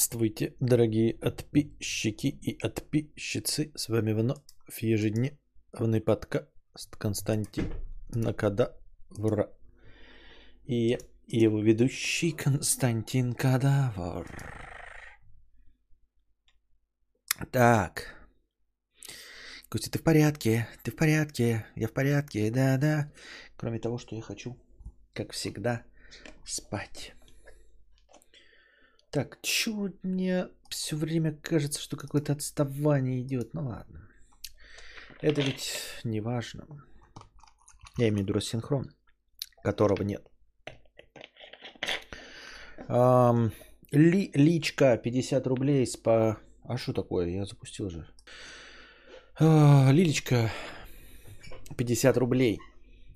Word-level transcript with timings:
Здравствуйте, 0.00 0.54
дорогие 0.60 1.12
подписчики 1.12 2.28
и 2.28 2.54
подписчицы. 2.54 3.70
С 3.74 3.90
вами 3.90 4.12
вновь 4.14 4.38
ежедневный 4.80 6.00
подкаст 6.00 6.96
Константин 6.96 7.70
Накадавра. 8.08 9.52
И 10.64 10.98
его 11.26 11.60
ведущий 11.60 12.32
Константин 12.32 13.34
Кадавр. 13.34 14.26
Так. 17.52 18.14
Костя, 19.68 19.90
ты 19.90 19.98
в 19.98 20.02
порядке? 20.02 20.66
Ты 20.82 20.92
в 20.92 20.96
порядке? 20.96 21.66
Я 21.76 21.88
в 21.88 21.92
порядке, 21.92 22.50
да-да. 22.50 23.12
Кроме 23.58 23.78
того, 23.78 23.98
что 23.98 24.16
я 24.16 24.22
хочу, 24.22 24.56
как 25.12 25.32
всегда, 25.32 25.84
спать. 26.46 27.12
Так, 29.10 29.38
чё 29.42 29.92
мне 30.02 30.48
все 30.68 30.96
время 30.96 31.32
кажется, 31.32 31.80
что 31.80 31.96
какое-то 31.96 32.32
отставание 32.32 33.20
идет. 33.20 33.54
Ну 33.54 33.66
ладно. 33.66 34.08
Это 35.20 35.40
ведь 35.40 35.74
не 36.04 36.20
важно. 36.20 36.66
Я 37.98 38.08
имею 38.08 38.18
в 38.18 38.28
виду 38.28 38.34
рассинхрон, 38.34 38.90
которого 39.64 40.02
нет. 40.02 40.26
Эм, 42.88 43.52
ли, 43.90 44.30
личка 44.34 44.96
50 44.96 45.46
рублей 45.46 45.86
с 45.86 45.96
по... 45.96 46.38
А 46.64 46.78
что 46.78 46.92
такое? 46.92 47.28
Я 47.28 47.44
запустил 47.44 47.90
же. 47.90 48.06
А, 49.38 49.90
Лилечка 49.90 50.50
50 51.76 52.16
рублей. 52.16 52.58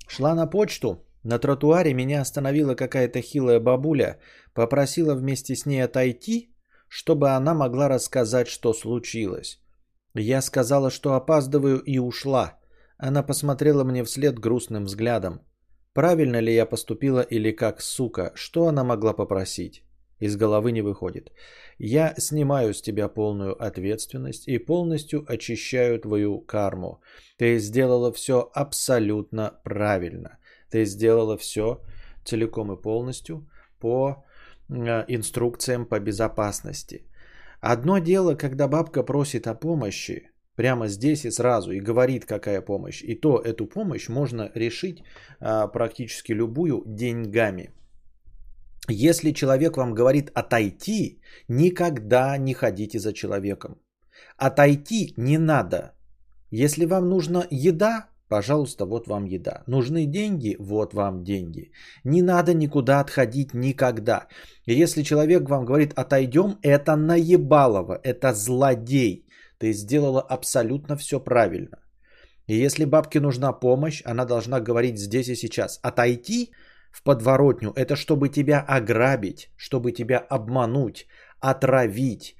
Шла 0.09 0.35
на 0.35 0.47
почту. 0.47 1.05
На 1.25 1.39
тротуаре 1.39 1.95
меня 1.95 2.21
остановила 2.21 2.75
какая-то 2.75 3.23
хилая 3.23 3.59
бабуля, 3.59 4.19
попросила 4.53 5.15
вместе 5.15 5.57
с 5.57 5.67
ней 5.67 5.81
отойти, 5.81 6.55
чтобы 6.89 7.31
она 7.31 7.55
могла 7.55 7.89
рассказать, 7.89 8.47
что 8.47 8.75
случилось. 8.75 9.59
Я 10.15 10.43
сказала, 10.43 10.91
что 10.91 11.15
опаздываю 11.15 11.81
и 11.81 11.99
ушла. 11.99 12.59
Она 12.99 13.23
посмотрела 13.23 13.85
мне 13.85 14.05
вслед 14.05 14.39
грустным 14.39 14.85
взглядом. 14.85 15.41
Правильно 15.95 16.41
ли 16.41 16.55
я 16.55 16.67
поступила 16.67 17.21
или 17.21 17.53
как 17.53 17.81
сука? 17.81 18.33
Что 18.35 18.67
она 18.67 18.85
могла 18.85 19.15
попросить? 19.15 19.83
Из 20.21 20.37
головы 20.37 20.73
не 20.73 20.83
выходит. 20.83 21.33
Я 21.79 22.15
снимаю 22.19 22.75
с 22.75 22.83
тебя 22.83 23.09
полную 23.09 23.55
ответственность 23.67 24.47
и 24.47 24.59
полностью 24.59 25.25
очищаю 25.27 25.99
твою 25.99 26.41
карму. 26.41 27.01
Ты 27.39 27.59
сделала 27.59 28.13
все 28.13 28.51
абсолютно 28.55 29.61
правильно. 29.65 30.39
Ты 30.75 30.87
сделала 30.87 31.37
все 31.37 31.81
целиком 32.25 32.73
и 32.73 32.83
полностью 32.83 33.49
по 33.79 34.25
э, 34.69 35.05
инструкциям 35.07 35.87
по 35.87 36.01
безопасности. 36.01 37.05
Одно 37.61 37.99
дело, 37.99 38.35
когда 38.35 38.67
бабка 38.67 39.05
просит 39.05 39.47
о 39.47 39.55
помощи, 39.55 40.33
прямо 40.57 40.89
здесь 40.89 41.25
и 41.25 41.31
сразу, 41.31 41.71
и 41.71 41.81
говорит, 41.81 42.25
какая 42.25 42.61
помощь. 42.61 43.05
И 43.05 43.15
то 43.15 43.39
эту 43.39 43.67
помощь 43.67 44.09
можно 44.09 44.51
решить 44.55 45.05
а, 45.39 45.69
практически 45.69 46.33
любую 46.33 46.83
деньгами. 46.87 47.71
Если 48.89 49.31
человек 49.31 49.77
вам 49.77 49.95
говорит 49.95 50.31
отойти, 50.35 51.21
никогда 51.49 52.37
не 52.37 52.53
ходите 52.53 52.99
за 52.99 53.13
человеком. 53.13 53.81
Отойти 54.37 55.15
не 55.17 55.39
надо. 55.39 55.93
Если 56.51 56.85
вам 56.85 57.09
нужна 57.09 57.47
еда, 57.51 58.09
Пожалуйста, 58.29 58.87
вот 58.87 59.07
вам 59.07 59.27
еда. 59.27 59.63
Нужны 59.67 60.07
деньги? 60.07 60.57
Вот 60.59 60.95
вам 60.95 61.25
деньги. 61.25 61.73
Не 62.05 62.23
надо 62.23 62.55
никуда 62.55 63.01
отходить 63.01 63.55
никогда. 63.55 64.29
Если 64.67 65.03
человек 65.03 65.49
вам 65.49 65.65
говорит 65.65 65.93
отойдем, 65.99 66.59
это 66.63 66.97
наебалово, 66.97 68.01
это 68.03 68.33
злодей. 68.33 69.27
Ты 69.59 69.73
сделала 69.73 70.23
абсолютно 70.23 70.97
все 70.97 71.21
правильно. 71.21 71.79
И 72.47 72.57
если 72.57 72.85
бабке 72.85 73.21
нужна 73.21 73.53
помощь, 73.53 74.03
она 74.05 74.25
должна 74.25 74.61
говорить 74.61 74.99
здесь 74.99 75.29
и 75.29 75.37
сейчас. 75.37 75.79
Отойти 75.83 76.51
в 76.93 77.03
подворотню– 77.03 77.73
это 77.77 77.97
чтобы 77.97 78.29
тебя 78.29 78.61
ограбить, 78.61 79.51
чтобы 79.57 79.93
тебя 79.93 80.19
обмануть, 80.19 81.07
отравить, 81.41 82.37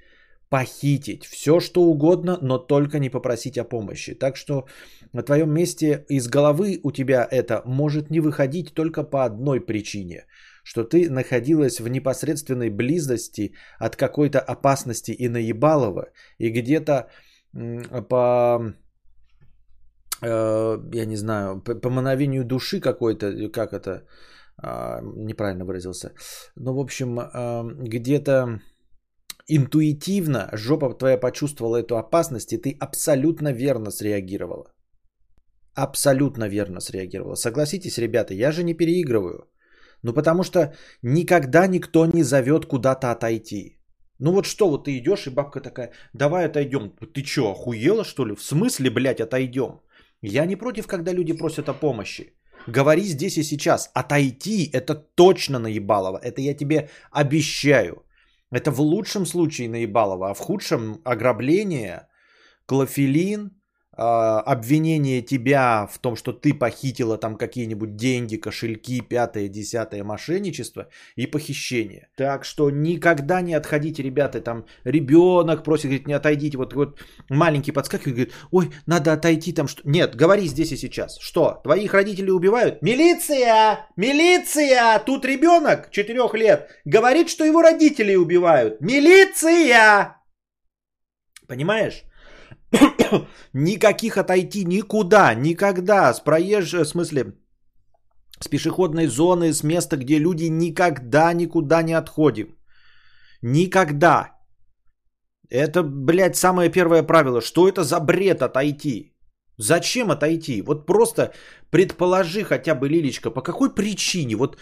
похитить, 0.49 1.25
все 1.25 1.59
что 1.59 1.81
угодно, 1.81 2.37
но 2.41 2.57
только 2.57 2.99
не 2.99 3.09
попросить 3.09 3.57
о 3.57 3.63
помощи. 3.63 4.13
Так 4.13 4.37
что 4.37 4.65
на 5.13 5.23
твоем 5.23 5.53
месте 5.53 6.05
из 6.09 6.27
головы 6.27 6.79
у 6.83 6.91
тебя 6.91 7.27
это 7.31 7.61
может 7.65 8.11
не 8.11 8.19
выходить 8.19 8.73
только 8.73 9.03
по 9.03 9.25
одной 9.25 9.59
причине, 9.59 10.25
что 10.63 10.83
ты 10.83 11.09
находилась 11.09 11.79
в 11.79 11.87
непосредственной 11.87 12.69
близости 12.69 13.53
от 13.79 13.95
какой-то 13.95 14.39
опасности 14.39 15.11
и 15.11 15.29
наебалова, 15.29 16.09
и 16.37 16.49
где-то 16.49 17.07
по 18.09 18.73
э, 20.21 20.77
я 20.93 21.05
не 21.05 21.15
знаю, 21.15 21.61
по, 21.61 21.89
мановению 21.89 22.45
души 22.45 22.79
какой-то, 22.79 23.49
как 23.49 23.73
это, 23.73 24.05
э, 24.61 25.01
неправильно 25.15 25.65
выразился, 25.65 26.11
ну, 26.55 26.73
в 26.73 26.79
общем, 26.79 27.19
э, 27.19 27.63
где-то 27.87 28.59
интуитивно 29.47 30.49
жопа 30.53 30.93
твоя 30.93 31.17
почувствовала 31.17 31.77
эту 31.77 31.97
опасность, 31.97 32.53
и 32.53 32.57
ты 32.57 32.77
абсолютно 32.79 33.53
верно 33.53 33.91
среагировала. 33.91 34.71
Абсолютно 35.73 36.47
верно 36.47 36.79
среагировала. 36.79 37.35
Согласитесь, 37.35 37.97
ребята, 37.97 38.33
я 38.33 38.51
же 38.51 38.63
не 38.63 38.73
переигрываю. 38.73 39.49
Ну 40.03 40.13
потому 40.13 40.43
что 40.43 40.73
никогда 41.01 41.67
никто 41.67 42.05
не 42.05 42.23
зовет 42.23 42.65
куда-то 42.65 43.11
отойти. 43.11 43.77
Ну 44.19 44.31
вот 44.31 44.45
что, 44.45 44.69
вот 44.69 44.85
ты 44.85 44.97
идешь, 44.97 45.27
и 45.27 45.29
бабка 45.29 45.59
такая, 45.59 45.91
давай 46.13 46.45
отойдем. 46.45 46.91
Ты 47.13 47.23
что, 47.23 47.51
охуела 47.51 48.03
что 48.05 48.25
ли? 48.25 48.35
В 48.35 48.41
смысле, 48.41 48.89
блядь, 48.89 49.19
отойдем? 49.19 49.81
Я 50.21 50.45
не 50.45 50.55
против, 50.55 50.87
когда 50.87 51.11
люди 51.11 51.33
просят 51.33 51.67
о 51.67 51.73
помощи. 51.73 52.33
Говори 52.67 53.03
здесь 53.03 53.37
и 53.37 53.43
сейчас. 53.43 53.91
Отойти, 53.93 54.69
это 54.73 54.95
точно 54.95 55.59
наебалово. 55.59 56.19
Это 56.23 56.41
я 56.41 56.53
тебе 56.53 56.89
обещаю. 57.11 58.04
Это 58.55 58.71
в 58.71 58.79
лучшем 58.79 59.25
случае 59.25 59.67
наебалово, 59.67 60.29
а 60.29 60.33
в 60.33 60.39
худшем 60.39 61.01
ограбление, 61.03 62.07
клофелин, 62.65 63.61
обвинение 63.95 65.21
тебя 65.21 65.87
в 65.91 65.97
том, 65.99 66.15
что 66.15 66.33
ты 66.33 66.53
похитила 66.53 67.17
там 67.17 67.37
какие-нибудь 67.37 67.95
деньги, 67.95 68.35
кошельки, 68.35 69.01
пятое, 69.01 69.47
десятое 69.47 70.03
мошенничество 70.03 70.89
и 71.15 71.27
похищение. 71.27 72.09
Так 72.15 72.45
что 72.45 72.69
никогда 72.69 73.41
не 73.41 73.53
отходите, 73.53 74.03
ребята, 74.03 74.41
там 74.41 74.65
ребенок 74.83 75.63
просит, 75.63 75.85
говорит, 75.85 76.07
не 76.07 76.13
отойдите, 76.13 76.57
вот, 76.57 76.73
вот 76.73 76.99
маленький 77.29 77.71
подскакивает, 77.71 78.15
говорит, 78.15 78.33
ой, 78.51 78.71
надо 78.85 79.13
отойти 79.13 79.53
там, 79.53 79.67
что... 79.67 79.81
Нет, 79.85 80.15
говори 80.15 80.47
здесь 80.47 80.71
и 80.71 80.77
сейчас. 80.77 81.17
Что, 81.19 81.61
твоих 81.63 81.93
родителей 81.93 82.31
убивают? 82.31 82.81
Милиция! 82.81 83.87
Милиция! 83.95 84.99
Тут 84.99 85.25
ребенок 85.25 85.89
четырех 85.91 86.33
лет 86.33 86.69
говорит, 86.85 87.29
что 87.29 87.45
его 87.45 87.61
родители 87.61 88.15
убивают. 88.15 88.81
Милиция! 88.81 90.17
Понимаешь? 91.47 92.03
Никаких 93.53 94.17
отойти 94.17 94.65
никуда, 94.65 95.33
никогда. 95.33 96.13
С 96.13 96.19
проезжей, 96.19 96.83
в 96.83 96.87
смысле, 96.87 97.33
с 98.39 98.47
пешеходной 98.47 99.07
зоны, 99.07 99.53
с 99.53 99.63
места, 99.63 99.97
где 99.97 100.19
люди 100.19 100.45
никогда 100.49 101.33
никуда 101.33 101.83
не 101.83 101.93
отходим. 101.93 102.57
Никогда. 103.41 104.31
Это, 105.49 105.83
блядь, 105.83 106.35
самое 106.35 106.71
первое 106.71 107.03
правило. 107.03 107.41
Что 107.41 107.67
это 107.67 107.83
за 107.83 107.99
бред 107.99 108.41
отойти? 108.41 109.13
Зачем 109.57 110.11
отойти? 110.11 110.61
Вот 110.61 110.85
просто 110.85 111.33
предположи 111.69 112.43
хотя 112.43 112.75
бы, 112.75 112.89
Лилечка, 112.89 113.31
по 113.31 113.41
какой 113.41 113.73
причине, 113.73 114.35
вот 114.35 114.57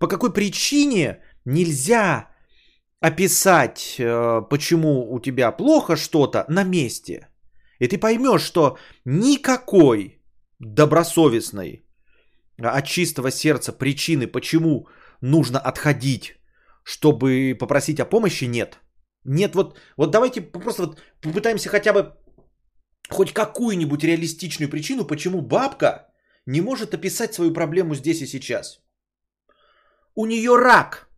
по 0.00 0.08
какой 0.08 0.32
причине 0.32 1.18
нельзя 1.44 2.28
описать, 3.00 3.96
э, 3.98 4.40
почему 4.48 5.12
у 5.12 5.20
тебя 5.20 5.52
плохо 5.52 5.96
что-то 5.96 6.44
на 6.48 6.64
месте– 6.64 7.28
и 7.82 7.88
ты 7.88 7.98
поймешь, 7.98 8.42
что 8.42 8.78
никакой 9.04 10.20
добросовестной, 10.60 11.84
от 12.58 12.86
чистого 12.86 13.30
сердца 13.30 13.72
причины, 13.72 14.28
почему 14.28 14.86
нужно 15.20 15.58
отходить, 15.58 16.36
чтобы 16.84 17.56
попросить 17.58 17.98
о 17.98 18.04
помощи, 18.04 18.44
нет. 18.44 18.78
Нет, 19.24 19.54
вот, 19.54 19.80
вот 19.96 20.10
давайте 20.12 20.42
просто 20.42 20.82
вот 20.82 21.02
попытаемся 21.20 21.68
хотя 21.68 21.92
бы 21.92 22.14
хоть 23.10 23.32
какую-нибудь 23.32 24.04
реалистичную 24.04 24.70
причину, 24.70 25.04
почему 25.04 25.40
бабка 25.40 26.08
не 26.46 26.60
может 26.60 26.94
описать 26.94 27.34
свою 27.34 27.52
проблему 27.52 27.96
здесь 27.96 28.22
и 28.22 28.26
сейчас. 28.26 28.80
У 30.14 30.26
нее 30.26 30.56
рак. 30.56 31.08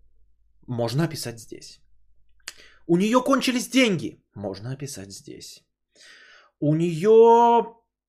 Можно 0.67 1.05
описать 1.05 1.41
здесь. 1.41 1.81
У 2.87 2.97
нее 2.97 3.21
кончились 3.21 3.69
деньги. 3.69 4.23
Можно 4.35 4.73
описать 4.73 5.13
здесь 5.13 5.65
у 6.65 6.75
нее 6.75 7.67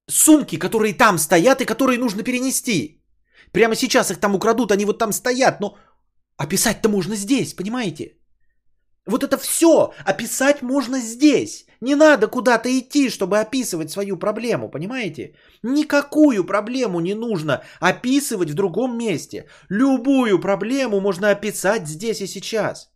сумки, 0.09 0.59
которые 0.59 0.93
там 0.93 1.17
стоят 1.17 1.61
и 1.61 1.65
которые 1.65 1.99
нужно 1.99 2.23
перенести. 2.23 3.03
Прямо 3.51 3.75
сейчас 3.75 4.11
их 4.11 4.19
там 4.19 4.35
украдут, 4.35 4.71
они 4.71 4.85
вот 4.85 4.97
там 4.97 5.11
стоят, 5.11 5.59
но 5.59 5.77
описать-то 6.37 6.89
можно 6.89 7.15
здесь, 7.15 7.53
понимаете? 7.53 8.17
Вот 9.07 9.23
это 9.23 9.37
все 9.37 9.93
описать 10.05 10.61
можно 10.61 10.99
здесь. 10.99 11.65
Не 11.81 11.95
надо 11.95 12.27
куда-то 12.27 12.69
идти, 12.69 13.09
чтобы 13.09 13.39
описывать 13.39 13.91
свою 13.91 14.17
проблему, 14.17 14.71
понимаете? 14.71 15.35
Никакую 15.63 16.45
проблему 16.45 17.01
не 17.01 17.13
нужно 17.13 17.61
описывать 17.81 18.49
в 18.49 18.55
другом 18.55 18.97
месте. 18.97 19.45
Любую 19.69 20.39
проблему 20.39 21.01
можно 21.01 21.29
описать 21.29 21.87
здесь 21.87 22.21
и 22.21 22.27
сейчас. 22.27 22.89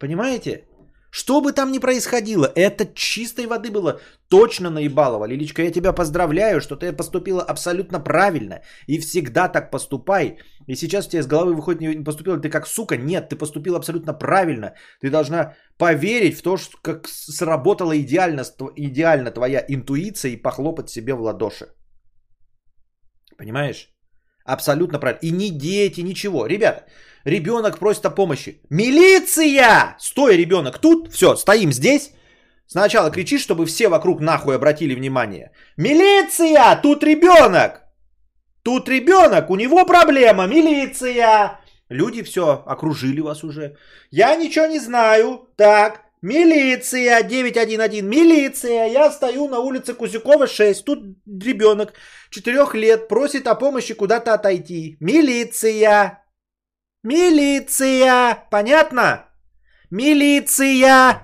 Понимаете? 0.00 0.68
Что 1.14 1.40
бы 1.40 1.52
там 1.52 1.70
ни 1.70 1.78
происходило, 1.78 2.50
это 2.56 2.86
чистой 2.86 3.46
воды 3.46 3.70
было 3.70 4.00
точно 4.28 4.70
наебалово. 4.70 5.26
Лиличка, 5.26 5.62
я 5.62 5.70
тебя 5.70 5.92
поздравляю, 5.92 6.60
что 6.60 6.74
ты 6.74 6.92
поступила 6.92 7.40
абсолютно 7.40 8.00
правильно. 8.00 8.62
И 8.88 8.98
всегда 8.98 9.48
так 9.48 9.70
поступай. 9.70 10.38
И 10.66 10.74
сейчас 10.74 11.06
у 11.06 11.10
тебя 11.10 11.20
из 11.20 11.26
головы 11.26 11.54
выходит, 11.54 11.80
не 11.80 12.04
поступила 12.04 12.40
ты 12.40 12.50
как 12.50 12.66
сука. 12.66 12.96
Нет, 12.96 13.28
ты 13.28 13.36
поступила 13.36 13.78
абсолютно 13.78 14.12
правильно. 14.12 14.74
Ты 15.00 15.10
должна 15.10 15.54
поверить 15.78 16.36
в 16.36 16.42
то, 16.42 16.56
что 16.56 16.78
как 16.82 17.06
сработала 17.06 17.96
идеально, 17.96 18.42
идеально 18.76 19.30
твоя 19.30 19.64
интуиция 19.68 20.32
и 20.32 20.42
похлопать 20.42 20.90
себе 20.90 21.14
в 21.14 21.20
ладоши. 21.20 21.66
Понимаешь? 23.38 23.88
Абсолютно 24.44 24.98
правильно. 24.98 25.20
И 25.22 25.30
не 25.30 25.50
дети, 25.50 26.00
ничего. 26.00 26.46
Ребята, 26.46 26.82
ребенок 27.24 27.78
просит 27.78 28.06
о 28.06 28.10
помощи. 28.10 28.60
Милиция! 28.70 29.96
Стой, 29.98 30.36
ребенок, 30.36 30.78
тут. 30.78 31.12
Все, 31.12 31.36
стоим 31.36 31.72
здесь. 31.72 32.12
Сначала 32.66 33.10
кричишь, 33.10 33.42
чтобы 33.42 33.66
все 33.66 33.88
вокруг 33.88 34.20
нахуй 34.20 34.56
обратили 34.56 34.94
внимание. 34.94 35.52
Милиция! 35.76 36.80
Тут 36.82 37.04
ребенок! 37.04 37.82
Тут 38.62 38.88
ребенок, 38.88 39.50
у 39.50 39.56
него 39.56 39.84
проблема, 39.84 40.46
милиция! 40.46 41.60
Люди 41.90 42.22
все 42.22 42.62
окружили 42.66 43.20
вас 43.20 43.44
уже. 43.44 43.76
Я 44.10 44.36
ничего 44.36 44.66
не 44.66 44.80
знаю. 44.80 45.48
Так, 45.56 46.00
милиция 46.22 47.22
911, 47.22 48.02
милиция. 48.02 48.86
Я 48.86 49.10
стою 49.10 49.48
на 49.48 49.60
улице 49.60 49.92
Кузякова 49.92 50.46
6. 50.46 50.84
Тут 50.84 50.98
ребенок 51.26 51.92
4 52.30 52.66
лет 52.74 53.08
просит 53.08 53.46
о 53.46 53.54
помощи 53.54 53.94
куда-то 53.94 54.32
отойти. 54.32 54.96
Милиция. 55.00 56.23
Милиция! 57.04 58.48
Понятно? 58.50 59.26
Милиция! 59.90 61.20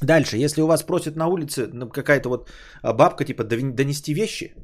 Дальше, 0.00 0.36
если 0.36 0.62
у 0.62 0.66
вас 0.66 0.84
просят 0.84 1.16
на 1.16 1.26
улице 1.26 1.68
ну, 1.72 1.88
какая-то 1.88 2.28
вот 2.28 2.48
а, 2.82 2.92
бабка, 2.92 3.24
типа, 3.24 3.42
донести 3.42 4.14
вещи. 4.14 4.54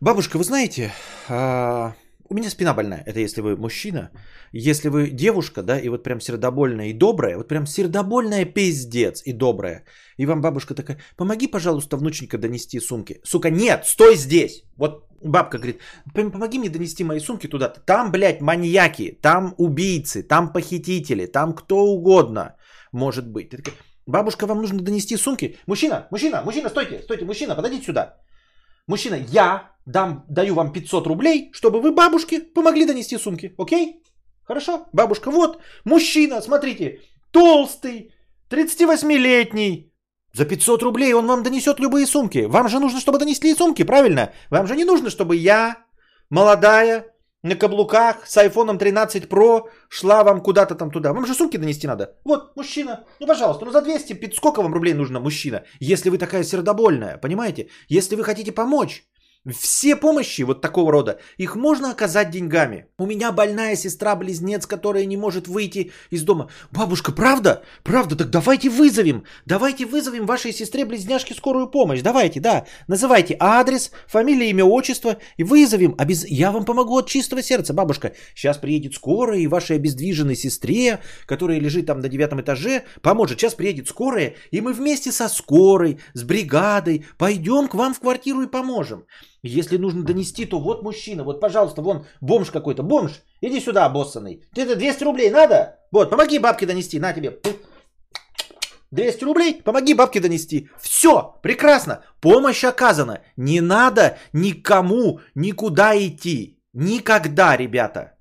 Бабушка, 0.00 0.38
вы 0.38 0.44
знаете, 0.44 0.92
а, 1.28 1.94
у 2.28 2.34
меня 2.34 2.50
спина 2.50 2.74
больная. 2.74 3.02
Это 3.06 3.20
если 3.20 3.40
вы 3.42 3.56
мужчина. 3.56 4.10
Если 4.52 4.88
вы 4.88 5.10
девушка, 5.10 5.62
да, 5.62 5.78
и 5.78 5.88
вот 5.88 6.02
прям 6.02 6.20
сердобольная 6.20 6.86
и 6.86 6.92
добрая, 6.92 7.36
вот 7.36 7.48
прям 7.48 7.66
сердобольная 7.66 8.44
пиздец 8.44 9.22
и 9.26 9.32
добрая. 9.32 9.84
И 10.18 10.26
вам 10.26 10.40
бабушка 10.40 10.74
такая, 10.74 10.98
помоги, 11.16 11.46
пожалуйста, 11.46 11.96
внученька 11.96 12.38
донести 12.38 12.80
сумки. 12.80 13.20
Сука, 13.24 13.50
нет, 13.50 13.86
стой 13.86 14.16
здесь. 14.16 14.64
Вот 14.76 15.04
бабка 15.22 15.58
говорит, 15.58 15.80
помоги 16.14 16.58
мне 16.58 16.68
донести 16.68 17.04
мои 17.04 17.20
сумки 17.20 17.48
туда-то. 17.48 17.80
Там, 17.80 18.12
блядь, 18.12 18.40
маньяки, 18.40 19.18
там 19.22 19.54
убийцы, 19.58 20.22
там 20.22 20.52
похитители, 20.52 21.26
там 21.26 21.54
кто 21.54 21.84
угодно 21.84 22.56
может 22.92 23.26
быть. 23.26 23.50
Такая, 23.50 23.74
бабушка, 24.06 24.46
вам 24.46 24.58
нужно 24.58 24.80
донести 24.80 25.16
сумки. 25.16 25.56
Мужчина, 25.66 26.06
мужчина, 26.10 26.42
мужчина, 26.44 26.70
стойте, 26.70 27.02
стойте, 27.02 27.24
мужчина, 27.24 27.54
подойдите 27.54 27.86
сюда. 27.86 28.16
Мужчина, 28.86 29.14
я 29.14 29.70
дам, 29.86 30.24
даю 30.28 30.54
вам 30.54 30.72
500 30.72 31.06
рублей, 31.06 31.50
чтобы 31.52 31.80
вы 31.80 31.92
бабушке 31.92 32.40
помогли 32.40 32.86
донести 32.86 33.18
сумки. 33.18 33.54
Окей? 33.58 34.02
Хорошо? 34.44 34.86
Бабушка, 34.92 35.30
вот, 35.30 35.58
мужчина, 35.84 36.42
смотрите, 36.42 37.00
толстый, 37.30 38.12
38-летний, 38.50 39.92
за 40.34 40.44
500 40.44 40.82
рублей 40.82 41.14
он 41.14 41.26
вам 41.26 41.42
донесет 41.42 41.80
любые 41.80 42.06
сумки. 42.06 42.46
Вам 42.46 42.68
же 42.68 42.78
нужно, 42.78 43.00
чтобы 43.00 43.18
донесли 43.18 43.54
сумки, 43.54 43.84
правильно? 43.84 44.32
Вам 44.50 44.66
же 44.66 44.76
не 44.76 44.84
нужно, 44.84 45.08
чтобы 45.08 45.36
я, 45.36 45.76
молодая, 46.28 47.06
на 47.44 47.56
каблуках 47.56 48.26
с 48.26 48.36
iPhone 48.38 48.78
13 48.78 49.28
Pro 49.28 49.68
шла 49.88 50.24
вам 50.24 50.40
куда-то 50.40 50.74
там 50.74 50.90
туда. 50.90 51.12
Вам 51.12 51.26
же 51.26 51.34
сумки 51.34 51.58
донести 51.58 51.86
надо. 51.86 52.16
Вот, 52.24 52.56
мужчина, 52.56 53.04
ну 53.20 53.26
пожалуйста, 53.26 53.64
ну 53.64 53.70
за 53.70 53.82
200, 53.82 54.14
500, 54.14 54.36
сколько 54.36 54.62
вам 54.62 54.74
рублей 54.74 54.94
нужно, 54.94 55.20
мужчина? 55.20 55.62
Если 55.78 56.10
вы 56.10 56.18
такая 56.18 56.42
сердобольная, 56.42 57.18
понимаете? 57.18 57.68
Если 57.88 58.16
вы 58.16 58.24
хотите 58.24 58.52
помочь, 58.52 59.04
все 59.52 59.94
помощи 59.94 60.42
вот 60.42 60.62
такого 60.62 60.90
рода, 60.90 61.20
их 61.36 61.54
можно 61.54 61.90
оказать 61.90 62.30
деньгами. 62.30 62.86
У 62.96 63.04
меня 63.04 63.30
больная 63.30 63.76
сестра-близнец, 63.76 64.66
которая 64.66 65.04
не 65.04 65.18
может 65.18 65.48
выйти 65.48 65.92
из 66.10 66.22
дома. 66.22 66.48
Бабушка, 66.70 67.12
правда? 67.12 67.62
Правда? 67.82 68.16
Так 68.16 68.30
давайте 68.30 68.70
вызовем. 68.70 69.24
Давайте 69.44 69.84
вызовем 69.84 70.24
вашей 70.24 70.52
сестре-близняшке 70.52 71.34
скорую 71.34 71.68
помощь. 71.68 72.00
Давайте, 72.00 72.40
да. 72.40 72.64
Называйте 72.88 73.36
адрес, 73.38 73.90
фамилия, 74.08 74.48
имя, 74.48 74.64
отчество 74.64 75.18
и 75.36 75.44
вызовем. 75.44 75.94
Обез... 75.98 76.24
Я 76.24 76.50
вам 76.50 76.64
помогу 76.64 76.96
от 76.96 77.08
чистого 77.08 77.42
сердца, 77.42 77.74
бабушка. 77.74 78.14
Сейчас 78.34 78.56
приедет 78.56 78.94
скорая 78.94 79.40
и 79.40 79.46
вашей 79.46 79.76
обездвиженной 79.76 80.36
сестре, 80.36 81.00
которая 81.26 81.58
лежит 81.58 81.84
там 81.86 82.00
на 82.00 82.08
девятом 82.08 82.40
этаже, 82.40 82.84
поможет. 83.02 83.38
Сейчас 83.38 83.54
приедет 83.54 83.88
скорая, 83.88 84.36
и 84.50 84.62
мы 84.62 84.72
вместе 84.72 85.12
со 85.12 85.28
скорой, 85.28 85.98
с 86.14 86.22
бригадой 86.22 87.04
пойдем 87.18 87.68
к 87.68 87.74
вам 87.74 87.92
в 87.92 88.00
квартиру 88.00 88.42
и 88.42 88.46
поможем. 88.46 89.04
Если 89.46 89.76
нужно 89.76 90.02
донести, 90.02 90.46
то 90.46 90.58
вот 90.58 90.82
мужчина, 90.82 91.22
вот, 91.22 91.40
пожалуйста, 91.40 91.82
вон 91.82 92.06
бомж 92.22 92.50
какой-то, 92.50 92.82
бомж, 92.82 93.22
иди 93.42 93.60
сюда, 93.60 93.84
обоссанный. 93.84 94.42
Ты 94.54 94.62
это 94.62 94.74
200 94.74 95.04
рублей 95.04 95.30
надо? 95.30 95.76
Вот, 95.92 96.10
помоги 96.10 96.38
бабке 96.38 96.66
донести, 96.66 96.98
на 96.98 97.12
тебе. 97.12 97.38
200 98.90 99.24
рублей, 99.24 99.62
помоги 99.62 99.94
бабке 99.94 100.20
донести. 100.20 100.68
Все, 100.80 101.34
прекрасно, 101.42 102.02
помощь 102.22 102.64
оказана. 102.64 103.20
Не 103.36 103.60
надо 103.60 104.16
никому 104.32 105.20
никуда 105.34 105.94
идти. 105.94 106.58
Никогда, 106.72 107.58
ребята. 107.58 108.16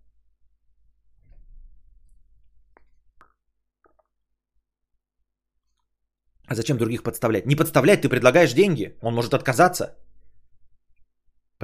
А 6.48 6.56
зачем 6.56 6.78
других 6.78 7.02
подставлять? 7.04 7.46
Не 7.46 7.56
подставлять, 7.56 8.02
ты 8.02 8.10
предлагаешь 8.10 8.54
деньги. 8.54 8.98
Он 9.02 9.14
может 9.16 9.34
отказаться. 9.34 9.96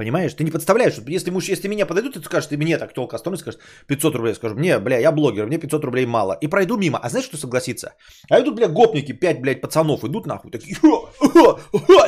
Понимаешь? 0.00 0.32
Ты 0.32 0.44
не 0.44 0.50
подставляешь, 0.50 0.94
если 1.06 1.30
муж, 1.30 1.44
если 1.44 1.68
меня 1.68 1.84
подойдут, 1.84 2.14
ты 2.14 2.22
скажешь, 2.22 2.48
ты 2.48 2.56
мне 2.56 2.78
так 2.78 2.94
толка 2.94 3.16
останови, 3.16 3.38
скажешь 3.38 3.60
500 3.86 4.14
рублей, 4.14 4.34
скажу, 4.34 4.54
мне, 4.54 4.78
бля, 4.78 4.98
я 4.98 5.12
блогер, 5.12 5.46
мне 5.46 5.58
500 5.58 5.84
рублей 5.84 6.06
мало. 6.06 6.32
И 6.40 6.46
пройду 6.46 6.78
мимо. 6.78 6.98
А 6.98 7.10
знаешь, 7.10 7.26
что 7.26 7.36
согласится? 7.36 7.92
А 8.30 8.40
идут, 8.40 8.54
бля, 8.54 8.68
гопники, 8.68 9.12
5, 9.12 9.42
блядь, 9.42 9.60
пацанов 9.60 10.02
идут 10.04 10.24
нахуй, 10.24 10.50
такие, 10.50 10.74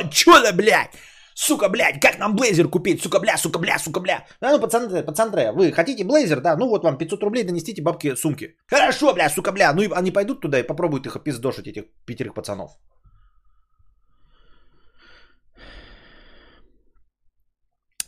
чё 0.09 0.41
да, 0.41 0.51
блядь? 0.53 0.89
Сука, 1.35 1.69
блядь, 1.69 1.99
как 1.99 2.17
нам 2.17 2.35
блейзер 2.35 2.67
купить? 2.67 2.99
Сука, 2.99 3.19
бля, 3.19 3.37
сука, 3.37 3.59
бля, 3.59 3.77
сука, 3.77 3.99
бля. 3.99 4.25
А 4.39 4.51
ну, 4.51 4.59
пацаны, 4.59 5.03
пацаны, 5.03 5.51
вы 5.51 5.71
хотите 5.71 6.03
блейзер, 6.03 6.41
да? 6.41 6.57
Ну 6.57 6.69
вот 6.69 6.83
вам 6.83 6.97
500 6.97 7.23
рублей, 7.23 7.43
донесите 7.43 7.83
бабки 7.83 8.15
сумки. 8.15 8.55
Хорошо, 8.65 9.13
бля, 9.13 9.29
сука, 9.29 9.51
бля. 9.51 9.71
Ну 9.71 9.83
и 9.83 9.89
они 9.93 10.09
пойдут 10.09 10.41
туда 10.41 10.59
и 10.59 10.63
попробуют 10.63 11.05
их 11.05 11.15
опиздошить, 11.15 11.67
этих 11.67 11.83
пятерых 12.07 12.33
пацанов. 12.33 12.71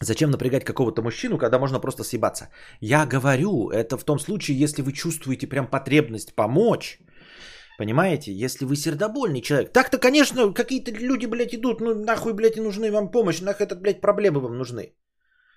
Зачем 0.02 0.32
напрягать 0.32 0.66
какого-то 0.66 1.02
мужчину, 1.02 1.38
когда 1.38 1.58
можно 1.60 1.80
просто 1.80 2.04
съебаться? 2.04 2.50
Я 2.82 3.06
говорю, 3.06 3.70
это 3.70 3.98
в 3.98 4.04
том 4.04 4.20
случае, 4.20 4.60
если 4.60 4.82
вы 4.82 4.92
чувствуете 4.92 5.48
прям 5.48 5.68
потребность 5.68 6.36
помочь. 6.36 7.00
Понимаете? 7.78 8.32
Если 8.34 8.66
вы 8.66 8.76
сердобольный 8.76 9.42
человек. 9.42 9.72
Так-то, 9.74 9.98
конечно, 9.98 10.54
какие-то 10.54 10.92
люди, 10.92 11.26
блядь, 11.26 11.54
идут, 11.54 11.82
ну 11.82 11.94
нахуй, 11.96 12.34
блядь, 12.34 12.58
и 12.58 12.62
нужны 12.62 12.92
вам 12.92 13.12
помощь, 13.12 13.42
нахуй 13.42 13.66
этот, 13.66 13.82
блядь, 13.82 14.02
проблемы 14.02 14.40
вам 14.40 14.58
нужны. 14.58 14.94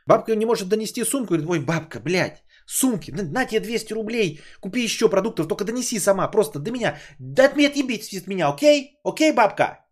Бабка 0.06 0.34
не 0.36 0.46
может 0.46 0.68
донести 0.68 1.04
сумку, 1.04 1.34
говорит, 1.34 1.50
ой, 1.50 1.60
бабка, 1.60 2.00
блядь, 2.00 2.42
сумки, 2.66 3.10
на, 3.10 3.44
тебе 3.44 3.60
200 3.60 3.92
рублей, 3.92 4.40
купи 4.60 4.84
еще 4.84 5.08
продуктов, 5.08 5.48
только 5.48 5.64
донеси 5.64 5.98
сама, 6.00 6.28
просто 6.28 6.58
до 6.58 6.70
меня. 6.70 6.96
Да 7.18 7.44
от 7.44 7.56
меня 7.56 7.68
отъебитесь 7.68 8.22
от 8.22 8.26
меня, 8.26 8.48
окей? 8.48 8.98
Окей, 9.04 9.32
бабка? 9.32 9.84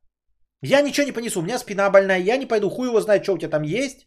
Я 0.62 0.80
ничего 0.80 1.06
не 1.06 1.12
понесу, 1.12 1.40
у 1.40 1.42
меня 1.42 1.58
спина 1.58 1.90
больная, 1.90 2.18
я 2.18 2.38
не 2.38 2.46
пойду, 2.46 2.70
хуй 2.70 2.88
его 2.88 3.00
знает, 3.00 3.24
что 3.24 3.34
у 3.34 3.38
тебя 3.38 3.50
там 3.50 3.62
есть. 3.62 4.06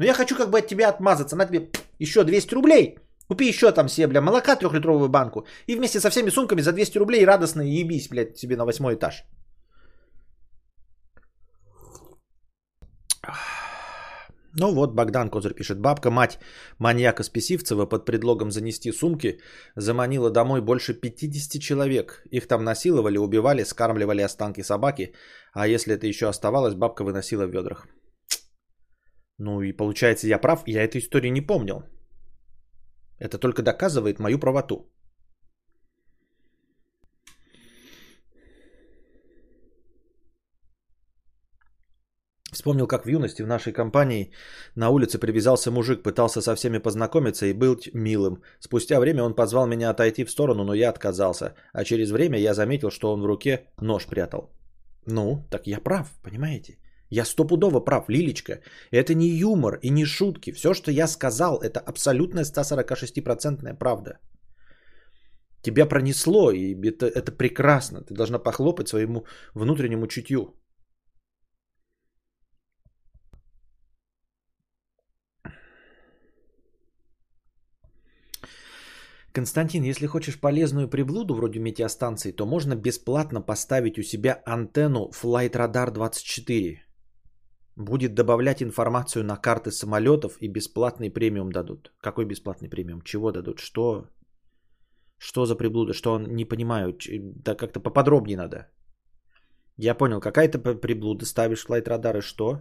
Но 0.00 0.06
я 0.06 0.14
хочу 0.14 0.34
как 0.34 0.50
бы 0.50 0.58
от 0.58 0.66
тебя 0.66 0.88
отмазаться. 0.88 1.36
На 1.36 1.46
тебе 1.46 1.68
еще 2.00 2.24
200 2.24 2.54
рублей. 2.54 2.98
Купи 3.28 3.48
еще 3.48 3.70
там 3.70 3.88
себе, 3.88 4.06
бля, 4.06 4.20
молока 4.20 4.56
трехлитровую 4.56 5.08
банку. 5.08 5.46
И 5.66 5.76
вместе 5.76 6.00
со 6.00 6.10
всеми 6.10 6.30
сумками 6.30 6.62
за 6.62 6.72
200 6.72 6.98
рублей 6.98 7.26
радостно 7.26 7.60
ебись, 7.62 8.08
блядь, 8.08 8.38
себе 8.38 8.56
на 8.56 8.64
восьмой 8.64 8.94
этаж. 8.94 9.24
Ну 14.58 14.72
вот, 14.72 14.94
Богдан 14.94 15.28
Козырь 15.28 15.54
пишет. 15.54 15.78
Бабка, 15.80 16.10
мать 16.10 16.38
маньяка 16.78 17.22
Списивцева 17.22 17.84
под 17.84 18.06
предлогом 18.06 18.50
занести 18.50 18.92
сумки 18.92 19.38
заманила 19.76 20.30
домой 20.30 20.62
больше 20.62 20.94
50 20.94 21.60
человек. 21.60 22.22
Их 22.30 22.48
там 22.48 22.64
насиловали, 22.64 23.18
убивали, 23.18 23.64
скармливали 23.64 24.22
останки 24.22 24.62
собаки. 24.62 25.12
А 25.52 25.68
если 25.68 25.94
это 25.94 26.06
еще 26.06 26.26
оставалось, 26.26 26.74
бабка 26.74 27.04
выносила 27.04 27.46
в 27.46 27.50
ведрах. 27.50 27.86
Ну 29.40 29.62
и 29.62 29.72
получается, 29.72 30.26
я 30.26 30.38
прав, 30.38 30.62
я 30.66 30.84
эту 30.84 30.98
историю 30.98 31.32
не 31.32 31.40
помнил. 31.40 31.82
Это 33.18 33.38
только 33.38 33.62
доказывает 33.62 34.18
мою 34.18 34.38
правоту. 34.38 34.92
Вспомнил, 42.52 42.86
как 42.86 43.06
в 43.06 43.08
юности 43.08 43.42
в 43.42 43.46
нашей 43.46 43.72
компании 43.72 44.30
на 44.76 44.90
улице 44.90 45.18
привязался 45.18 45.70
мужик, 45.70 46.02
пытался 46.02 46.42
со 46.42 46.54
всеми 46.54 46.78
познакомиться 46.78 47.46
и 47.46 47.54
был 47.54 47.80
милым. 47.94 48.42
Спустя 48.58 49.00
время 49.00 49.22
он 49.22 49.34
позвал 49.34 49.66
меня 49.66 49.90
отойти 49.90 50.24
в 50.24 50.30
сторону, 50.30 50.64
но 50.64 50.74
я 50.74 50.90
отказался. 50.90 51.54
А 51.72 51.84
через 51.84 52.10
время 52.10 52.38
я 52.38 52.52
заметил, 52.52 52.90
что 52.90 53.10
он 53.10 53.22
в 53.22 53.26
руке 53.26 53.64
нож 53.80 54.04
прятал. 54.04 54.50
Ну, 55.06 55.46
так 55.50 55.66
я 55.66 55.80
прав, 55.80 56.12
понимаете? 56.22 56.76
Я 57.10 57.24
стопудово 57.24 57.80
прав, 57.80 58.08
Лилечка. 58.08 58.60
Это 58.92 59.14
не 59.14 59.28
юмор 59.28 59.78
и 59.82 59.90
не 59.90 60.04
шутки. 60.04 60.52
Все, 60.52 60.74
что 60.74 60.90
я 60.90 61.08
сказал, 61.08 61.60
это 61.60 61.80
абсолютная 61.80 62.44
146% 62.44 63.78
правда. 63.78 64.18
Тебя 65.62 65.86
пронесло, 65.86 66.52
и 66.52 66.74
это, 66.88 67.06
это 67.06 67.32
прекрасно. 67.32 68.02
Ты 68.02 68.14
должна 68.14 68.38
похлопать 68.38 68.88
своему 68.88 69.24
внутреннему 69.54 70.06
чутью. 70.06 70.54
Константин, 79.32 79.84
если 79.84 80.06
хочешь 80.06 80.40
полезную 80.40 80.88
приблуду 80.88 81.34
вроде 81.34 81.60
метеостанции, 81.60 82.32
то 82.32 82.46
можно 82.46 82.74
бесплатно 82.76 83.40
поставить 83.40 83.98
у 83.98 84.02
себя 84.02 84.42
антенну 84.46 85.10
Flight 85.10 85.52
Radar 85.52 85.90
24. 85.90 86.89
Будет 87.80 88.14
добавлять 88.14 88.62
информацию 88.62 89.24
на 89.24 89.36
карты 89.36 89.70
самолетов 89.70 90.36
и 90.40 90.48
бесплатный 90.48 91.10
премиум 91.10 91.50
дадут. 91.50 91.92
Какой 92.02 92.26
бесплатный 92.26 92.68
премиум? 92.68 93.00
Чего 93.02 93.32
дадут? 93.32 93.58
Что? 93.58 94.06
Что 95.18 95.46
за 95.46 95.56
приблуда? 95.56 95.94
Что 95.94 96.12
он 96.12 96.24
не 96.24 96.44
понимаю? 96.44 96.92
Да 97.44 97.54
как-то 97.54 97.80
поподробнее 97.80 98.36
надо. 98.36 98.68
Я 99.78 99.94
понял, 99.94 100.20
какая-то 100.20 100.58
приблуда 100.58 101.24
ставишь 101.24 101.64
Flight 101.66 101.88
Radar 101.88 102.18
и 102.18 102.20
что? 102.20 102.58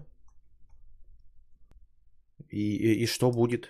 И, 2.50 2.78
и, 2.78 3.04
и 3.04 3.06
что 3.06 3.32
будет? 3.32 3.68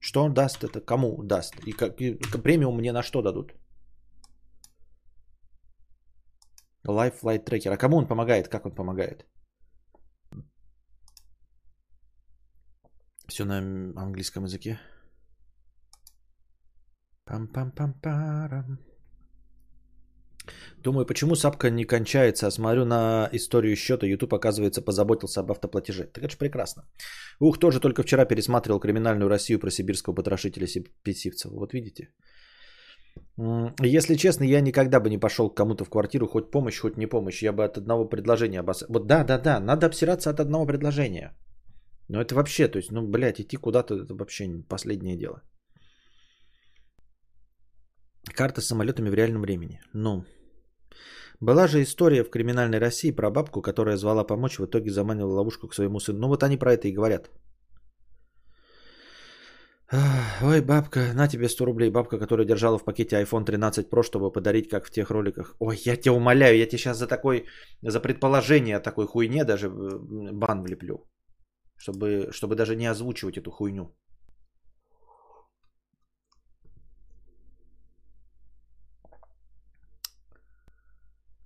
Что 0.00 0.24
он 0.24 0.34
даст 0.34 0.64
это? 0.64 0.80
Кому 0.80 1.22
даст? 1.22 1.54
И, 1.64 1.72
как, 1.72 2.00
и 2.00 2.18
премиум 2.42 2.76
мне 2.76 2.92
на 2.92 3.02
что 3.02 3.22
дадут? 3.22 3.54
Life 6.84 7.20
Flight 7.22 7.44
Tracker. 7.44 7.72
А 7.72 7.76
кому 7.76 7.98
он 7.98 8.08
помогает? 8.08 8.48
Как 8.48 8.66
он 8.66 8.74
помогает? 8.74 9.26
Все 13.28 13.44
на 13.44 13.58
английском 13.96 14.44
языке. 14.44 14.78
Пам-пам-пам-парам. 17.26 18.78
Думаю, 20.84 21.06
почему 21.06 21.36
сапка 21.36 21.70
не 21.70 21.84
кончается, 21.84 22.46
а 22.46 22.50
смотрю 22.50 22.84
на 22.84 23.28
историю 23.32 23.76
счета, 23.76 24.06
YouTube, 24.06 24.34
оказывается, 24.34 24.82
позаботился 24.82 25.40
об 25.40 25.50
автоплатеже. 25.50 26.04
Так 26.04 26.24
это 26.24 26.32
же 26.32 26.38
прекрасно. 26.38 26.82
Ух, 27.40 27.58
тоже 27.58 27.80
только 27.80 28.02
вчера 28.02 28.24
пересматривал 28.24 28.80
«Криминальную 28.80 29.28
Россию» 29.28 29.60
про 29.60 29.70
сибирского 29.70 30.14
потрошителя 30.14 30.66
Песивцева. 31.04 31.54
Вот 31.54 31.72
видите? 31.72 32.08
Если 33.80 34.16
честно, 34.16 34.44
я 34.44 34.60
никогда 34.60 35.00
бы 35.00 35.10
не 35.10 35.18
пошел 35.18 35.50
к 35.50 35.56
кому-то 35.56 35.84
в 35.84 35.90
квартиру, 35.90 36.26
хоть 36.26 36.50
помощь, 36.50 36.80
хоть 36.80 36.96
не 36.96 37.06
помощь. 37.06 37.42
Я 37.42 37.52
бы 37.52 37.64
от 37.64 37.78
одного 37.78 38.08
предложения 38.08 38.60
обос... 38.60 38.84
Вот 38.88 39.06
да, 39.06 39.24
да, 39.24 39.38
да, 39.38 39.60
надо 39.60 39.86
обсираться 39.86 40.30
от 40.30 40.40
одного 40.40 40.66
предложения. 40.66 41.36
Но 42.12 42.20
это 42.20 42.34
вообще, 42.34 42.68
то 42.68 42.78
есть, 42.78 42.92
ну, 42.92 43.08
блядь, 43.08 43.40
идти 43.40 43.56
куда-то, 43.56 43.94
это 43.94 44.14
вообще 44.14 44.62
последнее 44.68 45.16
дело. 45.16 45.42
Карта 48.36 48.60
с 48.60 48.66
самолетами 48.66 49.10
в 49.10 49.14
реальном 49.14 49.42
времени. 49.42 49.80
Ну, 49.94 50.24
была 51.40 51.68
же 51.68 51.80
история 51.82 52.22
в 52.22 52.30
криминальной 52.30 52.80
России 52.80 53.16
про 53.16 53.30
бабку, 53.30 53.62
которая 53.62 53.96
звала 53.96 54.24
помочь, 54.24 54.58
в 54.58 54.66
итоге 54.66 54.90
заманила 54.90 55.32
ловушку 55.32 55.68
к 55.68 55.74
своему 55.74 56.00
сыну. 56.00 56.18
Ну 56.18 56.28
вот 56.28 56.42
они 56.42 56.58
про 56.58 56.74
это 56.74 56.86
и 56.88 56.92
говорят. 56.92 57.30
Ой, 60.42 60.60
бабка, 60.60 61.14
на 61.14 61.28
тебе 61.28 61.48
100 61.48 61.64
рублей. 61.64 61.90
Бабка, 61.90 62.18
которая 62.18 62.46
держала 62.46 62.78
в 62.78 62.84
пакете 62.84 63.16
iPhone 63.22 63.44
13 63.44 63.88
Pro, 63.90 64.02
чтобы 64.02 64.32
подарить, 64.32 64.68
как 64.68 64.86
в 64.86 64.90
тех 64.90 65.10
роликах. 65.10 65.56
Ой, 65.60 65.78
я 65.86 65.96
тебя 65.96 66.12
умоляю, 66.12 66.58
я 66.58 66.66
тебе 66.66 66.78
сейчас 66.78 66.98
за 66.98 67.06
такой, 67.06 67.46
за 67.82 68.00
предположение 68.00 68.80
такой 68.80 69.06
хуйне 69.06 69.44
даже 69.44 69.70
бан 69.70 70.62
влеплю. 70.62 71.06
Чтобы, 71.82 72.28
чтобы 72.32 72.54
даже 72.54 72.76
не 72.76 72.90
озвучивать 72.90 73.38
эту 73.38 73.50
хуйню. 73.50 73.90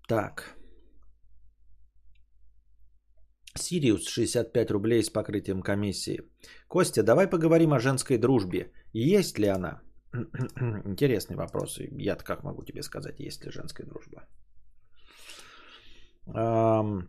Так. 0.08 0.56
Сириус 3.54 4.08
65 4.08 4.70
рублей 4.70 5.02
с 5.02 5.08
покрытием 5.08 5.62
комиссии. 5.62 6.20
Костя, 6.68 7.02
давай 7.02 7.30
поговорим 7.30 7.72
о 7.72 7.80
женской 7.80 8.18
дружбе. 8.18 8.72
Есть 8.92 9.38
ли 9.38 9.48
она? 9.48 9.80
Интересный 10.84 11.36
вопрос. 11.36 11.78
Я-то 11.78 12.24
как 12.24 12.44
могу 12.44 12.62
тебе 12.62 12.82
сказать, 12.82 13.20
есть 13.20 13.42
ли 13.44 13.50
женская 13.50 13.86
дружба? 13.86 14.28
О 16.26 17.06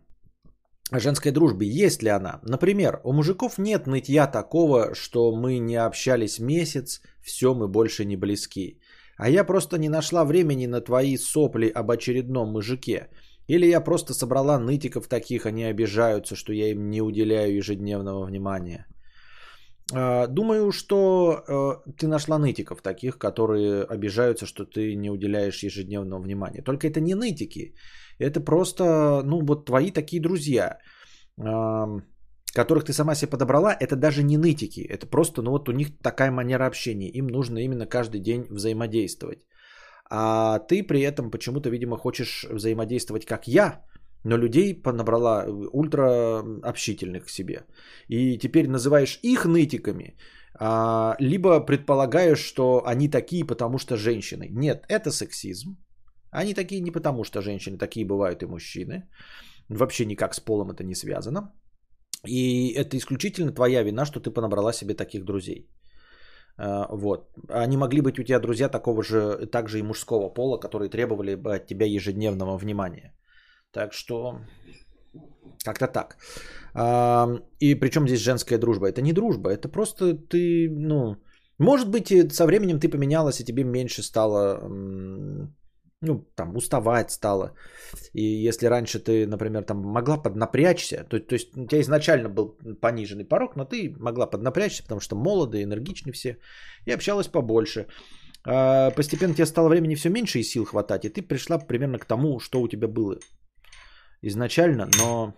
женской 0.92 1.32
дружбе. 1.32 1.66
Есть 1.66 2.02
ли 2.02 2.10
она? 2.10 2.40
Например, 2.42 3.00
у 3.04 3.12
мужиков 3.12 3.58
нет 3.58 3.86
нытья 3.86 4.26
такого, 4.26 4.94
что 4.94 5.32
мы 5.32 5.58
не 5.58 5.76
общались 5.76 6.38
месяц, 6.38 7.02
все, 7.20 7.54
мы 7.54 7.68
больше 7.68 8.04
не 8.04 8.16
близки. 8.16 8.80
А 9.16 9.28
я 9.28 9.44
просто 9.44 9.78
не 9.78 9.88
нашла 9.88 10.24
времени 10.24 10.66
на 10.66 10.80
твои 10.80 11.16
сопли 11.16 11.68
об 11.68 11.90
очередном 11.90 12.52
мужике. 12.52 13.08
Или 13.48 13.66
я 13.66 13.80
просто 13.80 14.14
собрала 14.14 14.58
нытиков 14.58 15.08
таких, 15.08 15.46
они 15.46 15.64
обижаются, 15.64 16.36
что 16.36 16.52
я 16.52 16.70
им 16.70 16.90
не 16.90 17.02
уделяю 17.02 17.54
ежедневного 17.54 18.24
внимания. 18.24 18.86
А, 19.92 20.26
думаю, 20.26 20.70
что 20.70 21.42
э, 21.48 21.92
ты 21.96 22.06
нашла 22.06 22.38
нытиков 22.38 22.82
таких, 22.82 23.18
которые 23.18 23.84
обижаются, 23.84 24.46
что 24.46 24.64
ты 24.64 24.94
не 24.94 25.10
уделяешь 25.10 25.62
ежедневного 25.62 26.20
внимания. 26.20 26.62
Только 26.62 26.86
это 26.86 27.00
не 27.00 27.14
нытики. 27.14 27.74
Это 28.18 28.40
просто, 28.40 29.22
ну, 29.24 29.40
вот 29.44 29.66
твои 29.66 29.90
такие 29.90 30.20
друзья 30.20 30.78
которых 32.54 32.84
ты 32.84 32.92
сама 32.92 33.14
себе 33.14 33.30
подобрала, 33.30 33.76
это 33.80 33.96
даже 33.96 34.22
не 34.22 34.36
нытики. 34.36 34.80
Это 34.80 35.06
просто, 35.06 35.42
ну 35.42 35.50
вот 35.50 35.68
у 35.68 35.72
них 35.72 35.98
такая 36.02 36.30
манера 36.30 36.66
общения. 36.66 37.08
Им 37.08 37.26
нужно 37.26 37.58
именно 37.58 37.86
каждый 37.86 38.20
день 38.20 38.46
взаимодействовать. 38.50 39.46
А 40.10 40.58
ты 40.58 40.82
при 40.82 41.02
этом 41.02 41.30
почему-то, 41.30 41.70
видимо, 41.70 41.96
хочешь 41.96 42.46
взаимодействовать 42.50 43.26
как 43.26 43.46
я, 43.46 43.84
но 44.24 44.38
людей 44.38 44.74
понабрала 44.74 45.44
ультра 45.72 46.42
общительных 46.62 47.26
к 47.26 47.30
себе. 47.30 47.66
И 48.08 48.38
теперь 48.38 48.68
называешь 48.68 49.20
их 49.22 49.44
нытиками, 49.44 50.16
а, 50.58 51.14
либо 51.20 51.60
предполагаешь, 51.60 52.40
что 52.40 52.82
они 52.86 53.08
такие, 53.08 53.44
потому 53.44 53.78
что 53.78 53.96
женщины. 53.96 54.48
Нет, 54.50 54.84
это 54.88 55.10
сексизм. 55.10 55.76
Они 56.30 56.54
такие 56.54 56.80
не 56.80 56.90
потому, 56.90 57.24
что 57.24 57.40
женщины, 57.42 57.78
такие 57.78 58.06
бывают 58.06 58.42
и 58.42 58.46
мужчины. 58.46 59.08
Вообще 59.68 60.06
никак 60.06 60.34
с 60.34 60.40
полом 60.40 60.70
это 60.70 60.84
не 60.84 60.94
связано. 60.94 61.52
И 62.26 62.72
это 62.74 62.96
исключительно 62.96 63.52
твоя 63.52 63.82
вина, 63.82 64.04
что 64.04 64.20
ты 64.20 64.30
понабрала 64.30 64.72
себе 64.72 64.94
таких 64.94 65.24
друзей. 65.24 65.70
А, 66.56 66.86
вот. 66.90 67.30
Они 67.48 67.76
могли 67.76 68.00
быть 68.00 68.18
у 68.18 68.22
тебя 68.22 68.40
друзья 68.40 68.68
такого 68.68 69.02
же, 69.02 69.46
также 69.46 69.78
и 69.78 69.82
мужского 69.82 70.28
пола, 70.28 70.58
которые 70.58 70.90
требовали 70.90 71.36
бы 71.36 71.54
от 71.56 71.66
тебя 71.66 71.86
ежедневного 71.86 72.58
внимания. 72.58 73.14
Так 73.70 73.92
что 73.92 74.40
как-то 75.64 75.86
так. 75.86 76.16
И 77.60 77.74
причем 77.74 78.06
здесь 78.06 78.20
женская 78.20 78.58
дружба? 78.58 78.88
Это 78.88 79.02
не 79.02 79.12
дружба, 79.12 79.50
это 79.50 79.68
просто 79.68 80.14
ты, 80.14 80.68
ну, 80.70 81.16
может 81.58 81.90
быть, 81.90 82.32
со 82.32 82.46
временем 82.46 82.78
ты 82.78 82.88
поменялась, 82.88 83.40
и 83.40 83.44
тебе 83.44 83.64
меньше 83.64 84.02
стало 84.02 84.60
ну, 86.00 86.24
там, 86.36 86.56
уставать 86.56 87.10
стало. 87.10 87.54
И 88.12 88.22
если 88.22 88.66
раньше 88.66 88.98
ты, 88.98 89.26
например, 89.26 89.64
там 89.64 89.78
могла 89.78 90.22
поднапрячься, 90.22 91.04
то, 91.08 91.18
то 91.18 91.34
есть 91.34 91.56
у 91.56 91.66
тебя 91.66 91.80
изначально 91.80 92.28
был 92.28 92.56
пониженный 92.80 93.24
порог, 93.24 93.56
но 93.56 93.64
ты 93.64 93.94
могла 93.98 94.26
поднапрячься, 94.26 94.82
потому 94.82 95.00
что 95.00 95.16
молодые, 95.16 95.64
энергичны 95.64 96.12
все, 96.12 96.38
и 96.86 96.92
общалась 96.92 97.28
побольше. 97.28 97.86
А 98.46 98.90
постепенно 98.90 99.34
тебе 99.34 99.46
стало 99.46 99.68
времени 99.68 99.96
все 99.96 100.10
меньше 100.10 100.38
и 100.38 100.44
сил 100.44 100.64
хватать, 100.64 101.04
и 101.04 101.08
ты 101.08 101.22
пришла 101.22 101.58
примерно 101.58 101.98
к 101.98 102.06
тому, 102.06 102.38
что 102.38 102.60
у 102.60 102.68
тебя 102.68 102.88
было 102.88 103.18
изначально, 104.22 104.88
но 104.98 105.34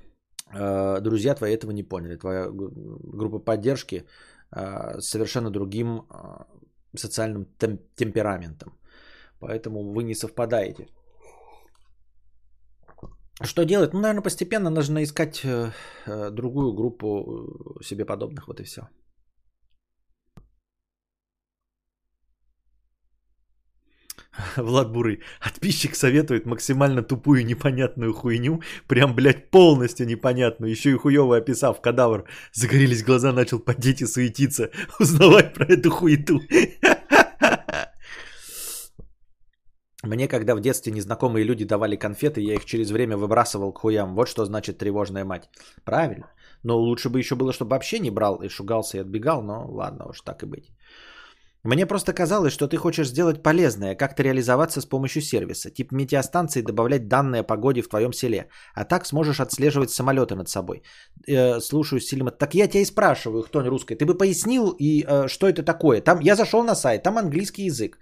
э, 0.52 1.00
друзья 1.00 1.34
твои 1.34 1.54
этого 1.54 1.72
не 1.72 1.82
поняли. 1.82 2.16
Твоя 2.16 2.48
группа 2.50 3.38
поддержки 3.38 4.04
э, 4.54 5.00
совершенно 5.00 5.50
другим 5.50 6.02
э, 6.02 6.44
социальным 6.96 7.46
тем- 7.58 7.80
темпераментом. 7.96 8.79
Поэтому 9.40 9.92
вы 9.92 10.02
не 10.02 10.14
совпадаете. 10.14 10.86
Что 13.42 13.64
делать? 13.64 13.94
Ну, 13.94 14.00
наверное, 14.00 14.22
постепенно 14.22 14.70
нужно 14.70 15.02
искать 15.02 15.40
э, 15.44 15.72
э, 16.06 16.30
другую 16.30 16.74
группу 16.74 17.06
э, 17.80 17.84
себе 17.84 18.04
подобных, 18.04 18.46
вот 18.48 18.60
и 18.60 18.64
все. 18.64 18.82
Влад 24.56 24.92
Бурый. 24.92 25.20
Подписчик 25.42 25.94
советует 25.94 26.46
максимально 26.46 27.02
тупую 27.02 27.46
непонятную 27.46 28.12
хуйню. 28.12 28.60
Прям, 28.88 29.14
блядь, 29.14 29.50
полностью 29.50 30.06
непонятную. 30.06 30.70
Еще 30.70 30.90
и 30.90 30.96
хуево 30.96 31.36
описав 31.36 31.80
кадавр. 31.80 32.24
Загорелись 32.52 33.02
глаза, 33.02 33.32
начал 33.32 33.58
подеть 33.58 34.02
и 34.02 34.06
суетиться. 34.06 34.70
Узнавать 35.00 35.54
про 35.54 35.64
эту 35.64 35.90
хуету. 35.90 36.40
Мне, 40.02 40.28
когда 40.28 40.54
в 40.54 40.60
детстве 40.60 40.92
незнакомые 40.92 41.44
люди 41.44 41.66
давали 41.66 41.96
конфеты, 41.96 42.40
я 42.40 42.54
их 42.54 42.64
через 42.64 42.90
время 42.90 43.16
выбрасывал 43.16 43.72
к 43.72 43.80
хуям. 43.80 44.14
Вот 44.14 44.28
что 44.28 44.46
значит 44.46 44.78
тревожная 44.78 45.24
мать. 45.24 45.50
Правильно. 45.84 46.30
Но 46.62 46.78
лучше 46.78 47.10
бы 47.10 47.18
еще 47.18 47.34
было, 47.34 47.52
чтобы 47.52 47.70
вообще 47.70 47.98
не 47.98 48.10
брал 48.10 48.36
и 48.42 48.48
шугался 48.48 48.96
и 48.96 49.00
отбегал. 49.00 49.42
Но 49.42 49.66
ладно 49.68 50.06
уж, 50.08 50.22
так 50.22 50.42
и 50.42 50.46
быть. 50.46 50.72
Мне 51.64 51.86
просто 51.86 52.14
казалось, 52.14 52.54
что 52.54 52.68
ты 52.68 52.78
хочешь 52.78 53.08
сделать 53.08 53.42
полезное, 53.42 53.94
как-то 53.94 54.22
реализоваться 54.22 54.80
с 54.80 54.86
помощью 54.86 55.20
сервиса, 55.20 55.70
тип 55.70 55.92
метеостанции 55.92 56.62
добавлять 56.62 57.06
данные 57.06 57.40
о 57.40 57.46
погоде 57.46 57.82
в 57.82 57.88
твоем 57.88 58.14
селе, 58.14 58.48
а 58.74 58.84
так 58.84 59.06
сможешь 59.06 59.40
отслеживать 59.40 59.90
самолеты 59.90 60.36
над 60.36 60.48
собой. 60.48 60.82
Э, 61.28 61.60
слушаю, 61.60 62.00
Сильма, 62.00 62.30
так 62.30 62.54
я 62.54 62.66
тебя 62.66 62.80
и 62.80 62.86
спрашиваю, 62.86 63.42
кто 63.42 63.60
русской, 63.60 63.94
ты 63.94 64.06
бы 64.06 64.16
пояснил, 64.16 64.74
и 64.78 65.04
э, 65.06 65.28
что 65.28 65.48
это 65.48 65.62
такое? 65.62 66.00
Там, 66.00 66.20
я 66.20 66.34
зашел 66.34 66.64
на 66.64 66.74
сайт, 66.74 67.02
там 67.02 67.18
английский 67.18 67.66
язык. 67.66 67.98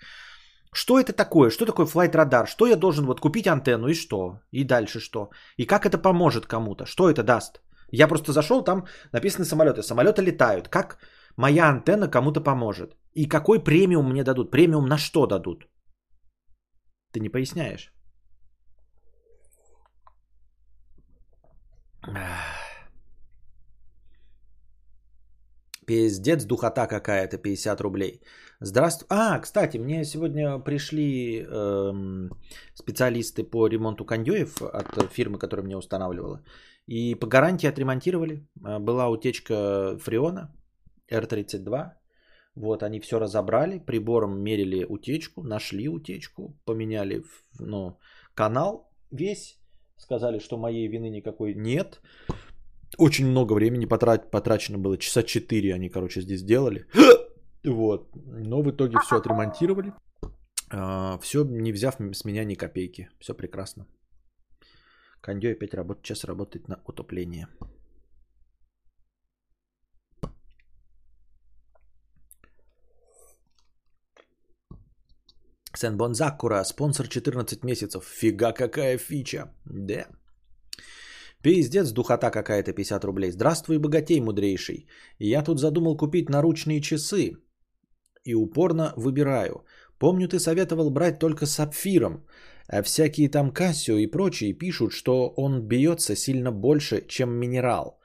Что 0.72 0.98
это 0.98 1.12
такое? 1.12 1.50
Что 1.50 1.66
такое 1.66 1.87
Flight 1.87 2.12
Radar? 2.12 2.46
Что 2.46 2.66
я 2.66 2.76
должен 2.76 3.06
вот 3.06 3.20
купить 3.20 3.46
антенну 3.46 3.88
и 3.88 3.94
что? 3.94 4.40
И 4.52 4.64
дальше 4.64 5.00
что? 5.00 5.30
И 5.56 5.66
как 5.66 5.87
это 5.87 5.98
поможет 5.98 6.46
кому-то? 6.46 6.87
Что 6.87 7.10
это 7.10 7.22
даст? 7.22 7.60
Я 7.90 8.08
просто 8.08 8.32
зашел, 8.32 8.64
там 8.64 8.87
написаны 9.12 9.44
самолеты. 9.44 9.82
Самолеты 9.82 10.22
летают. 10.22 10.68
Как 10.68 10.98
моя 11.37 11.68
антенна 11.68 12.08
кому-то 12.08 12.40
поможет? 12.40 12.96
И 13.14 13.28
какой 13.28 13.64
премиум 13.64 14.10
мне 14.10 14.25
дадут? 14.25 14.50
Премиум 14.50 14.87
на 14.87 14.98
что 14.98 15.26
дадут? 15.26 15.66
Ты 17.12 17.20
не 17.20 17.30
поясняешь. 17.30 17.92
Пиздец, 25.88 26.45
духота 26.45 26.87
какая-то, 26.87 27.38
50 27.38 27.80
рублей. 27.80 28.21
Здравствуй. 28.61 29.07
А, 29.11 29.38
кстати, 29.38 29.78
мне 29.78 30.04
сегодня 30.04 30.59
пришли 30.59 31.40
эм, 31.40 32.30
специалисты 32.75 33.42
по 33.42 33.66
ремонту 33.68 34.04
кондеев 34.04 34.61
от 34.61 35.12
фирмы, 35.12 35.38
которая 35.38 35.64
мне 35.64 35.76
устанавливала. 35.76 36.42
И 36.87 37.14
по 37.14 37.26
гарантии 37.26 37.68
отремонтировали. 37.68 38.47
Э, 38.66 38.78
была 38.78 39.09
утечка 39.09 39.97
фреона 39.99 40.54
R32. 41.11 41.92
Вот, 42.54 42.83
они 42.83 43.00
все 43.00 43.18
разобрали, 43.18 43.78
прибором 43.78 44.42
мерили 44.42 44.85
утечку, 44.88 45.42
нашли 45.42 45.88
утечку, 45.88 46.54
поменяли 46.66 47.23
ну, 47.61 47.99
канал 48.35 48.90
весь, 49.11 49.59
сказали, 49.97 50.38
что 50.38 50.59
моей 50.59 50.87
вины 50.88 51.09
никакой 51.09 51.54
нет. 51.54 52.00
Очень 52.97 53.26
много 53.26 53.52
времени 53.52 53.87
потрат, 53.87 54.30
потрачено 54.30 54.78
было, 54.78 54.97
часа 54.99 55.23
4 55.23 55.75
они, 55.75 55.88
короче, 55.88 56.21
здесь 56.21 56.42
делали. 56.42 56.87
Вот, 57.64 58.14
но 58.14 58.62
в 58.62 58.71
итоге 58.71 58.99
все 59.02 59.16
отремонтировали. 59.16 59.92
А, 60.71 61.18
все, 61.18 61.45
не 61.45 61.73
взяв 61.73 61.97
с 61.99 62.25
меня 62.25 62.45
ни 62.45 62.54
копейки. 62.54 63.11
Все 63.18 63.35
прекрасно. 63.35 63.87
Кондей 65.21 65.52
опять 65.52 65.75
работает, 65.75 66.07
сейчас 66.07 66.25
работает 66.25 66.68
на 66.68 66.80
утопление. 66.87 67.49
Сенбон 75.75 76.14
Закура, 76.14 76.64
спонсор 76.64 77.09
14 77.09 77.64
месяцев. 77.64 78.05
Фига 78.05 78.53
какая 78.53 78.98
фича. 78.98 79.53
Да. 79.64 80.07
Пиздец, 81.42 81.92
духота 81.92 82.31
какая-то 82.31 82.72
50 82.72 83.05
рублей. 83.05 83.31
Здравствуй, 83.31 83.79
богатей 83.79 84.20
мудрейший. 84.20 84.88
Я 85.18 85.42
тут 85.42 85.61
задумал 85.61 85.96
купить 85.96 86.29
наручные 86.29 86.81
часы. 86.81 87.37
И 88.24 88.35
упорно 88.35 88.92
выбираю. 88.96 89.64
Помню, 89.98 90.29
ты 90.29 90.38
советовал 90.40 90.90
брать 90.90 91.18
только 91.18 91.46
с 91.46 91.53
сапфиром. 91.53 92.27
А 92.68 92.83
всякие 92.83 93.29
там 93.29 93.53
Кассио 93.53 93.98
и 93.98 94.07
прочие 94.07 94.53
пишут, 94.53 94.92
что 94.92 95.33
он 95.37 95.62
бьется 95.62 96.16
сильно 96.16 96.53
больше, 96.53 97.07
чем 97.09 97.31
минерал. 97.31 97.98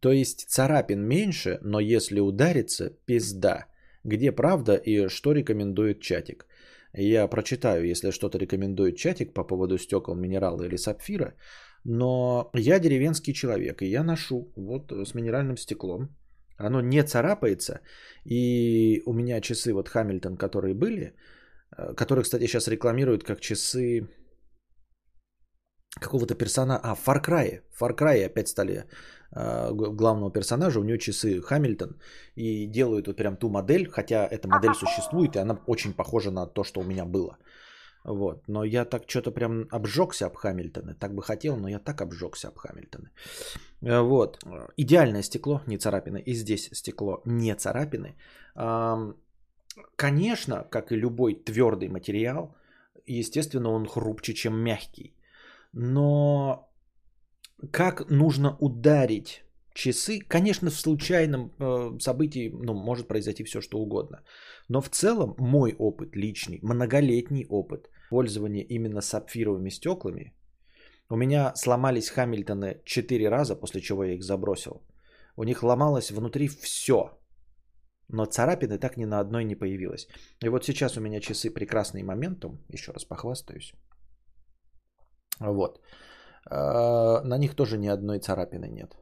То 0.00 0.12
есть 0.12 0.48
царапин 0.48 1.02
меньше, 1.02 1.58
но 1.62 1.80
если 1.80 2.20
ударится, 2.20 2.90
пизда. 3.06 3.66
Где 4.04 4.32
правда 4.32 4.74
и 4.74 5.08
что 5.08 5.32
рекомендует 5.32 6.00
чатик? 6.00 6.46
Я 6.94 7.28
прочитаю, 7.28 7.84
если 7.84 8.10
что-то 8.10 8.38
рекомендует 8.38 8.96
чатик 8.96 9.34
по 9.34 9.44
поводу 9.44 9.78
стекол, 9.78 10.14
минерала 10.14 10.62
или 10.64 10.76
сапфира. 10.76 11.34
Но 11.84 12.50
я 12.54 12.78
деревенский 12.78 13.32
человек, 13.32 13.82
и 13.82 13.86
я 13.86 14.02
ношу 14.02 14.52
вот 14.56 14.92
с 14.92 15.14
минеральным 15.14 15.56
стеклом. 15.56 16.08
Оно 16.58 16.80
не 16.80 17.02
царапается. 17.02 17.80
И 18.24 19.02
у 19.06 19.12
меня 19.12 19.40
часы 19.40 19.72
вот 19.72 19.88
Хамильтон, 19.88 20.36
которые 20.36 20.74
были, 20.74 21.14
э, 21.76 21.94
которые, 21.94 22.22
кстати, 22.22 22.46
сейчас 22.46 22.68
рекламируют 22.68 23.24
как 23.24 23.40
часы 23.40 24.08
какого-то 26.00 26.34
персонажа. 26.34 26.80
А, 26.82 26.94
Far 26.94 27.24
Cry. 27.24 27.60
Far 27.80 27.96
Cry 27.96 28.26
опять 28.26 28.48
стали 28.48 28.84
э, 29.34 29.70
главного 29.72 30.30
персонажа, 30.32 30.80
у 30.80 30.84
него 30.84 30.98
часы 30.98 31.40
Хамильтон. 31.40 31.98
И 32.36 32.66
делают 32.66 33.06
вот 33.06 33.16
прям 33.16 33.36
ту 33.36 33.48
модель, 33.48 33.88
хотя 33.88 34.26
эта 34.26 34.46
модель 34.48 34.74
существует, 34.74 35.36
и 35.36 35.38
она 35.38 35.58
очень 35.66 35.94
похожа 35.94 36.30
на 36.30 36.46
то, 36.46 36.62
что 36.62 36.80
у 36.80 36.84
меня 36.84 37.06
было. 37.06 37.38
Вот. 38.04 38.48
Но 38.48 38.64
я 38.64 38.84
так 38.84 39.02
что-то 39.06 39.30
прям 39.30 39.66
обжегся 39.70 40.26
об 40.26 40.36
Хамильтоны. 40.36 40.94
Так 40.94 41.14
бы 41.14 41.22
хотел, 41.22 41.56
но 41.56 41.68
я 41.68 41.78
так 41.78 42.00
обжегся 42.00 42.48
об 42.48 42.58
Хамильтоны. 42.58 43.10
Э, 43.82 44.00
вот. 44.00 44.38
Идеальное 44.76 45.22
стекло, 45.22 45.62
не 45.66 45.78
царапины. 45.78 46.22
И 46.26 46.34
здесь 46.34 46.70
стекло 46.72 47.22
не 47.26 47.54
царапины. 47.54 48.14
Конечно, 49.96 50.64
как 50.70 50.92
и 50.92 50.96
любой 50.96 51.34
твердый 51.34 51.88
материал, 51.88 52.54
естественно, 53.06 53.70
он 53.70 53.86
хрупче, 53.86 54.34
чем 54.34 54.54
мягкий. 54.54 55.14
Но 55.72 56.68
как 57.70 58.10
нужно 58.10 58.56
ударить 58.60 59.44
часы, 59.74 60.20
конечно, 60.20 60.70
в 60.70 60.74
случайном 60.74 61.52
э, 61.58 61.98
событии 62.00 62.50
ну, 62.52 62.74
может 62.74 63.08
произойти 63.08 63.44
все, 63.44 63.60
что 63.60 63.78
угодно. 63.78 64.22
Но 64.68 64.80
в 64.80 64.88
целом 64.88 65.34
мой 65.38 65.74
опыт 65.78 66.16
личный, 66.16 66.58
многолетний 66.62 67.46
опыт 67.48 67.88
пользования 68.10 68.64
именно 68.68 69.00
сапфировыми 69.00 69.70
стеклами, 69.70 70.34
у 71.10 71.16
меня 71.16 71.52
сломались 71.56 72.10
Хамильтоны 72.10 72.82
4 72.84 73.28
раза, 73.28 73.56
после 73.56 73.80
чего 73.80 74.04
я 74.04 74.14
их 74.14 74.22
забросил. 74.22 74.82
У 75.36 75.44
них 75.44 75.62
ломалось 75.62 76.10
внутри 76.10 76.48
все. 76.48 77.18
Но 78.08 78.26
царапины 78.26 78.78
так 78.78 78.96
ни 78.96 79.06
на 79.06 79.20
одной 79.20 79.44
не 79.44 79.56
появилось. 79.56 80.06
И 80.44 80.48
вот 80.48 80.64
сейчас 80.64 80.96
у 80.96 81.00
меня 81.00 81.20
часы 81.20 81.50
прекрасный 81.50 82.02
моментум. 82.02 82.64
Еще 82.68 82.92
раз 82.92 83.04
похвастаюсь. 83.04 83.72
Вот. 85.40 85.80
А, 86.50 87.22
на 87.24 87.38
них 87.38 87.54
тоже 87.54 87.78
ни 87.78 87.88
одной 87.88 88.20
царапины 88.20 88.68
нет. 88.68 88.96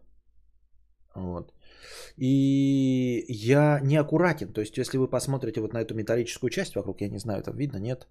Вот. 1.18 1.52
И 2.16 3.24
я 3.28 3.80
неаккуратен. 3.80 4.52
То 4.52 4.60
есть, 4.60 4.78
если 4.78 4.98
вы 4.98 5.08
посмотрите 5.08 5.60
вот 5.60 5.72
на 5.72 5.80
эту 5.80 5.94
металлическую 5.94 6.50
часть 6.50 6.74
вокруг, 6.74 7.00
я 7.00 7.08
не 7.08 7.18
знаю, 7.18 7.40
это 7.40 7.50
видно, 7.50 7.78
нет. 7.78 8.06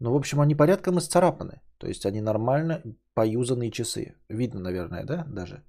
Но, 0.00 0.12
в 0.12 0.16
общем, 0.16 0.40
они 0.40 0.54
порядком 0.54 0.98
исцарапаны. 0.98 1.60
То 1.78 1.86
есть, 1.86 2.06
они 2.06 2.20
нормально 2.20 2.82
поюзанные 3.14 3.70
часы. 3.70 4.14
Видно, 4.28 4.60
наверное, 4.60 5.04
да, 5.04 5.24
даже. 5.28 5.62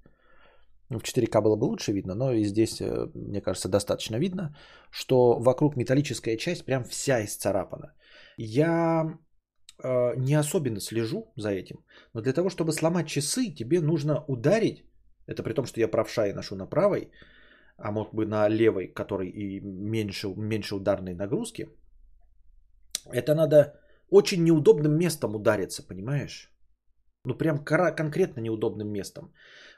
В 0.90 1.02
4К 1.02 1.40
было 1.40 1.56
бы 1.56 1.64
лучше 1.64 1.92
видно, 1.92 2.14
но 2.14 2.32
и 2.32 2.44
здесь, 2.44 2.80
э, 2.80 3.10
мне 3.14 3.40
кажется, 3.40 3.68
достаточно 3.68 4.16
видно, 4.16 4.54
что 4.90 5.38
вокруг 5.38 5.76
металлическая 5.76 6.36
часть 6.36 6.64
прям 6.64 6.84
вся 6.84 7.24
исцарапана. 7.24 7.94
Я 8.36 9.18
э, 9.82 10.16
не 10.16 10.34
особенно 10.34 10.80
слежу 10.80 11.32
за 11.36 11.50
этим, 11.50 11.84
но 12.12 12.20
для 12.20 12.32
того, 12.32 12.50
чтобы 12.50 12.72
сломать 12.72 13.08
часы, 13.08 13.54
тебе 13.54 13.80
нужно 13.80 14.24
ударить 14.28 14.84
это 15.26 15.42
при 15.42 15.54
том, 15.54 15.66
что 15.66 15.80
я 15.80 15.88
правша 15.88 16.26
и 16.26 16.32
ношу 16.32 16.56
на 16.56 16.66
правой, 16.66 17.10
а 17.76 17.92
мог 17.92 18.14
бы 18.14 18.26
на 18.26 18.48
левой, 18.48 18.88
который 18.88 19.28
и 19.28 19.60
меньше, 19.60 20.28
меньше 20.36 20.74
ударной 20.76 21.14
нагрузки. 21.14 21.68
Это 23.12 23.34
надо 23.34 23.80
очень 24.10 24.44
неудобным 24.44 24.96
местом 24.96 25.34
удариться, 25.34 25.82
понимаешь? 25.82 26.50
Ну 27.26 27.34
прям 27.34 27.64
конкретно 27.64 28.40
неудобным 28.40 28.92
местом. 28.92 29.32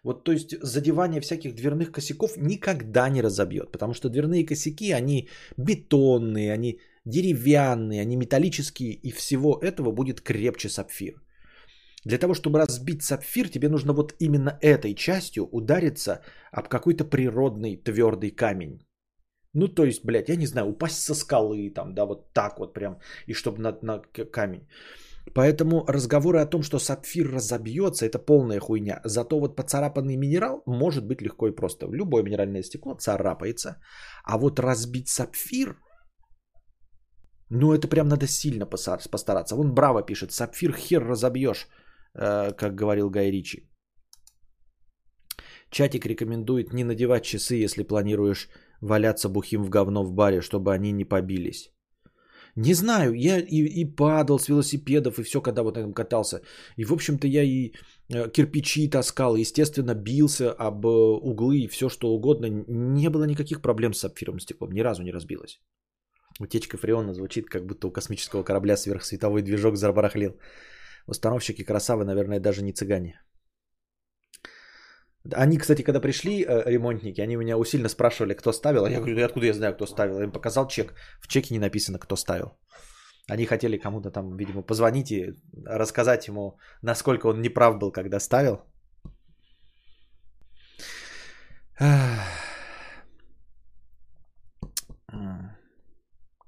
Вот 0.05 0.25
то 0.25 0.33
есть 0.33 0.57
задевание 0.63 1.21
всяких 1.21 1.55
дверных 1.55 1.93
косяков 1.93 2.37
никогда 2.37 3.09
не 3.09 3.23
разобьет, 3.23 3.73
потому 3.73 3.95
что 3.95 4.09
дверные 4.09 4.47
косяки, 4.47 4.93
они 4.93 5.29
бетонные, 5.57 6.53
они 6.53 6.81
деревянные, 7.05 8.03
они 8.03 8.17
металлические, 8.17 8.93
и 8.93 9.13
всего 9.13 9.59
этого 9.63 9.93
будет 9.93 10.21
крепче 10.21 10.69
сапфир. 10.69 11.23
Для 12.07 12.19
того, 12.19 12.35
чтобы 12.35 12.61
разбить 12.61 13.03
сапфир, 13.03 13.49
тебе 13.49 13.69
нужно 13.69 13.93
вот 13.93 14.15
именно 14.21 14.59
этой 14.63 14.95
частью 14.95 15.49
удариться 15.53 16.21
об 16.53 16.69
какой-то 16.69 17.05
природный 17.05 17.77
твердый 17.77 18.31
камень. 18.31 18.87
Ну, 19.55 19.69
то 19.69 19.85
есть, 19.85 20.05
блядь, 20.05 20.29
я 20.29 20.37
не 20.37 20.47
знаю, 20.47 20.69
упасть 20.69 21.03
со 21.03 21.15
скалы, 21.15 21.73
там, 21.75 21.95
да, 21.95 22.07
вот 22.07 22.33
так 22.33 22.59
вот 22.59 22.75
прям, 22.75 22.99
и 23.27 23.35
чтобы 23.35 23.59
на, 23.59 23.77
на 23.83 23.99
камень. 24.33 24.69
Поэтому 25.35 25.85
разговоры 25.89 26.39
о 26.39 26.47
том, 26.47 26.63
что 26.63 26.79
сапфир 26.79 27.29
разобьется, 27.33 28.07
это 28.07 28.21
полная 28.21 28.61
хуйня. 28.61 29.01
Зато 29.05 29.41
вот 29.41 29.57
поцарапанный 29.57 30.17
минерал 30.17 30.63
может 30.67 31.07
быть 31.07 31.23
легко 31.23 31.49
и 31.49 31.57
просто. 31.57 31.89
Любое 31.91 32.23
минеральное 32.23 32.63
стекло 32.63 32.95
царапается. 32.95 33.79
А 34.25 34.39
вот 34.39 34.61
разбить 34.61 35.09
сапфир, 35.09 35.77
ну 37.51 37.73
это 37.73 37.89
прям 37.89 38.09
надо 38.09 38.29
сильно 38.29 38.67
постараться. 38.67 39.57
Вон 39.57 39.75
Браво 39.75 40.07
пишет, 40.07 40.31
сапфир 40.31 40.73
хер 40.73 41.05
разобьешь, 41.05 41.67
как 42.17 42.75
говорил 42.75 43.11
Гай 43.11 43.31
Ричи. 43.31 43.69
Чатик 45.71 46.07
рекомендует 46.07 46.73
не 46.73 46.85
надевать 46.85 47.25
часы, 47.25 47.65
если 47.65 47.83
планируешь 47.83 48.49
валяться 48.81 49.29
бухим 49.29 49.65
в 49.65 49.71
говно 49.71 50.05
в 50.05 50.13
баре, 50.13 50.41
чтобы 50.41 50.73
они 50.73 50.93
не 50.93 51.05
побились. 51.05 51.71
Не 52.57 52.75
знаю, 52.75 53.13
я 53.13 53.39
и, 53.39 53.83
и 53.83 53.85
падал 53.85 54.39
с 54.39 54.49
велосипедов, 54.49 55.19
и 55.19 55.23
все, 55.23 55.43
когда 55.43 55.63
вот 55.63 55.75
там 55.75 55.93
катался. 55.93 56.41
И, 56.79 56.85
в 56.85 56.93
общем-то, 56.93 57.27
я 57.27 57.43
и 57.43 57.73
э, 58.09 58.31
кирпичи 58.31 58.89
таскал, 58.89 59.37
естественно, 59.37 59.95
бился 59.95 60.53
об 60.53 60.87
э, 60.87 60.89
углы 60.89 61.59
и 61.59 61.69
все, 61.69 61.91
что 61.91 62.09
угодно. 62.09 62.47
Не 62.69 63.11
было 63.11 63.25
никаких 63.25 63.61
проблем 63.61 63.93
с 63.93 63.99
сапфировым 63.99 64.41
стеклом, 64.41 64.73
ни 64.73 64.81
разу 64.81 65.03
не 65.03 65.13
разбилось. 65.13 65.61
Утечка 66.41 66.79
фреона 66.79 67.13
звучит, 67.13 67.47
как 67.47 67.67
будто 67.67 67.89
у 67.89 67.91
космического 67.91 68.43
корабля 68.43 68.77
сверхсветовой 68.77 69.43
движок 69.43 69.77
забарахлил. 69.77 70.33
Установщики 71.07 71.65
красавы, 71.65 72.05
наверное, 72.05 72.41
даже 72.41 72.63
не 72.63 72.73
цыгане. 72.73 73.21
Они, 75.33 75.59
кстати, 75.59 75.83
когда 75.83 76.01
пришли, 76.01 76.45
э, 76.45 76.63
ремонтники, 76.67 77.21
они 77.21 77.37
меня 77.37 77.57
усиленно 77.59 77.89
спрашивали, 77.89 78.35
кто 78.35 78.53
ставил. 78.53 78.87
Я 78.87 79.01
говорю, 79.01 79.25
откуда 79.25 79.47
я 79.47 79.55
знаю, 79.55 79.75
кто 79.75 79.87
ставил. 79.87 80.19
Я 80.19 80.25
им 80.25 80.33
показал 80.33 80.69
чек. 80.69 80.95
В 81.21 81.29
чеке 81.29 81.55
не 81.55 81.61
написано, 81.61 81.99
кто 81.99 82.17
ставил. 82.17 82.59
Они 83.29 83.47
хотели 83.47 83.79
кому-то 83.79 84.11
там, 84.11 84.37
видимо, 84.37 84.63
позвонить 84.63 85.11
и 85.11 85.35
рассказать 85.65 86.29
ему, 86.29 86.59
насколько 86.83 87.27
он 87.27 87.41
неправ 87.41 87.79
был, 87.79 87.91
когда 87.93 88.21
ставил. 88.21 88.61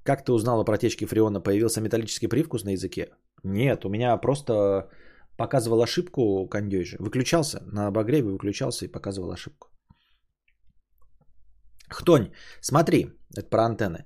Как 0.03 0.25
ты 0.25 0.31
узнала 0.31 0.63
про 0.63 0.77
течки 0.77 1.05
фреона? 1.05 1.41
Появился 1.41 1.81
металлический 1.81 2.27
привкус 2.27 2.63
на 2.63 2.69
языке? 2.71 3.09
Нет, 3.43 3.85
у 3.85 3.89
меня 3.89 4.17
просто 4.17 4.89
показывал 5.37 5.81
ошибку 5.81 6.47
кондей 6.47 6.83
же. 6.83 6.97
Выключался 6.99 7.61
на 7.71 7.87
обогреве, 7.87 8.31
выключался 8.31 8.85
и 8.85 8.91
показывал 8.91 9.31
ошибку. 9.31 9.67
Хтонь, 11.89 12.31
смотри, 12.61 13.09
это 13.35 13.49
про 13.49 13.65
антенны. 13.65 14.05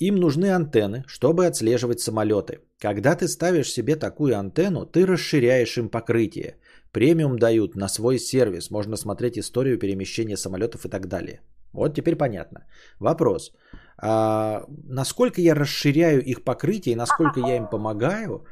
Им 0.00 0.16
нужны 0.16 0.46
антенны, 0.54 1.04
чтобы 1.06 1.46
отслеживать 1.46 2.00
самолеты. 2.00 2.60
Когда 2.78 3.14
ты 3.14 3.28
ставишь 3.28 3.72
себе 3.72 3.96
такую 3.96 4.38
антенну, 4.38 4.86
ты 4.86 5.06
расширяешь 5.06 5.76
им 5.76 5.90
покрытие. 5.90 6.56
Премиум 6.92 7.38
дают 7.38 7.76
на 7.76 7.88
свой 7.88 8.18
сервис. 8.18 8.70
Можно 8.70 8.96
смотреть 8.96 9.38
историю 9.38 9.78
перемещения 9.78 10.36
самолетов 10.36 10.86
и 10.86 10.88
так 10.88 11.06
далее. 11.06 11.40
Вот 11.72 11.94
теперь 11.94 12.16
понятно. 12.16 12.66
Вопрос. 12.98 13.52
А, 13.98 14.64
насколько 14.88 15.40
я 15.40 15.54
расширяю 15.54 16.22
их 16.22 16.42
покрытие 16.42 16.94
и 16.94 16.96
насколько 16.96 17.40
я 17.40 17.56
им 17.56 17.66
помогаю, 17.66 18.44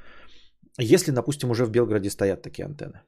если, 0.85 1.13
допустим, 1.13 1.51
уже 1.51 1.65
в 1.65 1.71
Белграде 1.71 2.11
стоят 2.11 2.43
такие 2.43 2.67
антенны. 2.67 3.01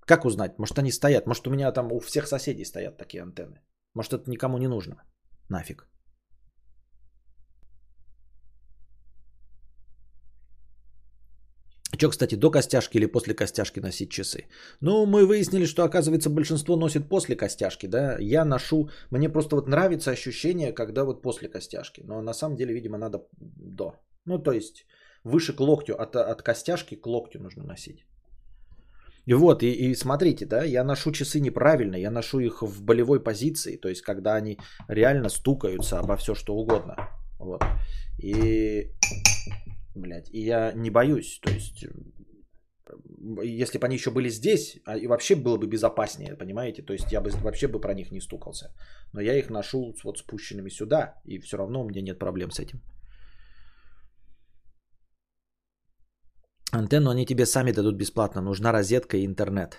Как 0.00 0.24
узнать? 0.24 0.58
Может, 0.58 0.78
они 0.78 0.92
стоят? 0.92 1.26
Может, 1.26 1.46
у 1.46 1.50
меня 1.50 1.72
там 1.72 1.92
у 1.92 2.00
всех 2.00 2.28
соседей 2.28 2.64
стоят 2.64 2.96
такие 2.96 3.22
антенны? 3.22 3.60
Может, 3.94 4.12
это 4.12 4.30
никому 4.30 4.58
не 4.58 4.68
нужно? 4.68 5.02
Нафиг. 5.48 5.88
Что, 11.98 12.10
кстати, 12.10 12.36
до 12.36 12.50
костяшки 12.50 12.98
или 12.98 13.06
после 13.06 13.34
костяшки 13.34 13.80
носить 13.80 14.10
часы? 14.10 14.44
Ну, 14.80 15.06
мы 15.06 15.26
выяснили, 15.26 15.66
что, 15.66 15.82
оказывается, 15.82 16.30
большинство 16.30 16.76
носит 16.76 17.08
после 17.08 17.36
костяшки, 17.36 17.86
да. 17.86 18.18
Я 18.20 18.44
ношу, 18.44 18.90
мне 19.10 19.28
просто 19.28 19.56
вот 19.56 19.68
нравится 19.68 20.10
ощущение, 20.10 20.72
когда 20.72 21.04
вот 21.04 21.22
после 21.22 21.48
костяшки. 21.48 22.02
Но 22.04 22.22
на 22.22 22.34
самом 22.34 22.56
деле, 22.56 22.74
видимо, 22.74 22.98
надо 22.98 23.26
до. 23.38 23.94
Ну, 24.26 24.38
то 24.38 24.52
есть, 24.52 24.84
выше 25.26 25.52
к 25.52 25.60
локтю, 25.60 25.94
от, 25.94 26.16
от 26.16 26.42
костяшки 26.42 26.96
к 26.96 27.06
локтю 27.06 27.40
нужно 27.40 27.64
носить. 27.64 28.06
И 29.28 29.34
вот, 29.34 29.62
и, 29.62 29.72
и 29.72 29.94
смотрите, 29.94 30.46
да, 30.46 30.64
я 30.64 30.84
ношу 30.84 31.10
часы 31.12 31.40
неправильно, 31.40 31.96
я 31.96 32.10
ношу 32.10 32.38
их 32.38 32.62
в 32.62 32.84
болевой 32.84 33.22
позиции, 33.22 33.76
то 33.76 33.88
есть 33.88 34.02
когда 34.02 34.36
они 34.36 34.58
реально 34.88 35.28
стукаются 35.28 35.98
обо 35.98 36.16
все, 36.16 36.34
что 36.34 36.54
угодно. 36.54 36.94
Вот. 37.40 37.64
И, 38.22 38.92
блядь, 39.96 40.30
и 40.32 40.40
я 40.40 40.72
не 40.72 40.90
боюсь, 40.90 41.40
то 41.42 41.50
есть, 41.50 41.86
если 43.42 43.78
бы 43.78 43.86
они 43.86 43.96
еще 43.96 44.10
были 44.12 44.28
здесь, 44.28 44.78
а, 44.84 44.96
и 44.96 45.08
вообще 45.08 45.34
было 45.34 45.56
бы 45.56 45.66
безопаснее, 45.66 46.36
понимаете, 46.36 46.82
то 46.82 46.92
есть 46.92 47.12
я 47.12 47.20
бы 47.20 47.30
вообще 47.42 47.66
бы 47.66 47.80
про 47.80 47.94
них 47.94 48.12
не 48.12 48.20
стукался. 48.20 48.72
Но 49.12 49.20
я 49.20 49.34
их 49.34 49.50
ношу 49.50 49.92
вот 50.04 50.18
спущенными 50.18 50.70
сюда, 50.70 51.14
и 51.24 51.40
все 51.40 51.56
равно 51.56 51.82
у 51.82 51.88
меня 51.88 52.00
нет 52.00 52.18
проблем 52.18 52.52
с 52.52 52.60
этим. 52.60 52.80
Антенну 56.72 57.10
они 57.10 57.26
тебе 57.26 57.46
сами 57.46 57.72
дадут 57.72 57.96
бесплатно. 57.96 58.42
Нужна 58.42 58.72
розетка 58.72 59.16
и 59.16 59.26
интернет. 59.26 59.78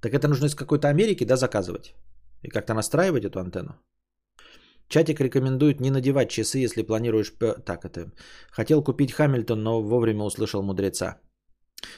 Так 0.00 0.14
это 0.14 0.28
нужно 0.28 0.46
из 0.46 0.54
какой-то 0.54 0.88
Америки, 0.88 1.24
да, 1.24 1.36
заказывать? 1.36 1.94
И 2.42 2.48
как-то 2.48 2.74
настраивать 2.74 3.24
эту 3.24 3.40
антенну? 3.40 3.74
Чатик 4.88 5.20
рекомендует 5.20 5.80
не 5.80 5.90
надевать 5.90 6.30
часы, 6.30 6.58
если 6.58 6.82
планируешь... 6.82 7.32
Так, 7.64 7.84
это... 7.84 8.12
Хотел 8.50 8.84
купить 8.84 9.12
Хамильтон, 9.12 9.62
но 9.62 9.82
вовремя 9.82 10.24
услышал 10.24 10.62
мудреца. 10.62 11.20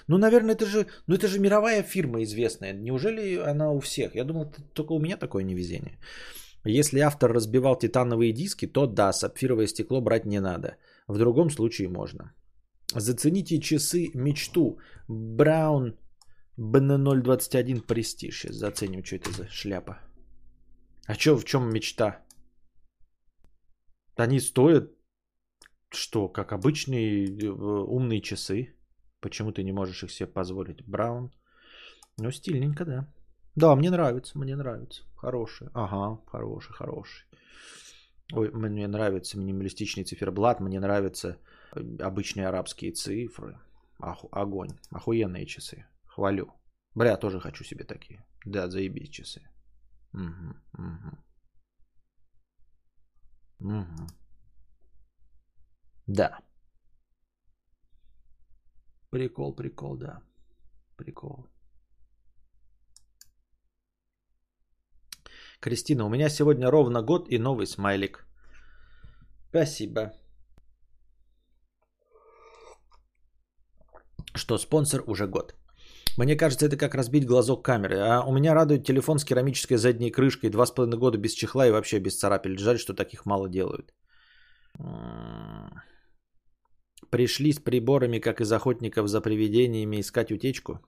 Ну, 0.06 0.18
наверное, 0.18 0.54
это 0.54 0.64
же, 0.64 0.86
ну, 1.06 1.14
это 1.14 1.28
же 1.28 1.38
мировая 1.38 1.82
фирма 1.82 2.22
известная. 2.22 2.72
Неужели 2.72 3.36
она 3.36 3.70
у 3.72 3.80
всех? 3.80 4.14
Я 4.14 4.24
думал, 4.24 4.54
только 4.72 4.92
у 4.92 4.98
меня 4.98 5.16
такое 5.18 5.44
невезение. 5.44 5.98
Если 6.64 7.00
автор 7.00 7.32
разбивал 7.32 7.76
титановые 7.76 8.32
диски, 8.32 8.66
то 8.66 8.86
да, 8.86 9.12
сапфировое 9.12 9.66
стекло 9.66 10.00
брать 10.00 10.26
не 10.26 10.40
надо. 10.40 10.76
В 11.06 11.18
другом 11.18 11.50
случае 11.50 11.88
можно. 11.88 12.32
Зацените 12.94 13.60
часы 13.60 14.10
мечту. 14.14 14.78
Браун 15.08 15.98
BN021 16.58 17.82
Престиж. 17.82 18.40
Сейчас 18.40 18.56
заценим, 18.56 19.04
что 19.04 19.16
это 19.16 19.30
за 19.30 19.48
шляпа. 19.48 19.98
А 21.06 21.14
что, 21.14 21.36
в 21.36 21.44
чем 21.44 21.70
мечта? 21.70 22.22
Они 24.16 24.40
стоят, 24.40 24.90
что, 25.90 26.28
как 26.28 26.52
обычные 26.52 27.26
э, 27.26 27.48
умные 27.48 28.20
часы. 28.20 28.74
Почему 29.20 29.52
ты 29.52 29.62
не 29.62 29.72
можешь 29.72 30.02
их 30.02 30.10
себе 30.10 30.26
позволить? 30.26 30.84
Браун. 30.86 31.30
Ну, 32.18 32.30
стильненько, 32.30 32.84
да. 32.84 33.06
Да, 33.54 33.74
мне 33.76 33.90
нравится, 33.90 34.38
мне 34.38 34.56
нравится. 34.56 35.02
Хороший. 35.16 35.68
Ага, 35.74 36.20
хороший, 36.26 36.72
хороший. 36.72 37.26
Ой, 38.32 38.50
мне 38.50 38.86
нравится 38.86 39.38
минималистичный 39.38 40.04
циферблат, 40.04 40.60
мне 40.60 40.80
нравятся 40.80 41.38
обычные 41.72 42.48
арабские 42.48 42.92
цифры. 42.92 43.58
Оху, 43.98 44.28
огонь. 44.32 44.78
Охуенные 44.90 45.46
часы. 45.46 45.86
Хвалю. 46.06 46.52
Бля, 46.94 47.16
тоже 47.16 47.40
хочу 47.40 47.64
себе 47.64 47.84
такие. 47.84 48.24
Да, 48.44 48.68
заебись 48.68 49.10
часы. 49.10 49.42
Угу, 50.12 50.56
угу. 50.78 51.18
Угу. 53.60 54.06
Да. 56.06 56.38
Прикол, 59.10 59.54
прикол, 59.54 59.96
да. 59.96 60.22
Прикол. 60.96 61.46
Кристина, 65.60 66.04
у 66.04 66.08
меня 66.08 66.28
сегодня 66.28 66.70
ровно 66.70 67.02
год 67.02 67.28
и 67.30 67.38
новый 67.38 67.66
смайлик. 67.66 68.26
Спасибо. 69.48 70.12
Что 74.38 74.58
спонсор 74.58 75.02
уже 75.06 75.26
год. 75.26 75.54
Мне 76.16 76.36
кажется, 76.36 76.66
это 76.66 76.76
как 76.76 76.94
разбить 76.94 77.26
глазок 77.26 77.64
камеры. 77.64 77.96
А 77.98 78.24
у 78.26 78.32
меня 78.32 78.54
радует 78.54 78.84
телефон 78.84 79.18
с 79.18 79.24
керамической 79.24 79.76
задней 79.76 80.10
крышкой. 80.10 80.50
Два 80.50 80.66
с 80.66 80.74
половиной 80.74 80.98
года 80.98 81.18
без 81.18 81.32
чехла 81.32 81.66
и 81.66 81.70
вообще 81.70 82.00
без 82.00 82.18
царапель. 82.18 82.58
Жаль, 82.58 82.78
что 82.78 82.94
таких 82.94 83.26
мало 83.26 83.48
делают. 83.48 83.92
Пришли 87.10 87.52
с 87.52 87.58
приборами, 87.58 88.20
как 88.20 88.40
из 88.40 88.52
охотников 88.52 89.08
за 89.08 89.20
привидениями, 89.20 90.00
искать 90.00 90.30
утечку? 90.30 90.80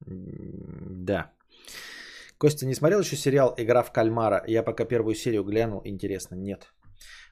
Да. 0.00 1.32
Костя, 2.38 2.66
не 2.66 2.74
смотрел 2.74 3.00
еще 3.00 3.16
сериал 3.16 3.54
«Игра 3.58 3.82
в 3.82 3.92
кальмара»? 3.92 4.44
Я 4.46 4.62
пока 4.62 4.84
первую 4.84 5.14
серию 5.14 5.44
глянул. 5.44 5.82
Интересно, 5.84 6.36
нет. 6.36 6.72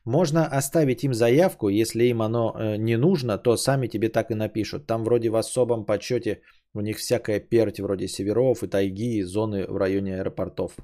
Можно 0.06 0.46
оставить 0.46 1.02
им 1.02 1.14
заявку, 1.14 1.68
если 1.68 2.04
им 2.04 2.22
оно 2.22 2.54
э, 2.54 2.76
не 2.76 2.96
нужно, 2.96 3.38
то 3.38 3.56
сами 3.56 3.88
тебе 3.88 4.08
так 4.08 4.30
и 4.30 4.34
напишут. 4.34 4.86
Там 4.86 5.04
вроде 5.04 5.30
в 5.30 5.36
особом 5.36 5.84
подсчете 5.84 6.42
у 6.74 6.80
них 6.80 6.98
всякая 6.98 7.40
перть 7.40 7.80
вроде 7.80 8.06
северов 8.06 8.62
и 8.62 8.68
тайги, 8.68 9.18
и 9.18 9.24
зоны 9.24 9.66
в 9.66 9.76
районе 9.76 10.20
аэропортов. 10.20 10.76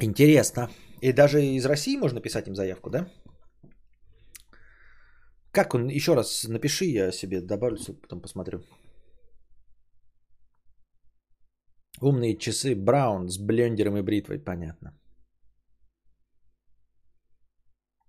Интересно. 0.00 0.68
И 1.00 1.12
даже 1.12 1.40
из 1.40 1.64
России 1.66 1.96
можно 1.96 2.20
писать 2.20 2.48
им 2.48 2.56
заявку, 2.56 2.90
да? 2.90 3.06
Как 5.52 5.74
он? 5.74 5.88
Еще 5.88 6.14
раз 6.14 6.48
напиши, 6.48 6.86
я 6.86 7.12
себе 7.12 7.40
добавлю, 7.40 7.78
потом 8.02 8.20
посмотрю. 8.20 8.60
Умные 12.02 12.36
часы 12.36 12.74
Браун 12.74 13.28
с 13.28 13.38
блендером 13.38 13.96
и 13.96 14.02
бритвой, 14.02 14.38
понятно. 14.38 14.92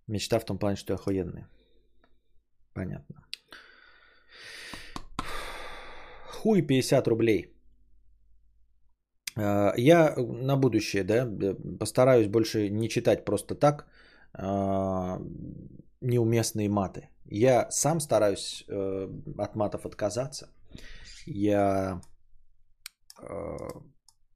Мечта 0.07 0.39
в 0.39 0.45
том 0.45 0.57
плане, 0.57 0.77
что 0.77 0.93
охуенные. 0.93 1.47
Понятно. 2.73 3.15
Хуй 6.25 6.61
50 6.61 7.07
рублей. 7.07 7.55
А, 9.35 9.73
я 9.77 10.15
на 10.17 10.57
будущее, 10.57 11.03
да, 11.03 11.29
постараюсь 11.79 12.27
больше 12.27 12.69
не 12.69 12.89
читать 12.89 13.25
просто 13.25 13.55
так 13.55 13.87
а, 14.33 15.21
неуместные 16.01 16.67
маты. 16.69 17.09
Я 17.25 17.69
сам 17.71 17.99
стараюсь 17.99 18.65
э, 18.67 19.07
от 19.37 19.55
матов 19.55 19.85
отказаться. 19.85 20.49
Я 21.25 22.01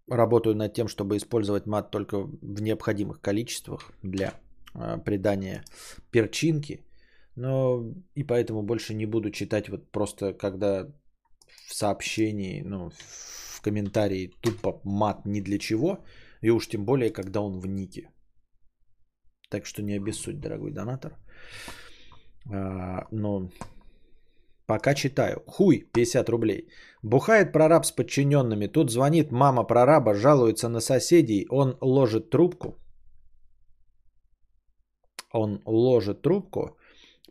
работаю 0.09 0.55
над 0.55 0.73
тем, 0.73 0.87
чтобы 0.87 1.17
использовать 1.17 1.65
мат 1.65 1.91
только 1.91 2.17
в 2.41 2.61
необходимых 2.61 3.21
количествах 3.21 3.91
для 4.03 4.33
э, 4.73 5.03
придания 5.03 5.63
перчинки. 6.11 6.83
Но 7.35 7.83
и 8.15 8.23
поэтому 8.23 8.63
больше 8.63 8.93
не 8.93 9.05
буду 9.05 9.29
читать 9.29 9.69
вот 9.69 9.91
просто 9.91 10.33
когда 10.33 10.87
в 11.67 11.73
сообщении, 11.73 12.63
ну, 12.65 12.89
в 12.89 13.61
комментарии 13.61 14.31
тупо 14.41 14.81
мат 14.83 15.25
ни 15.25 15.41
для 15.41 15.59
чего. 15.59 15.99
И 16.41 16.49
уж 16.49 16.67
тем 16.67 16.85
более, 16.85 17.11
когда 17.11 17.41
он 17.41 17.59
в 17.59 17.67
нике. 17.67 18.09
Так 19.49 19.65
что 19.65 19.81
не 19.81 19.97
обессудь, 19.97 20.39
дорогой 20.39 20.71
донатор. 20.71 21.17
А, 22.51 23.07
но 23.11 23.49
пока 24.67 24.93
читаю. 24.93 25.41
Хуй, 25.47 25.89
50 25.93 26.29
рублей. 26.29 26.67
Бухает 27.03 27.51
прораб 27.51 27.85
с 27.85 27.91
подчиненными. 27.91 28.67
Тут 28.67 28.91
звонит 28.91 29.31
мама 29.31 29.63
прораба, 29.63 30.13
жалуется 30.13 30.69
на 30.69 30.81
соседей. 30.81 31.47
Он 31.49 31.77
ложит 31.81 32.29
трубку. 32.29 32.75
Он 35.33 35.61
ложит 35.65 36.21
трубку, 36.21 36.77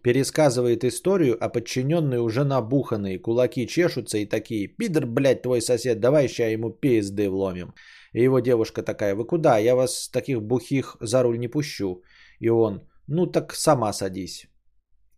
пересказывает 0.03 0.85
историю, 0.85 1.37
а 1.41 1.49
подчиненные 1.49 2.21
уже 2.21 2.45
набуханные, 2.45 3.19
кулаки 3.19 3.67
чешутся 3.67 4.19
и 4.19 4.27
такие, 4.27 4.69
пидор, 4.69 5.07
блядь, 5.07 5.43
твой 5.43 5.61
сосед, 5.61 6.01
давай 6.01 6.29
ща 6.29 6.47
ему 6.47 6.71
пизды 6.71 7.29
вломим. 7.31 7.75
И 8.13 8.23
его 8.23 8.41
девушка 8.41 8.83
такая, 8.83 9.15
вы 9.15 9.27
куда, 9.27 9.59
я 9.59 9.75
вас 9.75 10.09
таких 10.13 10.43
бухих 10.43 10.97
за 11.01 11.23
руль 11.23 11.39
не 11.39 11.49
пущу. 11.49 12.03
И 12.39 12.51
он, 12.51 12.81
ну 13.09 13.27
так 13.27 13.55
сама 13.55 13.93
садись. 13.93 14.47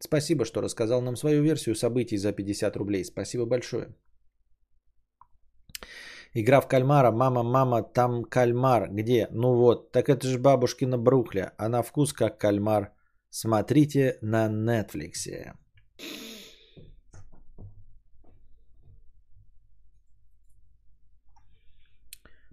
Спасибо, 0.00 0.44
что 0.44 0.60
рассказал 0.60 1.02
нам 1.02 1.16
свою 1.16 1.42
версию 1.42 1.74
событий 1.74 2.18
за 2.18 2.32
50 2.32 2.76
рублей. 2.76 3.04
Спасибо 3.04 3.46
большое. 3.46 3.94
Игра 6.34 6.60
в 6.60 6.68
кальмара. 6.68 7.10
Мама, 7.10 7.42
мама, 7.42 7.82
там 7.82 8.24
кальмар. 8.24 8.88
Где? 8.90 9.28
Ну 9.32 9.54
вот, 9.54 9.92
так 9.92 10.08
это 10.08 10.26
же 10.26 10.38
бабушкина 10.38 10.98
брухля. 10.98 11.52
А 11.58 11.68
на 11.68 11.82
вкус 11.82 12.12
как 12.12 12.38
кальмар. 12.38 12.92
Смотрите 13.30 14.18
на 14.22 14.48
Netflix. 14.48 15.54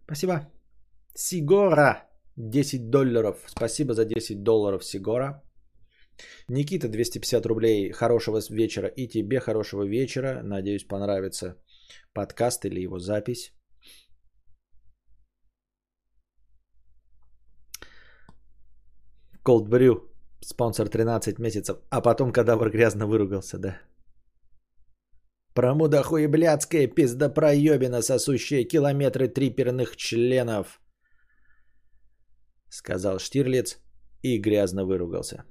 Спасибо. 0.05 0.51
Сигора. 1.15 2.03
10 2.37 2.89
долларов. 2.89 3.37
Спасибо 3.47 3.93
за 3.93 4.05
10 4.05 4.43
долларов, 4.43 4.83
Сигора. 4.83 5.44
Никита, 6.47 6.87
250 6.87 7.45
рублей. 7.45 7.91
Хорошего 7.91 8.39
вечера. 8.49 8.87
И 8.87 9.07
тебе 9.07 9.39
хорошего 9.39 9.83
вечера. 9.83 10.41
Надеюсь, 10.43 10.87
понравится 10.87 11.55
подкаст 12.13 12.65
или 12.65 12.81
его 12.81 12.99
запись. 12.99 13.53
Cold 19.43 19.69
Brew. 19.69 20.01
Спонсор 20.41 20.89
13 20.89 21.39
месяцев. 21.39 21.77
А 21.89 22.01
потом 22.01 22.31
кадавр 22.31 22.69
грязно 22.69 23.07
выругался, 23.07 23.57
да. 23.57 23.81
Хуеблядская 26.03 26.87
пизда 26.87 27.29
проебина, 27.29 28.01
сосущая 28.01 28.65
километры 28.65 29.27
триперных 29.27 29.95
членов. 29.95 30.81
Сказал 32.69 33.19
Штирлиц 33.19 33.77
и 34.21 34.37
грязно 34.37 34.85
выругался. 34.85 35.45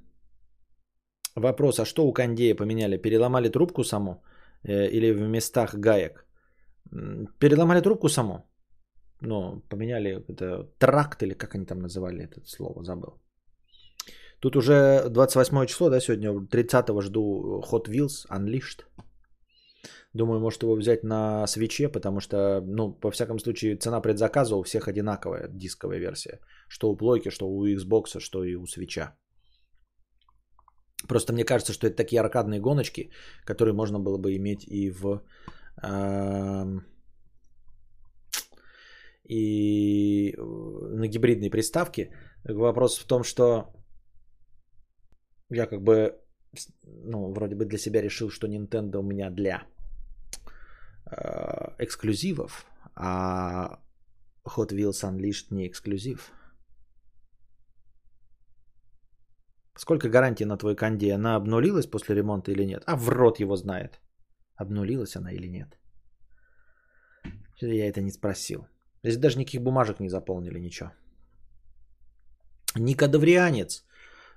Вопрос, 1.37 1.81
а 1.81 1.85
что 1.85 2.07
у 2.07 2.13
кондея 2.13 2.55
поменяли? 2.55 2.97
Переломали 2.97 3.49
трубку 3.49 3.85
само 3.85 4.23
э, 4.63 4.89
или 4.89 5.13
в 5.13 5.29
местах 5.29 5.75
гаек? 5.75 6.27
Переломали 7.39 7.81
трубку 7.81 8.09
само. 8.09 8.45
Ну, 9.21 9.63
поменяли 9.69 10.23
это 10.29 10.69
тракт 10.79 11.23
или 11.23 11.35
как 11.35 11.55
они 11.55 11.67
там 11.67 11.81
называли 11.81 12.23
это 12.23 12.41
слово, 12.45 12.85
забыл. 12.85 13.21
Тут 14.41 14.57
уже 14.57 15.09
28 15.09 15.67
число, 15.67 15.91
да, 15.91 16.01
сегодня 16.01 16.31
30-го 16.31 17.01
жду 17.01 17.63
Hot 17.63 17.89
Wheels 17.89 18.27
Unleashed. 18.31 18.85
Думаю, 20.13 20.41
может 20.41 20.63
его 20.63 20.77
взять 20.77 21.03
на 21.03 21.47
свече, 21.47 21.89
потому 21.89 22.21
что, 22.21 22.61
ну, 22.61 22.93
по 22.93 23.11
всяком 23.11 23.39
случае, 23.39 23.77
цена 23.77 24.01
предзаказа 24.01 24.55
у 24.57 24.63
всех 24.63 24.87
одинаковая, 24.87 25.49
дисковая 25.49 25.99
версия. 25.99 26.39
Что 26.69 26.91
у 26.91 26.97
плойки, 26.97 27.31
что 27.31 27.49
у 27.49 27.67
Xbox, 27.67 28.21
что 28.21 28.45
и 28.45 28.55
у 28.55 28.67
свеча. 28.67 29.17
Просто 31.09 31.33
мне 31.33 31.45
кажется, 31.45 31.73
что 31.73 31.87
это 31.87 31.97
такие 31.97 32.21
аркадные 32.21 32.61
гоночки, 32.61 33.11
которые 33.45 33.75
можно 33.75 33.99
было 33.99 34.19
бы 34.19 34.37
иметь 34.37 34.65
и 34.67 34.91
в... 34.91 35.23
Э, 35.83 36.81
и 39.29 40.35
на 40.39 41.09
гибридной 41.09 41.51
приставке. 41.51 42.11
Вопрос 42.45 42.99
в 42.99 43.07
том, 43.07 43.23
что 43.23 43.73
я 45.51 45.67
как 45.67 45.83
бы, 45.83 46.15
ну, 46.83 47.33
вроде 47.33 47.55
бы 47.55 47.65
для 47.65 47.79
себя 47.79 48.03
решил, 48.03 48.31
что 48.31 48.47
Nintendo 48.47 48.99
у 48.99 49.03
меня 49.03 49.31
для 49.31 49.63
э, 51.07 51.75
эксклюзивов, 51.79 52.67
а 52.95 53.79
Hot 54.45 54.73
Wheels 54.73 55.03
Unleashed 55.03 55.47
не 55.51 55.69
эксклюзив. 55.69 56.33
Сколько 59.77 60.09
гарантии 60.09 60.45
на 60.45 60.57
твой 60.57 60.77
канди? 60.77 61.11
Она 61.11 61.37
обнулилась 61.37 61.87
после 61.87 62.15
ремонта 62.15 62.53
или 62.53 62.65
нет? 62.65 62.83
А 62.87 62.97
в 62.97 63.09
рот 63.09 63.41
его 63.41 63.57
знает. 63.57 64.01
Обнулилась 64.57 65.17
она 65.17 65.33
или 65.33 65.49
нет? 65.49 65.79
Я 67.61 67.89
это 67.89 68.01
не 68.01 68.11
спросил. 68.11 68.67
Здесь 69.03 69.19
даже 69.19 69.39
никаких 69.39 69.63
бумажек 69.63 70.01
не 70.01 70.09
заполнили, 70.09 70.61
ничего. 70.61 70.91
Никодаврианец. 72.77 73.85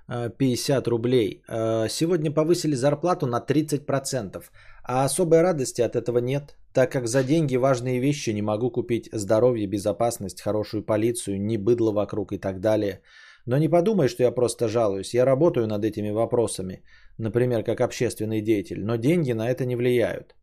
50 0.08 0.88
рублей. 0.88 1.42
Э, 1.48 1.88
сегодня 1.88 2.30
повысили 2.30 2.74
зарплату 2.74 3.26
на 3.26 3.40
30%. 3.40 4.42
А 4.82 5.04
особой 5.04 5.42
радости 5.42 5.82
от 5.82 5.96
этого 5.96 6.18
нет, 6.18 6.56
так 6.72 6.90
как 6.92 7.08
за 7.08 7.22
деньги 7.22 7.56
важные 7.56 8.00
вещи 8.00 8.30
не 8.30 8.42
могу 8.42 8.70
купить. 8.70 9.10
Здоровье, 9.12 9.66
безопасность, 9.66 10.40
хорошую 10.40 10.82
полицию, 10.82 11.40
не 11.42 11.58
быдло 11.58 11.92
вокруг 11.92 12.32
и 12.32 12.38
так 12.38 12.60
далее. 12.60 13.02
Но 13.48 13.58
не 13.58 13.68
подумай, 13.68 14.08
что 14.08 14.22
я 14.22 14.34
просто 14.34 14.68
жалуюсь. 14.68 15.14
Я 15.14 15.24
работаю 15.24 15.66
над 15.66 15.84
этими 15.84 16.10
вопросами, 16.10 16.82
например, 17.18 17.64
как 17.64 17.80
общественный 17.80 18.42
деятель, 18.42 18.84
но 18.84 18.96
деньги 18.96 19.32
на 19.32 19.50
это 19.50 19.64
не 19.64 19.76
влияют. 19.76 20.36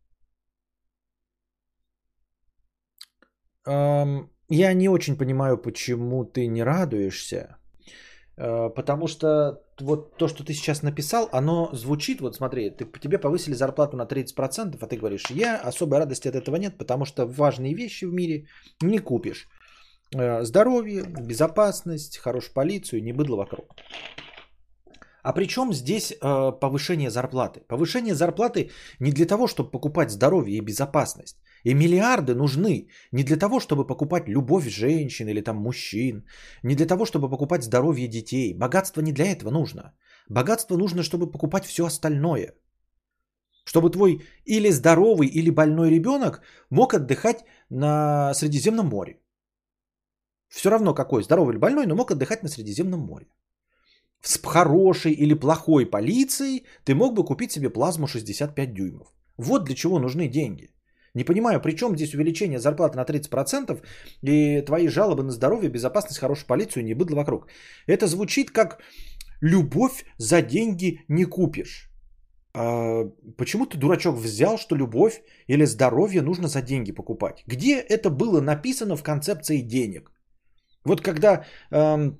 Я 4.48 4.74
не 4.74 4.88
очень 4.88 5.16
понимаю, 5.16 5.62
почему 5.62 6.24
ты 6.24 6.48
не 6.48 6.64
радуешься. 6.64 7.56
Э, 8.38 8.70
потому 8.74 9.06
что 9.06 9.62
вот 9.80 10.16
то, 10.18 10.28
что 10.28 10.44
ты 10.44 10.52
сейчас 10.52 10.82
написал, 10.82 11.28
оно 11.32 11.70
звучит, 11.72 12.20
вот 12.20 12.34
смотри, 12.34 12.70
ты, 12.70 12.86
тебе 13.00 13.18
повысили 13.18 13.54
зарплату 13.54 13.96
на 13.96 14.06
30%, 14.06 14.78
а 14.80 14.86
ты 14.86 14.96
говоришь, 14.96 15.30
я 15.30 15.60
особой 15.68 15.98
радости 15.98 16.28
от 16.28 16.34
этого 16.34 16.56
нет, 16.56 16.78
потому 16.78 17.04
что 17.04 17.26
важные 17.26 17.74
вещи 17.74 18.04
в 18.04 18.12
мире 18.12 18.46
не 18.82 18.98
купишь. 18.98 19.48
Э, 20.14 20.44
здоровье, 20.44 21.02
безопасность, 21.02 22.18
хорошую 22.18 22.54
полицию, 22.54 23.02
не 23.02 23.12
быдло 23.12 23.36
вокруг. 23.36 23.74
А 25.22 25.32
при 25.32 25.46
чем 25.46 25.72
здесь 25.72 26.12
э, 26.12 26.52
повышение 26.60 27.10
зарплаты? 27.10 27.60
Повышение 27.68 28.14
зарплаты 28.14 28.70
не 29.00 29.10
для 29.10 29.26
того, 29.26 29.48
чтобы 29.48 29.70
покупать 29.70 30.10
здоровье 30.10 30.56
и 30.56 30.60
безопасность. 30.60 31.36
И 31.64 31.74
миллиарды 31.74 32.34
нужны 32.34 32.88
не 33.12 33.24
для 33.24 33.36
того, 33.36 33.58
чтобы 33.58 33.86
покупать 33.86 34.28
любовь 34.28 34.68
женщин 34.68 35.28
или 35.28 35.40
там 35.40 35.56
мужчин, 35.56 36.24
не 36.62 36.76
для 36.76 36.86
того, 36.86 37.04
чтобы 37.04 37.28
покупать 37.28 37.64
здоровье 37.64 38.06
детей. 38.06 38.54
Богатство 38.54 39.02
не 39.02 39.12
для 39.12 39.32
этого 39.32 39.50
нужно. 39.50 39.94
Богатство 40.28 40.76
нужно, 40.76 41.02
чтобы 41.02 41.30
покупать 41.30 41.64
все 41.64 41.84
остальное. 41.86 42.54
Чтобы 43.64 43.90
твой 43.90 44.22
или 44.44 44.70
здоровый, 44.70 45.26
или 45.26 45.50
больной 45.50 45.90
ребенок 45.90 46.40
мог 46.70 46.94
отдыхать 46.94 47.44
на 47.68 48.32
Средиземном 48.34 48.86
море. 48.86 49.18
Все 50.48 50.70
равно 50.70 50.94
какой, 50.94 51.22
здоровый 51.22 51.52
или 51.52 51.60
больной, 51.60 51.86
но 51.86 51.94
мог 51.94 52.10
отдыхать 52.10 52.42
на 52.42 52.48
Средиземном 52.48 53.00
море. 53.00 53.26
С 54.22 54.38
хорошей 54.38 55.12
или 55.12 55.34
плохой 55.34 55.86
полицией 55.86 56.64
ты 56.84 56.94
мог 56.94 57.14
бы 57.14 57.24
купить 57.24 57.52
себе 57.52 57.70
плазму 57.70 58.06
65 58.06 58.74
дюймов. 58.74 59.12
Вот 59.38 59.64
для 59.64 59.74
чего 59.74 59.98
нужны 59.98 60.28
деньги. 60.28 60.70
Не 61.14 61.24
понимаю, 61.24 61.60
при 61.60 61.76
чем 61.76 61.96
здесь 61.96 62.14
увеличение 62.14 62.58
зарплаты 62.58 62.96
на 62.96 63.04
30% 63.04 63.80
и 64.22 64.62
твои 64.66 64.88
жалобы 64.88 65.22
на 65.22 65.30
здоровье, 65.30 65.70
безопасность, 65.70 66.18
хорошую 66.18 66.46
полицию 66.46 66.84
не 66.84 66.94
быдло 66.94 67.16
вокруг. 67.16 67.46
Это 67.86 68.06
звучит 68.06 68.50
как 68.50 68.80
любовь 69.40 70.04
за 70.18 70.42
деньги 70.42 71.00
не 71.08 71.24
купишь. 71.24 71.90
А 72.54 73.04
почему 73.36 73.66
ты, 73.66 73.78
дурачок, 73.78 74.16
взял, 74.16 74.58
что 74.58 74.76
любовь 74.76 75.22
или 75.46 75.66
здоровье 75.66 76.22
нужно 76.22 76.48
за 76.48 76.62
деньги 76.62 76.92
покупать? 76.92 77.44
Где 77.46 77.78
это 77.78 78.10
было 78.10 78.40
написано 78.40 78.96
в 78.96 79.02
концепции 79.02 79.60
денег? 79.60 80.10
Вот 80.86 81.00
когда 81.02 81.44
эм, 81.70 82.18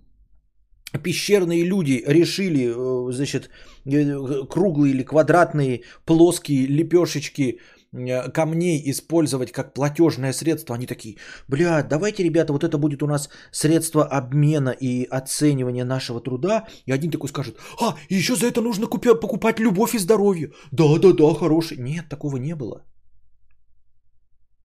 пещерные 1.03 1.65
люди 1.65 2.05
решили, 2.07 2.67
э, 2.69 3.13
значит, 3.13 3.49
э, 3.87 4.47
круглые 4.51 4.93
или 4.93 5.03
квадратные 5.03 5.83
плоские 6.05 6.67
лепешечки 6.67 7.61
Э, 7.97 8.31
камней 8.31 8.83
использовать 8.91 9.53
как 9.53 9.75
платежное 9.75 10.33
средство, 10.33 10.75
они 10.75 10.87
такие, 10.87 11.17
бля, 11.49 11.83
давайте, 11.83 12.25
ребята, 12.25 12.53
вот 12.53 12.65
это 12.65 12.79
будет 12.79 13.03
у 13.03 13.07
нас 13.07 13.29
средство 13.53 14.05
обмена 14.05 14.71
и 14.71 15.05
оценивания 15.05 15.85
нашего 15.85 16.21
труда. 16.21 16.67
И 16.87 16.93
один 16.93 17.11
такой 17.11 17.29
скажет, 17.29 17.57
а, 17.81 17.97
еще 18.11 18.37
за 18.37 18.47
это 18.47 18.61
нужно 18.61 18.87
купи- 18.87 19.21
покупать 19.21 19.61
любовь 19.61 19.95
и 19.95 19.99
здоровье. 19.99 20.53
Да-да-да, 20.73 21.35
хороший. 21.35 21.79
Нет, 21.79 22.09
такого 22.09 22.37
не 22.37 22.55
было. 22.55 22.85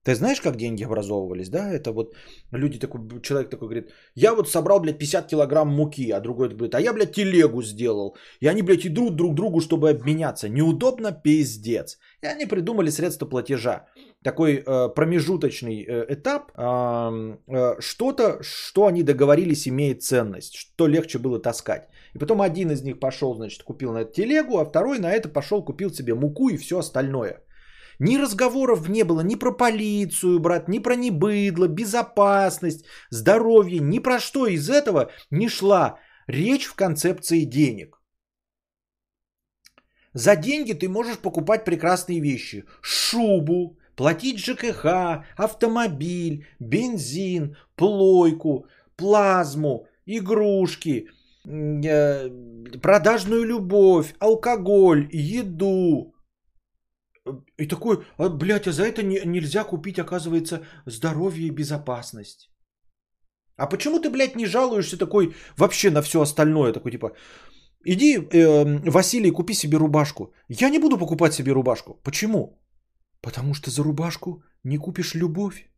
Ты 0.03 0.15
знаешь, 0.15 0.41
как 0.41 0.55
деньги 0.55 0.83
образовывались, 0.83 1.49
да? 1.49 1.71
Это 1.71 1.91
вот 1.91 2.15
люди 2.51 2.79
такой, 2.79 3.21
человек 3.21 3.49
такой 3.51 3.67
говорит, 3.67 3.91
я 4.15 4.33
вот 4.33 4.49
собрал, 4.49 4.79
блядь, 4.79 4.97
50 4.97 5.27
килограмм 5.27 5.67
муки, 5.67 6.09
а 6.11 6.19
другой 6.19 6.49
говорит, 6.49 6.73
а 6.73 6.81
я, 6.81 6.93
блядь, 6.93 7.13
телегу 7.13 7.61
сделал. 7.61 8.17
И 8.39 8.47
они, 8.47 8.63
блядь, 8.63 8.85
идут 8.85 9.15
друг 9.15 9.35
другу, 9.35 9.59
чтобы 9.59 9.91
обменяться. 9.91 10.49
Неудобно, 10.49 11.11
пиздец. 11.11 11.99
И 12.23 12.27
они 12.27 12.47
придумали 12.47 12.89
средства 12.89 13.27
платежа. 13.27 13.85
Такой 14.23 14.63
э, 14.65 14.89
промежуточный 14.95 15.85
э, 15.87 16.05
этап. 16.09 16.51
Э, 16.57 17.37
э, 17.47 17.75
что-то, 17.79 18.39
что 18.41 18.87
они 18.87 19.03
договорились, 19.03 19.67
имеет 19.67 20.01
ценность. 20.01 20.55
Что 20.55 20.87
легче 20.87 21.19
было 21.19 21.39
таскать. 21.39 21.89
И 22.15 22.17
потом 22.17 22.41
один 22.41 22.71
из 22.71 22.81
них 22.81 22.99
пошел, 22.99 23.35
значит, 23.35 23.61
купил 23.63 23.93
на 23.93 23.99
эту 23.99 24.13
телегу, 24.13 24.57
а 24.57 24.65
второй 24.65 24.97
на 24.97 25.11
это 25.11 25.29
пошел, 25.29 25.63
купил 25.63 25.91
себе 25.91 26.15
муку 26.15 26.49
и 26.49 26.57
все 26.57 26.79
остальное. 26.79 27.43
Ни 28.01 28.17
разговоров 28.17 28.89
не 28.89 29.03
было 29.03 29.21
ни 29.21 29.35
про 29.35 29.51
полицию, 29.51 30.39
брат, 30.39 30.67
ни 30.67 30.79
про 30.79 30.95
небыдло, 30.95 31.67
безопасность, 31.67 32.83
здоровье, 33.11 33.77
ни 33.79 33.99
про 33.99 34.19
что 34.19 34.47
из 34.47 34.71
этого 34.71 35.11
не 35.29 35.47
шла 35.47 35.99
речь 36.25 36.65
в 36.65 36.73
концепции 36.73 37.43
денег. 37.43 38.01
За 40.13 40.35
деньги 40.35 40.73
ты 40.73 40.89
можешь 40.89 41.19
покупать 41.19 41.63
прекрасные 41.63 42.21
вещи. 42.21 42.65
Шубу, 42.81 43.77
платить 43.95 44.39
ЖКХ, 44.39 45.23
автомобиль, 45.37 46.47
бензин, 46.59 47.55
плойку, 47.75 48.65
плазму, 48.95 49.85
игрушки, 50.07 51.07
э, 51.45 52.29
продажную 52.81 53.43
любовь, 53.43 54.15
алкоголь, 54.17 55.07
еду, 55.11 56.10
и 57.57 57.67
такой, 57.67 58.03
а, 58.17 58.29
блядь, 58.29 58.67
а 58.67 58.71
за 58.71 58.83
это 58.83 59.03
не, 59.03 59.19
нельзя 59.25 59.63
купить, 59.63 59.99
оказывается, 59.99 60.65
здоровье 60.85 61.47
и 61.47 61.51
безопасность. 61.51 62.49
А 63.57 63.67
почему 63.67 63.99
ты, 63.99 64.09
блядь, 64.09 64.35
не 64.35 64.45
жалуешься 64.45 64.97
такой 64.97 65.35
вообще 65.57 65.91
на 65.91 66.01
все 66.01 66.21
остальное? 66.21 66.73
Такой 66.73 66.91
типа, 66.91 67.11
иди, 67.85 68.17
э, 68.17 68.89
Василий, 68.89 69.31
купи 69.31 69.53
себе 69.53 69.77
рубашку. 69.77 70.33
Я 70.49 70.69
не 70.69 70.79
буду 70.79 70.97
покупать 70.97 71.33
себе 71.33 71.51
рубашку. 71.51 71.93
Почему? 72.03 72.59
Потому 73.21 73.53
что 73.53 73.69
за 73.69 73.83
рубашку 73.83 74.43
не 74.63 74.77
купишь 74.77 75.15
любовь, 75.15 75.69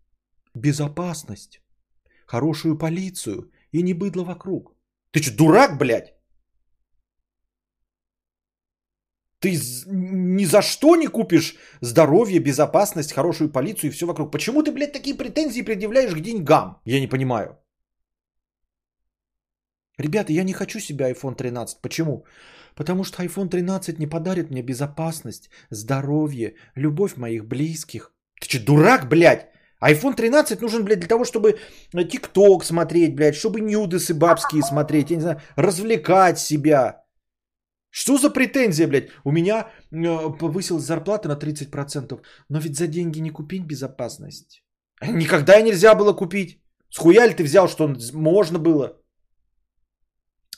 безопасность, 0.55 1.61
хорошую 2.25 2.77
полицию 2.77 3.51
и 3.71 3.81
не 3.83 3.93
быдло 3.93 4.23
вокруг. 4.23 4.75
Ты 5.11 5.21
что, 5.21 5.35
дурак, 5.35 5.77
блядь? 5.77 6.12
Ты 9.43 9.59
ни 9.87 10.45
за 10.45 10.61
что 10.61 10.95
не 10.95 11.07
купишь 11.07 11.55
здоровье, 11.81 12.39
безопасность, 12.39 13.11
хорошую 13.11 13.51
полицию 13.51 13.89
и 13.89 13.93
все 13.93 14.05
вокруг. 14.05 14.31
Почему 14.31 14.63
ты, 14.63 14.71
блядь, 14.71 14.93
такие 14.93 15.17
претензии 15.17 15.65
предъявляешь 15.65 16.15
к 16.15 16.21
деньгам? 16.21 16.77
Я 16.85 17.01
не 17.01 17.09
понимаю. 17.09 17.57
Ребята, 19.97 20.31
я 20.31 20.43
не 20.43 20.53
хочу 20.53 20.79
себе 20.79 21.11
iPhone 21.11 21.35
13. 21.35 21.81
Почему? 21.81 22.25
Потому 22.75 23.03
что 23.03 23.21
iPhone 23.21 23.49
13 23.49 23.99
не 23.99 24.07
подарит 24.07 24.49
мне 24.49 24.61
безопасность, 24.61 25.49
здоровье, 25.69 26.53
любовь 26.75 27.17
моих 27.17 27.45
близких. 27.45 28.13
Ты 28.39 28.47
что, 28.47 28.65
дурак, 28.65 29.09
блядь? 29.09 29.49
iPhone 29.81 30.15
13 30.15 30.61
нужен, 30.61 30.85
блядь, 30.85 30.99
для 30.99 31.09
того, 31.09 31.25
чтобы 31.25 31.59
ТикТок 31.91 32.63
смотреть, 32.63 33.13
блядь, 33.15 33.35
чтобы 33.35 33.59
нюдесы 33.59 34.13
бабские 34.13 34.63
смотреть, 34.63 35.09
я 35.11 35.17
не 35.17 35.21
знаю, 35.21 35.41
развлекать 35.57 36.39
себя. 36.39 37.02
Что 37.95 38.17
за 38.17 38.33
претензия, 38.33 38.87
блядь? 38.87 39.09
У 39.23 39.31
меня 39.31 39.67
э, 39.91 40.37
повысилась 40.39 40.83
зарплата 40.83 41.27
на 41.29 41.35
30%, 41.35 42.19
но 42.49 42.59
ведь 42.59 42.75
за 42.75 42.87
деньги 42.87 43.21
не 43.21 43.29
купить 43.29 43.67
безопасность. 43.67 44.63
Никогда 45.07 45.61
нельзя 45.61 45.93
было 45.93 46.13
купить. 46.13 46.59
Схуя 46.89 47.27
ли 47.27 47.35
ты 47.35 47.43
взял, 47.43 47.67
что 47.67 47.95
можно 48.13 48.57
было? 48.57 48.97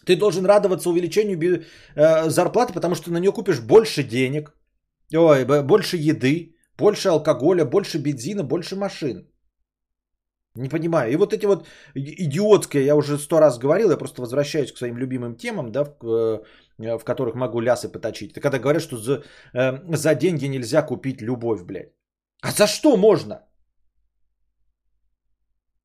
Ты 0.06 0.16
должен 0.16 0.46
радоваться 0.46 0.90
увеличению 0.90 1.38
э, 1.96 2.30
зарплаты, 2.30 2.74
потому 2.74 2.96
что 2.96 3.12
на 3.12 3.20
нее 3.20 3.34
купишь 3.34 3.60
больше 3.60 4.04
денег, 4.04 4.54
ой, 5.14 5.46
больше 5.64 5.98
еды, 5.98 6.56
больше 6.78 7.10
алкоголя, 7.10 7.66
больше 7.66 7.98
бензина, 7.98 8.44
больше 8.44 8.76
машин. 8.78 9.28
Не 10.56 10.70
понимаю. 10.70 11.12
И 11.12 11.18
вот 11.18 11.34
эти 11.34 11.46
вот 11.46 11.68
идиотские, 11.96 12.86
я 12.86 12.96
уже 12.96 13.18
сто 13.18 13.40
раз 13.40 13.58
говорил, 13.58 13.90
я 13.92 13.98
просто 13.98 14.22
возвращаюсь 14.22 14.72
к 14.72 14.78
своим 14.78 14.98
любимым 14.98 15.36
темам, 15.36 15.72
да, 15.72 15.84
в, 15.84 16.42
э, 16.80 16.98
в 16.98 17.04
которых 17.04 17.36
могу 17.36 17.60
лясы 17.60 17.90
поточить. 17.90 18.32
Это 18.32 18.40
когда 18.40 18.60
говорят, 18.60 18.82
что 18.82 18.98
за, 18.98 19.24
э, 19.54 19.96
за 19.98 20.16
деньги 20.16 20.48
нельзя 20.48 20.82
купить 20.82 21.22
любовь, 21.22 21.64
блядь. 21.64 21.92
А 22.42 22.52
за 22.52 22.68
что 22.68 22.96
можно? 22.98 23.44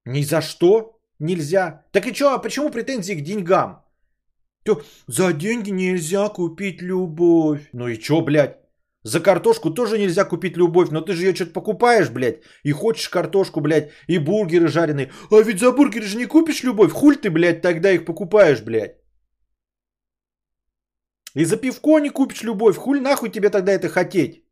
Ни 0.04 0.22
за 0.22 0.40
что 0.40 1.00
нельзя. 1.18 1.84
Так 1.92 2.06
и 2.06 2.14
что, 2.14 2.34
а 2.34 2.38
почему 2.38 2.70
претензии 2.70 3.14
к 3.14 3.24
деньгам? 3.24 3.84
То, 4.64 4.82
за 5.08 5.32
деньги 5.32 5.70
нельзя 5.70 6.28
купить 6.28 6.82
любовь. 6.82 7.68
Ну 7.72 7.88
и 7.88 8.00
что, 8.00 8.20
блядь? 8.20 8.56
За 9.02 9.20
картошку 9.20 9.70
тоже 9.70 9.98
нельзя 9.98 10.24
купить 10.24 10.56
любовь, 10.56 10.90
но 10.90 11.00
ты 11.00 11.12
же 11.12 11.24
ее 11.24 11.34
что-то 11.34 11.52
покупаешь, 11.52 12.10
блядь, 12.10 12.42
и 12.64 12.72
хочешь 12.72 13.08
картошку, 13.08 13.60
блядь, 13.60 13.90
и 14.08 14.18
бургеры 14.18 14.68
жареные. 14.68 15.10
А 15.30 15.42
ведь 15.42 15.58
за 15.58 15.72
бургеры 15.72 16.06
же 16.06 16.18
не 16.18 16.26
купишь 16.26 16.62
любовь, 16.62 16.92
хуль 16.92 17.16
ты, 17.16 17.30
блядь, 17.30 17.62
тогда 17.62 17.90
их 17.92 18.04
покупаешь, 18.04 18.62
блядь. 18.62 18.96
И 21.34 21.44
за 21.44 21.56
пивко 21.56 21.98
не 22.00 22.10
купишь 22.10 22.42
любовь, 22.42 22.76
хуль 22.76 23.00
нахуй 23.00 23.30
тебе 23.30 23.48
тогда 23.48 23.72
это 23.72 23.88
хотеть. 23.88 24.44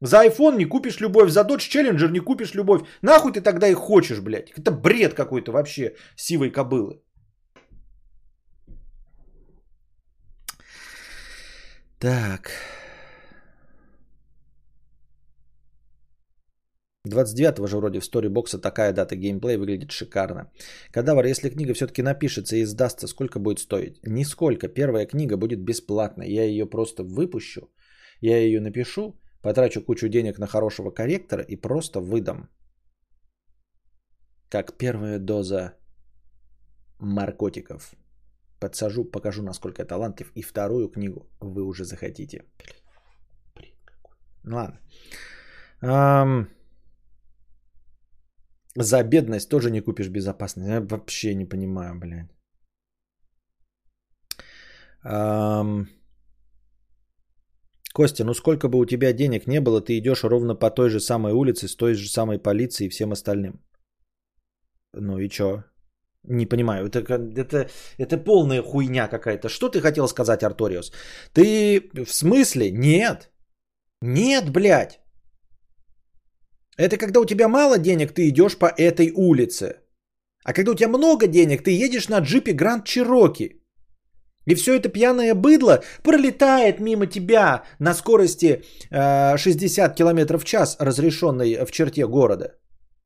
За 0.00 0.26
iPhone 0.26 0.56
не 0.56 0.64
купишь 0.64 1.00
любовь, 1.00 1.30
за 1.30 1.40
Dodge 1.40 1.70
Challenger 1.70 2.10
не 2.10 2.20
купишь 2.20 2.54
любовь. 2.54 2.82
Нахуй 3.02 3.32
ты 3.32 3.40
тогда 3.40 3.68
их 3.68 3.78
хочешь, 3.78 4.20
блядь. 4.20 4.50
Это 4.50 4.70
бред 4.70 5.14
какой-то 5.14 5.52
вообще 5.52 5.94
сивой 6.16 6.50
кобылы. 6.50 7.00
Так. 11.98 12.50
29-го 17.08 17.66
же 17.66 17.76
вроде 17.76 18.00
в 18.00 18.04
сторибокса 18.04 18.58
такая 18.58 18.92
дата 18.92 19.16
геймплей 19.16 19.56
выглядит 19.56 19.90
шикарно. 19.90 20.50
Кадавр, 20.92 21.24
если 21.26 21.50
книга 21.50 21.74
все-таки 21.74 22.02
напишется 22.02 22.56
и 22.56 22.62
издастся, 22.62 23.06
сколько 23.06 23.38
будет 23.38 23.58
стоить? 23.58 24.00
Нисколько. 24.06 24.68
Первая 24.68 25.06
книга 25.06 25.36
будет 25.36 25.60
бесплатна. 25.60 26.24
Я 26.24 26.44
ее 26.44 26.66
просто 26.66 27.02
выпущу, 27.02 27.70
я 28.20 28.38
ее 28.38 28.60
напишу, 28.60 29.20
потрачу 29.42 29.82
кучу 29.82 30.08
денег 30.08 30.38
на 30.38 30.46
хорошего 30.46 30.90
корректора 30.90 31.42
и 31.42 31.56
просто 31.56 32.00
выдам. 32.00 32.48
Как 34.48 34.76
первая 34.78 35.18
доза 35.18 35.74
наркотиков. 37.00 37.94
Подсажу, 38.60 39.04
покажу, 39.04 39.42
насколько 39.42 39.82
я 39.82 39.86
талантлив. 39.86 40.32
И 40.34 40.42
вторую 40.42 40.88
книгу 40.88 41.28
вы 41.40 41.62
уже 41.62 41.84
захотите. 41.84 42.44
Ну 44.44 44.56
ладно. 44.56 44.80
Um, 45.82 46.46
за 48.76 49.02
бедность 49.02 49.48
тоже 49.48 49.70
не 49.70 49.80
купишь 49.80 50.08
безопасность. 50.08 50.68
Я 50.68 50.80
вообще 50.80 51.34
не 51.34 51.44
понимаю, 51.44 51.98
блядь. 51.98 52.30
Um, 55.04 55.86
Костя, 57.94 58.24
ну 58.24 58.34
сколько 58.34 58.68
бы 58.68 58.78
у 58.78 58.84
тебя 58.84 59.12
денег 59.12 59.46
не 59.46 59.60
было, 59.60 59.80
ты 59.80 59.98
идешь 59.98 60.24
ровно 60.24 60.54
по 60.54 60.70
той 60.70 60.90
же 60.90 61.00
самой 61.00 61.32
улице, 61.32 61.68
с 61.68 61.76
той 61.76 61.94
же 61.94 62.08
самой 62.08 62.38
полицией 62.38 62.88
и 62.88 62.90
всем 62.90 63.12
остальным. 63.12 63.60
Ну 64.92 65.18
и 65.18 65.28
чё? 65.28 65.64
Не 66.24 66.46
понимаю, 66.46 66.88
это, 66.88 66.98
это, 67.36 67.70
это 67.98 68.18
полная 68.18 68.62
хуйня 68.62 69.08
какая-то. 69.08 69.48
Что 69.48 69.68
ты 69.68 69.80
хотел 69.80 70.08
сказать, 70.08 70.42
Арториус? 70.42 70.92
Ты 71.32 71.90
в 71.94 72.10
смысле? 72.10 72.70
Нет. 72.70 73.30
Нет, 74.02 74.50
блядь. 74.50 75.00
Это 76.76 76.96
когда 76.98 77.20
у 77.20 77.24
тебя 77.24 77.48
мало 77.48 77.78
денег, 77.78 78.12
ты 78.12 78.28
идешь 78.28 78.56
по 78.56 78.66
этой 78.66 79.12
улице. 79.14 79.76
А 80.44 80.52
когда 80.52 80.70
у 80.70 80.74
тебя 80.74 80.88
много 80.88 81.26
денег, 81.26 81.62
ты 81.62 81.70
едешь 81.70 82.08
на 82.08 82.20
джипе 82.20 82.52
Гранд 82.52 82.84
Чироки. 82.84 83.62
И 84.46 84.54
все 84.54 84.76
это 84.76 84.88
пьяное 84.88 85.34
быдло 85.34 85.82
пролетает 86.02 86.80
мимо 86.80 87.06
тебя 87.06 87.62
на 87.80 87.94
скорости 87.94 88.62
э, 88.90 89.36
60 89.36 89.96
км 89.96 90.38
в 90.38 90.44
час, 90.44 90.76
разрешенной 90.78 91.64
в 91.64 91.72
черте 91.72 92.06
города. 92.06 92.54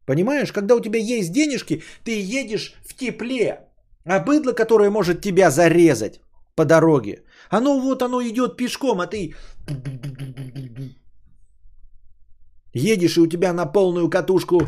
Понимаешь, 0.06 0.52
когда 0.52 0.74
у 0.74 0.80
тебя 0.80 0.98
есть 0.98 1.32
денежки, 1.32 1.82
ты 2.04 2.20
едешь 2.40 2.74
в 2.84 2.94
тепле. 2.94 3.60
А 4.04 4.18
быдло, 4.18 4.52
которое 4.52 4.90
может 4.90 5.20
тебя 5.22 5.50
зарезать 5.50 6.20
по 6.56 6.64
дороге, 6.64 7.22
оно 7.48 7.80
вот 7.80 8.02
оно 8.02 8.20
идет 8.22 8.56
пешком, 8.56 9.00
а 9.00 9.06
ты 9.06 9.34
едешь 12.72 13.16
и 13.16 13.20
у 13.20 13.26
тебя 13.26 13.52
на 13.52 13.66
полную 13.66 14.08
катушку 14.08 14.62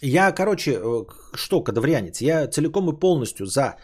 Я, 0.00 0.32
короче, 0.32 0.70
э, 0.72 1.04
что, 1.34 1.60
кадаврианец, 1.60 2.20
я 2.20 2.46
целиком 2.46 2.88
и 2.90 2.98
полностью 2.98 3.46
за 3.46 3.76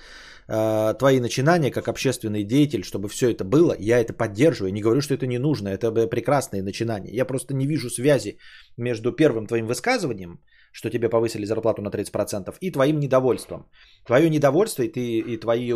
э, 0.49 0.95
твои 0.99 1.21
начинания 1.21 1.71
как 1.71 1.89
общественный 1.89 2.45
деятель, 2.45 2.83
чтобы 2.85 3.09
все 3.09 3.31
это 3.31 3.45
было. 3.45 3.75
Я 3.79 3.99
это 4.01 4.13
поддерживаю. 4.13 4.73
Не 4.73 4.83
говорю, 4.83 5.01
что 5.01 5.15
это 5.15 5.27
не 5.27 5.39
нужно. 5.39 5.69
Это 5.69 5.91
прекрасные 6.07 6.63
начинания. 6.63 7.13
Я 7.13 7.25
просто 7.25 7.55
не 7.55 7.67
вижу 7.67 7.91
связи 7.91 8.39
между 8.77 9.13
первым 9.13 9.47
твоим 9.47 9.67
высказыванием, 9.67 10.39
что 10.75 10.91
тебе 10.91 11.09
повысили 11.09 11.47
зарплату 11.47 11.83
на 11.83 11.91
30%, 11.91 12.57
и 12.61 12.73
твоим 12.73 12.99
недовольством. 12.99 13.71
Твое 14.05 14.29
недовольство 14.29 14.83
и, 14.83 14.89
ты, 14.89 15.19
и 15.19 15.41
твои, 15.41 15.73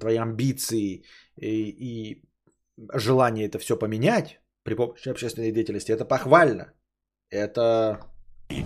твои 0.00 0.16
амбиции 0.16 1.02
и, 1.36 1.68
и 1.68 2.22
желание 2.94 3.46
это 3.46 3.58
все 3.58 3.76
поменять 3.76 4.40
при 4.62 4.74
помощи 4.74 5.10
общественной 5.10 5.52
деятельности, 5.52 5.92
это 5.92 6.04
похвально. 6.04 6.72
Это 7.30 7.98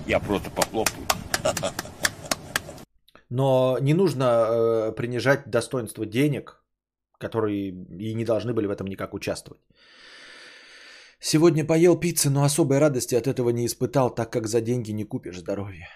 я 0.06 0.20
просто 0.20 0.50
похлопаю. 0.50 1.06
Но 3.30 3.78
не 3.80 3.94
нужно 3.94 4.24
э, 4.24 4.92
принижать 4.92 5.46
достоинство 5.46 6.04
денег, 6.04 6.62
которые 7.18 7.70
и 7.70 8.14
не 8.14 8.24
должны 8.24 8.52
были 8.52 8.66
в 8.66 8.70
этом 8.70 8.86
никак 8.86 9.14
участвовать. 9.14 9.62
Сегодня 11.24 11.64
поел 11.64 12.00
пиццы, 12.00 12.30
но 12.30 12.42
особой 12.42 12.78
радости 12.78 13.14
от 13.14 13.28
этого 13.28 13.50
не 13.50 13.64
испытал, 13.64 14.12
так 14.12 14.32
как 14.32 14.48
за 14.48 14.60
деньги 14.60 14.90
не 14.90 15.04
купишь 15.04 15.38
здоровье. 15.38 15.86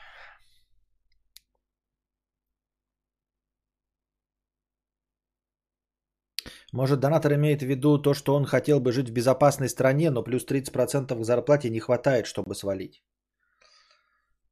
Может, 6.73 7.01
донатор 7.01 7.35
имеет 7.35 7.63
в 7.63 7.67
виду 7.67 7.99
то, 7.99 8.15
что 8.15 8.37
он 8.37 8.45
хотел 8.45 8.79
бы 8.79 8.93
жить 8.93 9.09
в 9.09 9.13
безопасной 9.13 9.69
стране, 9.69 10.11
но 10.11 10.23
плюс 10.23 10.47
30% 10.47 11.19
к 11.19 11.25
зарплате 11.25 11.71
не 11.71 11.81
хватает, 11.81 12.27
чтобы 12.27 12.55
свалить. 12.55 13.03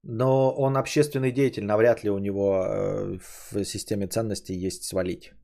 Но 0.02 0.50
он 0.50 0.76
общественный 0.76 1.30
деятель, 1.30 1.64
навряд 1.64 2.02
ли 2.02 2.10
у 2.10 2.18
него 2.18 2.64
э, 2.66 3.18
в 3.52 3.64
системе 3.64 4.08
ценностей 4.08 4.66
есть 4.66 4.82
свалить. 4.82 5.34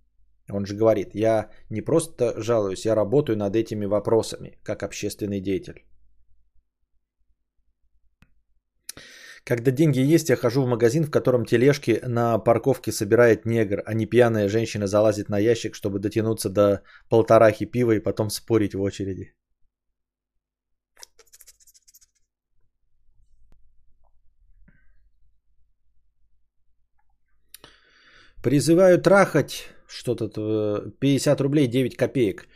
Он 0.53 0.67
же 0.67 0.77
говорит, 0.77 1.15
я 1.15 1.51
не 1.71 1.81
просто 1.81 2.35
жалуюсь, 2.37 2.87
я 2.87 2.95
работаю 2.95 3.37
над 3.37 3.57
этими 3.57 3.87
вопросами, 3.87 4.59
как 4.63 4.83
общественный 4.83 5.41
деятель. 5.41 5.85
Когда 9.45 9.71
деньги 9.71 10.15
есть, 10.15 10.29
я 10.29 10.37
хожу 10.37 10.63
в 10.63 10.69
магазин, 10.69 11.05
в 11.05 11.11
котором 11.11 11.45
тележки 11.45 12.01
на 12.07 12.39
парковке 12.39 12.93
собирает 12.93 13.47
негр, 13.47 13.83
а 13.87 13.95
не 13.95 14.07
пьяная 14.07 14.49
женщина 14.49 14.87
залазит 14.87 15.29
на 15.29 15.39
ящик, 15.39 15.75
чтобы 15.75 15.99
дотянуться 15.99 16.51
до 16.51 16.83
полторахи 17.09 17.65
пива 17.65 17.93
и 17.93 18.01
потом 18.01 18.31
спорить 18.31 18.75
в 18.75 18.83
очереди. 18.83 19.35
Призываю 28.43 28.99
трахать 28.99 29.69
что-то 29.91 30.93
50 31.01 31.41
рублей 31.41 31.66
9 31.66 31.97
копеек. 31.97 32.49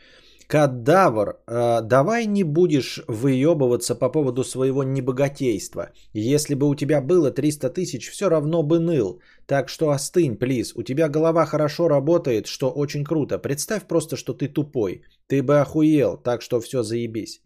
Кадавр, 0.47 1.39
э, 1.47 1.81
давай 1.81 2.27
не 2.27 2.43
будешь 2.43 3.03
выебываться 3.07 3.95
по 3.95 4.09
поводу 4.09 4.43
своего 4.43 4.83
небогатейства. 4.83 5.89
Если 6.13 6.55
бы 6.55 6.67
у 6.69 6.75
тебя 6.75 7.01
было 7.01 7.31
300 7.31 7.69
тысяч, 7.69 8.11
все 8.11 8.29
равно 8.29 8.61
бы 8.63 8.79
ныл. 8.79 9.21
Так 9.47 9.69
что 9.69 9.89
остынь, 9.89 10.37
плиз. 10.37 10.73
У 10.75 10.83
тебя 10.83 11.09
голова 11.09 11.45
хорошо 11.45 11.87
работает, 11.87 12.45
что 12.45 12.69
очень 12.69 13.03
круто. 13.03 13.39
Представь 13.39 13.87
просто, 13.87 14.17
что 14.17 14.33
ты 14.33 14.47
тупой. 14.47 15.01
Ты 15.27 15.41
бы 15.41 15.59
охуел, 15.61 16.17
так 16.17 16.41
что 16.41 16.61
все 16.61 16.83
заебись. 16.83 17.41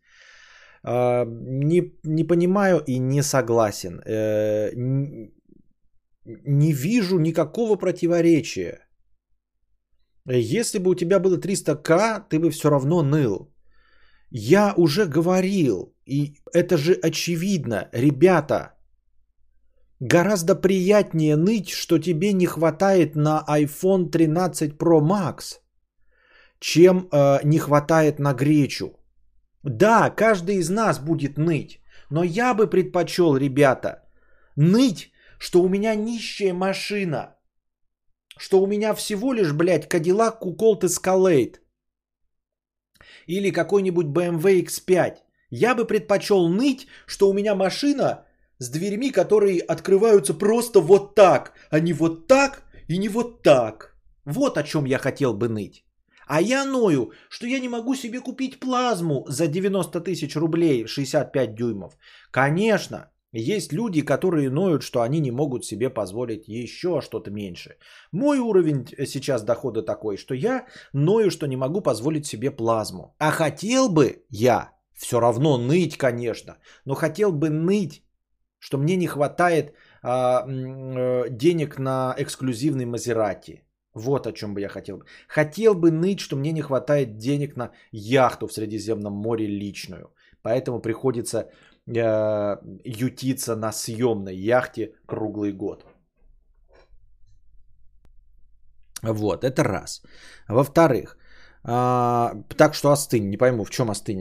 Э, 0.83 1.25
не, 1.25 1.93
не 2.03 2.23
понимаю 2.25 2.83
и 2.85 2.99
не 2.99 3.23
согласен. 3.23 4.01
Э, 4.05 4.71
не 6.25 6.73
вижу 6.73 7.17
никакого 7.19 7.77
противоречия. 7.77 8.88
Если 10.37 10.79
бы 10.79 10.91
у 10.91 10.95
тебя 10.95 11.19
было 11.19 11.37
300к, 11.37 12.23
ты 12.29 12.39
бы 12.39 12.51
все 12.51 12.69
равно 12.69 13.01
ныл. 13.03 13.51
Я 14.31 14.73
уже 14.77 15.05
говорил, 15.05 15.95
и 16.05 16.35
это 16.53 16.77
же 16.77 16.93
очевидно, 16.93 17.89
ребята, 17.93 18.73
гораздо 19.99 20.55
приятнее 20.55 21.35
ныть, 21.35 21.69
что 21.69 21.97
тебе 21.97 22.33
не 22.33 22.45
хватает 22.45 23.15
на 23.15 23.43
iPhone 23.49 24.09
13 24.11 24.77
Pro 24.77 25.01
Max, 25.01 25.59
чем 26.59 27.09
э, 27.11 27.39
не 27.43 27.57
хватает 27.57 28.19
на 28.19 28.33
гречу. 28.33 28.93
Да, 29.63 30.11
каждый 30.11 30.57
из 30.57 30.69
нас 30.69 30.99
будет 30.99 31.37
ныть, 31.37 31.81
но 32.11 32.23
я 32.23 32.53
бы 32.53 32.69
предпочел, 32.69 33.35
ребята, 33.35 34.03
ныть 34.55 35.11
что 35.39 35.63
у 35.63 35.69
меня 35.69 35.95
нищая 35.95 36.53
машина, 36.53 37.35
что 38.39 38.61
у 38.61 38.67
меня 38.67 38.93
всего 38.93 39.33
лишь, 39.33 39.53
блядь, 39.53 39.93
Cadillac 39.93 40.39
Colt 40.41 40.81
Escalade 40.83 41.55
или 43.27 43.51
какой-нибудь 43.51 44.07
BMW 44.07 44.63
X5. 44.63 45.17
Я 45.51 45.75
бы 45.75 45.85
предпочел 45.85 46.47
ныть, 46.47 46.87
что 47.05 47.29
у 47.29 47.33
меня 47.33 47.55
машина 47.55 48.25
с 48.57 48.69
дверьми, 48.69 49.11
которые 49.11 49.59
открываются 49.59 50.33
просто 50.33 50.79
вот 50.79 51.15
так, 51.15 51.53
а 51.69 51.79
не 51.79 51.93
вот 51.93 52.27
так 52.27 52.63
и 52.87 52.97
не 52.97 53.09
вот 53.09 53.43
так. 53.43 53.95
Вот 54.25 54.57
о 54.57 54.63
чем 54.63 54.85
я 54.85 54.97
хотел 54.97 55.33
бы 55.33 55.49
ныть. 55.49 55.85
А 56.27 56.41
я 56.41 56.65
ною, 56.65 57.11
что 57.29 57.47
я 57.47 57.59
не 57.59 57.69
могу 57.69 57.95
себе 57.95 58.21
купить 58.21 58.59
плазму 58.59 59.25
за 59.27 59.47
90 59.47 60.01
тысяч 60.01 60.35
рублей 60.35 60.87
65 60.87 61.55
дюймов. 61.55 61.97
Конечно, 62.31 63.11
есть 63.31 63.73
люди, 63.73 64.01
которые 64.01 64.49
ноют, 64.49 64.81
что 64.81 65.01
они 65.01 65.19
не 65.19 65.31
могут 65.31 65.65
себе 65.65 65.89
позволить 65.89 66.47
еще 66.47 67.01
что-то 67.01 67.31
меньше. 67.31 67.77
Мой 68.11 68.39
уровень 68.39 68.87
сейчас 69.05 69.43
дохода 69.43 69.83
такой, 69.83 70.17
что 70.17 70.33
я 70.33 70.65
ною, 70.93 71.29
что 71.29 71.47
не 71.47 71.57
могу 71.57 71.81
позволить 71.81 72.25
себе 72.25 72.51
плазму. 72.51 73.15
А 73.19 73.31
хотел 73.31 73.89
бы 73.89 74.25
я, 74.29 74.71
все 74.95 75.19
равно 75.19 75.57
ныть, 75.57 75.97
конечно, 75.97 76.57
но 76.85 76.95
хотел 76.95 77.31
бы 77.31 77.49
ныть, 77.49 78.03
что 78.59 78.77
мне 78.77 78.95
не 78.95 79.07
хватает 79.07 79.73
а, 80.01 80.43
э, 80.47 81.29
денег 81.29 81.79
на 81.79 82.15
эксклюзивный 82.17 82.85
Мазерати. 82.85 83.63
Вот 83.93 84.27
о 84.27 84.33
чем 84.33 84.53
бы 84.53 84.61
я 84.61 84.69
хотел. 84.69 85.03
Хотел 85.27 85.75
бы 85.75 85.91
ныть, 85.91 86.19
что 86.19 86.35
мне 86.35 86.51
не 86.51 86.61
хватает 86.61 87.17
денег 87.17 87.55
на 87.55 87.71
яхту 87.91 88.47
в 88.47 88.53
Средиземном 88.53 89.13
море 89.13 89.47
личную. 89.47 90.13
Поэтому 90.41 90.79
приходится 90.81 91.37
э, 91.37 91.49
ютиться 91.89 93.55
на 93.55 93.71
съемной 93.71 94.35
яхте 94.35 94.93
круглый 95.05 95.53
год. 95.53 95.85
Вот, 99.01 99.43
это 99.43 99.63
раз. 99.63 100.01
Во-вторых, 100.47 101.17
А, 101.63 102.33
так 102.57 102.73
что 102.73 102.91
остынь. 102.91 103.29
Не 103.29 103.37
пойму, 103.37 103.63
в 103.63 103.69
чем 103.69 103.89
остынь. 103.89 104.19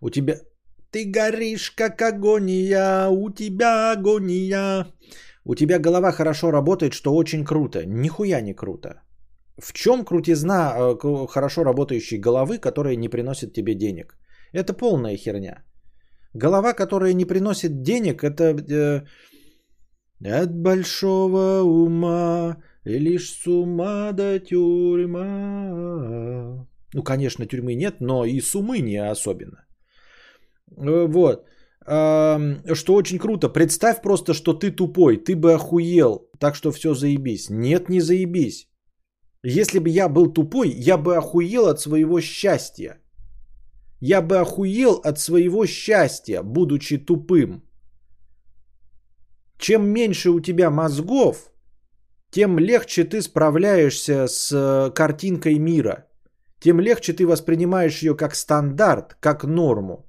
У 0.00 0.10
тебя... 0.10 0.34
Ты 0.90 1.04
горишь, 1.04 1.70
как 1.70 2.00
агония, 2.02 3.08
у 3.08 3.30
тебя 3.30 3.92
агония. 3.92 4.86
У 5.44 5.54
тебя 5.54 5.78
голова 5.78 6.12
хорошо 6.12 6.50
работает, 6.50 6.92
что 6.92 7.14
очень 7.14 7.44
круто. 7.44 7.84
Нихуя 7.86 8.40
не 8.40 8.54
круто. 8.54 9.02
В 9.58 9.72
чем 9.72 10.04
крутизна 10.04 10.74
э, 10.76 11.26
хорошо 11.28 11.64
работающей 11.64 12.18
головы, 12.18 12.58
которая 12.58 12.96
не 12.96 13.08
приносит 13.08 13.52
тебе 13.52 13.74
денег? 13.74 14.16
Это 14.56 14.72
полная 14.72 15.16
херня. 15.16 15.62
Голова, 16.34 16.72
которая 16.72 17.14
не 17.14 17.26
приносит 17.26 17.82
денег, 17.82 18.24
это 18.24 18.44
э, 18.44 19.02
от 20.24 20.62
большого 20.62 21.62
ума 21.62 22.56
лишь 22.84 23.30
с 23.30 23.46
ума 23.46 24.12
до 24.12 24.38
тюрьма. 24.38 25.18
Ну, 26.94 27.02
конечно, 27.02 27.46
тюрьмы 27.46 27.74
нет, 27.74 28.00
но 28.00 28.24
и 28.24 28.40
сумы 28.40 28.80
не 28.80 28.96
особенно. 28.96 29.66
Э, 30.78 31.06
вот. 31.06 31.46
Что 31.86 32.94
очень 32.94 33.18
круто. 33.18 33.48
Представь 33.48 34.00
просто, 34.02 34.34
что 34.34 34.54
ты 34.54 34.70
тупой. 34.70 35.18
Ты 35.18 35.36
бы 35.36 35.52
охуел. 35.52 36.30
Так 36.40 36.56
что 36.56 36.72
все 36.72 36.94
заебись. 36.94 37.50
Нет, 37.50 37.88
не 37.88 38.00
заебись. 38.00 38.68
Если 39.44 39.78
бы 39.78 39.88
я 39.90 40.08
был 40.08 40.32
тупой, 40.32 40.70
я 40.70 40.96
бы 40.96 41.16
охуел 41.16 41.66
от 41.68 41.78
своего 41.80 42.20
счастья. 42.20 42.98
Я 44.00 44.22
бы 44.22 44.36
охуел 44.38 45.00
от 45.04 45.18
своего 45.18 45.66
счастья, 45.66 46.42
будучи 46.42 46.98
тупым. 46.98 47.62
Чем 49.58 49.88
меньше 49.88 50.30
у 50.30 50.40
тебя 50.40 50.70
мозгов, 50.70 51.50
тем 52.30 52.58
легче 52.58 53.04
ты 53.04 53.22
справляешься 53.22 54.26
с 54.28 54.52
э, 54.52 54.90
картинкой 54.94 55.58
мира. 55.58 56.06
Тем 56.60 56.80
легче 56.80 57.12
ты 57.12 57.26
воспринимаешь 57.26 58.02
ее 58.02 58.14
как 58.14 58.34
стандарт, 58.34 59.16
как 59.20 59.44
норму. 59.44 60.06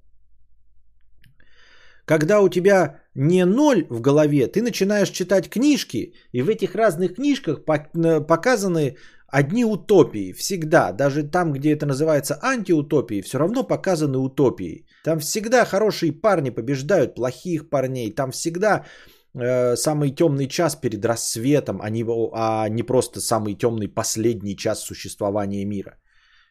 Когда 2.05 2.39
у 2.41 2.49
тебя 2.49 3.01
не 3.15 3.45
ноль 3.45 3.85
в 3.89 4.01
голове, 4.01 4.47
ты 4.47 4.61
начинаешь 4.61 5.09
читать 5.09 5.49
книжки, 5.49 6.13
и 6.31 6.41
в 6.41 6.49
этих 6.49 6.75
разных 6.75 7.15
книжках 7.15 7.65
показаны 7.65 8.95
одни 9.27 9.65
утопии. 9.65 10.33
Всегда, 10.33 10.91
даже 10.91 11.23
там, 11.23 11.53
где 11.53 11.73
это 11.73 11.85
называется 11.85 12.39
антиутопией, 12.41 13.21
все 13.21 13.37
равно 13.37 13.63
показаны 13.63 14.17
утопии. 14.17 14.85
Там 15.03 15.19
всегда 15.19 15.65
хорошие 15.65 16.11
парни 16.11 16.49
побеждают 16.49 17.15
плохих 17.15 17.69
парней. 17.69 18.15
Там 18.15 18.31
всегда 18.31 18.85
э, 19.33 19.75
самый 19.75 20.11
темный 20.11 20.47
час 20.47 20.75
перед 20.75 21.05
рассветом, 21.05 21.79
а 21.81 21.89
не, 21.89 22.05
а 22.33 22.69
не 22.69 22.83
просто 22.83 23.19
самый 23.19 23.55
темный 23.55 23.87
последний 23.87 24.55
час 24.55 24.79
существования 24.79 25.65
мира. 25.65 25.97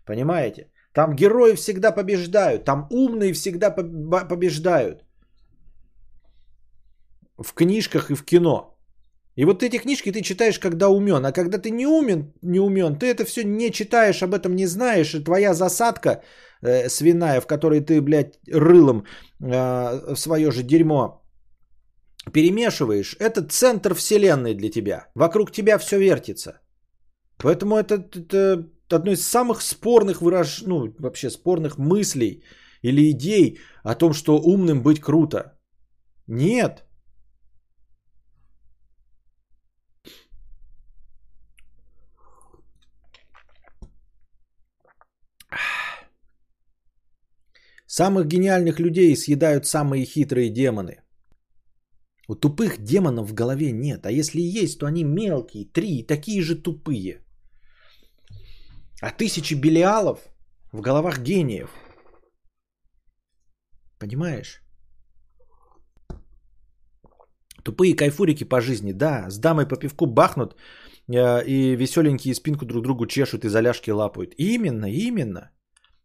Понимаете? 0.05 0.71
Там 0.93 1.15
герои 1.15 1.55
всегда 1.55 1.93
побеждают, 1.93 2.65
там 2.65 2.87
умные 2.91 3.35
всегда 3.35 3.71
побеждают 3.71 5.05
в 7.39 7.53
книжках 7.55 8.11
и 8.11 8.15
в 8.15 8.25
кино. 8.25 8.76
И 9.37 9.45
вот 9.45 9.63
эти 9.63 9.79
книжки 9.79 10.13
ты 10.13 10.23
читаешь, 10.23 10.59
когда 10.59 10.89
умен. 10.89 11.25
А 11.25 11.33
когда 11.33 11.59
ты 11.59 11.71
не 11.71 11.87
умен, 11.87 12.33
не 12.43 12.61
умен, 12.61 12.99
ты 12.99 13.07
это 13.07 13.25
все 13.25 13.45
не 13.45 13.71
читаешь, 13.71 14.23
об 14.23 14.35
этом 14.35 14.57
не 14.57 14.67
знаешь. 14.67 15.15
И 15.15 15.25
твоя 15.25 15.55
засадка 15.55 16.23
э, 16.63 16.89
свиная, 16.89 17.41
в 17.41 17.47
которой 17.47 17.81
ты, 17.81 18.01
блядь, 18.01 18.39
рылом 18.51 19.05
э, 19.41 20.15
свое 20.17 20.51
же 20.51 20.63
дерьмо 20.63 21.23
перемешиваешь, 22.33 23.17
это 23.19 23.43
центр 23.43 23.95
вселенной 23.95 24.55
для 24.55 24.71
тебя. 24.71 25.07
Вокруг 25.15 25.53
тебя 25.53 25.79
все 25.79 25.99
вертится. 25.99 26.61
Поэтому 27.39 27.77
это, 27.77 27.95
это 27.95 28.67
одно 28.91 29.13
из 29.13 29.23
самых 29.23 29.63
спорных 29.63 30.23
выраж... 30.23 30.63
ну, 30.67 30.95
вообще 30.99 31.31
спорных 31.31 31.79
мыслей 31.79 32.43
или 32.83 33.11
идей 33.11 33.59
о 33.85 33.95
том, 33.95 34.13
что 34.13 34.39
умным 34.39 34.83
быть 34.83 35.01
круто. 35.01 35.59
Нет. 36.27 36.86
Самых 47.99 48.27
гениальных 48.27 48.79
людей 48.79 49.17
съедают 49.17 49.67
самые 49.67 50.05
хитрые 50.05 50.51
демоны. 50.51 50.97
У 52.29 52.35
тупых 52.35 52.77
демонов 52.79 53.31
в 53.31 53.35
голове 53.35 53.73
нет. 53.73 54.05
А 54.07 54.11
если 54.11 54.41
и 54.41 54.65
есть, 54.65 54.79
то 54.79 54.87
они 54.87 55.05
мелкие, 55.05 55.65
три, 55.65 56.03
такие 56.03 56.43
же 56.43 56.57
тупые. 56.63 57.23
А 59.01 59.11
тысячи 59.11 59.55
белиалов 59.55 60.19
в 60.73 60.83
головах 60.83 61.21
гениев. 61.21 61.71
Понимаешь? 63.99 64.61
Тупые 67.65 67.97
кайфурики 67.97 68.45
по 68.45 68.61
жизни, 68.61 68.93
да, 68.93 69.31
с 69.31 69.39
дамой 69.39 69.67
по 69.67 69.77
пивку 69.77 70.07
бахнут 70.07 70.55
э, 71.09 71.45
и 71.47 71.77
веселенькие 71.77 72.35
спинку 72.35 72.67
друг 72.67 72.83
другу 72.83 73.07
чешут 73.07 73.45
и 73.45 73.49
заляжки 73.49 73.91
лапают. 73.91 74.35
Именно, 74.37 74.87
именно. 74.87 75.51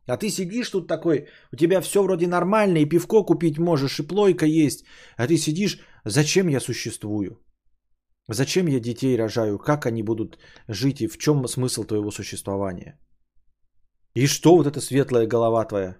А 0.08 0.18
ты 0.18 0.30
сидишь 0.30 0.70
тут 0.70 0.88
такой, 0.88 1.28
у 1.54 1.56
тебя 1.56 1.82
все 1.82 2.02
вроде 2.04 2.28
нормально, 2.28 2.78
и 2.80 2.90
пивко 2.90 3.24
купить 3.24 3.60
можешь, 3.60 4.00
и 4.00 4.08
плойка 4.08 4.46
есть. 4.46 4.86
А 5.18 5.28
ты 5.28 5.38
сидишь, 5.38 5.80
зачем 6.06 6.50
я 6.50 6.60
существую? 6.60 7.40
Зачем 8.28 8.68
я 8.68 8.80
детей 8.80 9.18
рожаю? 9.18 9.60
Как 9.60 9.86
они 9.86 10.04
будут 10.04 10.40
жить 10.68 11.02
и 11.02 11.08
в 11.08 11.18
чем 11.18 11.48
смысл 11.48 11.84
твоего 11.84 12.12
существования? 12.12 13.00
И 14.16 14.28
что 14.28 14.56
вот 14.56 14.68
эта 14.68 14.82
светлая 14.82 15.28
голова 15.28 15.66
твоя? 15.66 15.98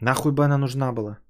Нахуй 0.00 0.32
бы 0.32 0.44
она 0.44 0.58
нужна 0.58 0.92
была? 0.92 1.23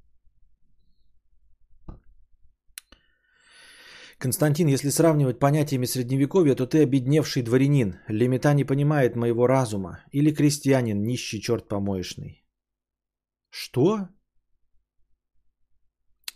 Константин, 4.24 4.68
если 4.68 4.88
сравнивать 4.88 5.38
понятиями 5.38 5.84
средневековья, 5.86 6.54
то 6.54 6.66
ты 6.66 6.82
обедневший 6.82 7.42
дворянин. 7.42 7.96
Лемета 8.08 8.54
не 8.54 8.64
понимает 8.64 9.16
моего 9.16 9.46
разума. 9.46 9.98
Или 10.12 10.32
крестьянин, 10.32 11.02
нищий 11.02 11.42
черт 11.42 11.68
помоечный. 11.68 12.42
Что? 13.50 14.08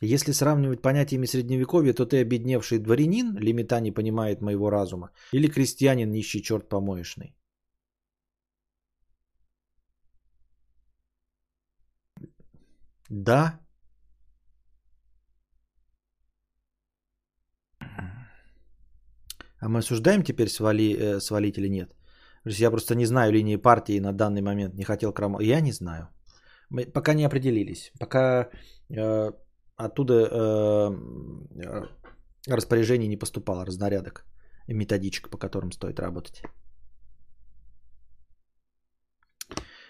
Если 0.02 0.32
сравнивать 0.32 0.82
понятиями 0.82 1.24
средневековья, 1.24 1.94
то 1.94 2.04
ты 2.04 2.20
обедневший 2.20 2.78
дворянин, 2.78 3.38
лимита 3.38 3.80
не 3.80 3.90
понимает 3.90 4.42
моего 4.42 4.68
разума, 4.68 5.10
или 5.32 5.48
крестьянин, 5.48 6.10
нищий 6.10 6.42
черт 6.42 6.68
помоечный. 6.68 7.34
Да, 13.08 13.60
А 19.60 19.68
мы 19.68 19.78
осуждаем 19.78 20.22
теперь 20.22 20.48
свали, 20.48 20.96
э, 20.96 21.20
свалить 21.20 21.58
или 21.58 21.68
нет? 21.68 21.94
Я 22.44 22.70
просто 22.70 22.94
не 22.94 23.06
знаю 23.06 23.32
линии 23.32 23.56
партии 23.56 24.00
на 24.00 24.12
данный 24.12 24.42
момент, 24.42 24.74
не 24.74 24.84
хотел 24.84 25.12
крамол. 25.12 25.40
Я 25.40 25.60
не 25.60 25.72
знаю. 25.72 26.08
Мы 26.70 26.86
пока 26.86 27.14
не 27.14 27.26
определились. 27.26 27.92
Пока 27.98 28.48
э, 28.90 29.32
оттуда 29.76 30.14
э, 30.14 30.90
распоряжение 32.46 33.08
не 33.08 33.18
поступало, 33.18 33.64
разнарядок 33.64 34.24
методичек, 34.68 35.30
по 35.30 35.38
которым 35.38 35.72
стоит 35.72 36.00
работать. 36.00 36.42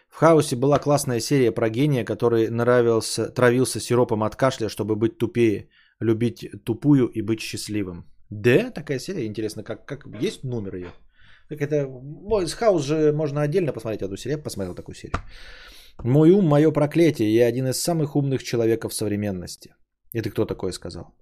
В 0.09 0.21
Хаосе 0.21 0.57
была 0.57 0.79
классная 0.79 1.21
серия 1.21 1.53
про 1.53 1.69
гения, 1.69 2.05
который 2.05 2.49
нравился, 2.51 3.29
травился 3.29 3.81
сиропом 3.81 4.23
от 4.25 4.37
кашля, 4.37 4.69
чтобы 4.69 4.97
быть 4.97 5.19
тупее, 5.19 5.69
любить 6.01 6.47
тупую 6.65 7.07
и 7.07 7.23
быть 7.23 7.41
счастливым. 7.41 8.05
Да, 8.31 8.71
такая 8.71 8.99
серия, 8.99 9.27
интересно, 9.27 9.63
как, 9.63 9.87
как 9.87 10.07
есть 10.21 10.45
номер 10.45 10.77
ее? 10.77 10.93
Как 11.49 11.63
это, 11.63 11.89
с 12.47 12.53
Хаус 12.53 12.85
же 12.85 13.13
можно 13.13 13.41
отдельно 13.43 13.73
посмотреть 13.73 14.03
эту 14.03 14.17
серию, 14.17 14.39
я 14.39 14.43
посмотрел 14.43 14.75
такую 14.75 14.95
серию. 14.95 15.19
Мой 16.05 16.31
ум, 16.31 16.47
мое 16.47 16.71
проклятие, 16.71 17.35
я 17.35 17.47
один 17.47 17.67
из 17.67 17.81
самых 17.81 18.17
умных 18.17 18.43
человеков 18.43 18.95
современности. 18.95 19.75
Это 20.13 20.31
кто 20.31 20.45
такое 20.45 20.73
сказал? 20.73 21.15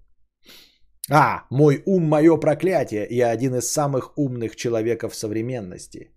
А, 1.09 1.45
мой 1.49 1.81
ум, 1.85 2.03
мое 2.03 2.37
проклятие, 2.37 3.07
я 3.09 3.31
один 3.31 3.55
из 3.55 3.71
самых 3.71 4.17
умных 4.17 4.55
человеков 4.55 5.15
современности. 5.15 6.11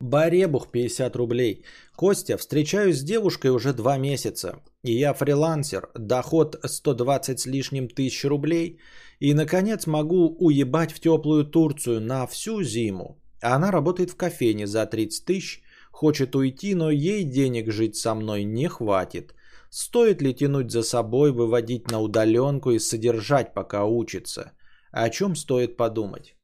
Баребух 0.00 0.70
50 0.70 1.16
рублей. 1.16 1.64
Костя, 1.96 2.36
встречаюсь 2.36 2.98
с 2.98 3.02
девушкой 3.02 3.50
уже 3.50 3.72
два 3.72 3.98
месяца. 3.98 4.60
Я 4.82 5.14
фрилансер, 5.14 5.88
доход 5.94 6.58
120 6.64 7.40
с 7.40 7.46
лишним 7.46 7.88
тысяч 7.88 8.24
рублей. 8.24 8.78
И, 9.20 9.34
наконец, 9.34 9.86
могу 9.86 10.36
уебать 10.38 10.92
в 10.92 11.00
теплую 11.00 11.44
Турцию 11.44 12.00
на 12.00 12.26
всю 12.26 12.62
зиму. 12.62 13.18
Она 13.40 13.70
работает 13.70 14.10
в 14.10 14.16
кофейне 14.16 14.66
за 14.66 14.86
30 14.86 15.24
тысяч, 15.24 15.62
хочет 15.90 16.34
уйти, 16.34 16.74
но 16.74 16.90
ей 16.90 17.24
денег 17.24 17.70
жить 17.72 17.96
со 17.96 18.14
мной 18.14 18.44
не 18.44 18.68
хватит. 18.68 19.34
Стоит 19.70 20.22
ли 20.22 20.34
тянуть 20.34 20.70
за 20.70 20.82
собой, 20.82 21.32
выводить 21.32 21.90
на 21.90 22.00
удаленку 22.00 22.70
и 22.70 22.78
содержать, 22.78 23.54
пока 23.54 23.84
учится? 23.84 24.52
О 24.92 25.10
чем 25.10 25.34
стоит 25.34 25.76
подумать? 25.76 26.36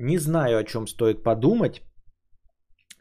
Не 0.00 0.18
знаю, 0.18 0.58
о 0.58 0.64
чем 0.64 0.86
стоит 0.86 1.22
подумать. 1.22 1.82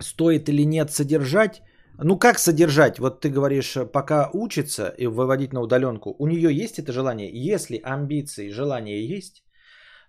Стоит 0.02 0.50
или 0.50 0.66
нет 0.66 0.92
содержать. 0.92 1.62
Ну 2.04 2.20
как 2.20 2.40
содержать? 2.40 3.00
Вот 3.00 3.22
ты 3.22 3.30
говоришь, 3.30 3.78
пока 3.94 4.30
учится 4.34 4.94
и 4.98 5.08
выводить 5.08 5.54
на 5.54 5.62
удаленку. 5.62 6.16
У 6.20 6.28
нее 6.28 6.54
есть 6.64 6.78
это 6.80 6.92
желание? 6.92 7.30
Если 7.32 7.80
амбиции, 7.84 8.52
желание 8.52 9.08
есть, 9.18 9.44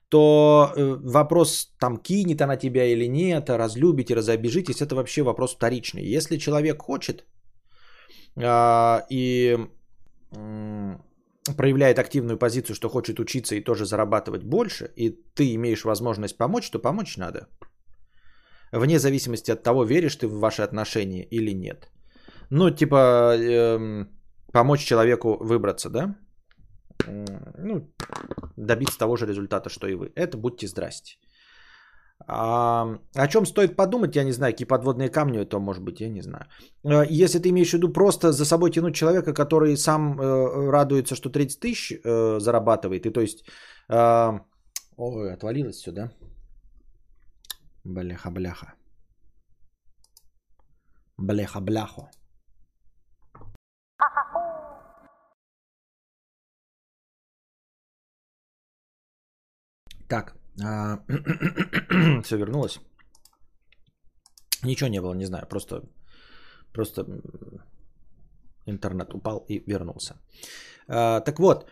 то 0.09 0.72
э, 0.76 0.97
вопрос, 1.05 1.72
там, 1.78 1.97
кинет 1.97 2.43
она 2.43 2.57
тебя 2.57 2.84
или 2.84 3.07
нет, 3.09 3.51
разлюбите, 3.51 4.14
разобежитесь, 4.14 4.82
это 4.82 4.97
вообще 4.97 5.22
вопрос 5.22 5.55
вторичный. 5.55 6.16
Если 6.16 6.38
человек 6.38 6.82
хочет 6.82 7.24
э, 8.36 9.01
и 9.11 9.57
э, 10.32 10.97
проявляет 11.57 11.99
активную 11.99 12.39
позицию, 12.39 12.77
что 12.77 12.89
хочет 12.89 13.21
учиться 13.21 13.55
и 13.55 13.65
тоже 13.65 13.85
зарабатывать 13.85 14.43
больше, 14.43 14.91
и 14.97 15.11
ты 15.35 15.55
имеешь 15.55 15.85
возможность 15.85 16.37
помочь, 16.39 16.71
то 16.71 16.79
помочь 16.79 17.17
надо. 17.17 17.49
Вне 18.73 18.99
зависимости 18.99 19.51
от 19.51 19.63
того, 19.63 19.85
веришь 19.85 20.17
ты 20.17 20.27
в 20.27 20.39
ваши 20.39 20.63
отношения 20.63 21.25
или 21.25 21.55
нет. 21.55 21.91
Ну, 22.51 22.71
типа, 22.71 23.37
э, 23.37 24.07
помочь 24.53 24.85
человеку 24.85 25.37
выбраться, 25.41 25.91
да? 25.91 26.17
ну, 27.59 27.91
добиться 28.57 28.99
того 28.99 29.17
же 29.17 29.27
результата, 29.27 29.71
что 29.71 29.87
и 29.87 29.95
вы. 29.95 30.13
Это 30.17 30.37
будьте 30.37 30.67
здрасте. 30.67 31.17
А, 32.27 32.99
о 33.14 33.29
чем 33.29 33.47
стоит 33.47 33.77
подумать, 33.77 34.16
я 34.16 34.25
не 34.25 34.33
знаю, 34.33 34.53
какие 34.53 34.66
подводные 34.66 35.09
камни 35.09 35.39
это 35.39 35.59
может 35.59 35.83
быть, 35.83 36.01
я 36.01 36.09
не 36.09 36.23
знаю. 36.23 36.47
А, 36.85 37.05
если 37.05 37.39
ты 37.39 37.49
имеешь 37.49 37.71
в 37.71 37.75
виду 37.75 37.93
просто 37.93 38.33
за 38.33 38.45
собой 38.45 38.71
тянуть 38.71 38.95
человека, 38.95 39.33
который 39.33 39.77
сам 39.77 40.21
э, 40.21 40.71
радуется, 40.71 41.14
что 41.14 41.31
30 41.31 41.61
тысяч 41.61 41.93
э, 41.93 42.41
зарабатывает, 42.41 43.07
и 43.07 43.11
то 43.11 43.21
есть... 43.21 43.45
Э, 43.89 44.41
ой, 44.97 45.33
отвалилось 45.33 45.77
все, 45.77 45.93
да? 45.93 46.12
Бляха-бляха. 47.85 48.75
Бляха-бляхо. 51.18 52.11
Так, 60.09 60.39
все 62.23 62.37
вернулось. 62.37 62.81
Ничего 64.63 64.91
не 64.91 65.01
было, 65.01 65.15
не 65.15 65.27
знаю, 65.27 65.47
просто, 65.49 65.83
просто 66.73 67.07
интернет 68.67 69.15
упал 69.15 69.45
и 69.49 69.63
вернулся. 69.67 70.15
А, 70.89 71.21
так 71.21 71.39
вот, 71.39 71.67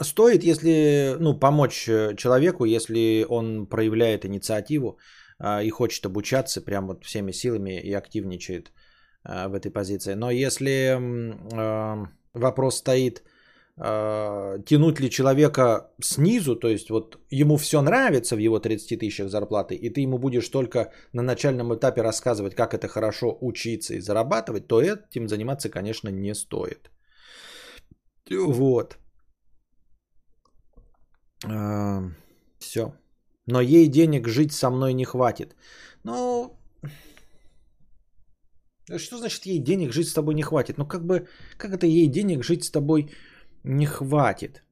стоит, 0.00 0.44
если, 0.44 1.16
ну, 1.20 1.38
помочь 1.38 1.84
человеку, 2.16 2.64
если 2.64 3.26
он 3.28 3.66
проявляет 3.66 4.24
инициативу 4.24 4.98
а, 5.38 5.62
и 5.62 5.70
хочет 5.70 6.06
обучаться 6.06 6.60
прям 6.60 6.86
вот 6.86 7.04
всеми 7.04 7.32
силами 7.32 7.80
и 7.80 7.92
активничает 7.92 8.72
в 9.24 9.54
этой 9.54 9.72
позиции. 9.72 10.14
Но 10.14 10.30
если 10.30 10.96
вопрос 12.36 12.76
стоит 12.76 13.18
э, 13.18 13.35
тянуть 13.78 15.00
ли 15.00 15.10
человека 15.10 15.90
снизу, 16.00 16.56
то 16.56 16.68
есть 16.68 16.90
вот 16.90 17.18
ему 17.30 17.56
все 17.58 17.82
нравится 17.82 18.34
в 18.34 18.38
его 18.38 18.58
30 18.58 18.98
тысячах 18.98 19.28
зарплаты, 19.28 19.74
и 19.74 19.90
ты 19.90 20.00
ему 20.00 20.18
будешь 20.18 20.48
только 20.48 20.92
на 21.12 21.22
начальном 21.22 21.74
этапе 21.74 22.02
рассказывать, 22.02 22.54
как 22.54 22.72
это 22.72 22.88
хорошо 22.88 23.36
учиться 23.40 23.94
и 23.94 24.00
зарабатывать, 24.00 24.66
то 24.66 24.80
этим 24.80 25.28
заниматься, 25.28 25.68
конечно, 25.68 26.08
не 26.08 26.34
стоит. 26.34 26.90
Вот. 28.30 28.96
Э, 31.44 32.00
все. 32.58 32.94
Но 33.46 33.60
ей 33.60 33.88
денег 33.88 34.28
жить 34.28 34.52
со 34.52 34.70
мной 34.70 34.94
не 34.94 35.04
хватит. 35.04 35.54
Ну, 36.04 36.58
что 38.96 39.18
значит 39.18 39.46
ей 39.46 39.58
денег 39.58 39.92
жить 39.92 40.08
с 40.08 40.14
тобой 40.14 40.34
не 40.34 40.42
хватит? 40.42 40.78
Ну 40.78 40.86
как 40.86 41.04
бы, 41.04 41.28
как 41.58 41.72
это 41.72 41.86
ей 41.86 42.08
денег 42.08 42.44
жить 42.44 42.64
с 42.64 42.70
тобой 42.70 43.10
не 43.66 43.86
хватит. 43.86 44.62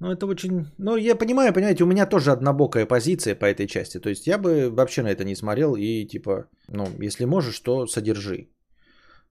Ну, 0.00 0.10
это 0.10 0.26
очень... 0.26 0.66
Ну, 0.78 0.96
я 0.96 1.14
понимаю, 1.14 1.52
понимаете, 1.52 1.84
у 1.84 1.86
меня 1.86 2.06
тоже 2.06 2.32
однобокая 2.32 2.86
позиция 2.86 3.36
по 3.36 3.44
этой 3.44 3.66
части. 3.66 4.00
То 4.00 4.08
есть 4.08 4.26
я 4.26 4.38
бы 4.38 4.70
вообще 4.70 5.02
на 5.02 5.10
это 5.10 5.24
не 5.24 5.36
смотрел 5.36 5.76
и 5.76 6.06
типа, 6.06 6.48
ну, 6.68 6.88
если 7.00 7.24
можешь, 7.24 7.60
то 7.60 7.86
содержи. 7.86 8.48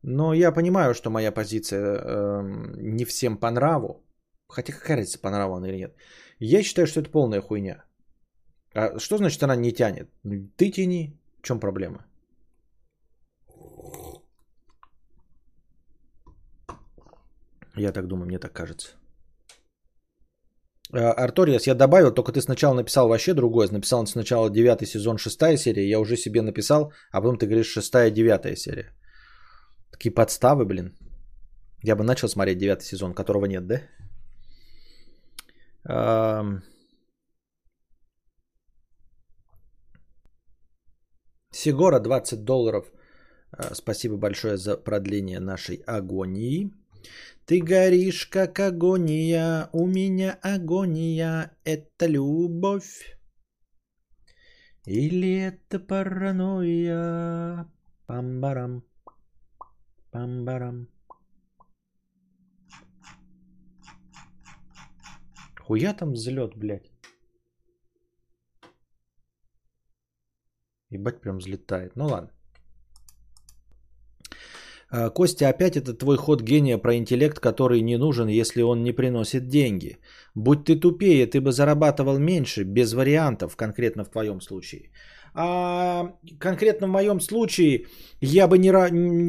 Но 0.03 0.33
я 0.33 0.51
понимаю, 0.51 0.93
что 0.93 1.09
моя 1.09 1.31
позиция 1.31 1.99
э, 1.99 2.41
не 2.77 3.05
всем 3.05 3.37
по 3.37 3.51
нраву. 3.51 4.05
Хотя 4.47 4.73
какая 4.73 4.97
разница, 4.97 5.19
по 5.19 5.29
нраву 5.29 5.55
она 5.55 5.67
или 5.67 5.77
нет. 5.77 5.95
Я 6.39 6.63
считаю, 6.63 6.87
что 6.87 7.01
это 7.01 7.11
полная 7.11 7.41
хуйня. 7.41 7.83
А 8.73 8.99
что 8.99 9.17
значит 9.17 9.43
она 9.43 9.55
не 9.55 9.73
тянет? 9.73 10.09
Ты 10.55 10.71
тяни. 10.71 11.19
В 11.41 11.47
чем 11.47 11.59
проблема? 11.59 12.05
Я 17.81 17.91
так 17.91 18.07
думаю, 18.07 18.25
мне 18.25 18.39
так 18.39 18.53
кажется. 18.53 18.89
А, 20.93 21.13
Арториас, 21.13 21.67
я 21.67 21.75
добавил, 21.75 22.13
только 22.13 22.31
ты 22.31 22.41
сначала 22.41 22.75
написал 22.75 23.07
вообще 23.07 23.33
другое. 23.33 23.69
Написал 23.71 24.05
сначала 24.05 24.49
9 24.49 24.87
сезон, 24.87 25.17
6 25.17 25.57
серия. 25.57 25.89
Я 25.89 25.99
уже 25.99 26.17
себе 26.17 26.41
написал, 26.41 26.93
а 27.11 27.21
потом 27.21 27.37
ты 27.37 27.45
говоришь 27.45 27.77
6-9 27.77 28.55
серия. 28.55 28.93
Такие 29.91 30.11
подставы, 30.13 30.65
блин. 30.65 30.97
Я 31.83 31.95
бы 31.95 32.03
начал 32.03 32.27
смотреть 32.27 32.57
9 32.57 32.81
сезон, 32.81 33.13
которого 33.13 33.45
нет, 33.45 33.67
да? 33.67 33.81
Сигора 41.51 41.99
20 41.99 42.43
долларов. 42.43 42.91
А, 43.51 43.75
спасибо 43.75 44.17
большое 44.17 44.57
за 44.57 44.77
продление 44.77 45.39
нашей 45.39 45.83
агонии. 45.87 46.71
Ты 47.51 47.59
горишь, 47.59 48.27
как 48.27 48.59
агония, 48.61 49.69
у 49.73 49.85
меня 49.85 50.39
агония, 50.41 51.51
это 51.65 52.05
любовь. 52.05 53.17
Или 54.85 55.47
это 55.47 55.77
паранойя? 55.77 57.69
Памбарам, 58.05 58.85
памбарам. 60.11 60.87
Хуя 65.59 65.93
там 65.93 66.13
взлет, 66.13 66.55
блядь. 66.55 66.89
Ебать, 70.89 71.19
прям 71.19 71.39
взлетает. 71.39 71.97
Ну 71.97 72.05
ладно. 72.05 72.31
А, 74.91 75.09
Костя, 75.09 75.49
опять 75.49 75.77
это 75.77 75.93
твой 75.93 76.17
ход 76.17 76.41
гения 76.41 76.77
про 76.77 76.95
интеллект, 76.95 77.39
который 77.39 77.81
не 77.81 77.97
нужен, 77.97 78.27
если 78.27 78.61
он 78.61 78.83
не 78.83 78.91
приносит 78.91 79.47
деньги. 79.47 79.97
Будь 80.35 80.65
ты 80.65 80.79
тупее, 80.79 81.25
ты 81.27 81.39
бы 81.39 81.51
зарабатывал 81.51 82.19
меньше, 82.19 82.63
без 82.63 82.93
вариантов, 82.93 83.55
конкретно 83.55 84.03
в 84.03 84.09
твоем 84.09 84.41
случае. 84.41 84.91
А 85.33 86.11
конкретно 86.39 86.87
в 86.87 86.91
моем 86.91 87.21
случае 87.21 87.85
я 88.19 88.47
бы, 88.47 88.57
не, 88.57 88.67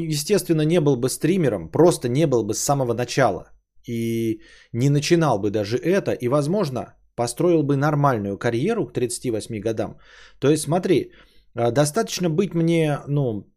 естественно, 0.08 0.62
не 0.62 0.80
был 0.80 0.96
бы 0.96 1.08
стримером, 1.08 1.68
просто 1.68 2.08
не 2.08 2.26
был 2.26 2.42
бы 2.44 2.54
с 2.54 2.58
самого 2.58 2.92
начала. 2.92 3.52
И 3.88 4.40
не 4.72 4.90
начинал 4.90 5.38
бы 5.38 5.50
даже 5.50 5.76
это, 5.76 6.12
и, 6.12 6.28
возможно, 6.28 6.94
построил 7.14 7.62
бы 7.62 7.76
нормальную 7.76 8.36
карьеру 8.36 8.86
к 8.86 8.92
38 8.92 9.60
годам. 9.60 9.98
То 10.40 10.50
есть, 10.50 10.64
смотри, 10.64 11.12
а, 11.54 11.70
достаточно 11.70 12.30
быть 12.30 12.54
мне, 12.54 12.98
ну, 13.06 13.51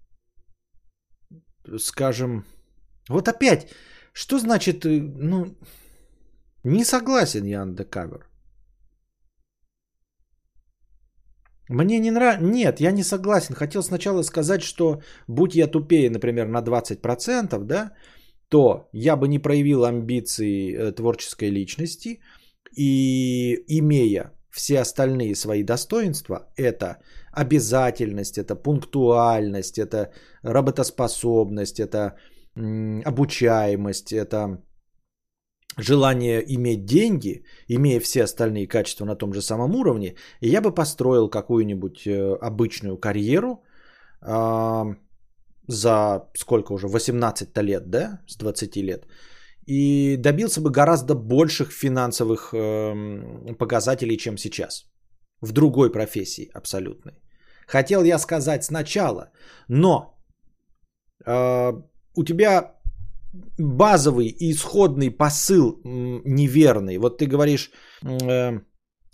скажем, 1.78 2.45
вот 3.09 3.28
опять, 3.28 3.70
что 4.13 4.39
значит, 4.39 4.86
э, 4.86 5.01
ну, 5.01 5.45
не 6.63 6.84
согласен 6.84 7.45
я 7.45 7.63
undercover. 7.63 8.24
Мне 11.70 11.99
не 11.99 12.11
нравится. 12.11 12.45
Нет, 12.45 12.80
я 12.80 12.91
не 12.91 13.03
согласен. 13.03 13.55
Хотел 13.55 13.84
сначала 13.84 14.24
сказать, 14.24 14.61
что 14.61 15.01
будь 15.28 15.55
я 15.55 15.68
тупее, 15.68 16.09
например, 16.09 16.47
на 16.47 16.61
20%, 16.61 17.63
да, 17.63 17.91
то 18.49 18.89
я 18.93 19.16
бы 19.16 19.28
не 19.28 19.39
проявил 19.39 19.84
амбиции 19.84 20.74
э, 20.74 20.91
творческой 20.91 21.49
личности 21.49 22.20
и 22.78 23.55
имея 23.68 24.32
все 24.51 24.80
остальные 24.80 25.36
свои 25.36 25.63
достоинства, 25.63 26.47
это 26.55 26.97
обязательность, 27.36 28.38
это 28.38 28.56
пунктуальность, 28.56 29.78
это 29.78 30.12
работоспособность, 30.44 31.80
это 31.80 32.16
обучаемость, 33.06 34.14
это 34.14 34.64
желание 35.78 36.44
иметь 36.56 36.86
деньги, 36.86 37.44
имея 37.68 38.00
все 38.00 38.24
остальные 38.24 38.68
качества 38.68 39.06
на 39.06 39.16
том 39.16 39.34
же 39.34 39.42
самом 39.42 39.76
уровне, 39.76 40.16
и 40.42 40.50
я 40.50 40.62
бы 40.62 40.74
построил 40.74 41.30
какую-нибудь 41.30 42.08
э, 42.08 42.38
обычную 42.42 42.98
карьеру 42.98 43.64
э, 44.22 44.84
за 45.68 46.30
сколько 46.38 46.74
уже, 46.74 46.88
18 46.88 47.58
лет, 47.58 47.90
да, 47.90 48.22
с 48.28 48.38
20 48.38 48.76
лет, 48.78 49.06
и 49.68 50.18
добился 50.18 50.62
бы 50.62 50.70
гораздо 50.70 51.16
больших 51.16 51.72
финансовых 51.72 52.54
э, 52.54 53.54
показателей, 53.58 54.18
чем 54.18 54.38
сейчас. 54.38 54.86
В 55.42 55.52
другой 55.52 55.92
профессии 55.92 56.50
абсолютной. 56.54 57.24
Хотел 57.68 58.03
я 58.03 58.20
сказать 58.20 58.63
сначала, 58.63 59.32
но 59.68 60.18
э, 61.26 61.74
у 62.16 62.24
тебя 62.24 62.76
базовый 63.57 64.28
и 64.28 64.51
исходный 64.51 65.11
посыл 65.11 65.82
неверный. 65.84 66.97
Вот 66.97 67.18
ты 67.18 67.26
говоришь, 67.26 67.72
э, 68.03 68.59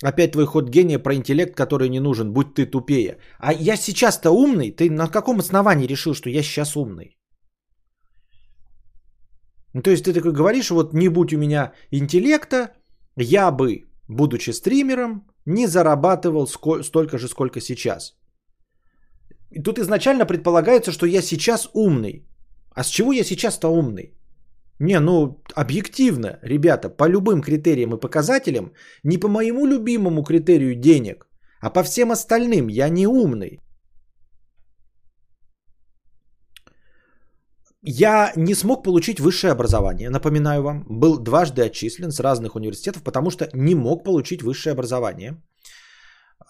опять 0.03 0.31
твой 0.31 0.45
ход 0.45 0.69
гения 0.69 0.99
про 0.99 1.13
интеллект, 1.13 1.55
который 1.55 1.89
не 1.89 1.99
нужен, 1.99 2.33
будь 2.33 2.53
ты 2.53 2.65
тупее. 2.65 3.17
А 3.39 3.53
я 3.53 3.77
сейчас-то 3.77 4.31
умный, 4.31 4.71
ты 4.71 4.89
на 4.89 5.07
каком 5.07 5.39
основании 5.39 5.87
решил, 5.87 6.13
что 6.13 6.29
я 6.29 6.43
сейчас 6.43 6.75
умный? 6.75 7.17
Ну, 9.73 9.81
то 9.81 9.91
есть 9.91 10.03
ты 10.03 10.13
такой 10.13 10.33
говоришь, 10.33 10.71
вот 10.71 10.93
не 10.93 11.09
будь 11.09 11.33
у 11.33 11.37
меня 11.37 11.73
интеллекта, 11.91 12.73
я 13.15 13.51
бы, 13.51 13.85
будучи 14.07 14.51
стримером, 14.51 15.27
не 15.45 15.67
зарабатывал 15.67 16.47
сколь, 16.47 16.83
столько 16.83 17.17
же, 17.17 17.27
сколько 17.27 17.61
сейчас. 17.61 18.20
И 19.51 19.61
тут 19.61 19.79
изначально 19.79 20.25
предполагается, 20.25 20.91
что 20.91 21.05
я 21.05 21.21
сейчас 21.21 21.69
умный. 21.73 22.25
А 22.75 22.83
с 22.83 22.87
чего 22.87 23.11
я 23.11 23.23
сейчас-то 23.23 23.67
умный? 23.67 24.13
Не, 24.79 24.99
ну, 24.99 25.43
объективно, 25.55 26.39
ребята, 26.41 26.89
по 26.89 27.07
любым 27.09 27.41
критериям 27.41 27.93
и 27.93 27.99
показателям, 27.99 28.71
не 29.03 29.19
по 29.19 29.27
моему 29.27 29.67
любимому 29.67 30.23
критерию 30.23 30.75
денег, 30.75 31.27
а 31.61 31.69
по 31.69 31.83
всем 31.83 32.11
остальным 32.11 32.67
я 32.69 32.89
не 32.89 33.07
умный. 33.07 33.59
Я 37.83 38.31
не 38.35 38.55
смог 38.55 38.83
получить 38.83 39.19
высшее 39.19 39.51
образование, 39.51 40.09
напоминаю 40.09 40.63
вам. 40.63 40.85
Был 40.87 41.19
дважды 41.19 41.63
отчислен 41.63 42.11
с 42.11 42.19
разных 42.19 42.55
университетов, 42.55 43.03
потому 43.03 43.31
что 43.31 43.49
не 43.53 43.75
мог 43.75 44.03
получить 44.03 44.41
высшее 44.41 44.73
образование. 44.73 45.41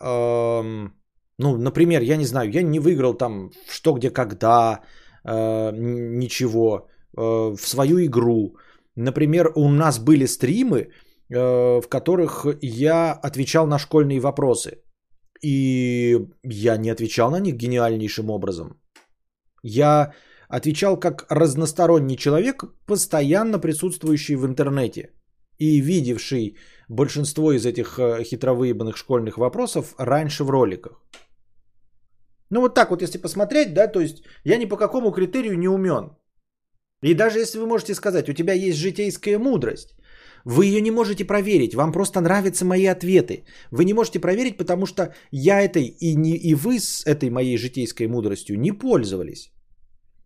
Эм, 0.02 0.94
ну, 1.42 1.58
например, 1.58 2.02
я 2.02 2.18
не 2.18 2.26
знаю, 2.26 2.52
я 2.52 2.64
не 2.64 2.80
выиграл 2.80 3.14
там 3.14 3.52
что, 3.70 3.94
где, 3.94 4.10
когда, 4.10 4.80
э, 5.24 5.72
ничего 5.74 6.88
э, 7.18 7.22
в 7.56 7.68
свою 7.68 8.00
игру. 8.06 8.56
Например, 8.96 9.52
у 9.56 9.70
нас 9.70 10.00
были 10.00 10.28
стримы, 10.28 10.78
э, 10.78 11.82
в 11.82 11.88
которых 11.90 12.46
я 12.62 13.14
отвечал 13.14 13.68
на 13.68 13.80
школьные 13.80 14.20
вопросы. 14.20 14.72
И 15.44 16.20
я 16.44 16.78
не 16.78 16.92
отвечал 16.92 17.32
на 17.32 17.40
них 17.40 17.56
гениальнейшим 17.56 18.30
образом. 18.30 18.80
Я 19.64 20.14
отвечал 20.50 21.00
как 21.00 21.26
разносторонний 21.30 22.18
человек, 22.18 22.64
постоянно 22.86 23.60
присутствующий 23.60 24.36
в 24.36 24.46
интернете 24.46 25.10
и 25.62 25.82
видевший 25.82 26.58
большинство 26.90 27.54
из 27.54 27.66
этих 27.66 28.00
э, 28.00 28.24
хитровыебанных 28.24 28.98
школьных 28.98 29.38
вопросов 29.38 29.94
раньше 29.98 30.44
в 30.44 30.50
роликах. 30.50 31.02
Ну 32.52 32.62
вот 32.62 32.76
так 32.76 32.92
вот, 32.92 33.02
если 33.02 33.18
посмотреть, 33.18 33.74
да, 33.74 33.88
то 33.88 34.02
есть 34.02 34.24
я 34.44 34.58
ни 34.58 34.66
по 34.66 34.78
какому 34.78 35.12
критерию 35.12 35.58
не 35.58 35.70
умен. 35.70 36.12
И 37.04 37.14
даже 37.14 37.40
если 37.40 37.60
вы 37.60 37.66
можете 37.66 37.96
сказать, 37.96 38.30
у 38.30 38.34
тебя 38.34 38.54
есть 38.54 38.78
житейская 38.78 39.40
мудрость, 39.40 39.96
вы 40.46 40.66
ее 40.66 40.82
не 40.82 40.92
можете 40.92 41.26
проверить, 41.26 41.76
вам 41.76 41.92
просто 41.92 42.20
нравятся 42.20 42.66
мои 42.66 42.86
ответы. 42.86 43.46
Вы 43.72 43.86
не 43.86 43.94
можете 43.94 44.20
проверить, 44.20 44.58
потому 44.58 44.86
что 44.86 45.14
я 45.32 45.62
этой 45.62 45.86
и, 45.86 46.16
не, 46.16 46.36
и 46.36 46.54
вы 46.54 46.80
с 46.80 47.06
этой 47.06 47.30
моей 47.30 47.58
житейской 47.58 48.08
мудростью 48.08 48.60
не 48.60 48.72
пользовались. 48.72 49.52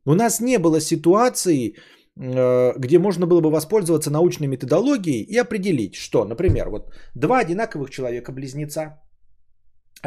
У 0.06 0.14
нас 0.14 0.42
не 0.42 0.58
было 0.58 0.82
ситуации, 0.82 1.76
э, 2.18 2.74
где 2.80 2.98
можно 2.98 3.28
было 3.28 3.42
бы 3.42 3.52
воспользоваться 3.52 4.10
научной 4.10 4.48
методологией 4.48 5.24
и 5.24 5.38
определить, 5.38 5.96
что, 5.96 6.26
например, 6.26 6.70
вот 6.70 6.94
два 7.16 7.40
одинаковых 7.40 7.90
человека-близнеца, 7.90 9.00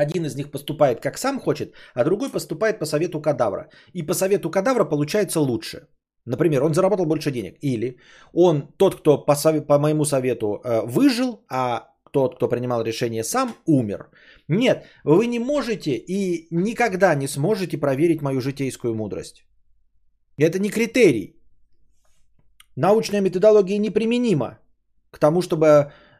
один 0.03 0.25
из 0.25 0.37
них 0.37 0.51
поступает 0.51 1.01
как 1.01 1.19
сам 1.19 1.41
хочет, 1.41 1.75
а 1.95 2.05
другой 2.05 2.31
поступает 2.31 2.79
по 2.79 2.87
совету 2.87 3.21
кадавра. 3.21 3.69
И 3.95 4.07
по 4.07 4.15
совету 4.15 4.51
кадавра 4.51 4.85
получается 4.85 5.41
лучше. 5.41 5.89
Например, 6.27 6.63
он 6.63 6.75
заработал 6.75 7.07
больше 7.07 7.31
денег. 7.31 7.57
Или 7.63 7.99
он, 8.33 8.63
тот, 8.77 8.95
кто 8.95 9.27
по, 9.27 9.35
совет, 9.35 9.67
по 9.67 9.79
моему 9.79 10.05
совету 10.05 10.47
э, 10.47 10.83
выжил, 10.87 11.45
а 11.49 11.89
тот, 12.13 12.37
кто 12.37 12.49
принимал 12.49 12.83
решение 12.83 13.25
сам, 13.25 13.55
умер. 13.67 14.11
Нет, 14.49 14.85
вы 15.05 15.27
не 15.27 15.39
можете 15.39 15.91
и 15.91 16.47
никогда 16.51 17.15
не 17.15 17.29
сможете 17.29 17.79
проверить 17.79 18.23
мою 18.23 18.41
житейскую 18.41 18.95
мудрость. 18.95 19.45
Это 20.39 20.59
не 20.59 20.71
критерий. 20.71 21.35
Научная 22.77 23.21
методология 23.21 23.79
неприменима 23.79 24.59
к 25.11 25.19
тому, 25.19 25.43
чтобы 25.43 25.67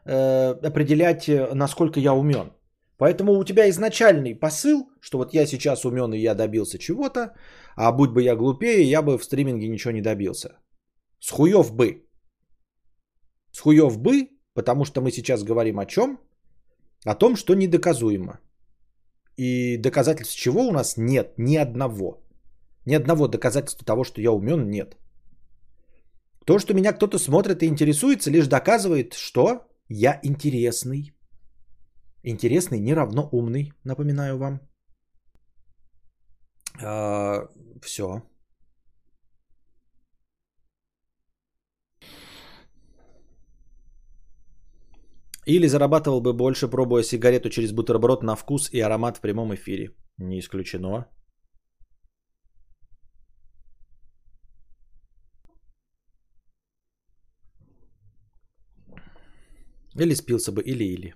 э, 0.05 0.67
определять, 0.67 1.29
э, 1.29 1.53
насколько 1.53 1.99
я 1.99 2.13
умен. 2.13 2.51
Поэтому 2.99 3.39
у 3.39 3.43
тебя 3.45 3.69
изначальный 3.69 4.35
посыл, 4.35 4.91
что 4.99 5.17
вот 5.17 5.33
я 5.33 5.45
сейчас 5.45 5.85
умен 5.85 6.13
и 6.13 6.19
я 6.19 6.35
добился 6.35 6.77
чего-то, 6.77 7.33
а 7.77 7.91
будь 7.93 8.11
бы 8.11 8.21
я 8.21 8.35
глупее, 8.35 8.83
я 8.83 9.01
бы 9.01 9.17
в 9.17 9.23
стриминге 9.23 9.69
ничего 9.69 9.93
не 9.93 10.01
добился. 10.01 10.49
С 11.19 11.31
хуев 11.31 11.73
бы. 11.73 12.05
С 13.51 13.59
хуев 13.61 13.97
бы, 13.97 14.27
потому 14.53 14.83
что 14.83 15.01
мы 15.01 15.11
сейчас 15.11 15.43
говорим 15.43 15.79
о 15.79 15.85
чем? 15.85 16.19
О 17.05 17.15
том, 17.15 17.35
что 17.37 17.55
недоказуемо. 17.55 18.39
И 19.37 19.77
доказательств 19.77 20.35
чего 20.35 20.67
у 20.67 20.71
нас 20.71 20.97
нет 20.97 21.33
ни 21.37 21.55
одного. 21.55 22.21
Ни 22.85 22.95
одного 22.95 23.27
доказательства 23.27 23.85
того, 23.85 24.03
что 24.03 24.21
я 24.21 24.31
умен, 24.31 24.69
нет. 24.69 24.97
То, 26.45 26.59
что 26.59 26.73
меня 26.73 26.91
кто-то 26.91 27.17
смотрит 27.17 27.63
и 27.63 27.67
интересуется, 27.67 28.29
лишь 28.29 28.47
доказывает, 28.47 29.13
что 29.13 29.61
я 29.87 30.19
интересный. 30.21 31.13
Интересный 32.23 32.79
не 32.79 32.93
равно 32.93 33.29
умный, 33.31 33.71
напоминаю 33.83 34.37
вам. 34.37 34.59
А, 36.81 37.47
все. 37.81 38.21
Или 45.45 45.67
зарабатывал 45.67 46.21
бы 46.21 46.33
больше, 46.33 46.67
пробуя 46.67 47.03
сигарету 47.03 47.49
через 47.49 47.71
бутерброд 47.71 48.23
на 48.23 48.35
вкус 48.35 48.69
и 48.71 48.81
аромат 48.81 49.17
в 49.17 49.21
прямом 49.21 49.53
эфире. 49.55 49.95
Не 50.17 50.39
исключено. 50.39 51.07
Или 59.95 60.13
спился 60.15 60.51
бы, 60.51 60.61
или-или. 60.61 61.15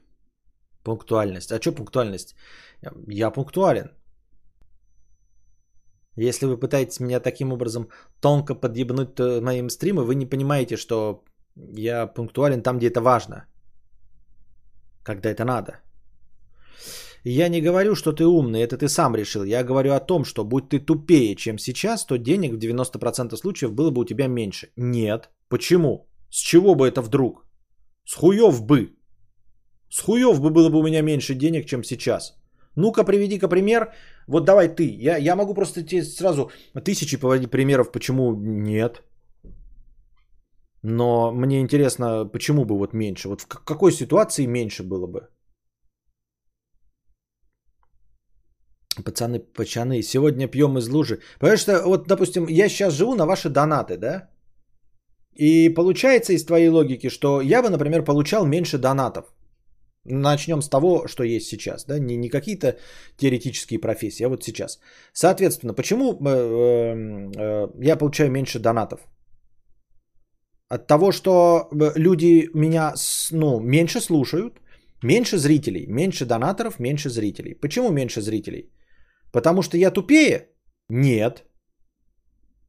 Пунктуальность. 0.84 1.52
А 1.52 1.62
что 1.62 1.72
пунктуальность? 1.72 2.36
Я 3.08 3.32
пунктуален. 3.32 3.92
Если 6.16 6.46
вы 6.46 6.60
пытаетесь 6.60 7.00
меня 7.00 7.20
таким 7.20 7.54
образом 7.54 7.90
тонко 8.22 8.56
подъебнуть 8.56 9.20
моим 9.42 9.70
стримы, 9.70 10.04
вы 10.04 10.16
не 10.16 10.26
понимаете, 10.26 10.78
что 10.78 11.24
я 11.56 12.08
пунктуален 12.08 12.62
там, 12.62 12.78
где 12.78 12.88
это 12.90 13.02
важно. 13.02 13.46
Когда 15.04 15.30
это 15.30 15.44
надо. 15.46 15.80
Я 17.26 17.48
не 17.50 17.62
говорю, 17.62 17.96
что 17.96 18.12
ты 18.12 18.26
умный, 18.26 18.62
это 18.62 18.78
ты 18.78 18.90
сам 18.90 19.16
решил. 19.16 19.44
Я 19.46 19.64
говорю 19.64 19.94
о 19.94 20.00
том, 20.00 20.26
что 20.26 20.44
будь 20.44 20.70
ты 20.70 20.80
тупее, 20.80 21.36
чем 21.36 21.58
сейчас, 21.58 22.06
то 22.06 22.18
денег 22.18 22.54
в 22.54 22.58
90% 22.58 23.38
случаев 23.38 23.72
было 23.72 23.92
бы 23.92 24.02
у 24.02 24.06
тебя 24.06 24.28
меньше. 24.28 24.72
Нет. 24.76 25.30
Почему? 25.48 26.10
С 26.30 26.38
чего 26.38 26.76
бы 26.76 26.86
это 26.88 27.02
вдруг? 27.02 27.46
С 28.06 28.16
хуев 28.16 28.62
бы. 28.66 28.98
С 29.94 30.00
хуев 30.00 30.42
бы 30.42 30.50
было 30.50 30.70
бы 30.70 30.80
у 30.80 30.84
меня 30.84 31.02
меньше 31.02 31.36
денег, 31.36 31.66
чем 31.66 31.84
сейчас. 31.84 32.34
Ну-ка, 32.76 33.04
приведи-ка 33.04 33.48
пример. 33.48 33.94
Вот 34.28 34.46
давай 34.46 34.68
ты. 34.76 34.84
Я, 34.84 35.18
я 35.18 35.36
могу 35.36 35.54
просто 35.54 35.84
тебе 35.84 36.04
сразу 36.04 36.50
тысячи 36.84 37.20
поводить 37.20 37.52
примеров, 37.52 37.92
почему 37.92 38.34
нет. 38.36 39.04
Но 40.82 41.32
мне 41.32 41.62
интересно, 41.62 42.26
почему 42.26 42.66
бы 42.66 42.76
вот 42.76 42.94
меньше? 42.94 43.30
Вот 43.30 43.42
в 43.42 43.48
какой 43.48 43.92
ситуации 43.92 44.48
меньше 44.48 44.84
было 44.84 45.06
бы? 45.06 45.28
Пацаны, 49.04 49.40
пацаны, 49.40 50.02
сегодня 50.02 50.48
пьем 50.48 50.78
из 50.78 50.90
лужи. 50.90 51.20
Потому 51.40 51.58
что, 51.58 51.84
вот, 51.86 52.08
допустим, 52.08 52.48
я 52.50 52.68
сейчас 52.70 52.96
живу 52.96 53.16
на 53.16 53.28
ваши 53.28 53.50
донаты, 53.50 53.98
да? 53.98 54.30
И 55.36 55.70
получается 55.70 56.34
из 56.34 56.46
твоей 56.46 56.70
логики, 56.70 57.10
что 57.10 57.42
я 57.42 57.62
бы, 57.62 57.70
например, 57.70 58.04
получал 58.04 58.46
меньше 58.46 58.80
донатов. 58.80 59.26
Начнем 60.06 60.62
с 60.62 60.70
того, 60.70 61.08
что 61.08 61.24
есть 61.24 61.48
сейчас, 61.48 61.86
да, 61.86 61.98
не, 61.98 62.18
не 62.18 62.30
какие-то 62.30 62.78
теоретические 63.18 63.80
профессии, 63.80 64.26
а 64.26 64.30
вот 64.30 64.44
сейчас. 64.44 64.80
Соответственно, 65.14 65.74
почему 65.74 66.14
э, 66.14 66.30
э, 66.30 67.32
э, 67.38 67.68
я 67.88 67.96
получаю 67.96 68.30
меньше 68.30 68.60
донатов? 68.60 69.00
От 70.68 70.88
того, 70.88 71.12
что 71.12 71.70
люди 71.96 72.50
меня 72.54 72.96
ну, 73.32 73.60
меньше 73.62 74.02
слушают, 74.02 74.60
меньше 75.04 75.38
зрителей, 75.38 75.88
меньше 75.88 76.26
донаторов, 76.26 76.80
меньше 76.80 77.10
зрителей. 77.10 77.56
Почему 77.56 77.92
меньше 77.92 78.22
зрителей? 78.22 78.74
Потому 79.32 79.62
что 79.62 79.78
я 79.78 79.92
тупее? 79.92 80.50
Нет. 80.90 81.46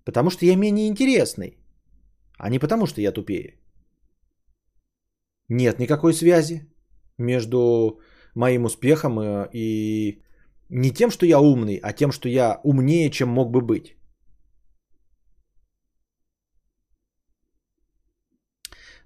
Потому 0.04 0.30
что 0.30 0.44
я 0.46 0.56
менее 0.56 0.86
интересный, 0.86 1.58
а 2.38 2.48
не 2.48 2.58
потому 2.58 2.86
что 2.86 3.00
я 3.00 3.10
тупее. 3.10 3.58
Нет 5.48 5.78
никакой 5.78 6.14
связи 6.14 6.73
между 7.18 8.00
моим 8.34 8.64
успехом 8.64 9.18
э, 9.18 9.48
и 9.52 10.22
не 10.68 10.90
тем, 10.90 11.10
что 11.10 11.26
я 11.26 11.40
умный, 11.40 11.80
а 11.82 11.92
тем, 11.92 12.12
что 12.12 12.28
я 12.28 12.60
умнее, 12.64 13.10
чем 13.10 13.28
мог 13.28 13.50
бы 13.50 13.60
быть. 13.60 13.96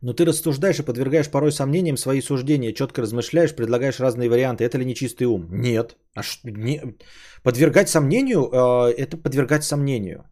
Но 0.01 0.13
ты 0.13 0.25
рассуждаешь 0.25 0.79
и 0.79 0.85
подвергаешь 0.85 1.31
порой 1.31 1.51
сомнениям 1.51 1.97
свои 1.97 2.21
суждения, 2.21 2.73
четко 2.73 3.03
размышляешь, 3.03 3.55
предлагаешь 3.55 3.99
разные 4.01 4.31
варианты. 4.31 4.65
Это 4.65 4.79
ли 4.79 4.85
не 4.85 4.95
чистый 4.95 5.25
ум? 5.25 5.49
Нет. 5.51 5.97
А 6.15 6.23
что, 6.23 6.51
не... 6.51 6.81
Подвергать 7.43 7.89
сомнению 7.89 8.49
э,– 8.49 8.93
это 8.99 9.17
подвергать 9.17 9.65
сомнению. 9.65 10.25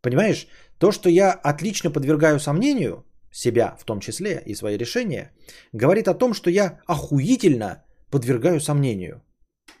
Понимаешь? 0.00 0.46
То, 0.78 0.92
что 0.92 1.10
я 1.10 1.32
отлично 1.32 1.90
подвергаю 1.90 2.38
сомнению, 2.38 3.04
себя 3.32 3.76
в 3.78 3.84
том 3.84 4.00
числе 4.00 4.42
и 4.46 4.54
свои 4.54 4.76
решения, 4.76 5.32
говорит 5.72 6.08
о 6.08 6.14
том, 6.14 6.34
что 6.34 6.50
я 6.50 6.80
охуительно 6.86 7.84
подвергаю 8.10 8.60
сомнению, 8.60 9.22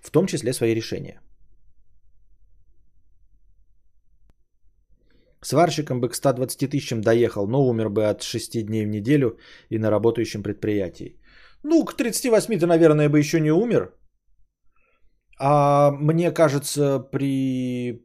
в 0.02 0.10
том 0.10 0.26
числе 0.26 0.52
свои 0.52 0.74
решения. 0.74 1.20
Сварщиком 5.40 6.00
бы 6.00 6.08
к 6.08 6.14
120 6.14 6.70
тысячам 6.70 7.00
доехал, 7.00 7.46
но 7.46 7.66
умер 7.68 7.90
бы 7.90 8.10
от 8.10 8.22
6 8.22 8.66
дней 8.66 8.84
в 8.84 8.88
неделю 8.88 9.38
и 9.70 9.78
на 9.78 9.90
работающем 9.90 10.42
предприятии. 10.42 11.20
Ну, 11.62 11.84
к 11.84 11.96
38 11.96 12.58
ты, 12.58 12.66
наверное, 12.66 13.08
бы 13.08 13.18
еще 13.18 13.40
не 13.40 13.52
умер. 13.52 13.94
А 15.40 15.90
мне 15.92 16.32
кажется, 16.32 16.98
при, 16.98 18.04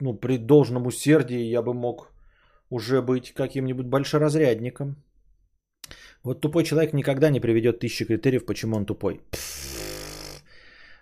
ну, 0.00 0.14
при 0.14 0.36
должном 0.36 0.86
усердии 0.86 1.50
я 1.50 1.62
бы 1.62 1.72
мог 1.72 2.13
уже 2.70 3.02
быть 3.02 3.32
каким-нибудь 3.32 3.86
большеразрядником. 3.86 4.96
Вот 6.22 6.40
тупой 6.40 6.64
человек 6.64 6.92
никогда 6.92 7.30
не 7.30 7.40
приведет 7.40 7.80
тысячи 7.80 8.04
критериев, 8.04 8.46
почему 8.46 8.76
он 8.76 8.86
тупой. 8.86 9.20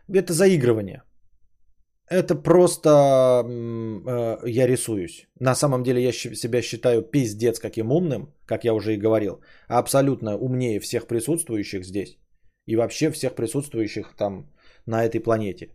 Это 0.09 0.33
заигрывание. 0.33 1.03
Это 2.11 2.35
просто 2.35 2.89
э, 2.91 4.51
я 4.51 4.67
рисуюсь. 4.67 5.27
На 5.41 5.55
самом 5.55 5.83
деле 5.83 6.03
я 6.03 6.13
себя 6.13 6.63
считаю 6.63 7.03
пиздец 7.03 7.59
каким 7.59 7.93
умным, 7.93 8.35
как 8.45 8.65
я 8.65 8.75
уже 8.75 8.95
и 8.95 8.99
говорил. 8.99 9.41
Абсолютно 9.69 10.37
умнее 10.37 10.81
всех 10.81 11.07
присутствующих 11.07 11.85
здесь. 11.85 12.19
И 12.67 12.77
вообще 12.77 13.11
всех 13.11 13.35
присутствующих 13.35 14.15
там 14.17 14.51
на 14.87 15.05
этой 15.05 15.21
планете. 15.21 15.69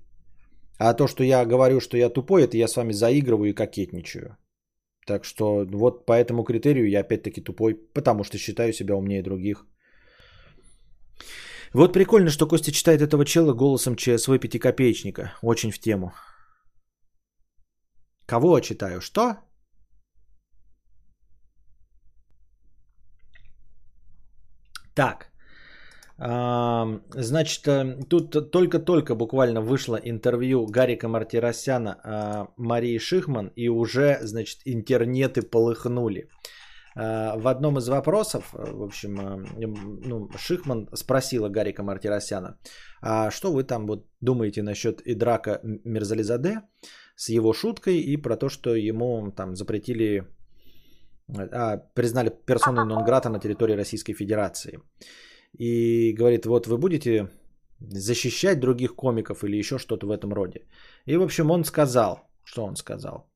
А 0.78 0.94
то, 0.94 1.08
что 1.08 1.24
я 1.24 1.46
говорю, 1.46 1.80
что 1.80 1.98
я 1.98 2.10
тупой, 2.10 2.44
это 2.44 2.58
я 2.58 2.68
с 2.68 2.76
вами 2.76 2.94
заигрываю 2.94 3.50
и 3.50 3.54
кокетничаю. 3.54 4.38
Так 5.08 5.26
что 5.26 5.66
вот 5.72 6.06
по 6.06 6.12
этому 6.12 6.44
критерию 6.44 6.90
я 6.90 7.00
опять-таки 7.00 7.42
тупой, 7.42 7.76
потому 7.94 8.24
что 8.24 8.38
считаю 8.38 8.74
себя 8.74 8.96
умнее 8.96 9.24
других. 9.24 9.66
Вот 11.74 11.94
прикольно, 11.94 12.30
что 12.30 12.48
Костя 12.48 12.72
читает 12.72 13.02
этого 13.02 13.24
чела 13.26 13.54
голосом 13.54 13.96
ЧСВ 13.96 14.38
пятикопеечника. 14.40 15.34
Очень 15.42 15.72
в 15.72 15.80
тему. 15.80 16.12
Кого 18.26 18.60
читаю? 18.60 19.00
Что? 19.02 19.38
Так. 24.94 25.27
Значит, 26.20 27.68
э, 27.68 28.00
тут 28.10 28.52
только-только 28.52 29.14
буквально 29.16 29.62
вышло 29.62 30.00
интервью 30.04 30.66
Гарика 30.66 31.08
Мартиросяна 31.08 32.00
а, 32.04 32.48
Марии 32.58 32.98
Шихман, 32.98 33.52
и 33.56 33.70
уже, 33.70 34.18
значит, 34.22 34.62
интернеты 34.66 35.44
полыхнули. 35.44 36.28
А, 37.00 37.38
в 37.38 37.48
одном 37.48 37.78
из 37.78 37.88
вопросов, 37.88 38.56
э, 38.56 38.72
в 38.72 38.84
общем, 38.84 39.20
э, 39.20 39.68
ну, 40.08 40.30
Шихман 40.38 40.90
спросила 40.96 41.50
Гарика 41.50 41.84
Мартиросяна, 41.84 42.58
а 43.02 43.30
что 43.30 43.52
вы 43.52 43.64
там 43.64 43.86
вот 43.86 44.08
думаете 44.22 44.64
насчет 44.64 45.02
Идрака 45.06 45.60
Мирзализаде 45.64 46.62
с 47.16 47.30
его 47.30 47.54
шуткой 47.54 48.00
и 48.00 48.18
про 48.18 48.36
то, 48.36 48.50
что 48.50 48.76
ему 48.76 49.32
там 49.32 49.56
запретили, 49.56 50.24
а, 51.30 51.78
признали 51.94 52.32
персоной 52.48 52.86
нон-грата 52.86 53.30
на 53.30 53.40
территории 53.40 53.78
Российской 53.78 54.14
Федерации 54.14 54.80
и 55.60 56.14
говорит, 56.14 56.46
вот 56.46 56.68
вы 56.68 56.78
будете 56.78 57.30
защищать 57.80 58.60
других 58.60 58.96
комиков 58.96 59.44
или 59.44 59.58
еще 59.58 59.78
что-то 59.78 60.08
в 60.08 60.12
этом 60.12 60.34
роде. 60.34 60.62
И, 61.06 61.18
в 61.18 61.24
общем, 61.24 61.52
он 61.52 61.64
сказал, 61.64 62.20
что 62.44 62.66
он 62.66 62.76
сказал. 62.76 63.28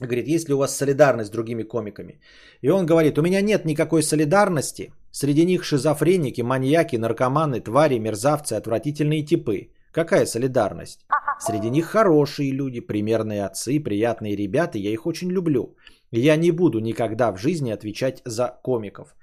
Говорит, 0.00 0.26
есть 0.26 0.48
ли 0.48 0.54
у 0.54 0.58
вас 0.58 0.76
солидарность 0.76 1.28
с 1.28 1.32
другими 1.32 1.62
комиками? 1.62 2.20
И 2.60 2.70
он 2.70 2.86
говорит, 2.86 3.18
у 3.18 3.22
меня 3.22 3.40
нет 3.42 3.64
никакой 3.64 4.02
солидарности. 4.02 4.92
Среди 5.12 5.44
них 5.44 5.64
шизофреники, 5.64 6.42
маньяки, 6.42 6.96
наркоманы, 6.96 7.60
твари, 7.60 7.98
мерзавцы, 7.98 8.54
отвратительные 8.54 9.24
типы. 9.24 9.70
Какая 9.92 10.26
солидарность? 10.26 11.06
Среди 11.38 11.70
них 11.70 11.86
хорошие 11.86 12.52
люди, 12.52 12.80
примерные 12.80 13.44
отцы, 13.44 13.80
приятные 13.80 14.36
ребята, 14.36 14.78
я 14.78 14.90
их 14.90 15.06
очень 15.06 15.30
люблю. 15.30 15.76
Я 16.10 16.36
не 16.36 16.50
буду 16.50 16.80
никогда 16.80 17.32
в 17.32 17.38
жизни 17.38 17.70
отвечать 17.70 18.22
за 18.24 18.48
комиков. 18.62 19.14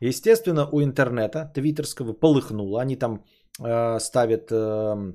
Естественно, 0.00 0.68
у 0.70 0.82
интернета 0.82 1.50
твиттерского 1.54 2.12
полыхнуло. 2.12 2.80
Они 2.80 2.96
там 2.96 3.24
э, 3.60 3.98
ставят 4.00 4.50
э, 4.52 5.12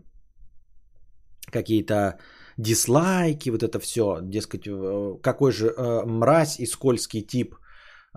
какие-то 1.52 2.18
дизлайки, 2.58 3.52
вот 3.52 3.64
это 3.64 3.80
все, 3.80 4.20
дескать, 4.22 4.68
э, 4.68 5.18
какой 5.22 5.52
же 5.52 5.68
э, 5.68 6.06
мразь 6.06 6.60
и 6.60 6.66
скользкий 6.66 7.22
тип 7.22 7.56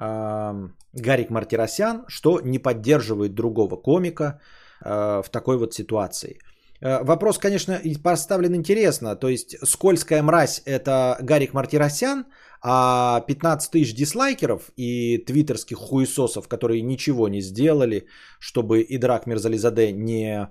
э, 0.01 0.69
Гарик 0.93 1.31
Мартиросян, 1.31 2.05
что 2.09 2.41
не 2.41 2.59
поддерживает 2.59 3.35
другого 3.35 3.77
комика 3.77 4.41
э, 4.85 5.23
в 5.23 5.31
такой 5.31 5.57
вот 5.59 5.75
ситуации. 5.75 6.39
Э, 6.81 7.05
вопрос, 7.05 7.39
конечно, 7.39 7.81
поставлен 8.03 8.55
интересно. 8.55 9.17
То 9.17 9.29
есть 9.29 9.57
скользкая 9.67 10.23
мразь 10.23 10.63
это 10.65 11.17
Гарик 11.23 11.55
Мартиросян, 11.55 12.27
а 12.69 13.21
15 13.21 13.71
тысяч 13.71 13.95
дизлайкеров 13.95 14.73
и 14.77 15.19
твиттерских 15.19 15.79
хуесосов, 15.79 16.49
которые 16.49 16.83
ничего 16.83 17.29
не 17.29 17.41
сделали, 17.41 18.07
чтобы 18.41 18.85
Идрак 18.89 19.27
Мирзализаде 19.27 19.93
не 19.93 20.49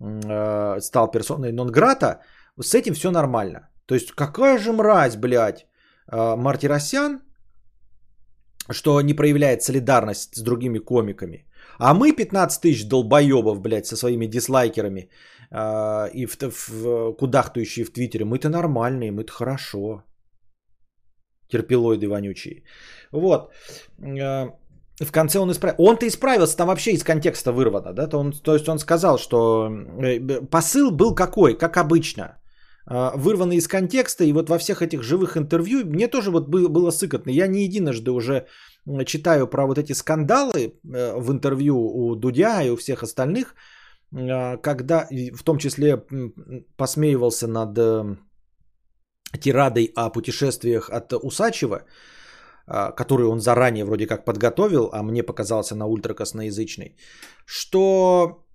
э, 0.00 0.80
стал 0.80 1.10
персоной 1.10 1.50
нон-грата, 1.52 2.20
с 2.60 2.72
этим 2.74 2.94
все 2.94 3.10
нормально. 3.10 3.68
То 3.86 3.94
есть 3.96 4.12
какая 4.12 4.58
же 4.58 4.72
мразь, 4.72 5.16
блядь, 5.16 5.66
э, 6.12 6.36
Мартиросян, 6.36 7.20
что 8.70 9.00
не 9.00 9.14
проявляет 9.14 9.62
солидарность 9.62 10.36
с 10.36 10.42
другими 10.42 10.78
комиками. 10.78 11.46
А 11.80 11.94
мы 11.94 12.12
15 12.12 12.60
тысяч 12.60 12.88
долбоебов, 12.88 13.60
блядь, 13.60 13.86
со 13.86 13.96
своими 13.96 14.26
дизлайкерами 14.26 15.10
э, 15.50 16.10
и 16.14 16.26
в, 16.26 16.36
в, 16.68 17.12
кудахтающие 17.14 17.84
в 17.84 17.90
Твиттере, 17.90 18.24
мы-то 18.24 18.48
нормальные, 18.48 19.10
мы-то 19.10 19.32
хорошо 19.32 20.04
терпилоиды 21.48 22.08
вонючие. 22.08 22.62
Вот. 23.12 23.52
Э, 23.98 24.50
в 25.00 25.12
конце 25.12 25.38
он 25.38 25.50
исправил. 25.50 25.74
Он-то 25.78 26.06
исправился, 26.06 26.56
там 26.56 26.68
вообще 26.68 26.92
из 26.92 27.02
контекста 27.02 27.52
вырвано. 27.52 27.92
Да? 27.92 28.06
То, 28.06 28.18
он, 28.18 28.32
то 28.32 28.54
есть 28.54 28.68
он 28.68 28.78
сказал, 28.78 29.18
что 29.18 29.68
э, 30.02 30.40
посыл 30.50 30.90
был 30.90 31.14
какой, 31.14 31.58
как 31.58 31.76
обычно. 31.76 32.36
Э, 32.90 33.10
вырванный 33.16 33.56
из 33.56 33.68
контекста, 33.68 34.24
и 34.24 34.32
вот 34.32 34.48
во 34.48 34.58
всех 34.58 34.82
этих 34.82 35.02
живых 35.02 35.36
интервью 35.36 35.84
мне 35.86 36.08
тоже 36.08 36.30
вот 36.30 36.48
было 36.48 36.90
сыкотно. 36.90 37.30
Я 37.30 37.46
не 37.46 37.64
единожды 37.64 38.10
уже 38.10 38.46
читаю 39.04 39.46
про 39.48 39.66
вот 39.66 39.78
эти 39.78 39.92
скандалы 39.94 40.74
в 40.84 41.32
интервью 41.32 41.76
у 41.76 42.14
Дудя 42.14 42.62
и 42.62 42.70
у 42.70 42.76
всех 42.76 43.02
остальных, 43.02 43.54
когда 44.12 45.08
в 45.10 45.42
том 45.42 45.58
числе 45.58 46.04
посмеивался 46.76 47.48
над 47.48 47.76
тирадой 49.36 49.92
о 49.96 50.10
путешествиях 50.10 50.90
от 50.90 51.12
Усачева, 51.12 51.82
а, 52.66 52.92
который 52.92 53.26
он 53.26 53.40
заранее 53.40 53.84
вроде 53.84 54.06
как 54.06 54.24
подготовил, 54.24 54.90
а 54.92 55.02
мне 55.02 55.22
показался 55.22 55.74
на 55.74 55.86
ультракосноязычный, 55.86 56.96
что 57.46 58.46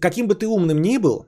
каким 0.00 0.26
бы 0.26 0.34
ты 0.34 0.46
умным 0.46 0.82
ни 0.82 0.98
был, 0.98 1.26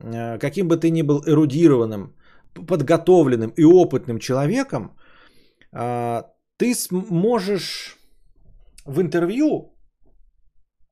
а, 0.00 0.38
каким 0.38 0.68
бы 0.68 0.76
ты 0.76 0.90
ни 0.90 1.02
был 1.02 1.22
эрудированным, 1.26 2.14
подготовленным 2.54 3.50
и 3.56 3.64
опытным 3.64 4.18
человеком, 4.18 4.96
а, 5.72 6.30
ты 6.56 6.74
можешь 6.90 7.98
в 8.84 9.00
интервью, 9.00 9.74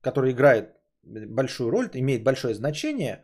который 0.01 0.31
играет 0.31 0.69
большую 1.03 1.69
роль, 1.71 1.89
имеет 1.93 2.23
большое 2.23 2.53
значение, 2.53 3.23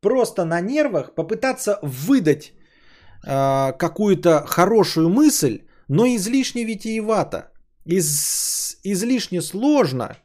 просто 0.00 0.44
на 0.44 0.60
нервах 0.60 1.14
попытаться 1.14 1.78
выдать 1.82 2.52
э, 3.26 3.72
какую-то 3.78 4.44
хорошую 4.46 5.08
мысль, 5.08 5.60
но 5.88 6.06
излишне 6.06 6.64
витиевато, 6.64 7.50
из, 7.84 8.78
излишне 8.84 9.42
сложно, 9.42 10.16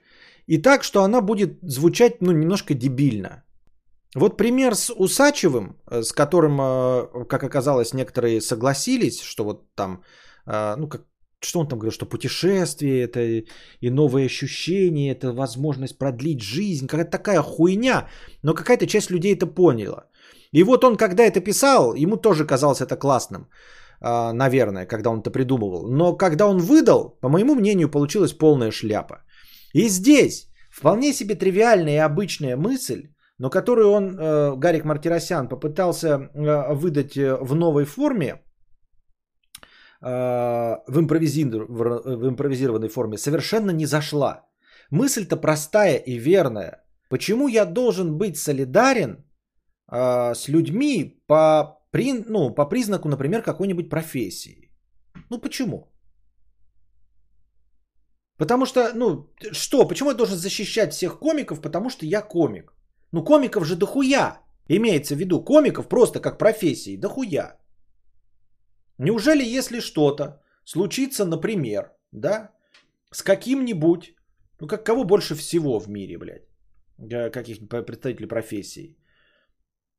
и 0.47 0.61
так, 0.61 0.83
что 0.83 1.03
она 1.03 1.21
будет 1.21 1.59
звучать 1.61 2.21
ну, 2.21 2.31
немножко 2.31 2.73
дебильно. 2.73 3.43
Вот 4.15 4.37
пример 4.37 4.75
с 4.75 4.93
Усачевым, 4.93 5.75
э, 5.91 6.03
с 6.03 6.13
которым, 6.13 6.59
э, 6.61 7.25
как 7.25 7.43
оказалось, 7.43 7.93
некоторые 7.93 8.41
согласились, 8.41 9.21
что 9.21 9.43
вот 9.43 9.75
там, 9.75 10.03
э, 10.45 10.75
ну, 10.77 10.87
как, 10.87 11.01
что 11.45 11.59
он 11.59 11.67
там 11.67 11.79
говорил, 11.79 11.93
что 11.93 12.05
путешествие 12.05 13.03
это 13.03 13.19
и 13.81 13.89
новые 13.89 14.25
ощущения, 14.25 15.11
это 15.11 15.33
возможность 15.33 15.97
продлить 15.97 16.41
жизнь, 16.41 16.87
какая-то 16.87 17.11
такая 17.11 17.41
хуйня, 17.41 18.07
но 18.43 18.53
какая-то 18.53 18.87
часть 18.87 19.11
людей 19.11 19.35
это 19.35 19.47
поняла. 19.47 20.05
И 20.51 20.63
вот 20.63 20.83
он, 20.83 20.95
когда 20.97 21.23
это 21.23 21.41
писал, 21.41 21.95
ему 21.95 22.17
тоже 22.17 22.45
казалось 22.45 22.81
это 22.81 22.95
классным, 22.95 23.49
наверное, 24.01 24.85
когда 24.85 25.09
он 25.09 25.19
это 25.19 25.31
придумывал. 25.31 25.87
Но 25.87 26.15
когда 26.17 26.47
он 26.47 26.59
выдал, 26.59 27.17
по 27.21 27.29
моему 27.29 27.55
мнению, 27.55 27.89
получилась 27.89 28.33
полная 28.33 28.71
шляпа. 28.71 29.23
И 29.73 29.89
здесь 29.89 30.47
вполне 30.71 31.13
себе 31.13 31.35
тривиальная 31.35 31.95
и 31.95 32.05
обычная 32.05 32.55
мысль, 32.55 33.09
но 33.37 33.49
которую 33.49 33.91
он, 33.91 34.17
э, 34.17 34.55
Гарик 34.55 34.85
Мартиросян, 34.85 35.47
попытался 35.47 36.07
э, 36.07 36.73
выдать 36.73 37.17
э, 37.17 37.37
в 37.41 37.55
новой 37.55 37.85
форме, 37.85 38.41
в, 40.05 40.99
импровизир... 40.99 41.65
в 41.67 42.27
импровизированной 42.29 42.89
форме, 42.89 43.17
совершенно 43.17 43.71
не 43.71 43.85
зашла. 43.85 44.41
Мысль-то 44.91 45.37
простая 45.37 45.97
и 45.97 46.19
верная. 46.19 46.83
Почему 47.09 47.47
я 47.47 47.65
должен 47.65 48.17
быть 48.17 48.37
солидарен 48.37 49.25
с 49.91 50.47
людьми 50.47 51.21
по, 51.27 51.79
при... 51.91 52.13
ну, 52.13 52.53
по 52.53 52.69
признаку, 52.69 53.09
например, 53.09 53.41
какой-нибудь 53.41 53.89
профессии? 53.89 54.71
Ну 55.29 55.41
почему? 55.41 55.91
Потому 58.37 58.65
что, 58.65 58.91
ну, 58.93 59.31
что, 59.51 59.87
почему 59.87 60.09
я 60.09 60.15
должен 60.15 60.37
защищать 60.37 60.93
всех 60.93 61.19
комиков, 61.19 61.61
потому 61.61 61.89
что 61.89 62.05
я 62.05 62.21
комик? 62.21 62.73
Ну, 63.11 63.23
комиков 63.23 63.65
же 63.65 63.75
дохуя. 63.75 64.41
Имеется 64.67 65.15
в 65.15 65.19
виду, 65.19 65.43
комиков 65.43 65.87
просто 65.87 66.19
как 66.19 66.37
профессии, 66.37 66.97
дохуя. 66.97 67.57
Неужели, 68.97 69.43
если 69.43 69.79
что-то 69.79 70.41
случится, 70.63 71.25
например, 71.25 71.91
да, 72.11 72.51
с 73.11 73.23
каким-нибудь, 73.23 74.15
ну, 74.59 74.67
как 74.67 74.85
кого 74.85 75.03
больше 75.03 75.35
всего 75.35 75.79
в 75.79 75.89
мире, 75.89 76.17
блядь, 76.17 76.43
каких 77.31 77.59
представителей 77.85 78.27
профессии. 78.27 78.97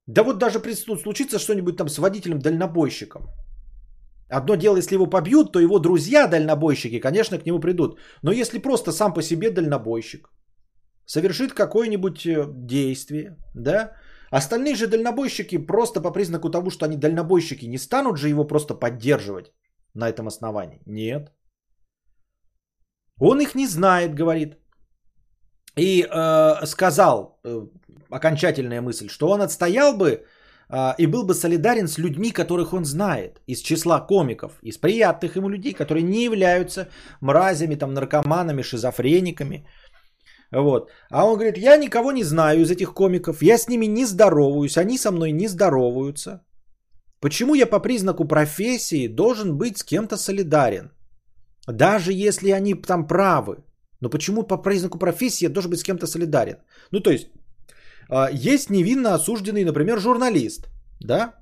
Да 0.07 0.23
вот 0.23 0.39
даже 0.39 0.61
случится 0.85 1.39
что-нибудь 1.39 1.77
там 1.77 1.89
с 1.89 1.99
водителем-дальнобойщиком. 1.99 3.23
Одно 4.29 4.57
дело, 4.57 4.77
если 4.77 4.95
его 4.95 5.07
побьют, 5.07 5.53
то 5.53 5.61
его 5.61 5.79
друзья-дальнобойщики, 5.79 7.01
конечно, 7.01 7.39
к 7.39 7.47
нему 7.47 7.61
придут. 7.61 7.99
Но 8.23 8.33
если 8.33 8.59
просто 8.59 8.93
сам 8.93 9.15
по 9.15 9.23
себе 9.23 9.51
дальнобойщик, 9.51 10.29
совершит 11.05 11.53
какое-нибудь 11.53 12.27
э, 12.27 12.45
действие, 12.49 13.37
да, 13.55 13.93
остальные 14.31 14.75
же 14.75 14.87
дальнобойщики 14.87 15.59
просто 15.59 16.01
по 16.01 16.11
признаку 16.11 16.51
того, 16.51 16.71
что 16.71 16.85
они 16.85 16.97
дальнобойщики, 16.97 17.67
не 17.67 17.79
станут 17.79 18.19
же 18.19 18.29
его 18.29 18.45
просто 18.45 18.75
поддерживать 18.75 19.53
на 19.95 20.09
этом 20.09 20.27
основании. 20.27 20.81
Нет. 20.87 21.33
Он 23.21 23.41
их 23.41 23.55
не 23.55 23.67
знает, 23.67 24.15
говорит. 24.15 24.57
И 25.79 26.03
э, 26.03 26.67
сказал 26.67 27.39
э, 27.45 27.67
окончательная 28.11 28.81
мысль, 28.81 29.09
что 29.09 29.29
он 29.29 29.43
отстоял 29.43 29.97
бы 29.97 30.25
э, 30.71 30.95
и 30.99 31.07
был 31.07 31.25
бы 31.25 31.35
солидарен 31.35 31.87
с 31.89 31.99
людьми, 31.99 32.31
которых 32.31 32.73
он 32.73 32.85
знает, 32.85 33.41
из 33.47 33.61
числа 33.61 34.01
комиков, 34.01 34.53
из 34.63 34.79
приятных 34.79 35.37
ему 35.37 35.51
людей, 35.51 35.75
которые 35.75 36.03
не 36.03 36.25
являются 36.25 36.89
мразями, 37.21 37.75
там, 37.75 37.93
наркоманами, 37.93 38.63
шизофрениками, 38.63 39.67
вот. 40.53 40.91
А 41.11 41.25
он 41.25 41.35
говорит, 41.35 41.59
я 41.59 41.77
никого 41.77 42.13
не 42.13 42.25
знаю 42.25 42.61
из 42.61 42.71
этих 42.71 42.95
комиков, 42.95 43.43
я 43.43 43.59
с 43.59 43.69
ними 43.69 43.87
не 43.87 44.07
здороваюсь, 44.07 44.79
они 44.79 44.99
со 44.99 45.11
мной 45.11 45.33
не 45.33 45.49
здороваются. 45.49 46.43
Почему 47.21 47.55
я 47.55 47.67
по 47.67 47.81
признаку 47.81 48.25
профессии 48.25 49.09
должен 49.09 49.57
быть 49.57 49.79
с 49.79 49.85
кем-то 49.85 50.17
солидарен? 50.17 50.91
Даже 51.67 52.13
если 52.13 52.51
они 52.51 52.75
там 52.75 53.07
правы. 53.07 53.57
Но 54.01 54.11
почему 54.11 54.43
по 54.43 54.63
признаку 54.63 54.99
профессии 54.99 55.47
я 55.47 55.51
должен 55.51 55.71
быть 55.71 55.81
с 55.81 55.83
кем-то 55.83 56.07
солидарен? 56.07 56.57
Ну, 56.93 57.01
то 57.01 57.11
есть, 57.11 57.29
а, 58.09 58.31
есть 58.31 58.71
невинно 58.71 59.15
осужденный, 59.15 59.65
например, 59.65 59.99
журналист, 59.99 60.69
да? 61.01 61.35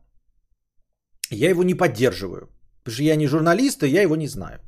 Я 1.31 1.51
его 1.51 1.65
не 1.65 1.75
поддерживаю, 1.75 2.49
потому 2.85 2.95
что 2.95 3.03
я 3.03 3.17
не 3.17 3.27
журналист, 3.27 3.83
и 3.83 3.89
я 3.89 4.03
его 4.03 4.17
не 4.17 4.29
знаю. 4.29 4.61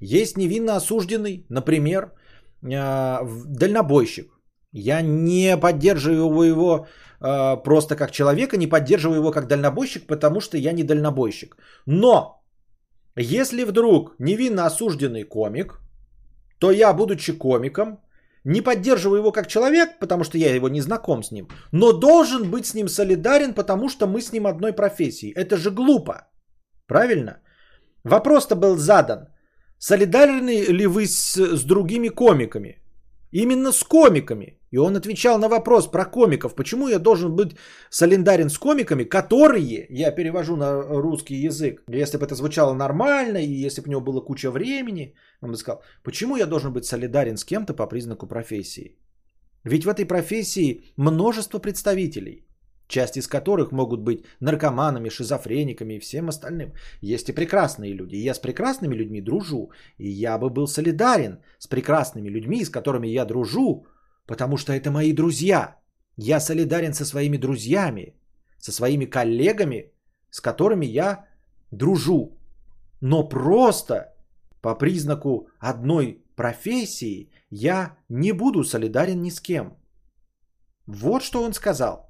Есть 0.00 0.36
невинно 0.36 0.76
осужденный, 0.76 1.44
например, 1.48 2.12
дальнобойщик. 2.62 4.32
Я 4.72 5.00
не 5.02 5.56
поддерживаю 5.56 6.46
его 6.46 6.86
а, 7.20 7.56
просто 7.56 7.96
как 7.96 8.10
человека, 8.10 8.56
не 8.56 8.66
поддерживаю 8.66 9.18
его 9.20 9.30
как 9.30 9.48
дальнобойщик, 9.48 10.06
потому 10.06 10.40
что 10.40 10.58
я 10.58 10.72
не 10.72 10.84
дальнобойщик. 10.84 11.56
Но 11.86 12.42
если 13.16 13.64
вдруг 13.64 14.14
невинно 14.18 14.66
осужденный 14.66 15.24
комик, 15.24 15.80
то 16.60 16.70
я, 16.70 16.92
будучи 16.92 17.32
комиком, 17.32 17.98
не 18.44 18.60
поддерживаю 18.62 19.18
его 19.18 19.32
как 19.32 19.46
человек, 19.46 19.98
потому 19.98 20.24
что 20.24 20.38
я 20.38 20.54
его 20.54 20.68
не 20.68 20.80
знаком 20.80 21.22
с 21.22 21.32
ним, 21.32 21.48
но 21.72 21.92
должен 21.92 22.50
быть 22.50 22.66
с 22.66 22.74
ним 22.74 22.88
солидарен, 22.88 23.54
потому 23.54 23.88
что 23.88 24.06
мы 24.06 24.20
с 24.20 24.32
ним 24.32 24.46
одной 24.46 24.72
профессии. 24.72 25.32
Это 25.34 25.56
же 25.56 25.70
глупо. 25.70 26.28
Правильно? 26.86 27.40
Вопрос-то 28.04 28.56
был 28.56 28.76
задан. 28.76 29.28
Солидарны 29.78 30.64
ли 30.64 30.86
вы 30.86 31.06
с, 31.06 31.36
с 31.36 31.64
другими 31.64 32.08
комиками? 32.08 32.78
Именно 33.30 33.72
с 33.72 33.84
комиками. 33.84 34.58
И 34.72 34.78
он 34.78 34.96
отвечал 34.96 35.38
на 35.38 35.48
вопрос 35.48 35.86
про 35.90 36.04
комиков. 36.04 36.54
Почему 36.54 36.88
я 36.88 36.98
должен 36.98 37.36
быть 37.36 37.56
солидарен 37.90 38.50
с 38.50 38.58
комиками, 38.58 39.04
которые, 39.04 39.86
я 39.90 40.10
перевожу 40.10 40.56
на 40.56 40.82
русский 40.82 41.36
язык, 41.46 41.82
если 41.88 42.18
бы 42.18 42.26
это 42.26 42.34
звучало 42.34 42.74
нормально, 42.74 43.38
и 43.38 43.66
если 43.66 43.80
бы 43.80 43.88
у 43.88 43.90
него 43.90 44.00
было 44.00 44.20
куча 44.20 44.50
времени, 44.50 45.14
он 45.40 45.50
бы 45.52 45.56
сказал, 45.56 45.82
почему 46.02 46.36
я 46.36 46.46
должен 46.46 46.72
быть 46.72 46.84
солидарен 46.84 47.36
с 47.36 47.44
кем-то 47.44 47.74
по 47.74 47.86
признаку 47.86 48.26
профессии? 48.26 48.96
Ведь 49.64 49.84
в 49.84 49.88
этой 49.88 50.06
профессии 50.06 50.82
множество 50.96 51.60
представителей 51.60 52.47
часть 52.88 53.16
из 53.16 53.28
которых 53.28 53.72
могут 53.72 54.00
быть 54.00 54.24
наркоманами, 54.40 55.10
шизофрениками 55.10 55.94
и 55.94 56.00
всем 56.00 56.28
остальным. 56.28 56.72
Есть 57.00 57.28
и 57.28 57.34
прекрасные 57.34 57.92
люди. 57.92 58.16
И 58.16 58.24
я 58.24 58.34
с 58.34 58.38
прекрасными 58.38 58.94
людьми 58.94 59.20
дружу. 59.20 59.70
И 59.98 60.08
я 60.08 60.38
бы 60.38 60.50
был 60.50 60.66
солидарен 60.66 61.38
с 61.58 61.68
прекрасными 61.68 62.30
людьми, 62.30 62.64
с 62.64 62.70
которыми 62.70 63.08
я 63.08 63.24
дружу, 63.24 63.86
потому 64.26 64.56
что 64.56 64.72
это 64.72 64.90
мои 64.90 65.12
друзья. 65.12 65.76
Я 66.16 66.40
солидарен 66.40 66.94
со 66.94 67.04
своими 67.04 67.36
друзьями, 67.36 68.14
со 68.58 68.72
своими 68.72 69.04
коллегами, 69.04 69.92
с 70.30 70.40
которыми 70.40 70.86
я 70.86 71.26
дружу. 71.70 72.38
Но 73.00 73.28
просто 73.28 74.14
по 74.60 74.74
признаку 74.74 75.48
одной 75.60 76.24
профессии 76.36 77.30
я 77.50 77.96
не 78.08 78.32
буду 78.32 78.64
солидарен 78.64 79.22
ни 79.22 79.30
с 79.30 79.40
кем. 79.40 79.76
Вот 80.86 81.22
что 81.22 81.42
он 81.42 81.52
сказал. 81.52 82.07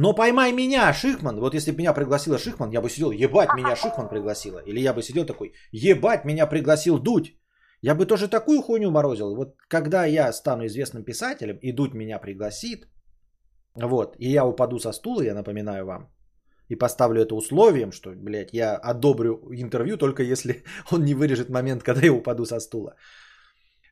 Но 0.00 0.14
поймай 0.14 0.52
меня, 0.52 0.92
Шихман. 0.92 1.40
Вот 1.40 1.54
если 1.54 1.72
бы 1.72 1.78
меня 1.78 1.92
пригласила 1.92 2.38
Шихман, 2.38 2.70
я 2.70 2.80
бы 2.80 2.88
сидел, 2.88 3.10
ебать, 3.10 3.48
меня 3.56 3.76
Шихман 3.76 4.08
пригласила. 4.08 4.62
Или 4.66 4.80
я 4.80 4.94
бы 4.94 5.02
сидел 5.02 5.26
такой, 5.26 5.52
ебать, 5.72 6.24
меня 6.24 6.46
пригласил 6.46 6.98
Дудь. 6.98 7.34
Я 7.82 7.96
бы 7.96 8.06
тоже 8.06 8.28
такую 8.28 8.62
хуйню 8.62 8.90
морозил. 8.92 9.34
Вот 9.34 9.56
когда 9.68 10.06
я 10.06 10.32
стану 10.32 10.66
известным 10.66 11.04
писателем, 11.04 11.58
и 11.62 11.72
Дудь 11.72 11.94
меня 11.94 12.20
пригласит, 12.20 12.86
вот, 13.74 14.14
и 14.20 14.30
я 14.30 14.44
упаду 14.44 14.78
со 14.78 14.92
стула, 14.92 15.22
я 15.22 15.34
напоминаю 15.34 15.84
вам, 15.84 16.12
и 16.68 16.76
поставлю 16.76 17.20
это 17.20 17.34
условием, 17.34 17.90
что, 17.90 18.10
блядь, 18.10 18.52
я 18.52 18.76
одобрю 18.76 19.48
интервью, 19.50 19.96
только 19.96 20.22
если 20.22 20.62
он 20.92 21.04
не 21.04 21.14
вырежет 21.14 21.48
момент, 21.48 21.82
когда 21.82 22.06
я 22.06 22.12
упаду 22.12 22.44
со 22.44 22.60
стула. 22.60 22.94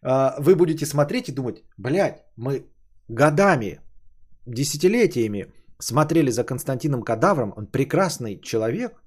А, 0.03 0.37
вы 0.39 0.55
будете 0.55 0.87
смотреть 0.87 1.29
и 1.29 1.35
думать, 1.35 1.65
блядь, 1.77 2.23
мы 2.37 2.71
годами, 3.09 3.81
десятилетиями 4.47 5.47
смотрели 5.79 6.31
за 6.31 6.45
Константином 6.45 7.03
Кадавром, 7.03 7.53
он 7.57 7.67
прекрасный 7.67 8.41
человек, 8.41 9.03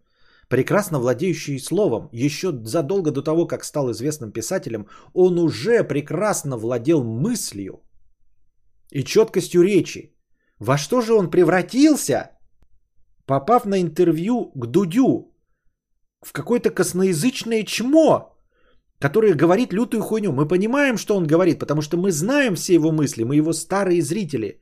прекрасно 0.49 0.99
владеющий 0.99 1.59
словом. 1.59 2.09
Еще 2.11 2.51
задолго 2.63 3.11
до 3.11 3.21
того, 3.21 3.47
как 3.47 3.63
стал 3.63 3.91
известным 3.91 4.31
писателем, 4.31 4.87
он 5.13 5.39
уже 5.39 5.83
прекрасно 5.83 6.57
владел 6.57 7.03
мыслью 7.03 7.83
и 8.91 9.03
четкостью 9.03 9.61
речи. 9.61 10.15
Во 10.59 10.77
что 10.77 11.01
же 11.01 11.13
он 11.13 11.29
превратился, 11.31 12.31
попав 13.25 13.65
на 13.65 13.81
интервью 13.81 14.51
к 14.55 14.65
Дудю? 14.65 15.33
В 16.21 16.33
какое-то 16.33 16.69
косноязычное 16.69 17.63
чмо, 17.63 18.35
который 18.99 19.33
говорит 19.33 19.71
лютую 19.71 20.01
хуйню. 20.01 20.33
Мы 20.33 20.47
понимаем, 20.47 20.97
что 20.97 21.15
он 21.15 21.27
говорит, 21.27 21.59
потому 21.59 21.81
что 21.81 21.97
мы 21.97 22.11
знаем 22.11 22.55
все 22.55 22.73
его 22.73 22.91
мысли, 22.91 23.23
мы 23.23 23.35
его 23.35 23.53
старые 23.53 24.01
зрители. 24.01 24.59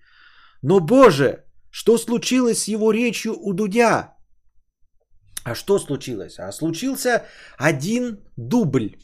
Но, 0.61 0.79
боже, 0.79 1.46
что 1.70 1.97
случилось 1.97 2.63
с 2.63 2.68
его 2.68 2.91
речью 2.91 3.36
у 3.39 3.53
Дудя? 3.53 4.15
А 5.43 5.55
что 5.55 5.80
случилось? 5.80 6.39
А 6.39 6.51
случился 6.51 7.24
один 7.57 8.20
дубль. 8.38 8.97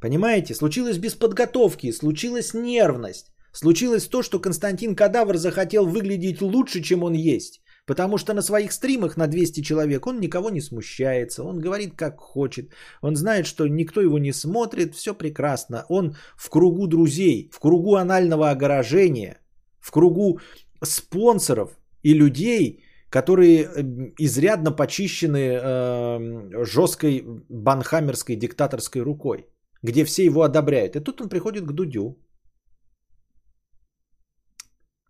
Понимаете? 0.00 0.54
Случилось 0.54 0.98
без 0.98 1.14
подготовки, 1.14 1.92
случилась 1.92 2.54
нервность. 2.54 3.32
Случилось 3.52 4.08
то, 4.08 4.22
что 4.22 4.40
Константин 4.40 4.96
Кадавр 4.96 5.36
захотел 5.36 5.86
выглядеть 5.86 6.42
лучше, 6.42 6.82
чем 6.82 7.04
он 7.04 7.14
есть. 7.14 7.62
Потому 7.86 8.18
что 8.18 8.34
на 8.34 8.42
своих 8.42 8.72
стримах 8.72 9.16
на 9.16 9.26
200 9.26 9.60
человек 9.62 10.06
он 10.06 10.18
никого 10.18 10.50
не 10.50 10.60
смущается, 10.60 11.44
он 11.44 11.60
говорит 11.60 11.94
как 11.96 12.18
хочет, 12.18 12.70
он 13.02 13.14
знает, 13.14 13.46
что 13.46 13.68
никто 13.68 14.00
его 14.00 14.18
не 14.18 14.32
смотрит, 14.32 14.94
все 14.94 15.14
прекрасно. 15.14 15.84
Он 15.88 16.16
в 16.36 16.48
кругу 16.48 16.86
друзей, 16.86 17.50
в 17.52 17.60
кругу 17.60 17.94
анального 17.96 18.50
огорожения, 18.50 19.38
в 19.80 19.90
кругу 19.90 20.40
спонсоров 20.84 21.70
и 22.02 22.14
людей, 22.14 22.84
которые 23.10 23.64
э, 23.64 23.82
изрядно 24.18 24.70
почищены 24.70 25.38
э, 25.38 26.64
жесткой 26.64 27.24
банхаммерской 27.48 28.36
диктаторской 28.36 29.02
рукой, 29.02 29.46
где 29.82 30.04
все 30.04 30.24
его 30.24 30.42
одобряют. 30.42 30.96
И 30.96 31.00
тут 31.00 31.20
он 31.20 31.28
приходит 31.28 31.64
к 31.64 31.72
Дудю, 31.72 32.18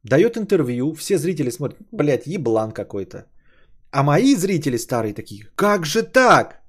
дает 0.05 0.37
интервью, 0.37 0.95
все 0.95 1.19
зрители 1.19 1.51
смотрят, 1.51 1.81
блядь, 1.93 2.27
еблан 2.27 2.73
какой-то. 2.73 3.27
А 3.91 4.03
мои 4.03 4.37
зрители 4.37 4.77
старые 4.77 5.15
такие, 5.15 5.47
как 5.57 5.87
же 5.87 6.03
так? 6.03 6.61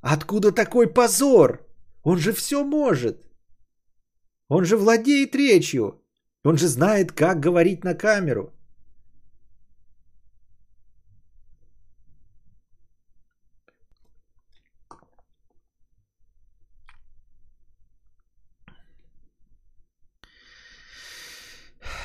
Откуда 0.00 0.52
такой 0.52 0.86
позор? 0.92 1.66
Он 2.02 2.18
же 2.18 2.32
все 2.32 2.64
может. 2.64 3.26
Он 4.48 4.64
же 4.64 4.76
владеет 4.76 5.34
речью. 5.34 6.02
Он 6.46 6.56
же 6.56 6.68
знает, 6.68 7.10
как 7.10 7.40
говорить 7.40 7.84
на 7.84 7.94
камеру. 7.94 8.52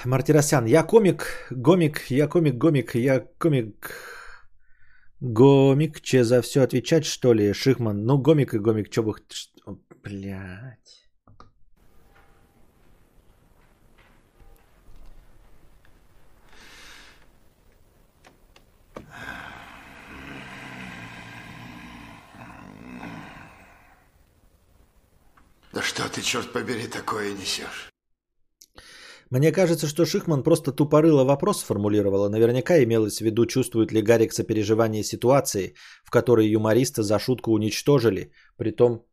Мартиросян, 0.06 0.66
я 0.66 0.84
комик, 0.84 1.28
гомик, 1.52 2.10
я 2.10 2.28
комик, 2.28 2.56
гомик, 2.56 2.96
я 2.96 3.20
комик, 3.38 3.92
гомик, 5.20 6.02
че 6.02 6.24
за 6.24 6.42
все 6.42 6.62
отвечать, 6.62 7.06
что 7.06 7.34
ли, 7.34 7.54
Шихман? 7.54 8.06
Ну, 8.06 8.18
гомик 8.18 8.56
и 8.56 8.60
гомик, 8.60 8.90
че 8.90 9.04
бы... 9.04 9.14
Блядь. 10.04 11.01
Да 25.74 25.82
что 25.82 26.10
ты, 26.10 26.22
черт 26.22 26.52
побери, 26.52 26.88
такое 26.88 27.34
несешь? 27.34 27.90
Мне 29.30 29.54
кажется, 29.54 29.88
что 29.88 30.06
Шихман 30.06 30.44
просто 30.44 30.74
тупорыло 30.74 31.24
вопрос 31.24 31.62
сформулировала. 31.62 32.28
Наверняка 32.28 32.84
имелось 32.84 33.20
в 33.20 33.22
виду, 33.22 33.46
чувствует 33.46 33.94
ли 33.94 34.02
Гарик 34.02 34.34
сопереживание 34.34 35.04
ситуации, 35.04 35.74
в 36.04 36.10
которой 36.10 36.50
юмориста 36.50 37.04
за 37.04 37.18
шутку 37.20 37.52
уничтожили. 37.52 38.34
Притом... 38.58 39.06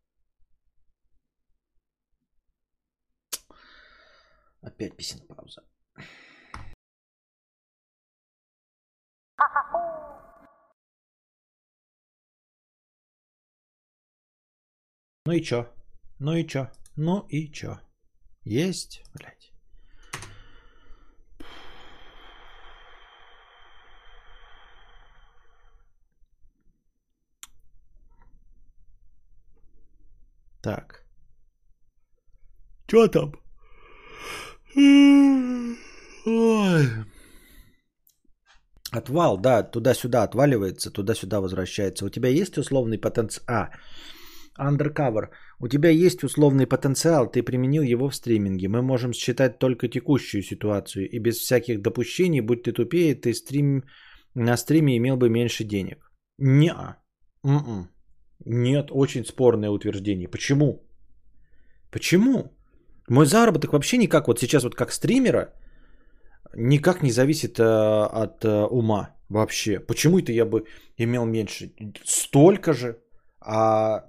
Опять 4.60 4.96
писин 4.96 5.20
пауза. 5.28 5.62
Ну 15.26 15.32
и 15.32 15.42
чё? 15.42 15.77
Ну 16.20 16.34
и 16.34 16.44
чё? 16.46 16.68
Ну 16.96 17.24
и 17.28 17.48
чё? 17.52 17.78
Есть, 18.44 19.02
блядь. 19.14 19.52
Так. 30.62 31.04
Чё 32.88 33.08
там? 33.08 33.32
Ой. 36.26 36.88
Отвал, 38.90 39.38
да, 39.38 39.62
туда-сюда 39.62 40.22
отваливается, 40.22 40.90
туда-сюда 40.90 41.40
возвращается. 41.40 42.06
У 42.06 42.08
тебя 42.10 42.28
есть 42.30 42.56
условный 42.58 42.98
потенциал? 42.98 43.44
А, 43.46 43.70
undercover. 44.58 45.28
У 45.60 45.68
тебя 45.68 45.90
есть 45.90 46.24
условный 46.24 46.66
потенциал, 46.66 47.30
ты 47.30 47.42
применил 47.42 47.82
его 47.82 48.08
в 48.08 48.14
стриминге. 48.14 48.68
Мы 48.68 48.82
можем 48.82 49.12
считать 49.12 49.58
только 49.58 49.88
текущую 49.88 50.42
ситуацию. 50.42 51.08
И 51.10 51.18
без 51.18 51.38
всяких 51.38 51.82
допущений, 51.82 52.40
будь 52.40 52.62
ты 52.62 52.72
тупее, 52.72 53.14
ты 53.14 53.34
стрим... 53.34 53.82
на 54.34 54.56
стриме 54.56 54.96
имел 54.96 55.16
бы 55.16 55.28
меньше 55.28 55.64
денег. 55.64 56.12
Не-а. 56.38 56.96
М-м. 57.44 57.88
Нет, 58.44 58.90
очень 58.90 59.24
спорное 59.24 59.70
утверждение. 59.70 60.28
Почему? 60.28 60.88
Почему? 61.90 62.52
Мой 63.08 63.26
заработок 63.26 63.72
вообще 63.72 63.96
никак, 63.96 64.28
вот 64.28 64.38
сейчас 64.38 64.62
вот 64.62 64.74
как 64.74 64.92
стримера, 64.92 65.54
никак 66.54 67.02
не 67.02 67.10
зависит 67.10 67.58
э, 67.58 67.62
от 67.62 68.44
э, 68.44 68.66
ума 68.70 69.16
вообще. 69.28 69.80
Почему 69.80 70.18
это 70.18 70.30
я 70.32 70.44
бы 70.44 70.66
имел 70.98 71.26
меньше? 71.26 71.72
Столько 72.04 72.72
же. 72.74 72.98
А 73.40 74.04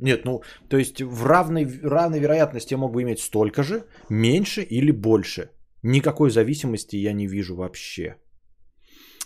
нет, 0.00 0.24
ну, 0.24 0.42
то 0.68 0.76
есть 0.76 1.00
в 1.02 1.26
равной, 1.26 1.66
равной 1.82 2.20
вероятности 2.20 2.74
я 2.74 2.78
мог 2.78 2.92
бы 2.92 3.02
иметь 3.02 3.20
столько 3.20 3.62
же, 3.62 3.84
меньше 4.08 4.62
или 4.62 4.92
больше. 4.92 5.50
Никакой 5.82 6.30
зависимости 6.30 6.96
я 6.96 7.12
не 7.12 7.26
вижу 7.26 7.56
вообще. 7.56 8.16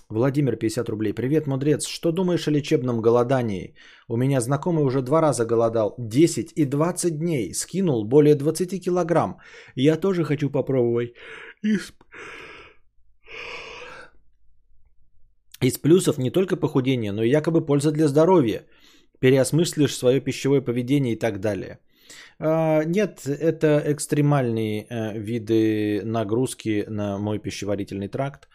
Владимир, 0.08 0.56
50 0.56 0.88
рублей. 0.88 1.12
Привет, 1.14 1.46
мудрец. 1.46 1.86
Что 1.86 2.12
думаешь 2.12 2.48
о 2.48 2.50
лечебном 2.50 3.00
голодании? 3.00 3.74
У 4.08 4.16
меня 4.16 4.40
знакомый 4.40 4.84
уже 4.84 5.02
два 5.02 5.20
раза 5.20 5.46
голодал. 5.46 5.94
10 5.98 6.52
и 6.56 6.64
20 6.64 7.18
дней. 7.18 7.54
Скинул 7.54 8.04
более 8.04 8.34
20 8.34 8.84
килограмм. 8.84 9.38
Я 9.74 9.96
тоже 9.96 10.24
хочу 10.24 10.50
попробовать. 10.50 11.14
Из... 11.62 11.92
Из 15.62 15.78
плюсов 15.78 16.18
не 16.18 16.30
только 16.30 16.56
похудение, 16.56 17.12
но 17.12 17.22
и 17.22 17.30
якобы 17.30 17.64
польза 17.64 17.92
для 17.92 18.08
здоровья. 18.08 18.66
Переосмыслишь 19.22 19.96
свое 19.96 20.20
пищевое 20.20 20.60
поведение 20.60 21.12
и 21.12 21.18
так 21.18 21.38
далее. 21.38 21.78
А, 22.40 22.82
нет, 22.84 23.24
это 23.26 23.80
экстремальные 23.86 24.86
э, 24.90 25.18
виды 25.18 26.02
нагрузки 26.04 26.84
на 26.88 27.18
мой 27.18 27.38
пищеварительный 27.38 28.08
тракт. 28.08 28.48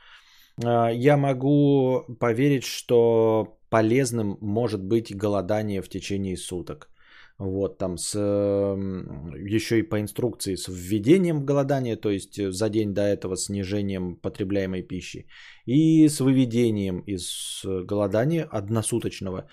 А, 0.66 0.90
я 0.90 1.16
могу 1.16 2.04
поверить, 2.20 2.66
что 2.66 3.58
полезным 3.70 4.38
может 4.42 4.84
быть 4.84 5.16
голодание 5.16 5.82
в 5.82 5.88
течение 5.88 6.36
суток. 6.36 6.90
Вот 7.38 7.78
там 7.78 7.98
с 7.98 8.18
еще 8.18 9.80
и 9.80 9.84
по 9.84 10.02
инструкции 10.02 10.56
с 10.56 10.68
введением 10.68 11.40
в 11.40 11.46
голодание, 11.46 11.96
то 11.96 12.10
есть 12.10 12.42
за 12.52 12.70
день 12.70 12.94
до 12.94 13.02
этого 13.02 13.38
снижением 13.38 14.16
потребляемой 14.16 14.82
пищи 14.82 15.28
и 15.68 16.10
с 16.10 16.20
выведением 16.20 17.02
из 17.02 17.64
голодания 17.64 18.44
односуточного, 18.44 19.46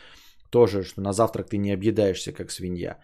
тоже, 0.55 0.83
что 0.85 1.03
на 1.03 1.13
завтрак 1.13 1.49
ты 1.49 1.59
не 1.59 1.75
объедаешься 1.75 2.33
как 2.33 2.51
свинья. 2.51 2.97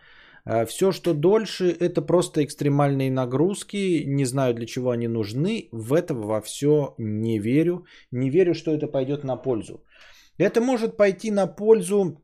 А 0.44 0.64
Все, 0.66 0.92
что 0.92 1.14
дольше, 1.14 1.76
это 1.80 2.06
просто 2.06 2.44
экстремальные 2.44 3.10
нагрузки. 3.10 4.04
Не 4.06 4.24
знаю, 4.24 4.54
для 4.54 4.66
чего 4.66 4.90
они 4.90 5.08
нужны. 5.08 5.68
В 5.72 5.92
это 5.92 6.14
во 6.14 6.40
все 6.40 6.94
не 6.98 7.40
верю. 7.40 7.84
Не 8.12 8.30
верю, 8.30 8.54
что 8.54 8.70
это 8.70 8.86
пойдет 8.86 9.24
на 9.24 9.36
пользу. 9.36 9.84
Это 10.38 10.60
может 10.60 10.96
пойти 10.96 11.30
на 11.30 11.46
пользу 11.46 12.22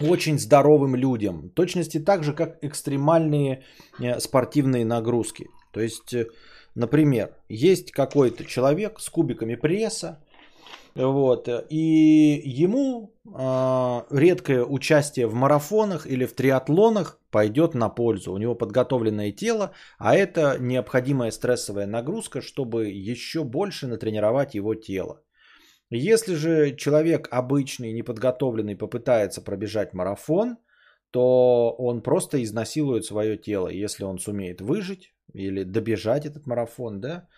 очень 0.00 0.38
здоровым 0.38 0.96
людям. 0.96 1.40
В 1.42 1.54
точности 1.54 2.04
так 2.04 2.24
же, 2.24 2.34
как 2.34 2.58
экстремальные 2.64 3.62
э, 4.00 4.20
спортивные 4.20 4.84
нагрузки. 4.84 5.46
То 5.72 5.80
есть, 5.80 6.14
э, 6.14 6.26
например, 6.74 7.28
есть 7.48 7.90
какой-то 7.92 8.44
человек 8.44 9.00
с 9.00 9.08
кубиками 9.08 9.56
пресса, 9.56 10.18
вот. 10.94 11.48
И 11.68 12.42
ему 12.44 13.14
э, 13.24 14.00
редкое 14.10 14.64
участие 14.64 15.26
в 15.26 15.34
марафонах 15.34 16.06
или 16.06 16.26
в 16.26 16.32
триатлонах 16.32 17.20
пойдет 17.30 17.74
на 17.74 17.88
пользу. 17.88 18.32
У 18.32 18.38
него 18.38 18.54
подготовленное 18.54 19.32
тело, 19.32 19.72
а 19.98 20.14
это 20.14 20.56
необходимая 20.58 21.30
стрессовая 21.30 21.86
нагрузка, 21.86 22.40
чтобы 22.40 22.88
еще 22.88 23.44
больше 23.44 23.86
натренировать 23.86 24.54
его 24.54 24.74
тело. 24.74 25.22
Если 25.90 26.34
же 26.34 26.76
человек 26.76 27.28
обычный, 27.32 27.92
неподготовленный 27.92 28.76
попытается 28.76 29.42
пробежать 29.42 29.92
марафон, 29.92 30.56
то 31.10 31.74
он 31.78 32.02
просто 32.02 32.42
изнасилует 32.42 33.04
свое 33.04 33.36
тело. 33.36 33.68
Если 33.68 34.04
он 34.04 34.18
сумеет 34.18 34.60
выжить 34.60 35.12
или 35.32 35.64
добежать 35.64 36.26
этот 36.26 36.46
марафон, 36.46 37.00
да, 37.00 37.28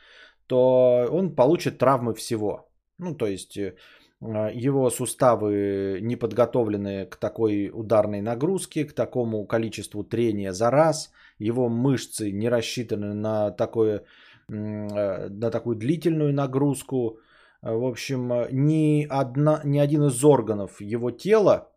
то 0.46 1.08
он 1.10 1.34
получит 1.34 1.78
травмы 1.78 2.14
всего. 2.14 2.71
Ну, 3.02 3.14
то 3.14 3.26
есть 3.26 3.56
э, 3.56 3.74
его 4.20 4.90
суставы 4.90 5.98
не 6.02 6.16
подготовлены 6.16 7.06
к 7.06 7.16
такой 7.16 7.70
ударной 7.72 8.20
нагрузке, 8.20 8.84
к 8.84 8.92
такому 8.92 9.44
количеству 9.46 10.04
трения 10.04 10.52
за 10.52 10.70
раз, 10.70 11.10
его 11.38 11.68
мышцы 11.68 12.30
не 12.30 12.48
рассчитаны 12.48 13.14
на, 13.14 13.50
такое, 13.50 14.04
э, 14.48 15.28
на 15.28 15.50
такую 15.50 15.76
длительную 15.76 16.32
нагрузку. 16.32 17.18
В 17.62 17.84
общем, 17.84 18.32
ни, 18.52 19.06
одна, 19.10 19.60
ни 19.64 19.78
один 19.78 20.04
из 20.04 20.24
органов 20.24 20.80
его 20.80 21.10
тела 21.10 21.68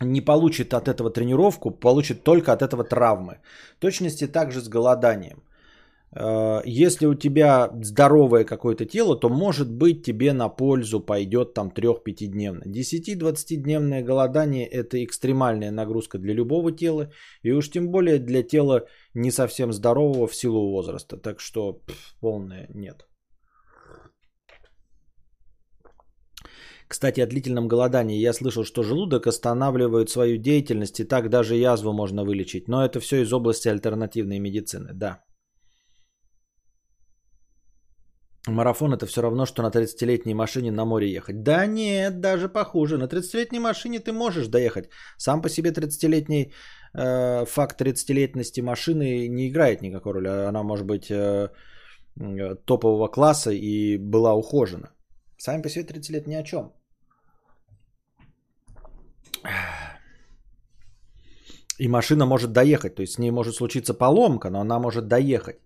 не 0.00 0.20
получит 0.20 0.74
от 0.74 0.88
этого 0.88 1.10
тренировку, 1.10 1.70
получит 1.70 2.24
только 2.24 2.52
от 2.52 2.60
этого 2.60 2.84
травмы. 2.84 3.38
В 3.76 3.80
точности 3.80 4.26
также 4.26 4.60
с 4.60 4.68
голоданием. 4.68 5.42
Э, 6.16 6.62
если 6.64 7.06
у 7.06 7.14
тебя 7.14 7.70
здоровое 7.82 8.44
какое-то 8.44 8.84
тело, 8.84 9.16
то 9.20 9.28
может 9.28 9.70
быть 9.70 10.02
тебе 10.02 10.32
на 10.32 10.48
пользу 10.48 11.00
пойдет 11.00 11.54
там 11.54 11.70
3-5-дневное. 11.70 12.66
10-20-дневное 12.66 14.02
голодание 14.02 14.66
это 14.66 15.02
экстремальная 15.04 15.70
нагрузка 15.70 16.18
для 16.18 16.34
любого 16.34 16.72
тела. 16.72 17.10
И 17.42 17.52
уж 17.52 17.70
тем 17.70 17.90
более 17.90 18.18
для 18.18 18.42
тела 18.42 18.86
не 19.14 19.30
совсем 19.30 19.72
здорового 19.72 20.26
в 20.26 20.34
силу 20.34 20.70
возраста. 20.70 21.16
Так 21.16 21.40
что 21.40 21.72
пф, 21.72 22.16
полное 22.20 22.68
нет. 22.74 23.06
Кстати, 26.86 27.20
о 27.20 27.26
длительном 27.26 27.66
голодании 27.66 28.20
я 28.20 28.32
слышал, 28.32 28.64
что 28.64 28.82
желудок 28.82 29.26
останавливает 29.26 30.10
свою 30.10 30.36
деятельность, 30.36 31.00
и 31.00 31.04
так 31.04 31.28
даже 31.28 31.56
язву 31.56 31.92
можно 31.92 32.24
вылечить. 32.24 32.68
Но 32.68 32.84
это 32.84 33.00
все 33.00 33.22
из 33.22 33.32
области 33.32 33.68
альтернативной 33.68 34.38
медицины, 34.38 34.92
да. 34.92 35.24
Марафон 38.46 38.92
это 38.92 39.06
все 39.06 39.22
равно, 39.22 39.46
что 39.46 39.62
на 39.62 39.70
30-летней 39.70 40.34
машине 40.34 40.70
на 40.70 40.84
море 40.84 41.12
ехать. 41.12 41.42
Да 41.42 41.66
нет, 41.66 42.20
даже 42.20 42.48
похуже. 42.48 42.98
На 42.98 43.04
30-летней 43.04 43.60
машине 43.60 44.00
ты 44.00 44.12
можешь 44.12 44.48
доехать. 44.48 44.90
Сам 45.16 45.42
по 45.42 45.48
себе 45.48 45.70
30-летний 45.70 46.52
э, 46.94 47.46
факт 47.46 47.80
30-летности 47.80 48.60
машины 48.60 49.28
не 49.28 49.48
играет 49.48 49.82
никакой 49.82 50.12
роли. 50.12 50.28
Она 50.28 50.62
может 50.62 50.84
быть 50.84 51.10
э, 51.10 51.48
топового 52.66 53.08
класса 53.08 53.50
и 53.50 53.96
была 53.96 54.34
ухожена. 54.34 54.90
Сами 55.38 55.62
по 55.62 55.68
себе 55.68 55.84
30 55.84 56.10
лет 56.10 56.26
ни 56.26 56.34
о 56.34 56.42
чем. 56.42 56.72
И 61.78 61.88
машина 61.88 62.26
может 62.26 62.52
доехать, 62.52 62.94
то 62.94 63.02
есть 63.02 63.14
с 63.14 63.18
ней 63.18 63.30
может 63.30 63.54
случиться 63.54 63.94
поломка, 63.94 64.50
но 64.50 64.60
она 64.60 64.78
может 64.78 65.08
доехать. 65.08 65.56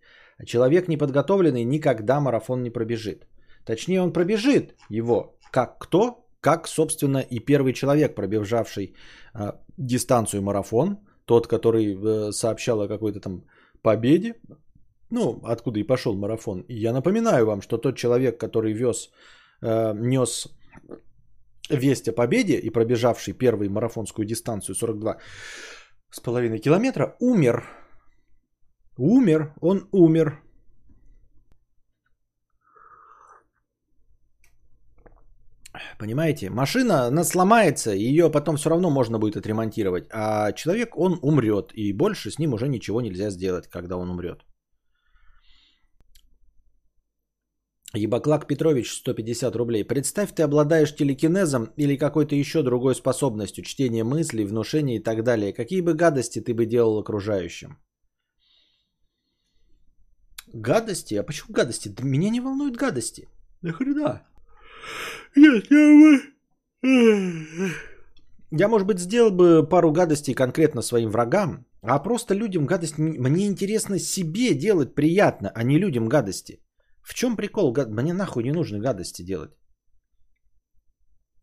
Человек 0.47 0.89
неподготовленный 0.89 1.65
никогда 1.65 2.21
марафон 2.21 2.63
не 2.63 2.71
пробежит. 2.71 3.27
Точнее, 3.65 4.03
он 4.03 4.13
пробежит 4.13 4.75
его. 4.89 5.37
Как 5.51 5.79
кто? 5.79 6.25
Как, 6.41 6.69
собственно, 6.69 7.19
и 7.19 7.41
первый 7.41 7.73
человек, 7.73 8.15
пробежавший 8.15 8.95
э, 9.35 9.53
дистанцию 9.77 10.43
марафон, 10.43 10.99
тот, 11.25 11.47
который 11.47 11.95
э, 11.95 12.33
сообщал 12.33 12.81
о 12.81 12.89
какой-то 12.89 13.21
там 13.21 13.45
победе, 13.83 14.35
ну, 15.11 15.41
откуда 15.45 15.81
и 15.81 15.87
пошел 15.87 16.17
марафон. 16.17 16.65
И 16.69 16.75
я 16.75 16.93
напоминаю 16.93 17.47
вам, 17.47 17.61
что 17.61 17.79
тот 17.79 17.97
человек, 17.97 18.39
который 18.39 18.73
вез 18.73 19.11
э, 19.63 19.95
нес 19.95 20.49
весть 21.71 22.09
о 22.09 22.13
победе 22.13 22.57
и 22.57 22.71
пробежавший 22.71 23.35
первую 23.35 23.71
марафонскую 23.71 24.27
дистанцию 24.27 24.75
42 24.75 25.19
с 26.11 26.21
половиной 26.21 26.59
километра, 26.59 27.17
умер. 27.21 27.65
Умер, 28.99 29.55
он 29.61 29.89
умер. 29.93 30.43
Понимаете, 35.99 36.51
машина, 36.51 37.07
она 37.07 37.25
сломается, 37.25 37.93
ее 37.93 38.31
потом 38.31 38.57
все 38.57 38.71
равно 38.71 38.91
можно 38.91 39.19
будет 39.19 39.37
отремонтировать, 39.37 40.09
а 40.11 40.53
человек, 40.53 40.97
он 40.97 41.19
умрет, 41.23 41.73
и 41.75 41.93
больше 41.93 42.31
с 42.31 42.39
ним 42.39 42.55
уже 42.55 42.69
ничего 42.69 43.01
нельзя 43.01 43.31
сделать, 43.31 43.69
когда 43.69 43.97
он 43.97 44.11
умрет. 44.11 44.45
Ебаклак 47.95 48.47
Петрович, 48.47 48.93
150 48.93 49.57
рублей. 49.57 49.85
Представь, 49.85 50.35
ты 50.35 50.43
обладаешь 50.43 50.95
телекинезом 50.95 51.73
или 51.77 51.97
какой-то 51.97 52.35
еще 52.35 52.63
другой 52.63 52.95
способностью, 52.95 53.65
чтение 53.65 54.05
мыслей, 54.05 54.45
внушения 54.45 54.97
и 54.97 55.03
так 55.03 55.23
далее. 55.23 55.53
Какие 55.53 55.83
бы 55.83 55.95
гадости 55.95 56.41
ты 56.41 56.53
бы 56.53 56.67
делал 56.67 56.99
окружающим? 56.99 57.79
Гадости? 60.55 61.15
А 61.15 61.23
почему 61.23 61.55
гадости? 61.55 61.89
Да 61.89 62.03
меня 62.05 62.31
не 62.31 62.41
волнуют 62.41 62.77
гадости. 62.77 63.29
Да 63.63 63.73
хрена. 63.73 64.23
Я, 68.51 68.69
может 68.69 68.87
быть, 68.87 68.99
сделал 68.99 69.31
бы 69.31 69.69
пару 69.69 69.93
гадостей 69.93 70.35
конкретно 70.35 70.83
своим 70.83 71.11
врагам, 71.11 71.67
а 71.83 71.99
просто 72.03 72.35
людям 72.35 72.67
гадость... 72.67 72.99
Мне 72.99 73.47
интересно 73.47 73.99
себе 73.99 74.55
делать 74.55 74.95
приятно, 74.95 75.51
а 75.55 75.63
не 75.65 75.79
людям 75.79 76.09
гадости. 76.09 76.61
В 77.03 77.15
чем 77.15 77.37
прикол? 77.37 77.75
Мне 77.89 78.15
нахуй 78.15 78.43
не 78.45 78.53
нужно 78.53 78.79
гадости 78.79 79.23
делать. 79.23 79.51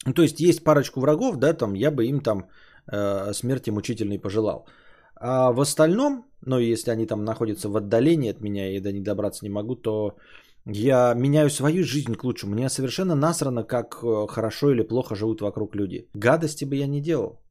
Ну, 0.05 0.13
то 0.13 0.21
есть 0.21 0.39
есть 0.39 0.63
парочку 0.63 0.99
врагов, 0.99 1.37
да, 1.37 1.53
там 1.53 1.73
я 1.73 1.91
бы 1.91 2.05
им 2.05 2.21
там 2.21 2.49
э, 2.91 3.33
смерти 3.33 3.71
мучительной 3.71 4.19
пожелал. 4.19 4.67
А 5.15 5.51
в 5.51 5.59
остальном, 5.59 6.25
ну, 6.41 6.59
если 6.59 6.91
они 6.91 7.05
там 7.05 7.23
находятся 7.23 7.69
в 7.69 7.77
отдалении 7.77 8.31
от 8.31 8.41
меня 8.41 8.75
и 8.75 8.79
до 8.79 8.91
них 8.91 9.03
добраться 9.03 9.45
не 9.45 9.49
могу, 9.49 9.75
то 9.75 10.17
я 10.65 11.13
меняю 11.13 11.49
свою 11.49 11.83
жизнь 11.83 12.15
к 12.15 12.23
лучшему. 12.23 12.53
Мне 12.53 12.69
совершенно 12.69 13.15
насрано, 13.15 13.63
как 13.63 14.03
э, 14.03 14.27
хорошо 14.27 14.71
или 14.71 14.83
плохо 14.83 15.15
живут 15.15 15.41
вокруг 15.41 15.75
люди. 15.75 16.09
Гадости 16.13 16.65
бы 16.65 16.75
я 16.75 16.87
не 16.87 17.01
делал. 17.01 17.41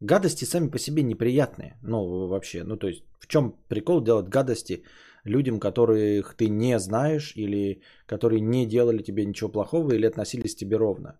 Гадости 0.00 0.44
сами 0.44 0.68
по 0.68 0.78
себе 0.78 1.02
неприятные. 1.02 1.78
Ну, 1.82 2.26
вообще. 2.26 2.64
Ну, 2.64 2.76
то 2.76 2.88
есть, 2.88 3.04
в 3.18 3.26
чем 3.26 3.54
прикол 3.68 4.02
делать 4.02 4.28
гадости 4.28 4.82
людям, 5.24 5.60
которых 5.60 6.34
ты 6.34 6.48
не 6.48 6.78
знаешь 6.78 7.32
или 7.36 7.80
которые 8.06 8.40
не 8.40 8.66
делали 8.66 9.02
тебе 9.02 9.24
ничего 9.24 9.48
плохого 9.48 9.92
или 9.92 10.06
относились 10.06 10.54
к 10.54 10.58
тебе 10.58 10.76
ровно. 10.76 11.18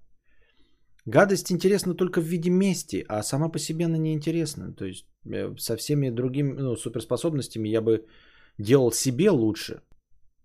Гадость 1.06 1.52
интересна 1.52 1.94
только 1.94 2.20
в 2.20 2.24
виде 2.24 2.50
мести, 2.50 3.04
а 3.08 3.22
сама 3.22 3.48
по 3.48 3.58
себе 3.58 3.84
она 3.84 3.98
не 3.98 4.12
интересна. 4.12 4.72
То 4.72 4.84
есть 4.84 5.06
э, 5.24 5.56
со 5.56 5.76
всеми 5.76 6.10
другими 6.10 6.52
ну, 6.52 6.76
суперспособностями 6.76 7.68
я 7.68 7.80
бы 7.80 8.06
делал 8.58 8.92
себе 8.92 9.30
лучше, 9.30 9.82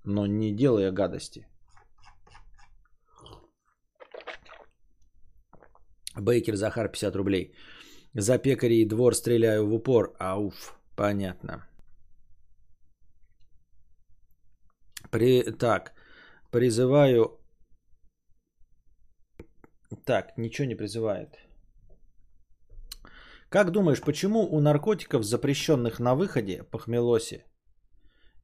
но 0.06 0.28
не 0.28 0.56
делая 0.56 0.92
гадости. 0.92 1.48
Бейкер 6.16 6.56
Захар 6.56 6.90
50 6.90 7.16
рублей. 7.16 7.54
За 8.14 8.38
пекарей 8.38 8.86
двор 8.86 9.16
стреляю 9.16 9.68
в 9.68 9.74
упор. 9.74 10.16
Ауф, 10.20 10.76
понятно. 10.96 11.68
При, 15.10 15.44
так, 15.58 15.94
призываю... 16.52 17.41
Так, 20.06 20.38
ничего 20.38 20.68
не 20.68 20.76
призывает. 20.76 21.38
Как 23.50 23.72
думаешь, 23.72 24.02
почему 24.02 24.48
у 24.48 24.60
наркотиков, 24.60 25.24
запрещенных 25.24 26.00
на 26.00 26.16
выходе, 26.16 26.64
похмелосе, 26.64 27.46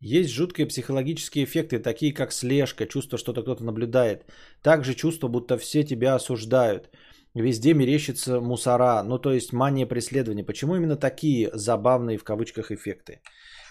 есть 0.01 0.29
жуткие 0.29 0.67
психологические 0.67 1.45
эффекты, 1.45 1.79
такие 1.79 2.13
как 2.13 2.31
слежка, 2.31 2.85
чувство, 2.85 3.17
что 3.17 3.33
кто-то 3.33 3.63
наблюдает. 3.63 4.25
Также 4.61 4.93
чувство, 4.93 5.27
будто 5.27 5.57
все 5.57 5.83
тебя 5.83 6.15
осуждают. 6.15 6.89
Везде 7.33 7.73
мерещится 7.73 8.39
мусора, 8.39 9.03
ну 9.03 9.17
то 9.17 9.31
есть 9.31 9.53
мания 9.53 9.87
преследования. 9.87 10.43
Почему 10.43 10.75
именно 10.75 10.97
такие 10.97 11.49
забавные 11.53 12.17
в 12.17 12.23
кавычках 12.23 12.71
эффекты? 12.71 13.21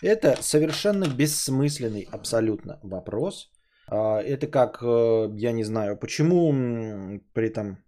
Это 0.02 0.36
совершенно 0.40 1.06
бессмысленный 1.06 2.08
абсолютно 2.12 2.80
вопрос. 2.82 3.50
А, 3.88 4.20
это 4.20 4.46
как, 4.46 4.82
э, 4.82 5.28
я 5.36 5.52
не 5.52 5.64
знаю, 5.64 5.96
почему 5.96 7.20
при 7.32 7.48
этом 7.48 7.78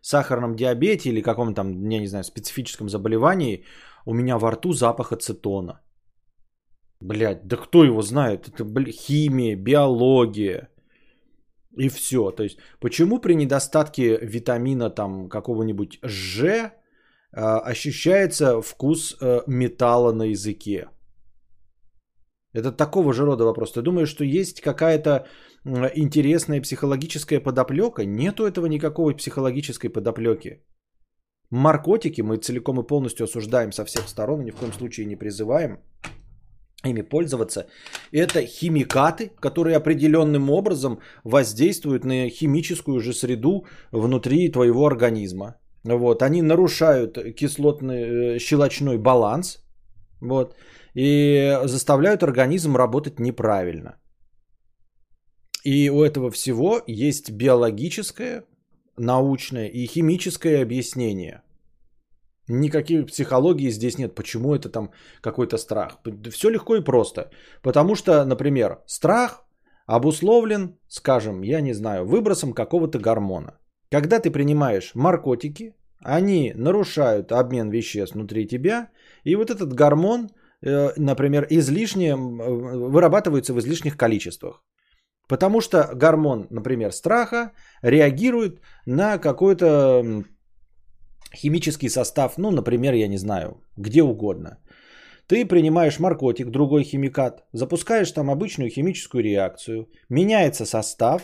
сахарном 0.00 0.54
диабете 0.56 1.10
или 1.10 1.22
каком-то 1.22 1.54
там, 1.54 1.88
я 1.88 2.00
не 2.00 2.06
знаю, 2.06 2.24
специфическом 2.24 2.88
заболевании 2.88 3.64
у 4.06 4.14
меня 4.14 4.38
во 4.38 4.50
рту 4.50 4.72
запах 4.72 5.12
ацетона. 5.12 5.80
Блять, 7.00 7.46
да 7.46 7.56
кто 7.56 7.84
его 7.84 8.02
знает? 8.02 8.48
Это 8.48 8.64
бля, 8.64 8.92
химия, 8.92 9.56
биология 9.56 10.68
и 11.76 11.88
все. 11.88 12.30
То 12.30 12.42
есть, 12.42 12.58
почему 12.80 13.20
при 13.20 13.34
недостатке 13.34 14.18
витамина 14.22 14.90
там 14.90 15.28
какого-нибудь 15.28 15.98
Ж 16.02 16.72
а, 17.32 17.60
ощущается 17.60 18.62
вкус 18.62 19.16
э, 19.20 19.42
металла 19.46 20.12
на 20.12 20.24
языке. 20.24 20.88
Это 22.54 22.72
такого 22.72 23.12
же 23.12 23.24
рода 23.24 23.44
вопрос. 23.44 23.72
Ты 23.72 23.82
думаешь, 23.82 24.08
что 24.08 24.24
есть 24.24 24.60
какая-то 24.60 25.26
интересная 25.94 26.62
психологическая 26.62 27.40
подоплека? 27.40 28.04
Нету 28.04 28.46
этого 28.46 28.66
никакой 28.66 29.16
психологической 29.16 29.90
подоплеки. 29.90 30.62
Наркотики 31.50 32.22
мы 32.22 32.36
целиком 32.36 32.80
и 32.80 32.86
полностью 32.86 33.24
осуждаем 33.24 33.72
со 33.72 33.84
всех 33.84 34.08
сторон, 34.08 34.44
ни 34.44 34.50
в 34.50 34.56
коем 34.56 34.72
случае 34.72 35.06
не 35.06 35.16
призываем 35.16 35.78
ими 36.84 37.02
пользоваться. 37.02 37.66
Это 38.12 38.46
химикаты, 38.46 39.30
которые 39.40 39.76
определенным 39.76 40.50
образом 40.50 41.00
воздействуют 41.24 42.04
на 42.04 42.28
химическую 42.28 43.00
же 43.00 43.12
среду 43.12 43.64
внутри 43.92 44.52
твоего 44.52 44.86
организма. 44.86 45.54
Вот, 45.84 46.22
они 46.22 46.42
нарушают 46.42 47.18
кислотный 47.36 48.36
э, 48.36 48.38
щелочной 48.38 48.98
баланс. 48.98 49.58
Вот 50.20 50.54
и 50.94 51.60
заставляют 51.64 52.22
организм 52.22 52.76
работать 52.76 53.18
неправильно. 53.20 53.96
И 55.64 55.90
у 55.90 56.02
этого 56.02 56.30
всего 56.30 56.82
есть 56.86 57.30
биологическое, 57.30 58.44
научное 58.96 59.68
и 59.68 59.86
химическое 59.86 60.62
объяснение. 60.62 61.42
Никаких 62.48 63.06
психологии 63.06 63.70
здесь 63.70 63.98
нет. 63.98 64.14
Почему 64.14 64.54
это 64.54 64.68
там 64.68 64.90
какой-то 65.22 65.56
страх? 65.56 65.98
Все 66.30 66.50
легко 66.50 66.76
и 66.76 66.84
просто. 66.84 67.30
Потому 67.62 67.94
что, 67.94 68.24
например, 68.24 68.80
страх 68.86 69.44
обусловлен, 69.86 70.76
скажем, 70.88 71.42
я 71.42 71.62
не 71.62 71.72
знаю, 71.72 72.04
выбросом 72.06 72.52
какого-то 72.52 72.98
гормона. 72.98 73.58
Когда 73.90 74.20
ты 74.20 74.30
принимаешь 74.30 74.94
наркотики, 74.94 75.74
они 76.00 76.52
нарушают 76.54 77.32
обмен 77.32 77.70
веществ 77.70 78.14
внутри 78.14 78.46
тебя, 78.46 78.90
и 79.24 79.36
вот 79.36 79.50
этот 79.50 79.72
гормон– 79.72 80.28
например, 80.64 81.46
излишне, 81.50 82.16
вырабатываются 82.16 83.52
в 83.52 83.58
излишних 83.58 83.96
количествах. 83.96 84.62
Потому 85.28 85.60
что 85.60 85.90
гормон, 85.94 86.46
например, 86.50 86.92
страха 86.92 87.52
реагирует 87.82 88.60
на 88.86 89.18
какой-то 89.18 90.24
химический 91.34 91.88
состав, 91.88 92.38
ну, 92.38 92.50
например, 92.50 92.94
я 92.94 93.08
не 93.08 93.18
знаю, 93.18 93.62
где 93.76 94.02
угодно. 94.02 94.58
Ты 95.26 95.46
принимаешь 95.46 95.98
наркотик, 95.98 96.50
другой 96.50 96.84
химикат, 96.84 97.44
запускаешь 97.52 98.12
там 98.12 98.30
обычную 98.30 98.70
химическую 98.70 99.22
реакцию, 99.22 99.88
меняется 100.10 100.66
состав, 100.66 101.22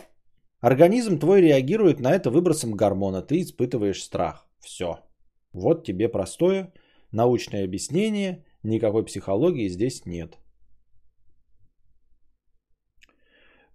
организм 0.61 1.19
твой 1.19 1.43
реагирует 1.43 2.01
на 2.01 2.15
это 2.15 2.31
выбросом 2.31 2.73
гормона, 2.73 3.23
ты 3.23 3.43
испытываешь 3.43 4.03
страх. 4.03 4.49
Все. 4.61 5.01
Вот 5.53 5.85
тебе 5.85 6.09
простое 6.09 6.73
научное 7.13 7.65
объяснение 7.65 8.45
Никакой 8.63 9.05
психологии 9.05 9.69
здесь 9.69 10.07
нет. 10.07 10.39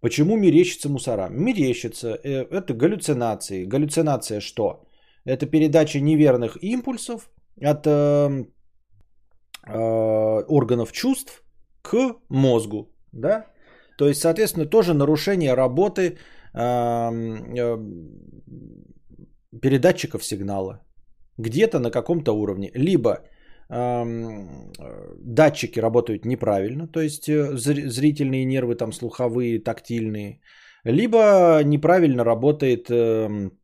Почему 0.02 0.38
мерещится 0.38 0.90
мусора? 0.90 1.30
Мерещится. 1.32 2.07
Э, 2.24 2.45
это 2.52 2.74
галлюцинации. 2.74 3.66
Галлюцинация 3.66 4.40
что? 4.40 4.86
Это 5.26 5.48
передача 5.48 5.99
неверных 5.99 6.57
импульсов 6.62 7.30
от 7.62 7.88
э, 7.88 8.45
э, 9.68 10.44
органов 10.48 10.91
чувств 10.91 11.44
к 11.82 12.16
мозгу. 12.30 12.91
Да? 13.12 13.45
То 13.98 14.07
есть, 14.07 14.22
соответственно, 14.22 14.66
тоже 14.66 14.94
нарушение 14.94 15.56
работы 15.56 16.02
э, 16.02 16.60
э, 16.60 17.78
передатчиков 19.62 20.24
сигнала. 20.24 20.86
Где-то 21.38 21.80
на 21.80 21.91
каком-то 21.91 22.34
уровне. 22.34 22.72
Либо 22.76 23.26
датчики 23.70 25.80
работают 25.80 26.26
неправильно, 26.26 26.88
то 26.88 27.00
есть 27.00 27.28
э, 27.28 27.58
зрительные 27.58 28.46
нервы, 28.46 28.76
там 28.76 28.94
слуховые, 28.94 29.64
тактильные, 29.64 30.40
либо 30.84 31.64
неправильно 31.64 32.24
работает 32.24 32.92
эм, 32.92 33.58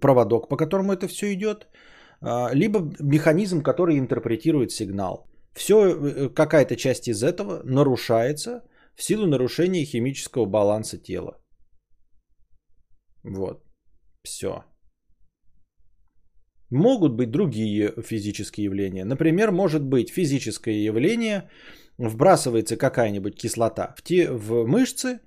проводок, 0.00 0.48
по 0.48 0.56
которому 0.56 0.92
это 0.92 1.08
все 1.08 1.32
идет, 1.32 1.66
а, 2.20 2.50
либо 2.52 2.80
механизм, 3.00 3.62
который 3.62 3.98
интерпретирует 3.98 4.72
сигнал. 4.72 5.28
Все, 5.54 5.74
э, 5.74 6.28
какая-то 6.28 6.76
часть 6.76 7.08
из 7.08 7.22
этого 7.22 7.62
нарушается 7.64 8.62
в 8.94 9.02
силу 9.02 9.26
нарушения 9.26 9.84
химического 9.84 10.46
баланса 10.46 10.98
тела. 10.98 11.38
Вот. 13.24 13.64
Все. 14.22 14.64
Могут 16.70 17.12
быть 17.12 17.30
другие 17.30 17.92
физические 18.02 18.64
явления. 18.64 19.04
Например, 19.04 19.52
может 19.52 19.82
быть 19.82 20.10
физическое 20.10 20.84
явление, 20.84 21.48
вбрасывается 21.98 22.76
какая-нибудь 22.76 23.36
кислота 23.36 23.94
в, 23.96 24.02
те, 24.02 24.30
в 24.30 24.66
мышцы, 24.66 25.20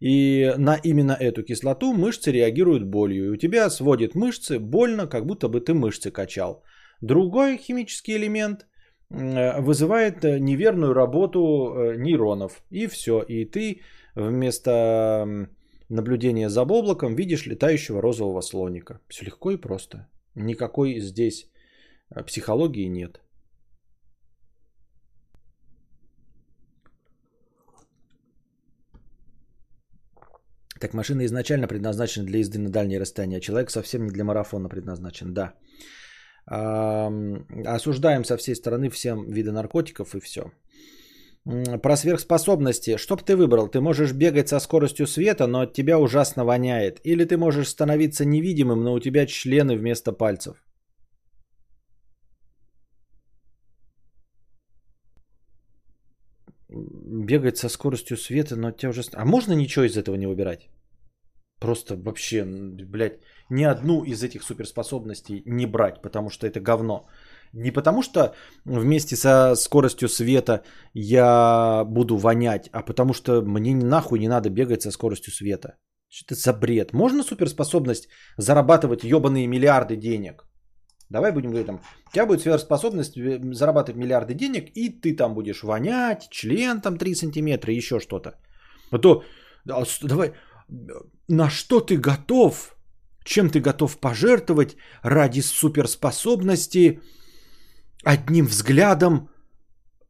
и 0.00 0.54
на 0.58 0.76
именно 0.76 1.12
эту 1.12 1.42
кислоту 1.42 1.92
мышцы 1.92 2.32
реагируют 2.32 2.84
болью. 2.84 3.26
И 3.26 3.28
у 3.30 3.36
тебя 3.36 3.70
сводит 3.70 4.14
мышцы 4.14 4.58
больно, 4.58 5.06
как 5.06 5.26
будто 5.26 5.48
бы 5.48 5.60
ты 5.60 5.74
мышцы 5.74 6.10
качал. 6.10 6.62
Другой 7.00 7.58
химический 7.58 8.16
элемент 8.16 8.66
вызывает 9.08 10.24
неверную 10.24 10.92
работу 10.94 11.38
э, 11.38 11.96
нейронов. 11.96 12.62
И 12.70 12.86
все. 12.88 13.22
И 13.22 13.44
ты 13.44 13.80
вместо 14.14 15.48
наблюдения 15.88 16.48
за 16.48 16.62
облаком 16.62 17.14
видишь 17.14 17.46
летающего 17.46 18.02
розового 18.02 18.40
слоника. 18.40 19.00
Все 19.08 19.24
легко 19.24 19.52
и 19.52 19.56
просто. 19.56 20.08
Никакой 20.36 21.00
здесь 21.00 21.50
э, 22.14 22.22
психологии 22.22 22.88
нет. 22.88 23.20
Так 30.80 30.94
машина 30.94 31.24
изначально 31.24 31.68
предназначена 31.68 32.26
для 32.26 32.38
езды 32.38 32.58
на 32.58 32.70
дальние 32.70 33.00
расстояния, 33.00 33.38
а 33.38 33.40
человек 33.40 33.70
совсем 33.70 34.04
не 34.04 34.10
для 34.10 34.24
марафона 34.24 34.68
предназначен, 34.68 35.32
да. 35.32 35.54
Осуждаем 36.46 38.24
со 38.24 38.36
всей 38.36 38.54
стороны 38.54 38.90
всем 38.90 39.24
виды 39.30 39.52
наркотиков 39.52 40.14
и 40.14 40.20
все. 40.20 40.52
Про 41.82 41.96
сверхспособности. 41.96 42.96
Что 42.96 43.16
бы 43.16 43.22
ты 43.22 43.36
выбрал? 43.36 43.68
Ты 43.68 43.80
можешь 43.80 44.12
бегать 44.12 44.48
со 44.48 44.58
скоростью 44.58 45.06
света, 45.06 45.46
но 45.46 45.60
от 45.60 45.74
тебя 45.74 45.98
ужасно 45.98 46.44
воняет. 46.44 47.00
Или 47.04 47.24
ты 47.24 47.36
можешь 47.36 47.68
становиться 47.68 48.24
невидимым, 48.24 48.82
но 48.82 48.94
у 48.94 49.00
тебя 49.00 49.26
члены 49.26 49.76
вместо 49.76 50.12
пальцев. 50.12 50.56
Бегать 56.68 57.58
со 57.58 57.68
скоростью 57.68 58.16
света, 58.16 58.56
но 58.56 58.68
от 58.68 58.78
тебя 58.78 58.90
ужасно... 58.90 59.20
А 59.20 59.24
можно 59.24 59.52
ничего 59.52 59.84
из 59.84 59.96
этого 59.96 60.16
не 60.16 60.26
выбирать? 60.26 60.68
Просто 61.60 61.96
вообще, 61.96 62.44
блядь, 62.44 63.20
ни 63.50 63.62
одну 63.62 64.02
из 64.02 64.22
этих 64.22 64.42
суперспособностей 64.42 65.42
не 65.46 65.66
брать, 65.66 66.02
потому 66.02 66.28
что 66.28 66.46
это 66.46 66.60
говно. 66.60 67.06
Не 67.52 67.70
потому 67.70 68.02
что 68.02 68.34
вместе 68.64 69.16
со 69.16 69.54
скоростью 69.56 70.08
света 70.08 70.62
я 70.94 71.84
буду 71.84 72.16
вонять, 72.16 72.68
а 72.72 72.82
потому 72.82 73.14
что 73.14 73.42
мне 73.42 73.74
нахуй 73.74 74.18
не 74.18 74.28
надо 74.28 74.50
бегать 74.50 74.82
со 74.82 74.90
скоростью 74.90 75.32
света. 75.32 75.76
Что 76.08 76.34
это 76.34 76.40
за 76.40 76.52
бред? 76.52 76.92
Можно 76.92 77.22
суперспособность 77.22 78.08
зарабатывать 78.38 79.04
ебаные 79.04 79.46
миллиарды 79.46 79.96
денег? 79.96 80.44
Давай 81.10 81.32
будем 81.32 81.50
говорить 81.50 81.66
там, 81.66 81.80
у 82.08 82.12
тебя 82.12 82.26
будет 82.26 82.40
сверхспособность 82.40 83.16
э, 83.16 83.40
зарабатывать 83.52 83.96
миллиарды 83.96 84.34
денег, 84.34 84.70
и 84.74 84.88
ты 84.88 85.16
там 85.16 85.34
будешь 85.34 85.62
вонять, 85.62 86.28
член 86.30 86.80
там 86.80 86.98
3 86.98 87.14
сантиметра, 87.14 87.72
еще 87.72 88.00
что-то. 88.00 88.34
А 88.90 88.98
то, 88.98 89.22
давай, 90.02 90.32
на 91.28 91.50
что 91.50 91.80
ты 91.80 91.96
готов, 91.96 92.76
чем 93.24 93.50
ты 93.50 93.60
готов 93.60 93.98
пожертвовать 93.98 94.76
ради 95.02 95.40
суперспособности 95.40 97.00
одним 98.06 98.46
взглядом 98.46 99.28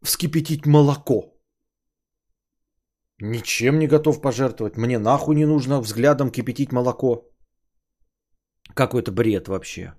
вскипятить 0.02 0.66
молоко. 0.66 1.32
Ничем 3.20 3.78
не 3.78 3.86
готов 3.86 4.20
пожертвовать. 4.20 4.77
Мне 4.77 4.98
нахуй 4.98 5.35
не 5.35 5.47
нужно 5.47 5.81
взглядом 5.81 6.31
кипятить 6.31 6.73
молоко. 6.73 7.31
Какой-то 8.74 9.12
бред 9.12 9.48
вообще. 9.48 9.94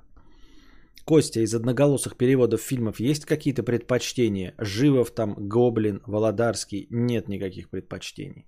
Костя, 1.05 1.39
из 1.39 1.55
одноголосых 1.55 2.17
переводов 2.17 2.61
фильмов 2.61 2.99
есть 2.99 3.25
какие-то 3.25 3.63
предпочтения? 3.63 4.53
Живов 4.59 5.11
там, 5.11 5.33
Гоблин, 5.37 6.01
Володарский? 6.05 6.87
Нет 6.91 7.27
никаких 7.27 7.69
предпочтений. 7.69 8.47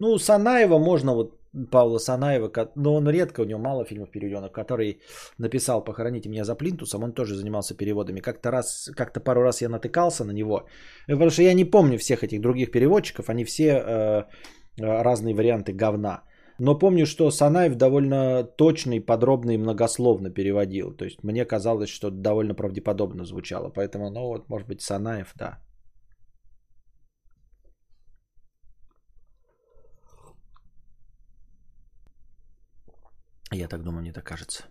Ну, 0.00 0.18
Санаева 0.18 0.78
можно 0.78 1.14
вот 1.14 1.39
Павла 1.70 1.98
Санаева, 1.98 2.50
но 2.76 2.94
он 2.94 3.08
редко, 3.08 3.40
у 3.40 3.44
него 3.44 3.60
мало 3.60 3.84
фильмов 3.84 4.10
переведенных, 4.10 4.52
который 4.52 5.00
написал 5.38 5.84
«Похороните 5.84 6.28
меня 6.28 6.44
за 6.44 6.54
плинтусом», 6.54 7.02
он 7.02 7.12
тоже 7.12 7.34
занимался 7.34 7.76
переводами. 7.76 8.20
Как-то 8.20 8.50
раз, 8.50 8.90
как-то 8.96 9.20
пару 9.20 9.42
раз 9.42 9.62
я 9.62 9.68
натыкался 9.68 10.24
на 10.24 10.32
него, 10.32 10.66
потому 11.06 11.30
что 11.30 11.42
я 11.42 11.54
не 11.54 11.64
помню 11.64 11.98
всех 11.98 12.22
этих 12.22 12.40
других 12.40 12.70
переводчиков, 12.70 13.28
они 13.28 13.44
все 13.44 13.64
э, 13.68 14.24
разные 14.78 15.34
варианты 15.34 15.72
говна. 15.72 16.22
Но 16.60 16.78
помню, 16.78 17.06
что 17.06 17.30
Санаев 17.30 17.74
довольно 17.74 18.44
точно 18.44 18.92
и 18.92 19.00
подробно 19.00 19.52
и 19.52 19.58
многословно 19.58 20.30
переводил. 20.30 20.92
То 20.92 21.04
есть 21.04 21.24
мне 21.24 21.46
казалось, 21.46 21.88
что 21.88 22.10
довольно 22.10 22.54
правдеподобно 22.54 23.24
звучало. 23.24 23.70
Поэтому, 23.70 24.10
ну 24.10 24.26
вот, 24.26 24.48
может 24.48 24.68
быть, 24.68 24.82
Санаев, 24.82 25.32
да. 25.36 25.58
Я 33.52 33.68
так 33.68 33.82
думаю, 33.82 34.02
мне 34.02 34.12
так 34.12 34.24
кажется. 34.24 34.64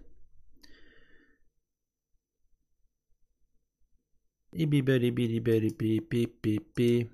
И 4.52 4.66
бибери 4.66 5.12
бири 5.12 5.40
бири 5.40 5.70
пи 5.70 6.00
пи 6.00 6.26
пи 6.26 6.60
пи 6.60 7.10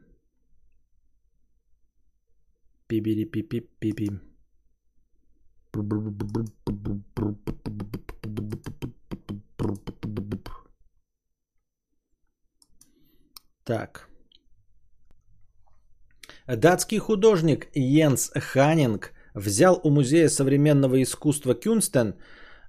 пибери 2.87 3.25
пи 3.25 3.41
пи 3.41 3.59
пи 3.79 3.93
пи 3.93 4.09
Так. 13.65 14.07
Датский 16.47 16.99
художник 16.99 17.67
Йенс 17.73 18.31
Ханинг 18.35 19.14
взял 19.35 19.79
у 19.83 19.89
Музея 19.89 20.29
современного 20.29 21.01
искусства 21.03 21.53
Кюнстен 21.53 22.15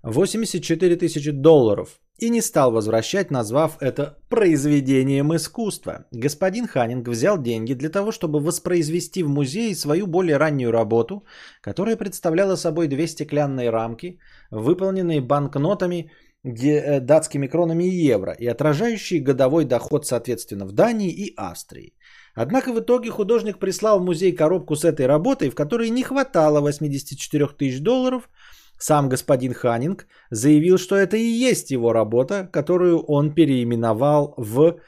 84 0.02 0.96
тысячи 0.96 1.30
долларов 1.30 2.00
и 2.18 2.30
не 2.30 2.42
стал 2.42 2.72
возвращать, 2.72 3.30
назвав 3.30 3.76
это 3.80 4.18
произведением 4.28 5.34
искусства. 5.34 6.06
Господин 6.12 6.66
Ханинг 6.66 7.08
взял 7.08 7.42
деньги 7.42 7.74
для 7.74 7.90
того, 7.90 8.12
чтобы 8.12 8.40
воспроизвести 8.40 9.22
в 9.22 9.28
музее 9.28 9.74
свою 9.74 10.06
более 10.06 10.38
раннюю 10.38 10.72
работу, 10.72 11.24
которая 11.60 11.96
представляла 11.96 12.56
собой 12.56 12.88
две 12.88 13.06
стеклянные 13.06 13.70
рамки, 13.70 14.18
выполненные 14.50 15.20
банкнотами, 15.20 16.10
э, 16.44 17.00
датскими 17.00 17.48
кронами 17.48 17.84
и 17.84 18.12
евро, 18.12 18.32
и 18.32 18.46
отражающие 18.46 19.20
годовой 19.20 19.64
доход, 19.64 20.06
соответственно, 20.06 20.66
в 20.66 20.72
Дании 20.72 21.10
и 21.10 21.34
Австрии. 21.36 21.92
Однако 22.36 22.72
в 22.72 22.78
итоге 22.78 23.10
художник 23.10 23.58
прислал 23.58 23.98
в 23.98 24.04
музей 24.04 24.30
коробку 24.30 24.76
с 24.76 24.84
этой 24.84 25.06
работой, 25.06 25.50
в 25.50 25.56
которой 25.56 25.90
не 25.90 26.04
хватало 26.04 26.60
84 26.60 27.48
тысяч 27.48 27.80
долларов– 27.80 28.30
сам 28.78 29.08
господин 29.08 29.54
Ханинг 29.54 30.06
заявил, 30.30 30.78
что 30.78 30.96
это 30.96 31.16
и 31.16 31.24
есть 31.24 31.70
его 31.70 31.92
работа, 31.92 32.48
которую 32.52 33.00
он 33.00 33.34
переименовал 33.34 34.34
в 34.36 34.78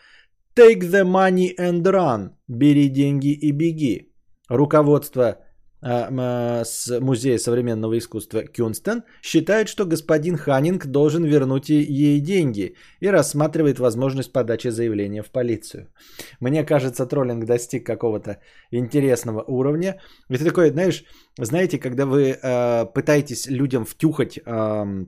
«Take 0.54 0.80
the 0.80 1.04
money 1.04 1.50
and 1.58 1.82
run»– 1.82 2.30
«Бери 2.48 2.88
деньги 2.88 3.32
и 3.32 3.50
беги». 3.50 4.12
Руководство 4.48 5.38
с 5.80 7.00
Музея 7.00 7.38
современного 7.38 7.98
искусства 7.98 8.42
Кюнстен 8.42 9.02
считает, 9.22 9.68
что 9.68 9.86
господин 9.86 10.36
Ханинг 10.36 10.86
должен 10.86 11.24
вернуть 11.24 11.68
ей 11.68 12.20
деньги 12.20 12.74
и 13.00 13.08
рассматривает 13.08 13.78
возможность 13.78 14.32
подачи 14.32 14.68
заявления 14.68 15.22
в 15.22 15.30
полицию. 15.30 15.86
Мне 16.40 16.64
кажется, 16.64 17.06
троллинг 17.06 17.44
достиг 17.44 17.86
какого-то 17.86 18.40
интересного 18.72 19.44
уровня. 19.46 20.00
И 20.30 20.36
ты 20.36 20.44
такой, 20.44 20.70
знаешь, 20.70 21.04
знаете, 21.38 21.78
когда 21.78 22.06
вы 22.06 22.36
э, 22.42 22.86
пытаетесь 22.94 23.46
людям 23.46 23.84
втюхать 23.84 24.38
э, 24.44 25.04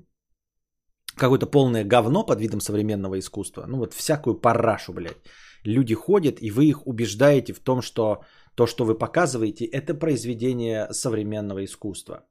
какое-то 1.17 1.47
полное 1.47 1.85
говно 1.85 2.25
под 2.25 2.41
видом 2.41 2.61
современного 2.61 3.19
искусства, 3.19 3.65
ну 3.67 3.79
вот 3.79 3.95
всякую 3.95 4.41
парашу, 4.41 4.93
блядь, 4.93 5.17
люди 5.65 5.95
ходят, 5.95 6.39
и 6.41 6.51
вы 6.51 6.67
их 6.67 6.87
убеждаете 6.87 7.53
в 7.53 7.61
том, 7.61 7.83
что 7.83 8.25
то, 8.55 8.67
что 8.67 8.85
вы 8.85 8.99
показываете, 8.99 9.65
это 9.65 9.95
произведение 9.95 10.89
современного 10.93 11.65
искусства. 11.65 12.25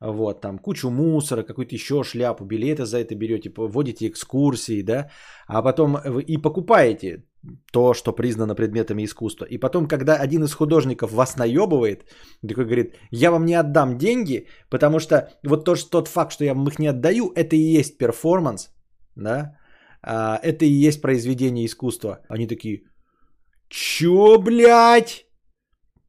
Вот, 0.00 0.40
там 0.40 0.58
кучу 0.58 0.90
мусора, 0.90 1.42
какую-то 1.44 1.74
еще 1.74 2.02
шляпу, 2.02 2.44
билеты 2.44 2.84
за 2.84 2.98
это 2.98 3.14
берете, 3.14 3.50
вводите 3.56 4.08
экскурсии, 4.08 4.82
да, 4.82 5.08
а 5.46 5.62
потом 5.62 5.96
вы 6.04 6.22
и 6.22 6.36
покупаете 6.36 7.24
то, 7.72 7.94
что 7.94 8.12
признано 8.12 8.54
предметами 8.54 9.04
искусства. 9.04 9.46
И 9.46 9.58
потом, 9.58 9.86
когда 9.88 10.16
один 10.16 10.44
из 10.44 10.54
художников 10.54 11.12
вас 11.12 11.36
наебывает, 11.36 12.04
такой 12.48 12.64
говорит, 12.64 12.94
я 13.10 13.30
вам 13.30 13.46
не 13.46 13.54
отдам 13.54 13.96
деньги, 13.96 14.48
потому 14.68 14.98
что 14.98 15.30
вот 15.46 15.64
тот, 15.64 15.90
тот 15.90 16.08
факт, 16.08 16.32
что 16.32 16.44
я 16.44 16.54
вам 16.54 16.66
их 16.68 16.78
не 16.78 16.88
отдаю, 16.88 17.32
это 17.34 17.56
и 17.56 17.78
есть 17.78 17.96
перформанс, 17.98 18.70
да, 19.16 19.56
а, 20.02 20.38
это 20.42 20.64
и 20.64 20.86
есть 20.86 21.00
произведение 21.00 21.64
искусства. 21.64 22.20
Они 22.28 22.46
такие, 22.46 22.82
чё, 23.68 24.38
блядь? 24.38 25.26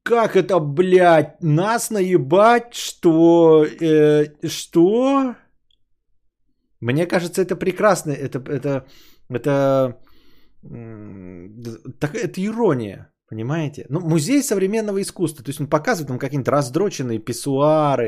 Как 0.06 0.36
это, 0.36 0.60
блядь, 0.60 1.42
нас 1.42 1.90
наебать, 1.90 2.76
что, 2.76 3.66
э, 3.66 4.48
что? 4.48 5.36
Мне 6.80 7.08
кажется, 7.08 7.42
это 7.42 7.56
прекрасно, 7.56 8.12
это, 8.12 8.38
это, 8.48 8.86
это, 9.30 9.98
так, 12.00 12.14
это 12.14 12.46
ирония, 12.46 13.12
понимаете? 13.30 13.88
Ну, 13.90 14.00
музей 14.00 14.44
современного 14.44 15.02
искусства, 15.02 15.44
то 15.44 15.50
есть 15.50 15.60
он 15.60 15.68
показывает 15.68 16.08
там 16.08 16.20
какие-нибудь 16.20 16.52
раздроченные 16.52 17.18
писсуары, 17.18 18.06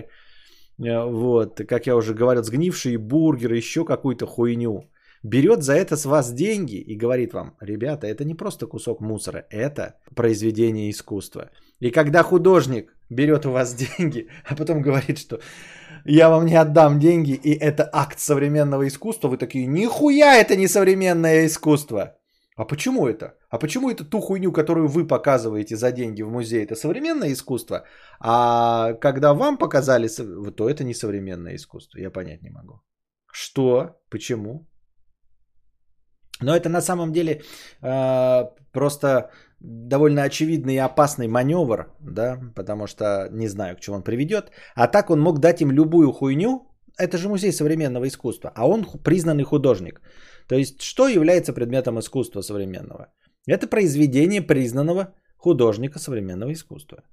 э, 0.77 1.03
вот, 1.03 1.61
как 1.67 1.87
я 1.87 1.95
уже 1.95 2.13
говорил, 2.13 2.43
сгнившие 2.43 2.99
бургеры, 2.99 3.57
еще 3.57 3.83
какую-то 3.85 4.27
хуйню 4.27 4.83
берет 5.23 5.63
за 5.63 5.73
это 5.73 5.97
с 5.97 6.05
вас 6.05 6.31
деньги 6.31 6.75
и 6.75 6.95
говорит 6.95 7.33
вам, 7.33 7.55
ребята, 7.59 8.05
это 8.05 8.23
не 8.23 8.35
просто 8.35 8.67
кусок 8.67 9.01
мусора, 9.01 9.45
это 9.49 9.95
произведение 10.15 10.89
искусства. 10.89 11.49
И 11.79 11.91
когда 11.91 12.23
художник 12.23 12.95
берет 13.09 13.45
у 13.45 13.51
вас 13.51 13.73
деньги, 13.97 14.27
а 14.45 14.55
потом 14.55 14.81
говорит, 14.81 15.17
что 15.17 15.39
я 16.05 16.29
вам 16.29 16.45
не 16.45 16.55
отдам 16.55 16.99
деньги, 16.99 17.33
и 17.33 17.53
это 17.53 17.89
акт 17.91 18.19
современного 18.19 18.87
искусства, 18.87 19.29
вы 19.29 19.37
такие, 19.37 19.67
нихуя 19.67 20.37
это 20.37 20.55
не 20.55 20.67
современное 20.67 21.45
искусство. 21.45 22.17
А 22.55 22.65
почему 22.65 23.07
это? 23.07 23.35
А 23.49 23.59
почему 23.59 23.89
это 23.89 24.03
ту 24.03 24.19
хуйню, 24.19 24.51
которую 24.51 24.87
вы 24.87 25.07
показываете 25.07 25.75
за 25.75 25.91
деньги 25.91 26.23
в 26.23 26.29
музее, 26.29 26.63
это 26.63 26.75
современное 26.75 27.31
искусство, 27.31 27.83
а 28.19 28.93
когда 28.93 29.33
вам 29.33 29.57
показали, 29.57 30.07
то 30.51 30.69
это 30.69 30.83
не 30.83 30.95
современное 30.95 31.55
искусство? 31.55 31.99
Я 31.99 32.09
понять 32.09 32.41
не 32.41 32.49
могу. 32.49 32.81
Что? 33.31 33.99
Почему? 34.09 34.67
Но 36.41 36.55
это 36.55 36.69
на 36.69 36.81
самом 36.81 37.11
деле 37.11 37.41
э, 37.81 38.43
просто 38.71 39.29
довольно 39.59 40.23
очевидный 40.23 40.75
и 40.75 40.85
опасный 40.85 41.27
маневр, 41.27 41.91
да, 41.99 42.39
потому 42.55 42.87
что 42.87 43.29
не 43.31 43.47
знаю, 43.47 43.75
к 43.75 43.79
чему 43.79 43.97
он 43.97 44.03
приведет. 44.03 44.51
А 44.75 44.87
так 44.87 45.09
он 45.09 45.19
мог 45.19 45.39
дать 45.39 45.61
им 45.61 45.71
любую 45.71 46.11
хуйню. 46.11 46.67
Это 46.97 47.17
же 47.17 47.29
музей 47.29 47.51
современного 47.51 48.07
искусства, 48.07 48.51
а 48.55 48.67
он 48.67 48.85
признанный 49.03 49.43
художник. 49.43 50.01
То 50.47 50.55
есть, 50.55 50.81
что 50.81 51.07
является 51.07 51.53
предметом 51.53 51.99
искусства 51.99 52.41
современного? 52.41 53.13
Это 53.47 53.67
произведение 53.67 54.41
признанного 54.41 55.13
художника 55.37 55.99
современного 55.99 56.51
искусства. 56.53 57.03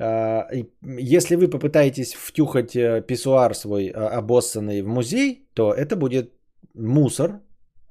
А, 0.00 0.46
если 0.82 1.36
вы 1.36 1.48
попытаетесь 1.48 2.14
втюхать 2.14 2.76
э, 2.76 3.02
писсуар 3.06 3.54
свой 3.54 3.88
а, 3.88 4.18
обоссанный 4.18 4.82
в 4.82 4.88
музей, 4.88 5.48
то 5.54 5.72
это 5.72 5.96
будет 5.96 6.32
мусор, 6.74 7.40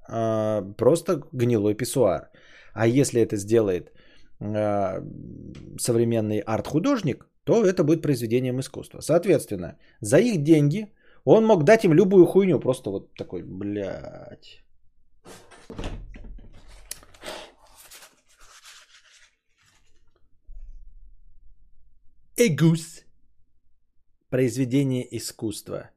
а, 0.07 0.61
просто 0.77 1.23
гнилой 1.33 1.75
писсуар. 1.75 2.29
А 2.77 2.85
если 2.85 3.19
это 3.21 3.37
сделает 3.37 3.91
а, 4.39 5.01
современный 5.79 6.39
арт-художник, 6.39 7.27
то 7.43 7.65
это 7.65 7.83
будет 7.83 8.01
произведением 8.01 8.59
искусства. 8.59 9.01
Соответственно, 9.01 9.79
за 10.01 10.19
их 10.19 10.43
деньги 10.43 10.93
он 11.25 11.45
мог 11.45 11.63
дать 11.63 11.85
им 11.85 11.93
любую 11.93 12.25
хуйню. 12.27 12.59
Просто 12.59 12.91
вот 12.91 13.13
такой, 13.15 13.43
блядь. 13.43 14.63
Эгус. 22.37 23.05
Произведение 24.29 25.07
искусства. 25.17 25.89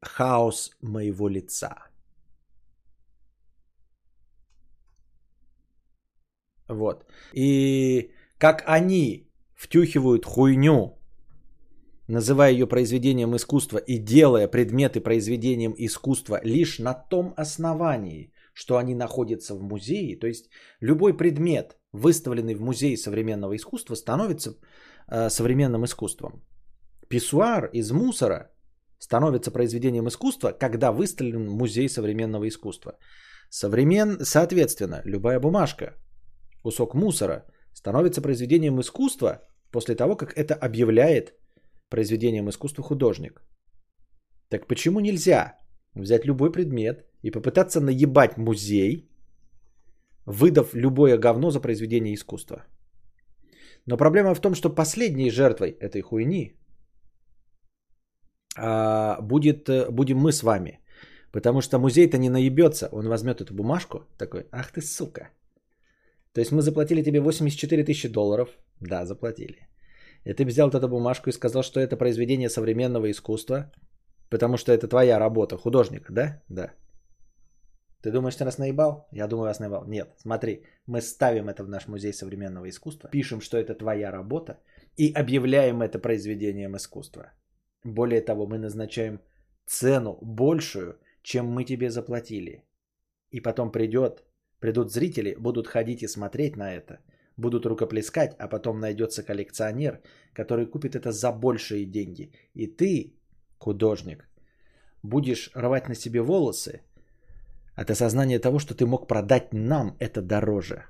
Хаос 0.00 0.70
моего 0.80 1.28
лица. 1.28 1.93
Вот. 6.68 7.04
И 7.34 8.10
как 8.38 8.62
они 8.66 9.30
втюхивают 9.54 10.24
хуйню, 10.24 10.98
называя 12.08 12.52
ее 12.52 12.66
произведением 12.66 13.34
искусства 13.36 13.78
и 13.78 13.98
делая 13.98 14.48
предметы 14.48 15.00
произведением 15.00 15.74
искусства 15.78 16.40
лишь 16.44 16.78
на 16.78 16.94
том 16.94 17.34
основании, 17.36 18.32
что 18.54 18.76
они 18.76 18.94
находятся 18.94 19.54
в 19.54 19.62
музее, 19.62 20.18
то 20.18 20.26
есть 20.26 20.50
любой 20.80 21.16
предмет, 21.16 21.76
выставленный 21.92 22.54
в 22.54 22.60
музее 22.60 22.96
современного 22.96 23.54
искусства, 23.56 23.94
становится 23.94 24.50
э, 25.08 25.30
современным 25.30 25.84
искусством. 25.84 26.42
Писсуар 27.08 27.70
из 27.72 27.90
мусора 27.90 28.50
становится 28.98 29.50
произведением 29.50 30.08
искусства, 30.08 30.52
когда 30.52 30.92
выставлен 30.92 31.48
в 31.48 31.54
музей 31.54 31.88
современного 31.88 32.48
искусства. 32.48 32.98
Современ... 33.50 34.18
Соответственно, 34.24 35.02
любая 35.04 35.40
бумажка, 35.40 35.94
кусок 36.64 36.94
мусора 36.94 37.44
становится 37.74 38.22
произведением 38.22 38.80
искусства 38.80 39.40
после 39.70 39.94
того, 39.94 40.16
как 40.16 40.32
это 40.36 40.54
объявляет 40.54 41.34
произведением 41.90 42.48
искусства 42.48 42.82
художник. 42.82 43.42
Так 44.48 44.66
почему 44.66 45.00
нельзя 45.00 45.58
взять 45.94 46.24
любой 46.24 46.52
предмет 46.52 47.04
и 47.22 47.30
попытаться 47.30 47.80
наебать 47.80 48.38
музей, 48.38 49.08
выдав 50.26 50.74
любое 50.74 51.18
говно 51.18 51.50
за 51.50 51.60
произведение 51.60 52.14
искусства? 52.14 52.64
Но 53.86 53.96
проблема 53.96 54.34
в 54.34 54.40
том, 54.40 54.54
что 54.54 54.74
последней 54.74 55.30
жертвой 55.30 55.76
этой 55.80 56.00
хуйни 56.00 56.56
а, 58.56 59.20
будет, 59.20 59.68
э, 59.68 59.90
будем 59.90 60.16
мы 60.16 60.32
с 60.32 60.42
вами. 60.42 60.80
Потому 61.32 61.60
что 61.60 61.78
музей-то 61.78 62.16
не 62.16 62.30
наебется. 62.30 62.88
Он 62.92 63.08
возьмет 63.08 63.40
эту 63.40 63.52
бумажку, 63.52 63.98
такой, 64.16 64.46
ах 64.50 64.72
ты 64.72 64.80
сука. 64.80 65.30
То 66.34 66.40
есть 66.40 66.52
мы 66.52 66.62
заплатили 66.62 67.02
тебе 67.02 67.20
84 67.20 67.84
тысячи 67.84 68.08
долларов. 68.08 68.48
Да, 68.80 69.06
заплатили. 69.06 69.68
И 70.24 70.32
ты 70.34 70.44
взял 70.44 70.68
эту 70.68 70.88
бумажку 70.88 71.30
и 71.30 71.32
сказал, 71.32 71.62
что 71.62 71.80
это 71.80 71.96
произведение 71.96 72.48
современного 72.48 73.10
искусства, 73.10 73.72
потому 74.30 74.56
что 74.56 74.72
это 74.72 74.88
твоя 74.88 75.18
работа, 75.18 75.56
художника, 75.56 76.12
да? 76.12 76.42
Да. 76.48 76.72
Ты 78.02 78.10
думаешь, 78.10 78.36
ты 78.36 78.44
нас 78.44 78.58
наебал? 78.58 79.08
Я 79.12 79.28
думаю, 79.28 79.46
вас 79.46 79.60
наебал. 79.60 79.84
Нет, 79.86 80.08
смотри, 80.18 80.64
мы 80.86 81.00
ставим 81.00 81.48
это 81.48 81.62
в 81.62 81.68
наш 81.68 81.88
музей 81.88 82.12
современного 82.12 82.68
искусства, 82.68 83.10
пишем, 83.10 83.40
что 83.40 83.56
это 83.56 83.74
твоя 83.74 84.10
работа 84.10 84.58
и 84.98 85.12
объявляем 85.12 85.82
это 85.82 85.98
произведением 85.98 86.76
искусства. 86.76 87.32
Более 87.84 88.20
того, 88.20 88.46
мы 88.46 88.58
назначаем 88.58 89.20
цену 89.66 90.18
большую, 90.20 90.98
чем 91.22 91.46
мы 91.46 91.64
тебе 91.64 91.90
заплатили. 91.90 92.64
И 93.30 93.40
потом 93.40 93.72
придет, 93.72 94.24
придут 94.64 94.90
зрители, 94.90 95.36
будут 95.38 95.66
ходить 95.66 96.02
и 96.02 96.08
смотреть 96.08 96.56
на 96.56 96.72
это, 96.72 96.98
будут 97.36 97.66
рукоплескать, 97.66 98.32
а 98.38 98.48
потом 98.48 98.80
найдется 98.80 99.22
коллекционер, 99.22 100.00
который 100.32 100.66
купит 100.66 100.94
это 100.94 101.12
за 101.12 101.32
большие 101.32 101.84
деньги. 101.84 102.32
И 102.54 102.66
ты, 102.66 103.12
художник, 103.58 104.26
будешь 105.02 105.50
рвать 105.54 105.88
на 105.88 105.94
себе 105.94 106.22
волосы 106.22 106.80
от 107.76 107.90
осознания 107.90 108.38
того, 108.38 108.58
что 108.58 108.74
ты 108.74 108.86
мог 108.86 109.06
продать 109.06 109.52
нам 109.52 109.96
это 110.00 110.22
дороже. 110.22 110.86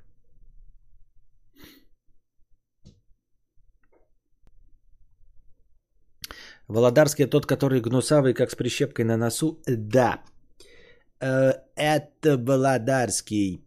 Володарский 6.68 7.26
тот, 7.26 7.46
который 7.46 7.80
гнусавый, 7.80 8.34
как 8.34 8.50
с 8.50 8.54
прищепкой 8.54 9.04
на 9.04 9.16
носу? 9.16 9.60
Да. 9.66 10.22
Э, 11.20 11.54
это 11.74 12.36
Володарский. 12.38 13.63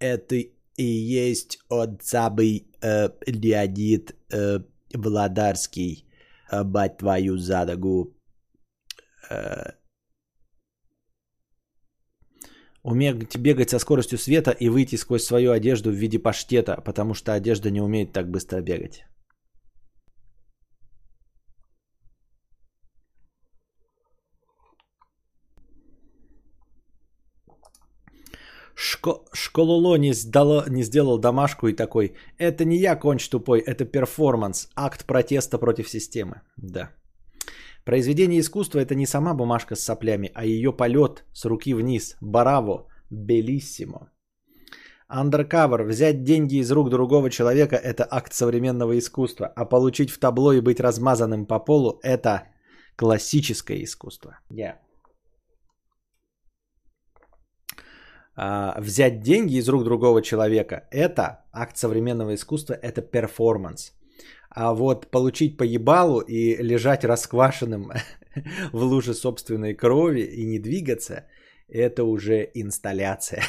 Это 0.00 0.34
и 0.34 0.82
есть 0.82 1.60
от 1.68 2.02
самый 2.02 2.66
э, 2.82 3.10
Леонид 3.26 4.16
э, 4.32 4.60
Володарский. 4.92 6.06
Бать 6.64 6.96
твою 6.96 7.36
задогу. 7.36 8.12
Уметь 12.82 13.36
бегать 13.36 13.70
со 13.70 13.78
скоростью 13.78 14.18
света 14.18 14.50
и 14.50 14.68
выйти 14.68 14.96
сквозь 14.96 15.22
свою 15.22 15.52
одежду 15.52 15.90
в 15.90 15.94
виде 15.94 16.18
паштета, 16.18 16.80
потому 16.84 17.14
что 17.14 17.34
одежда 17.34 17.70
не 17.70 17.80
умеет 17.80 18.12
так 18.12 18.28
быстро 18.28 18.62
бегать. 18.62 19.04
Шко- 28.80 29.26
Школоло 29.32 29.96
не, 29.98 30.14
сдало, 30.14 30.64
не 30.68 30.82
сделал 30.82 31.18
домашку 31.18 31.68
и 31.68 31.76
такой, 31.76 32.14
это 32.38 32.64
не 32.64 32.78
я 32.78 32.96
конч 32.96 33.28
тупой, 33.28 33.60
это 33.60 33.84
перформанс, 33.84 34.68
акт 34.74 35.04
протеста 35.06 35.58
против 35.58 35.88
системы. 35.88 36.40
Да. 36.56 36.90
Произведение 37.84 38.40
искусства 38.40 38.80
это 38.80 38.94
не 38.94 39.06
сама 39.06 39.34
бумажка 39.34 39.76
с 39.76 39.84
соплями, 39.84 40.30
а 40.34 40.44
ее 40.44 40.72
полет 40.72 41.24
с 41.32 41.44
руки 41.44 41.74
вниз. 41.74 42.16
Браво, 42.20 42.86
белиссимо. 43.10 44.10
Undercover. 45.10 45.82
Взять 45.84 46.22
деньги 46.24 46.60
из 46.60 46.70
рук 46.70 46.88
другого 46.88 47.30
человека– 47.30 47.76
это 47.84 48.06
акт 48.10 48.32
современного 48.32 48.98
искусства, 48.98 49.52
а 49.56 49.64
получить 49.64 50.10
в 50.10 50.18
табло 50.18 50.52
и 50.52 50.60
быть 50.60 50.80
размазанным 50.80 51.46
по 51.46 51.58
полу– 51.58 51.98
это 52.02 52.44
классическое 52.96 53.82
искусство. 53.82 54.38
Yeah. 54.50 54.76
Взять 58.78 59.20
деньги 59.20 59.56
из 59.56 59.68
рук 59.68 59.84
другого 59.84 60.22
человека, 60.22 60.88
это 60.90 61.44
акт 61.52 61.76
современного 61.76 62.34
искусства, 62.34 62.74
это 62.74 63.02
перформанс. 63.02 63.92
А 64.50 64.72
вот 64.72 65.10
получить 65.10 65.56
по 65.56 65.62
ебалу 65.62 66.20
и 66.20 66.56
лежать 66.62 67.04
расквашенным 67.04 67.92
в 68.72 68.82
луже 68.82 69.14
собственной 69.14 69.74
крови 69.74 70.22
и 70.22 70.44
не 70.44 70.58
двигаться, 70.58 71.26
это 71.68 72.04
уже 72.04 72.50
инсталляция. 72.54 73.42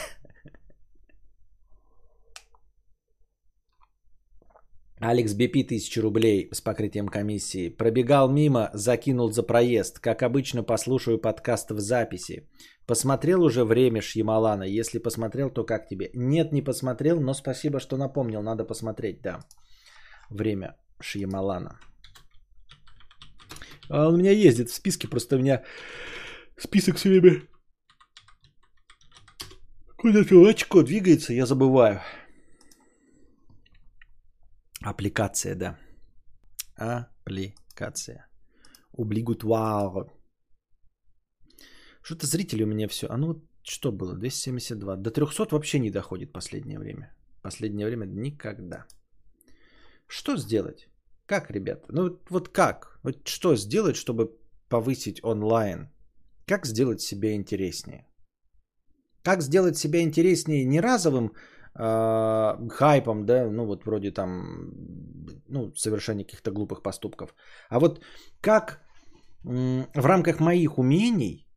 Алекс 5.03 5.33
Бипи 5.33 5.63
1000 5.63 6.01
рублей 6.01 6.49
с 6.53 6.61
покрытием 6.61 7.07
комиссии. 7.07 7.69
Пробегал 7.69 8.29
мимо, 8.29 8.69
закинул 8.73 9.31
за 9.31 9.41
проезд. 9.41 9.99
Как 9.99 10.21
обычно, 10.21 10.63
послушаю 10.63 11.17
подкаст 11.17 11.71
в 11.71 11.79
записи. 11.79 12.47
Посмотрел 12.91 13.43
уже 13.43 13.63
время 13.63 14.01
Шьямалана? 14.01 14.63
Если 14.63 14.99
посмотрел, 14.99 15.49
то 15.49 15.63
как 15.63 15.87
тебе? 15.87 16.09
Нет, 16.13 16.51
не 16.51 16.61
посмотрел, 16.61 17.21
но 17.21 17.33
спасибо, 17.33 17.79
что 17.79 17.95
напомнил. 17.95 18.41
Надо 18.41 18.65
посмотреть, 18.65 19.21
да. 19.21 19.39
Время 20.29 20.75
Шьямалана. 21.01 21.79
А 23.89 24.07
он 24.07 24.15
у 24.15 24.17
меня 24.17 24.31
ездит 24.31 24.69
в 24.69 24.73
списке, 24.73 25.07
просто 25.07 25.35
у 25.35 25.39
меня 25.39 25.63
список 26.57 26.97
все 26.97 27.09
время 27.09 27.47
куда-то 29.97 30.49
очко 30.49 30.83
двигается, 30.83 31.33
я 31.33 31.45
забываю. 31.45 32.01
Аппликация, 34.83 35.55
да. 35.55 35.77
Аппликация. 36.75 38.27
Облигутуар. 38.97 40.11
Что-то 42.01 42.25
зрители 42.25 42.63
у 42.63 42.67
меня 42.67 42.87
все. 42.87 43.07
А 43.09 43.17
ну 43.17 43.41
что 43.63 43.91
было? 43.91 44.15
272. 44.15 44.95
До 44.95 45.11
300 45.11 45.47
вообще 45.51 45.79
не 45.79 45.91
доходит 45.91 46.33
последнее 46.33 46.79
время. 46.79 47.13
Последнее 47.41 47.87
время 47.87 48.05
никогда. 48.05 48.85
Что 50.07 50.37
сделать? 50.37 50.87
Как, 51.25 51.51
ребята? 51.51 51.85
Ну 51.89 52.19
вот 52.29 52.49
как? 52.49 52.99
Вот 53.03 53.27
что 53.27 53.55
сделать, 53.55 53.95
чтобы 53.95 54.31
повысить 54.69 55.23
онлайн? 55.23 55.89
Как 56.47 56.65
сделать 56.65 57.01
себе 57.01 57.35
интереснее? 57.35 58.05
Как 59.23 59.41
сделать 59.41 59.77
себя 59.77 60.01
интереснее 60.01 60.65
не 60.65 60.81
разовым 60.81 61.31
э, 61.75 62.69
хайпом, 62.69 63.25
да, 63.25 63.49
ну 63.49 63.65
вот 63.65 63.85
вроде 63.85 64.11
там, 64.11 64.73
ну, 65.47 65.73
совершения 65.75 66.25
каких-то 66.25 66.51
глупых 66.51 66.81
поступков, 66.81 67.35
а 67.69 67.79
вот 67.79 68.01
как 68.41 68.81
в 69.43 70.05
рамках 70.05 70.39
моих 70.39 70.77
умений 70.77 71.47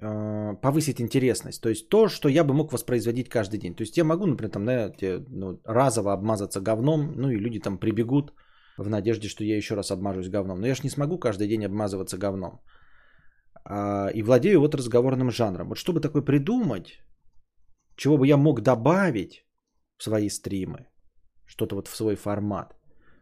повысить 0.00 1.00
интересность, 1.00 1.60
то 1.60 1.68
есть 1.68 1.88
то, 1.88 2.08
что 2.08 2.28
я 2.28 2.44
бы 2.44 2.54
мог 2.54 2.72
воспроизводить 2.72 3.28
каждый 3.28 3.58
день. 3.58 3.74
То 3.74 3.82
есть 3.82 3.96
я 3.96 4.04
могу, 4.04 4.26
например, 4.26 4.52
там, 4.52 4.64
да, 4.64 4.92
ну, 5.28 5.60
разово 5.64 6.12
обмазаться 6.12 6.60
говном, 6.60 7.12
ну 7.16 7.30
и 7.30 7.40
люди 7.40 7.58
там 7.58 7.78
прибегут 7.78 8.32
в 8.76 8.88
надежде, 8.88 9.28
что 9.28 9.44
я 9.44 9.56
еще 9.56 9.74
раз 9.74 9.90
обмажусь 9.90 10.28
говном. 10.28 10.60
Но 10.60 10.66
я 10.66 10.74
же 10.74 10.82
не 10.84 10.90
смогу 10.90 11.18
каждый 11.18 11.48
день 11.48 11.64
обмазываться 11.64 12.16
говном. 12.16 12.60
А, 13.64 14.08
и 14.14 14.22
владею 14.22 14.60
вот 14.60 14.74
разговорным 14.74 15.30
жанром. 15.30 15.68
Вот 15.68 15.78
чтобы 15.78 16.00
такое 16.00 16.22
придумать, 16.22 17.00
чего 17.96 18.18
бы 18.18 18.26
я 18.26 18.36
мог 18.36 18.60
добавить, 18.60 19.44
в 19.98 20.02
свои 20.04 20.28
стримы, 20.28 20.86
что-то 21.46 21.76
вот 21.76 21.88
в 21.88 21.96
свой 21.96 22.16
формат, 22.16 22.74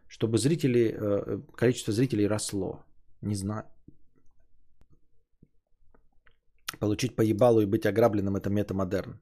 чтобы 0.07 0.37
зрители, 0.37 0.95
э, 0.95 1.41
количество 1.55 1.93
зрителей 1.93 2.27
росло. 2.27 2.83
Не 3.21 3.35
знаю. 3.35 3.63
Получить 6.79 7.15
поебалу 7.15 7.61
и 7.61 7.65
быть 7.65 7.85
ограбленным– 7.85 8.35
это 8.37 8.49
метамодерн. 8.49 9.19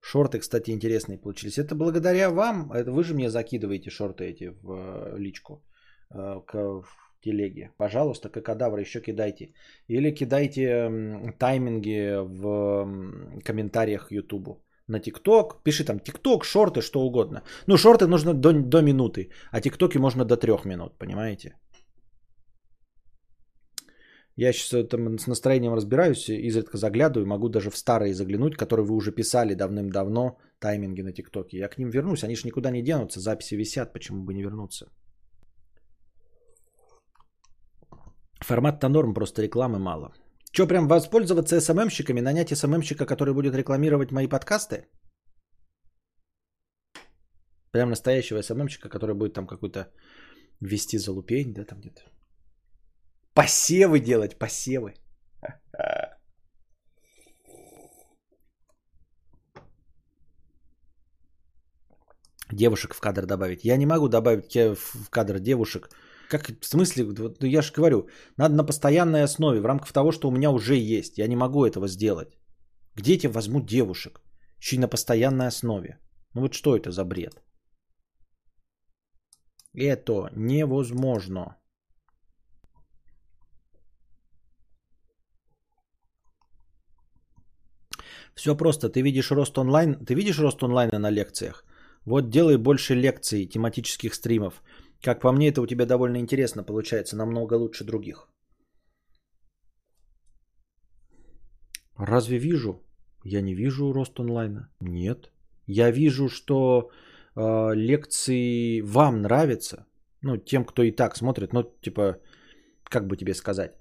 Шорты, 0.00 0.40
кстати, 0.40 0.72
интересные 0.72 1.18
получились. 1.18 1.58
Это 1.58 1.74
благодаря 1.74 2.30
вам. 2.30 2.72
Это 2.72 2.90
вы 2.90 3.04
же 3.04 3.14
мне 3.14 3.30
закидываете 3.30 3.90
шорты 3.90 4.24
эти 4.24 4.50
в 4.62 4.72
э, 4.72 5.18
личку, 5.18 5.62
э, 6.10 6.40
в 6.52 6.86
телеге. 7.20 7.70
Пожалуйста, 7.78 8.28
кадавры 8.28 8.80
еще 8.80 9.00
кидайте. 9.00 9.54
Или 9.86 10.10
кидайте 10.10 11.34
тайминги 11.38 12.16
в 12.18 13.42
комментариях 13.44 14.10
Ютубу 14.10 14.64
на 14.88 14.98
ТикТок. 14.98 15.62
Пиши 15.62 15.84
там 15.84 16.00
ТикТок, 16.00 16.44
шорты, 16.44 16.80
что 16.80 17.00
угодно. 17.00 17.42
Ну, 17.66 17.76
шорты 17.76 18.06
нужно 18.06 18.34
до, 18.34 18.52
до 18.52 18.82
минуты, 18.82 19.30
а 19.52 19.60
ТикТоки 19.60 19.98
можно 19.98 20.24
до 20.24 20.36
трех 20.36 20.64
минут, 20.64 20.98
понимаете? 20.98 21.54
Я 24.36 24.52
сейчас 24.52 24.88
там 24.88 25.18
с 25.18 25.26
настроением 25.26 25.74
разбираюсь, 25.74 26.28
изредка 26.28 26.78
заглядываю, 26.78 27.26
могу 27.26 27.48
даже 27.48 27.70
в 27.70 27.76
старые 27.76 28.14
заглянуть, 28.14 28.56
которые 28.56 28.86
вы 28.86 28.94
уже 28.94 29.12
писали 29.12 29.54
давным-давно, 29.54 30.38
тайминги 30.58 31.02
на 31.02 31.12
ТикТоке. 31.12 31.58
Я 31.58 31.68
к 31.68 31.78
ним 31.78 31.90
вернусь, 31.90 32.24
они 32.24 32.36
же 32.36 32.46
никуда 32.46 32.70
не 32.70 32.82
денутся, 32.82 33.20
записи 33.20 33.56
висят, 33.56 33.92
почему 33.92 34.24
бы 34.24 34.32
не 34.32 34.42
вернуться? 34.42 34.86
Формат-то 38.40 38.88
норм, 38.88 39.14
просто 39.14 39.42
рекламы 39.42 39.78
мало. 39.78 40.14
Что, 40.52 40.66
прям 40.66 40.88
воспользоваться 40.88 41.60
СММщиками, 41.60 42.20
нанять 42.20 42.56
СММщика, 42.56 43.06
который 43.06 43.34
будет 43.34 43.54
рекламировать 43.54 44.12
мои 44.12 44.28
подкасты? 44.28 44.86
Прям 47.70 47.90
настоящего 47.90 48.42
СММщика, 48.42 48.88
который 48.88 49.14
будет 49.14 49.34
там 49.34 49.46
какой-то 49.46 49.92
вести 50.60 50.98
залупень, 50.98 51.54
да, 51.54 51.64
там 51.64 51.80
где-то. 51.80 52.02
Посевы 53.34 54.00
делать, 54.00 54.38
посевы. 54.38 54.94
Девушек 62.52 62.94
в 62.94 63.00
кадр 63.00 63.26
добавить. 63.26 63.64
Я 63.64 63.76
не 63.76 63.86
могу 63.86 64.08
добавить 64.08 64.54
в 64.54 65.08
кадр 65.10 65.38
девушек. 65.38 65.88
Как 66.28 66.48
в 66.60 66.66
смысле? 66.66 67.04
Вот, 67.04 67.40
ну, 67.40 67.46
я 67.46 67.62
же 67.62 67.72
говорю, 67.72 68.08
надо 68.36 68.54
на 68.54 68.64
постоянной 68.64 69.22
основе, 69.22 69.60
в 69.60 69.66
рамках 69.66 69.92
того, 69.92 70.12
что 70.12 70.28
у 70.28 70.30
меня 70.30 70.50
уже 70.50 70.74
есть. 70.74 71.18
Я 71.18 71.28
не 71.28 71.36
могу 71.36 71.64
этого 71.64 71.88
сделать. 71.88 72.38
Где 72.96 73.14
я 73.14 73.30
возьму 73.30 73.60
девушек? 73.60 74.20
Еще 74.60 74.76
и 74.76 74.78
на 74.78 74.88
постоянной 74.88 75.46
основе. 75.46 75.98
Ну 76.34 76.42
вот 76.42 76.52
что 76.52 76.76
это 76.76 76.90
за 76.90 77.04
бред? 77.04 77.42
Это 79.74 80.30
невозможно. 80.36 81.56
Все 88.34 88.56
просто. 88.56 88.88
Ты 88.88 89.02
видишь 89.02 89.30
рост 89.30 89.58
онлайн. 89.58 90.04
Ты 90.04 90.14
видишь 90.14 90.38
рост 90.38 90.62
онлайна 90.62 90.98
на 90.98 91.10
лекциях? 91.10 91.64
Вот 92.04 92.30
делай 92.30 92.56
больше 92.56 92.94
лекций, 92.94 93.46
тематических 93.46 94.14
стримов. 94.14 94.62
Как 95.02 95.20
по 95.20 95.32
мне, 95.32 95.48
это 95.48 95.62
у 95.62 95.66
тебя 95.66 95.86
довольно 95.86 96.18
интересно 96.18 96.64
получается, 96.64 97.16
намного 97.16 97.54
лучше 97.54 97.84
других. 97.84 98.28
Разве 101.96 102.38
вижу? 102.38 102.82
Я 103.24 103.42
не 103.42 103.54
вижу 103.54 103.92
рост 103.92 104.18
онлайна. 104.18 104.68
Нет. 104.80 105.30
Я 105.66 105.90
вижу, 105.90 106.28
что 106.28 106.90
э, 107.36 107.74
лекции 107.74 108.80
вам 108.80 109.22
нравятся. 109.22 109.86
Ну, 110.22 110.36
тем, 110.36 110.64
кто 110.64 110.82
и 110.82 110.90
так 110.90 111.16
смотрит. 111.16 111.52
Ну, 111.52 111.62
типа, 111.82 112.16
как 112.84 113.06
бы 113.06 113.16
тебе 113.16 113.34
сказать. 113.34 113.72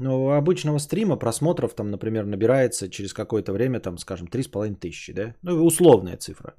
Ну, 0.00 0.30
обычного 0.30 0.78
стрима 0.78 1.18
просмотров 1.18 1.74
там, 1.74 1.90
например, 1.90 2.24
набирается 2.24 2.88
через 2.88 3.12
какое-то 3.12 3.52
время, 3.52 3.80
там, 3.80 3.98
скажем, 3.98 4.28
3,5 4.28 4.76
тысячи, 4.76 5.12
да? 5.12 5.34
Ну, 5.42 5.64
условная 5.66 6.16
цифра. 6.16 6.54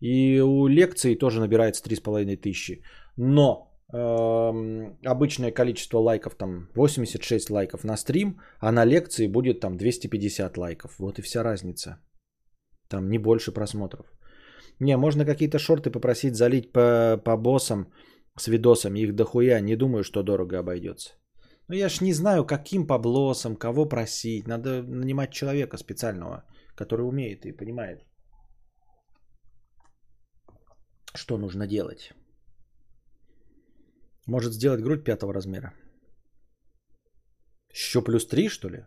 И 0.00 0.40
у 0.40 0.66
лекций 0.66 1.14
тоже 1.14 1.40
набирается 1.40 1.84
3,5 1.84 2.36
тысячи. 2.36 2.82
Но 3.16 3.72
э, 3.92 5.06
обычное 5.06 5.52
количество 5.52 5.98
лайков 5.98 6.34
там 6.34 6.68
86 6.74 7.50
лайков 7.50 7.84
на 7.84 7.96
стрим, 7.96 8.40
а 8.58 8.72
на 8.72 8.84
лекции 8.84 9.28
будет 9.28 9.60
там 9.60 9.76
250 9.76 10.58
лайков. 10.58 10.98
Вот 10.98 11.18
и 11.18 11.22
вся 11.22 11.44
разница. 11.44 12.00
Там 12.88 13.08
не 13.08 13.18
больше 13.18 13.52
просмотров. 13.52 14.06
Не, 14.80 14.96
можно 14.96 15.24
какие-то 15.24 15.58
шорты 15.58 15.90
попросить 15.90 16.34
залить 16.34 16.72
по, 16.72 17.20
по 17.24 17.36
боссам 17.36 17.86
с 18.36 18.48
видосами. 18.48 19.00
Их 19.00 19.14
дохуя. 19.14 19.60
Не 19.60 19.76
думаю, 19.76 20.02
что 20.02 20.24
дорого 20.24 20.58
обойдется. 20.58 21.19
Ну 21.70 21.76
я 21.76 21.88
ж 21.88 22.04
не 22.04 22.12
знаю, 22.12 22.44
каким 22.44 22.86
поблосом, 22.86 23.56
кого 23.56 23.88
просить. 23.88 24.48
Надо 24.48 24.82
нанимать 24.82 25.30
человека 25.32 25.78
специального, 25.78 26.44
который 26.74 27.02
умеет 27.02 27.46
и 27.46 27.52
понимает, 27.52 28.04
что 31.14 31.38
нужно 31.38 31.68
делать. 31.68 32.12
Может 34.26 34.52
сделать 34.52 34.82
грудь 34.82 35.04
пятого 35.04 35.32
размера. 35.32 35.72
Еще 37.72 38.02
плюс 38.02 38.26
три, 38.26 38.48
что 38.48 38.68
ли? 38.68 38.84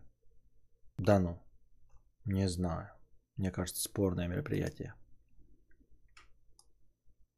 Да 0.97 1.19
ну. 1.19 1.41
Не 2.26 2.49
знаю. 2.49 2.89
Мне 3.38 3.51
кажется, 3.51 3.81
спорное 3.81 4.27
мероприятие. 4.27 4.93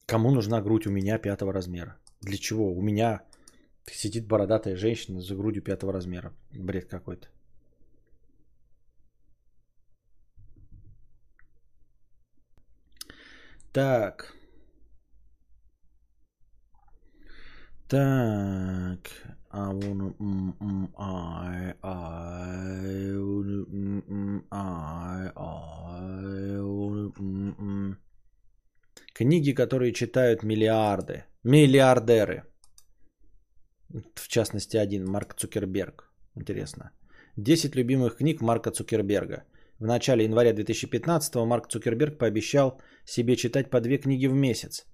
Кому 0.08 0.32
нужна 0.32 0.62
грудь 0.62 0.88
у 0.88 0.92
меня 0.92 1.20
пятого 1.20 1.54
размера? 1.54 2.00
Для 2.22 2.38
чего? 2.38 2.74
У 2.74 2.82
меня 2.82 3.22
сидит 3.92 4.28
бородатая 4.28 4.76
женщина 4.76 5.22
за 5.22 5.36
грудью 5.36 5.64
пятого 5.64 5.94
размера. 5.94 6.34
Бред 6.52 6.90
какой-то. 6.90 7.28
Так. 13.72 14.34
Так. 17.88 19.12
I 19.52 19.70
wanna, 19.70 20.14
mm, 20.20 20.54
mm, 20.60 20.90
I, 20.98 21.74
I, 21.82 22.76
mm, 23.72 24.02
mm, 24.10 24.42
I, 24.52 25.32
I, 25.36 26.02
mm, 27.20 27.56
mm. 27.58 27.96
Книги, 29.14 29.54
которые 29.54 29.94
читают 29.94 30.44
миллиарды, 30.44 31.24
миллиардеры. 31.44 32.44
В 34.16 34.28
частности, 34.28 34.78
один, 34.78 35.06
Марк 35.06 35.36
Цукерберг. 35.36 36.12
Интересно. 36.36 36.92
10 37.38 37.76
любимых 37.76 38.18
книг 38.18 38.42
Марка 38.42 38.72
Цукерберга. 38.72 39.44
В 39.80 39.86
начале 39.86 40.24
января 40.24 40.54
2015 40.54 41.36
Марк 41.36 41.68
Цукерберг 41.68 42.18
пообещал 42.18 42.82
себе 43.06 43.36
читать 43.36 43.70
по 43.70 43.80
две 43.82 43.98
книги 43.98 44.28
в 44.28 44.34
месяц. 44.34 44.86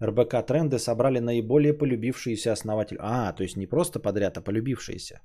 РБК 0.00 0.46
тренды 0.46 0.78
собрали 0.78 1.20
наиболее 1.20 1.72
полюбившиеся 1.72 2.52
основатели. 2.52 2.98
А, 3.00 3.32
то 3.32 3.42
есть 3.42 3.56
не 3.56 3.66
просто 3.66 3.98
подряд, 3.98 4.36
а 4.36 4.42
полюбившиеся. 4.42 5.20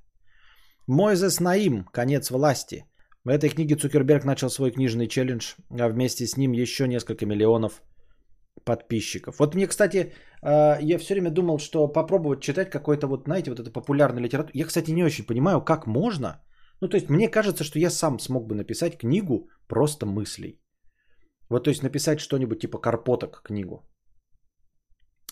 Мойзес 0.86 1.40
Наим. 1.40 1.84
Конец 1.92 2.30
власти. 2.30 2.86
В 3.24 3.28
этой 3.28 3.50
книге 3.50 3.76
Цукерберг 3.76 4.24
начал 4.24 4.50
свой 4.50 4.72
книжный 4.72 5.06
челлендж, 5.06 5.54
а 5.70 5.88
вместе 5.88 6.26
с 6.26 6.36
ним 6.36 6.52
еще 6.52 6.88
несколько 6.88 7.26
миллионов 7.26 7.82
подписчиков. 8.64 9.38
Вот 9.38 9.54
мне, 9.54 9.66
кстати, 9.66 10.12
а, 10.42 10.78
я 10.80 10.98
все 10.98 11.14
время 11.14 11.30
думал, 11.30 11.58
что 11.58 11.88
попробовать 11.88 12.40
читать 12.40 12.70
какой-то 12.70 13.06
вот, 13.06 13.24
знаете, 13.24 13.50
вот 13.50 13.60
это 13.60 13.70
популярную 13.70 14.22
литературу. 14.22 14.52
Я, 14.54 14.66
кстати, 14.66 14.92
не 14.92 15.04
очень 15.04 15.26
понимаю, 15.26 15.64
как 15.64 15.86
можно. 15.86 16.42
Ну, 16.80 16.88
то 16.88 16.96
есть 16.96 17.10
мне 17.10 17.28
кажется, 17.28 17.64
что 17.64 17.78
я 17.78 17.90
сам 17.90 18.18
смог 18.18 18.46
бы 18.46 18.54
написать 18.54 18.98
книгу 18.98 19.48
просто 19.68 20.06
мыслей. 20.06 20.60
Вот, 21.48 21.64
то 21.64 21.70
есть 21.70 21.82
написать 21.82 22.20
что-нибудь 22.20 22.60
типа 22.60 22.78
Карпоток 22.78 23.42
книгу 23.42 23.82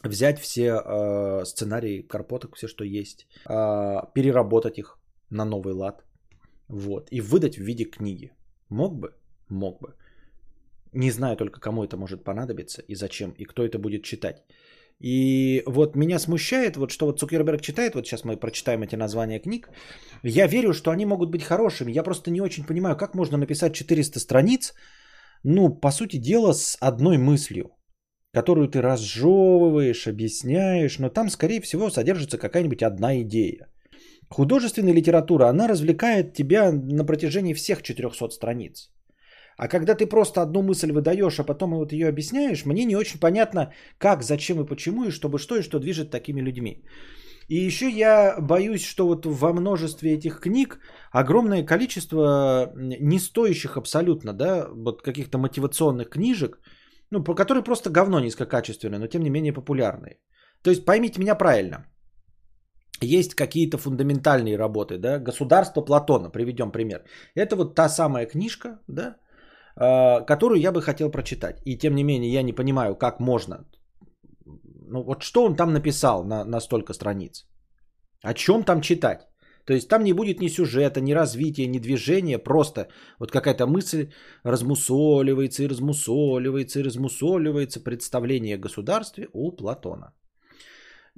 взять 0.02 0.38
все 0.38 0.80
э, 0.80 1.44
сценарии 1.44 2.02
Карпоток, 2.02 2.56
все, 2.56 2.68
что 2.68 2.84
есть, 2.84 3.26
э, 3.48 4.12
переработать 4.14 4.78
их 4.78 4.98
на 5.30 5.44
новый 5.44 5.74
лад, 5.74 6.04
вот, 6.68 7.08
и 7.10 7.20
выдать 7.20 7.56
в 7.56 7.62
виде 7.62 7.84
книги. 7.84 8.32
Мог 8.68 8.98
бы? 8.98 9.14
Мог 9.48 9.80
бы. 9.80 9.94
Не 10.92 11.10
знаю 11.10 11.36
только, 11.36 11.60
кому 11.60 11.84
это 11.84 11.96
может 11.96 12.24
понадобиться 12.24 12.82
и 12.88 12.94
зачем, 12.94 13.34
и 13.38 13.44
кто 13.44 13.64
это 13.64 13.78
будет 13.78 14.02
читать. 14.02 14.42
И 14.98 15.62
вот 15.66 15.96
меня 15.96 16.18
смущает, 16.18 16.76
вот 16.76 16.90
что 16.90 17.06
вот 17.06 17.18
Цукерберг 17.18 17.62
читает, 17.62 17.94
вот 17.94 18.06
сейчас 18.06 18.24
мы 18.24 18.36
прочитаем 18.36 18.82
эти 18.82 18.96
названия 18.96 19.40
книг, 19.40 19.70
я 20.22 20.46
верю, 20.46 20.72
что 20.74 20.90
они 20.90 21.06
могут 21.06 21.30
быть 21.30 21.42
хорошими, 21.42 21.92
я 21.92 22.02
просто 22.02 22.30
не 22.30 22.40
очень 22.40 22.66
понимаю, 22.66 22.96
как 22.96 23.14
можно 23.14 23.38
написать 23.38 23.74
400 23.74 24.20
страниц, 24.20 24.74
ну, 25.42 25.70
по 25.70 25.90
сути 25.90 26.18
дела, 26.18 26.52
с 26.52 26.76
одной 26.80 27.16
мыслью 27.16 27.70
которую 28.32 28.68
ты 28.68 28.80
разжевываешь, 28.80 30.06
объясняешь, 30.06 30.98
но 30.98 31.08
там, 31.08 31.30
скорее 31.30 31.60
всего, 31.60 31.90
содержится 31.90 32.38
какая-нибудь 32.38 32.82
одна 32.82 33.20
идея. 33.22 33.66
Художественная 34.28 34.92
литература, 34.92 35.48
она 35.48 35.66
развлекает 35.68 36.34
тебя 36.34 36.70
на 36.72 37.04
протяжении 37.04 37.54
всех 37.54 37.82
400 37.82 38.30
страниц. 38.30 38.90
А 39.60 39.68
когда 39.68 39.94
ты 39.94 40.06
просто 40.06 40.40
одну 40.40 40.62
мысль 40.62 40.90
выдаешь, 40.92 41.38
а 41.38 41.44
потом 41.44 41.70
вот 41.70 41.92
ее 41.92 42.08
объясняешь, 42.08 42.64
мне 42.64 42.84
не 42.84 42.96
очень 42.96 43.20
понятно, 43.20 43.72
как, 43.98 44.22
зачем 44.22 44.60
и 44.60 44.66
почему, 44.66 45.04
и 45.04 45.10
чтобы 45.10 45.38
что, 45.38 45.56
и 45.56 45.62
что 45.62 45.78
движет 45.78 46.10
такими 46.10 46.40
людьми. 46.40 46.84
И 47.48 47.66
еще 47.66 47.88
я 47.88 48.36
боюсь, 48.40 48.84
что 48.84 49.06
вот 49.06 49.26
во 49.26 49.52
множестве 49.52 50.12
этих 50.12 50.40
книг 50.40 50.78
огромное 51.12 51.66
количество 51.66 52.72
не 52.76 53.18
стоящих 53.18 53.76
абсолютно, 53.76 54.32
да, 54.32 54.68
вот 54.72 55.02
каких-то 55.02 55.38
мотивационных 55.38 56.10
книжек– 56.10 56.58
ну, 57.10 57.24
которые 57.24 57.64
просто 57.64 57.90
говно 57.90 58.20
низкокачественные, 58.20 58.98
но 58.98 59.06
тем 59.08 59.22
не 59.22 59.30
менее 59.30 59.52
популярные. 59.52 60.18
То 60.62 60.70
есть 60.70 60.84
поймите 60.84 61.20
меня 61.20 61.34
правильно. 61.34 61.86
Есть 63.02 63.34
какие-то 63.34 63.78
фундаментальные 63.78 64.58
работы, 64.58 64.98
да, 64.98 65.18
государство 65.18 65.80
Платона, 65.80 66.30
приведем 66.30 66.70
пример. 66.70 67.02
Это 67.34 67.56
вот 67.56 67.74
та 67.74 67.88
самая 67.88 68.26
книжка, 68.26 68.78
да, 68.88 69.16
которую 69.76 70.60
я 70.60 70.72
бы 70.72 70.82
хотел 70.82 71.10
прочитать. 71.10 71.62
И 71.64 71.78
тем 71.78 71.94
не 71.94 72.04
менее 72.04 72.32
я 72.32 72.42
не 72.42 72.52
понимаю, 72.52 72.96
как 72.96 73.20
можно. 73.20 73.64
Ну 74.44 75.02
вот 75.02 75.22
что 75.22 75.44
он 75.44 75.56
там 75.56 75.72
написал 75.72 76.24
на, 76.24 76.44
на 76.44 76.60
столько 76.60 76.94
страниц? 76.94 77.46
О 78.22 78.34
чем 78.34 78.64
там 78.64 78.80
читать? 78.80 79.20
То 79.66 79.74
есть 79.74 79.88
там 79.88 80.04
не 80.04 80.12
будет 80.12 80.40
ни 80.40 80.48
сюжета, 80.48 81.00
ни 81.00 81.12
развития, 81.12 81.68
ни 81.68 81.78
движения, 81.78 82.38
просто 82.38 82.88
вот 83.18 83.30
какая-то 83.30 83.66
мысль 83.66 84.10
размусоливается 84.44 85.62
и 85.62 85.68
размусоливается 85.68 86.80
и 86.80 86.84
размусоливается 86.84 87.80
представление 87.80 88.56
о 88.56 88.60
государстве 88.60 89.28
у 89.32 89.52
Платона. 89.52 90.12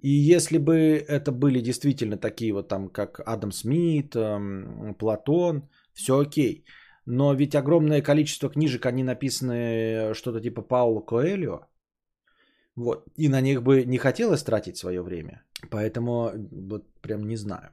И 0.02 0.10
если 0.10 0.58
бы 0.58 0.74
это 1.08 1.32
были 1.32 1.60
действительно 1.60 2.16
такие 2.18 2.52
вот 2.52 2.68
там, 2.68 2.88
как 2.88 3.20
Адам 3.24 3.52
Смит, 3.52 4.16
эм, 4.16 4.96
Платон, 4.98 5.68
все 5.94 6.18
окей. 6.18 6.64
Но 7.06 7.34
ведь 7.34 7.54
огромное 7.54 8.02
количество 8.02 8.48
книжек, 8.48 8.86
они 8.86 9.02
написаны 9.04 10.14
что-то 10.14 10.40
типа 10.40 10.62
Паула 10.62 11.00
Коэльо. 11.00 11.66
Вот. 12.76 13.04
И 13.16 13.28
на 13.28 13.40
них 13.40 13.62
бы 13.62 13.84
не 13.84 13.98
хотелось 13.98 14.44
тратить 14.44 14.76
свое 14.76 15.02
время. 15.02 15.42
Поэтому 15.70 16.30
вот 16.68 16.84
прям 17.00 17.26
не 17.26 17.36
знаю. 17.36 17.70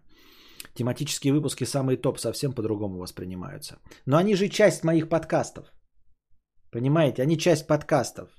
Тематические 0.73 1.34
выпуски 1.34 1.65
самые 1.65 1.97
топ 1.97 2.19
совсем 2.19 2.53
по-другому 2.53 2.99
воспринимаются. 2.99 3.77
Но 4.06 4.18
они 4.18 4.35
же 4.35 4.49
часть 4.49 4.84
моих 4.84 5.10
подкастов. 5.10 5.72
Понимаете, 6.72 7.22
они 7.22 7.38
часть 7.38 7.68
подкастов. 7.68 8.30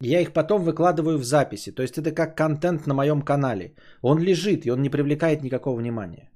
Я 0.00 0.20
их 0.20 0.32
потом 0.32 0.64
выкладываю 0.64 1.18
в 1.18 1.24
записи. 1.24 1.70
То 1.70 1.82
есть 1.82 1.98
это 1.98 2.12
как 2.12 2.36
контент 2.36 2.86
на 2.86 2.94
моем 2.94 3.22
канале. 3.22 3.76
Он 4.02 4.18
лежит, 4.18 4.66
и 4.66 4.70
он 4.70 4.82
не 4.82 4.90
привлекает 4.90 5.42
никакого 5.42 5.78
внимания. 5.78 6.31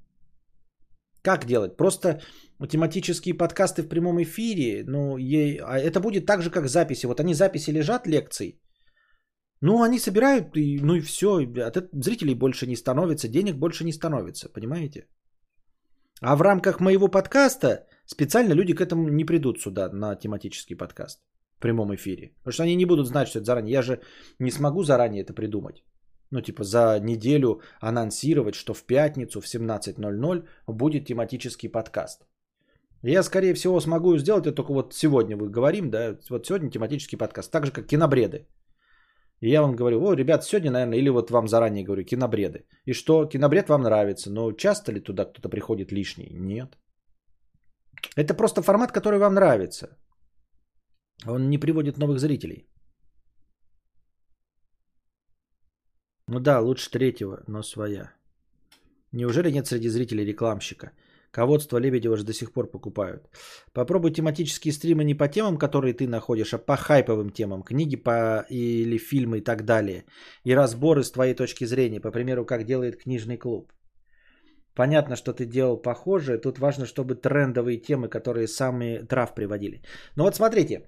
Как 1.27 1.45
делать? 1.45 1.77
Просто 1.77 2.21
тематические 2.69 3.37
подкасты 3.37 3.81
в 3.81 3.89
прямом 3.89 4.21
эфире, 4.21 4.83
ну, 4.87 5.17
ей, 5.17 5.59
а 5.59 5.77
это 5.77 5.99
будет 5.99 6.25
так 6.25 6.41
же, 6.41 6.49
как 6.49 6.67
записи. 6.69 7.05
Вот 7.05 7.19
они 7.19 7.33
записи 7.33 7.71
лежат 7.71 8.07
лекций, 8.07 8.61
ну, 9.61 9.83
они 9.83 9.99
собирают, 9.99 10.55
и, 10.55 10.79
ну 10.81 10.95
и 10.95 11.01
все. 11.01 11.27
От 11.67 11.75
этого 11.75 12.01
зрителей 12.01 12.33
больше 12.33 12.65
не 12.65 12.75
становится, 12.75 13.27
денег 13.27 13.55
больше 13.55 13.83
не 13.83 13.91
становится, 13.91 14.47
понимаете? 14.53 15.07
А 16.21 16.35
в 16.35 16.41
рамках 16.41 16.79
моего 16.79 17.09
подкаста 17.09 17.87
специально 18.05 18.53
люди 18.53 18.73
к 18.73 18.79
этому 18.79 19.09
не 19.09 19.25
придут 19.25 19.59
сюда 19.59 19.89
на 19.91 20.15
тематический 20.15 20.77
подкаст 20.77 21.19
в 21.57 21.61
прямом 21.61 21.93
эфире. 21.93 22.31
Потому 22.37 22.53
что 22.53 22.63
они 22.63 22.75
не 22.75 22.85
будут 22.85 23.07
знать, 23.07 23.27
что 23.27 23.39
это 23.39 23.45
заранее. 23.45 23.73
Я 23.73 23.81
же 23.81 23.99
не 24.39 24.51
смогу 24.51 24.83
заранее 24.83 25.23
это 25.23 25.33
придумать. 25.33 25.83
Ну, 26.31 26.41
типа 26.41 26.63
за 26.63 26.99
неделю 26.99 27.61
анонсировать, 27.79 28.55
что 28.55 28.73
в 28.73 28.83
пятницу 28.83 29.41
в 29.41 29.45
17.00 29.45 30.47
будет 30.67 31.05
тематический 31.05 31.69
подкаст. 31.69 32.27
Я, 33.03 33.23
скорее 33.23 33.53
всего, 33.53 33.79
смогу 33.79 34.17
сделать 34.17 34.47
это 34.47 34.55
только 34.55 34.73
вот 34.73 34.93
сегодня 34.93 35.37
вы 35.37 35.49
говорим, 35.49 35.89
да, 35.89 36.17
вот 36.29 36.45
сегодня 36.45 36.69
тематический 36.69 37.17
подкаст. 37.17 37.51
Так 37.51 37.65
же, 37.65 37.71
как 37.71 37.87
кинобреды. 37.87 38.47
И 39.41 39.49
я 39.49 39.61
вам 39.61 39.75
говорю, 39.75 40.01
о, 40.01 40.15
ребят, 40.15 40.43
сегодня, 40.43 40.71
наверное, 40.71 40.97
или 40.97 41.09
вот 41.09 41.29
вам 41.29 41.47
заранее 41.47 41.83
говорю, 41.83 42.03
кинобреды. 42.03 42.65
И 42.85 42.93
что, 42.93 43.25
кинобред 43.25 43.69
вам 43.69 43.81
нравится, 43.83 44.31
но 44.31 44.51
часто 44.51 44.91
ли 44.91 44.99
туда 44.99 45.25
кто-то 45.25 45.49
приходит 45.49 45.91
лишний? 45.91 46.29
Нет. 46.31 46.77
Это 48.15 48.33
просто 48.33 48.61
формат, 48.61 48.91
который 48.91 49.19
вам 49.19 49.33
нравится. 49.33 49.97
Он 51.27 51.49
не 51.49 51.59
приводит 51.59 51.97
новых 51.97 52.19
зрителей. 52.19 52.67
Ну 56.27 56.39
да, 56.39 56.59
лучше 56.59 56.89
третьего, 56.91 57.43
но 57.47 57.63
своя. 57.63 58.11
Неужели 59.11 59.51
нет 59.51 59.67
среди 59.67 59.89
зрителей 59.89 60.25
рекламщика? 60.25 60.91
Ководство 61.31 61.77
Лебедева 61.77 62.17
же 62.17 62.23
до 62.23 62.33
сих 62.33 62.51
пор 62.51 62.71
покупают. 62.71 63.29
Попробуй 63.73 64.11
тематические 64.11 64.73
стримы 64.73 65.03
не 65.03 65.15
по 65.15 65.27
темам, 65.27 65.57
которые 65.57 65.93
ты 65.93 66.07
находишь, 66.07 66.53
а 66.53 66.57
по 66.57 66.75
хайповым 66.75 67.29
темам. 67.29 67.63
Книги 67.63 67.95
по... 67.95 68.45
или 68.49 68.97
фильмы 68.97 69.37
и 69.37 69.41
так 69.41 69.63
далее. 69.63 70.05
И 70.43 70.55
разборы 70.55 71.03
с 71.03 71.11
твоей 71.11 71.35
точки 71.35 71.65
зрения. 71.65 72.01
По 72.01 72.11
примеру, 72.11 72.45
как 72.45 72.65
делает 72.65 73.03
книжный 73.03 73.37
клуб. 73.37 73.71
Понятно, 74.73 75.15
что 75.15 75.33
ты 75.33 75.45
делал 75.45 75.77
похоже. 75.81 76.37
Тут 76.37 76.59
важно, 76.59 76.85
чтобы 76.85 77.15
трендовые 77.15 77.77
темы, 77.77 78.09
которые 78.09 78.47
самые 78.47 79.03
трав 79.03 79.35
приводили. 79.35 79.81
Ну 80.15 80.23
вот 80.23 80.35
смотрите. 80.35 80.81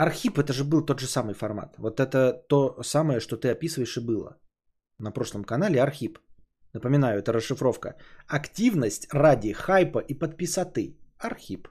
Архип 0.00 0.38
это 0.38 0.54
же 0.54 0.64
был 0.64 0.86
тот 0.86 1.00
же 1.00 1.06
самый 1.06 1.34
формат. 1.34 1.74
Вот 1.78 2.00
это 2.00 2.32
то 2.48 2.82
самое, 2.82 3.20
что 3.20 3.36
ты 3.36 3.50
описываешь 3.50 3.98
и 3.98 4.00
было. 4.00 4.38
На 4.98 5.12
прошлом 5.12 5.44
канале 5.44 5.82
Архип. 5.82 6.18
Напоминаю, 6.72 7.18
это 7.18 7.32
расшифровка. 7.32 7.96
Активность 8.26 9.08
ради 9.12 9.52
хайпа 9.52 9.98
и 9.98 10.14
подписоты. 10.14 10.96
Архип. 11.18 11.68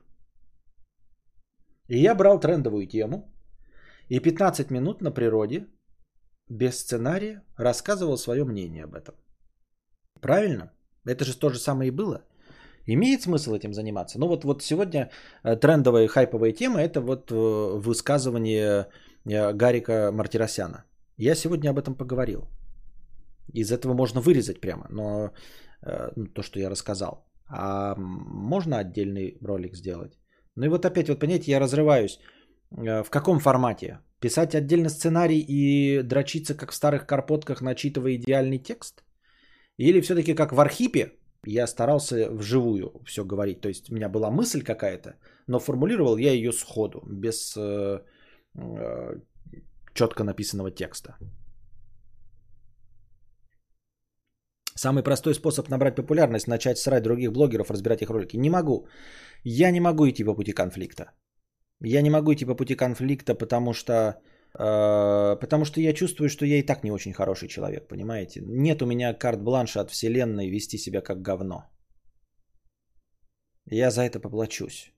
И 1.87 1.97
я 1.97 2.13
брал 2.13 2.39
трендовую 2.39 2.87
тему 2.87 3.33
и 4.09 4.19
15 4.19 4.69
минут 4.69 5.01
на 5.01 5.11
природе 5.11 5.67
без 6.49 6.79
сценария 6.79 7.41
рассказывал 7.57 8.17
свое 8.17 8.43
мнение 8.43 8.83
об 8.83 8.93
этом. 8.93 9.15
Правильно? 10.21 10.71
Это 11.03 11.25
же 11.25 11.35
то 11.35 11.49
же 11.49 11.57
самое 11.57 11.87
и 11.87 11.95
было. 11.95 12.21
Имеет 12.93 13.21
смысл 13.21 13.53
этим 13.53 13.73
заниматься? 13.73 14.19
Ну 14.19 14.27
вот, 14.27 14.43
вот 14.43 14.63
сегодня 14.63 15.09
э, 15.43 15.55
трендовая 15.55 16.07
хайповая 16.07 16.53
тема 16.53 16.79
это 16.79 17.01
вот 17.01 17.31
э, 17.31 17.35
высказывание 17.35 18.87
э, 19.25 19.53
Гарика 19.53 20.11
Мартиросяна. 20.11 20.83
Я 21.17 21.35
сегодня 21.35 21.69
об 21.69 21.77
этом 21.77 21.95
поговорил. 21.95 22.47
Из 23.53 23.71
этого 23.71 23.93
можно 23.93 24.21
вырезать 24.21 24.59
прямо, 24.61 24.87
но 24.89 25.31
ну, 26.15 26.27
то, 26.27 26.41
что 26.41 26.59
я 26.59 26.69
рассказал. 26.69 27.25
А 27.47 27.95
можно 27.97 28.77
отдельный 28.77 29.37
ролик 29.41 29.75
сделать? 29.75 30.19
Ну 30.55 30.65
и 30.65 30.69
вот 30.69 30.85
опять, 30.85 31.09
вот 31.09 31.19
понимаете, 31.19 31.51
я 31.51 31.59
разрываюсь. 31.59 32.19
В 32.71 33.09
каком 33.09 33.39
формате? 33.39 33.99
Писать 34.19 34.55
отдельно 34.55 34.89
сценарий 34.89 35.39
и 35.39 36.03
дрочиться, 36.03 36.55
как 36.55 36.71
в 36.71 36.75
старых 36.75 37.05
карпотках, 37.05 37.61
начитывая 37.61 38.15
идеальный 38.15 38.59
текст? 38.59 39.03
Или 39.77 40.01
все-таки 40.01 40.35
как 40.35 40.53
в 40.53 40.59
архипе, 40.59 41.18
я 41.45 41.67
старался 41.67 42.29
вживую 42.31 43.01
все 43.05 43.23
говорить. 43.23 43.61
То 43.61 43.69
есть 43.69 43.91
у 43.91 43.95
меня 43.95 44.09
была 44.09 44.29
мысль 44.29 44.61
какая-то, 44.63 45.15
но 45.47 45.59
формулировал 45.59 46.17
я 46.17 46.31
ее 46.31 46.51
сходу, 46.51 47.01
без 47.07 47.55
э, 47.57 47.99
э, 48.55 49.19
четко 49.93 50.23
написанного 50.23 50.71
текста. 50.71 51.17
Самый 54.75 55.03
простой 55.03 55.33
способ 55.33 55.69
набрать 55.69 55.95
популярность– 55.95 56.47
начать 56.47 56.77
срать 56.77 57.03
других 57.03 57.31
блогеров, 57.33 57.69
разбирать 57.69 58.01
их 58.01 58.09
ролики. 58.09 58.37
Не 58.37 58.49
могу. 58.49 58.87
Я 59.43 59.71
не 59.71 59.81
могу 59.81 60.07
идти 60.07 60.23
по 60.23 60.35
пути 60.35 60.53
конфликта. 60.53 61.11
Я 61.83 62.01
не 62.01 62.09
могу 62.09 62.33
идти 62.33 62.45
по 62.45 62.55
пути 62.55 62.75
конфликта, 62.75 63.35
потому 63.35 63.73
что, 63.73 64.21
потому 64.53 65.65
что 65.65 65.79
я 65.81 65.93
чувствую, 65.93 66.29
что 66.29 66.45
я 66.45 66.57
и 66.57 66.65
так 66.65 66.83
не 66.83 66.91
очень 66.91 67.13
хороший 67.13 67.47
человек, 67.47 67.87
понимаете? 67.87 68.41
Нет 68.45 68.81
у 68.81 68.85
меня 68.85 69.13
карт-бланша 69.13 69.81
от 69.81 69.91
вселенной 69.91 70.49
вести 70.49 70.77
себя 70.77 71.01
как 71.01 71.21
говно. 71.21 71.65
Я 73.71 73.91
за 73.91 74.01
это 74.01 74.19
поплачусь. 74.19 74.91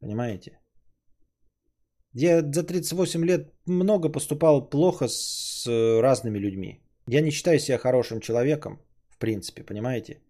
Понимаете? 0.00 0.58
Я 2.12 2.42
за 2.42 2.62
38 2.62 3.24
лет 3.24 3.52
много 3.66 4.08
поступал 4.08 4.68
плохо 4.68 5.08
с 5.08 5.66
э, 5.66 6.00
разными 6.00 6.38
людьми. 6.38 6.80
Я 7.06 7.20
не 7.20 7.30
считаю 7.30 7.58
себя 7.58 7.78
хорошим 7.78 8.20
человеком 8.20 8.80
в 9.18 9.20
принципе, 9.20 9.64
понимаете? 9.64 10.20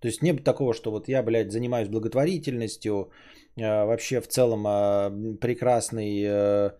То 0.00 0.08
есть 0.08 0.22
нет 0.22 0.44
такого, 0.44 0.74
что 0.74 0.90
вот 0.90 1.08
я, 1.08 1.22
блядь, 1.22 1.52
занимаюсь 1.52 1.88
благотворительностью, 1.88 3.10
э, 3.56 3.84
вообще 3.84 4.20
в 4.20 4.28
целом 4.28 4.66
э, 4.66 5.36
прекрасный 5.40 6.22
э, 6.26 6.70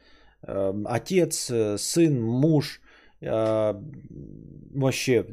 отец, 0.46 1.50
сын, 1.78 2.22
муж, 2.22 2.80
вообще 3.20 5.26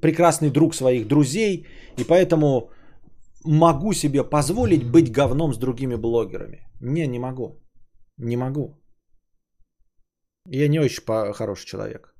прекрасный 0.00 0.50
друг 0.50 0.74
своих 0.74 1.06
друзей, 1.06 1.66
и 1.98 2.04
поэтому 2.04 2.70
могу 3.44 3.92
себе 3.92 4.24
позволить 4.24 4.90
быть 4.90 5.12
говном 5.12 5.52
с 5.52 5.58
другими 5.58 5.96
блогерами. 5.96 6.66
Не, 6.80 7.06
не 7.06 7.18
могу. 7.18 7.60
Не 8.18 8.36
могу. 8.36 8.78
Я 10.48 10.68
не 10.68 10.80
очень 10.80 11.02
хороший 11.34 11.66
человек 11.66 12.12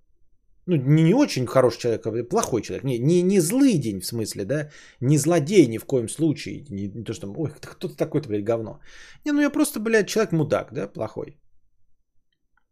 ну, 0.66 0.76
не, 0.76 1.14
очень 1.14 1.46
хороший 1.46 1.80
человек, 1.80 2.06
а 2.06 2.24
плохой 2.24 2.62
человек. 2.62 2.84
Не, 2.84 2.98
не, 2.98 3.22
не 3.22 3.40
злый 3.40 3.78
день 3.78 4.00
в 4.00 4.06
смысле, 4.06 4.44
да, 4.44 4.70
не 5.00 5.18
злодей 5.18 5.66
ни 5.66 5.78
в 5.78 5.84
коем 5.84 6.08
случае. 6.08 6.64
Не, 6.70 6.88
не 6.88 7.04
то, 7.04 7.12
что, 7.12 7.32
ой, 7.36 7.50
кто 7.50 7.88
ты 7.88 7.96
такой-то, 7.96 8.28
блядь, 8.28 8.44
говно. 8.44 8.80
Не, 9.24 9.32
ну 9.32 9.40
я 9.40 9.50
просто, 9.50 9.80
блядь, 9.80 10.08
человек 10.08 10.32
мудак, 10.32 10.72
да, 10.72 10.86
плохой. 10.86 11.38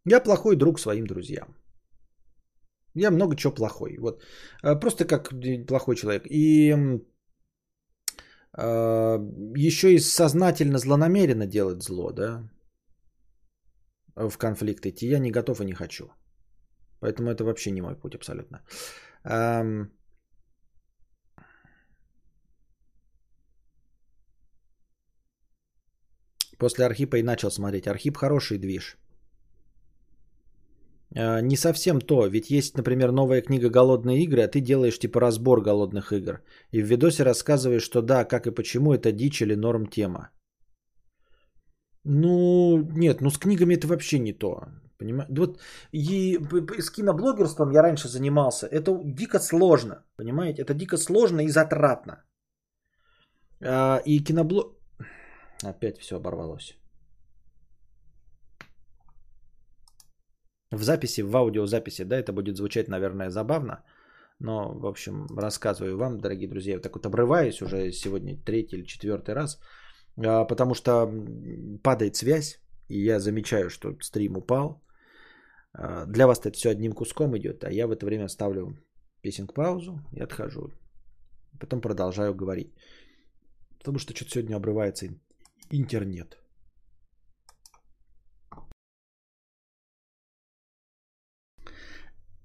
Я 0.07 0.21
плохой 0.21 0.57
друг 0.57 0.81
своим 0.81 1.07
друзьям. 1.07 1.57
Я 2.95 3.11
много 3.11 3.37
чего 3.37 3.55
плохой. 3.55 3.99
Вот. 3.99 4.23
А, 4.63 4.77
просто 4.77 5.05
как 5.05 5.31
плохой 5.67 5.97
человек. 5.97 6.27
И 6.31 6.75
э, 8.57 9.19
еще 9.57 9.95
и 9.95 9.99
сознательно, 9.99 10.79
злонамеренно 10.79 11.47
делать 11.47 11.83
зло, 11.83 12.13
да, 12.13 12.51
в 14.17 14.39
конфликт 14.39 14.87
идти 14.87 15.07
я 15.07 15.19
не 15.19 15.31
готов 15.31 15.61
и 15.61 15.65
не 15.65 15.75
хочу. 15.75 16.11
Поэтому 17.01 17.31
это 17.31 17.45
вообще 17.45 17.71
не 17.71 17.83
мой 17.83 17.95
путь 17.95 18.15
абсолютно. 18.15 18.63
После 26.59 26.85
Архипа 26.85 27.17
и 27.17 27.23
начал 27.23 27.51
смотреть. 27.51 27.87
Архип 27.87 28.17
хороший 28.17 28.59
движ. 28.59 28.99
А, 31.17 31.41
не 31.41 31.57
совсем 31.57 32.01
то, 32.01 32.27
ведь 32.27 32.51
есть, 32.51 32.77
например, 32.77 33.13
новая 33.13 33.43
книга 33.43 33.69
«Голодные 33.69 34.25
игры», 34.25 34.43
а 34.43 34.49
ты 34.49 34.61
делаешь 34.61 34.99
типа 34.99 35.21
разбор 35.21 35.63
голодных 35.63 36.13
игр. 36.13 36.43
И 36.73 36.83
в 36.83 36.87
видосе 36.87 37.25
рассказываешь, 37.25 37.83
что 37.83 38.03
да, 38.03 38.25
как 38.25 38.47
и 38.47 38.55
почему 38.55 38.93
это 38.93 39.13
дичь 39.13 39.43
или 39.43 39.55
норм 39.55 39.87
тема. 39.87 40.31
Ну, 42.05 42.79
нет, 42.97 43.21
ну 43.21 43.31
с 43.31 43.39
книгами 43.39 43.75
это 43.75 43.87
вообще 43.87 44.19
не 44.19 44.33
то. 44.33 44.65
Понимаете? 44.99 45.33
Вот 45.35 45.61
и 45.93 46.39
п- 46.39 46.83
с 46.83 46.91
киноблогерством 46.91 47.71
я 47.73 47.83
раньше 47.83 48.09
занимался. 48.09 48.67
Это 48.67 49.01
дико 49.05 49.39
сложно. 49.39 50.05
Понимаете? 50.17 50.63
Это 50.63 50.75
дико 50.75 50.97
сложно 50.97 51.41
и 51.41 51.49
затратно. 51.49 52.25
А, 53.63 54.03
и 54.05 54.25
киноблог... 54.25 54.77
Опять 55.63 55.99
все 55.99 56.17
оборвалось. 56.17 56.80
В 60.73 60.83
записи, 60.83 61.23
в 61.23 61.37
аудиозаписи, 61.37 62.05
да, 62.05 62.17
это 62.17 62.33
будет 62.33 62.57
звучать, 62.57 62.89
наверное, 62.89 63.31
забавно. 63.31 63.83
Но, 64.39 64.73
в 64.79 64.87
общем, 64.87 65.27
рассказываю 65.37 65.97
вам, 65.97 66.21
дорогие 66.21 66.49
друзья, 66.49 66.75
я 66.75 66.81
так 66.81 66.95
вот 66.95 67.07
обрываюсь 67.07 67.61
уже 67.63 67.93
сегодня 67.93 68.37
третий 68.37 68.77
или 68.77 68.87
четвертый 68.87 69.35
раз, 69.35 69.59
а, 70.17 70.45
потому 70.45 70.75
что 70.75 71.07
падает 71.83 72.17
связь, 72.17 72.61
и 72.89 73.05
я 73.05 73.21
замечаю, 73.21 73.69
что 73.69 73.97
стрим 74.01 74.37
упал. 74.37 74.83
А, 75.73 76.07
Для 76.07 76.27
вас 76.27 76.41
это 76.41 76.57
все 76.57 76.71
одним 76.71 76.93
куском 76.93 77.37
идет, 77.37 77.65
а 77.65 77.73
я 77.73 77.87
в 77.87 77.91
это 77.91 78.07
время 78.07 78.29
ставлю 78.29 78.79
песенку 79.23 79.55
паузу 79.55 80.01
и 80.13 80.23
отхожу. 80.23 80.71
Потом 81.59 81.81
продолжаю 81.81 82.35
говорить. 82.35 82.73
Потому 83.79 83.99
что 83.99 84.15
что-то 84.15 84.31
сегодня 84.31 84.57
обрывается 84.57 85.07
ин- 85.07 85.21
интернет. 85.71 86.40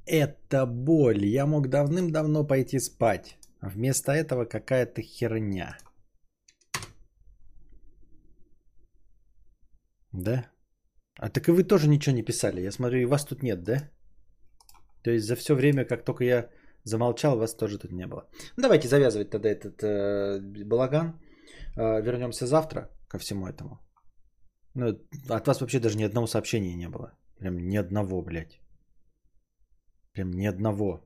Это 0.05 0.65
боль. 0.65 1.25
Я 1.25 1.45
мог 1.45 1.67
давным-давно 1.67 2.47
пойти 2.47 2.79
спать. 2.79 3.37
Вместо 3.61 4.11
этого 4.11 4.45
какая-то 4.45 5.01
херня. 5.01 5.77
Да? 10.13 10.45
А 11.17 11.29
так 11.29 11.47
и 11.47 11.51
вы 11.51 11.63
тоже 11.63 11.87
ничего 11.87 12.15
не 12.15 12.23
писали. 12.23 12.61
Я 12.61 12.71
смотрю, 12.71 12.99
и 12.99 13.05
вас 13.05 13.25
тут 13.25 13.43
нет, 13.43 13.63
да? 13.63 13.89
То 15.03 15.11
есть 15.11 15.25
за 15.25 15.35
все 15.35 15.55
время, 15.55 15.85
как 15.85 16.03
только 16.05 16.23
я 16.23 16.49
замолчал, 16.83 17.37
вас 17.37 17.55
тоже 17.55 17.77
тут 17.79 17.91
не 17.91 18.07
было. 18.07 18.27
Ну, 18.57 18.63
давайте 18.63 18.87
завязывать 18.87 19.29
тогда 19.29 19.49
этот 19.49 19.83
э, 19.83 20.39
балаган. 20.65 21.19
Э, 21.77 22.01
вернемся 22.01 22.45
завтра 22.45 22.89
ко 23.07 23.17
всему 23.17 23.47
этому. 23.47 23.79
Ну, 24.75 24.99
от 25.29 25.47
вас 25.47 25.61
вообще 25.61 25.79
даже 25.79 25.97
ни 25.97 26.03
одного 26.03 26.27
сообщения 26.27 26.75
не 26.75 26.89
было. 26.89 27.17
Прям 27.39 27.57
ни 27.57 27.77
одного, 27.77 28.21
блядь. 28.21 28.59
Прям 30.15 30.31
ни 30.31 30.47
одного. 30.47 31.01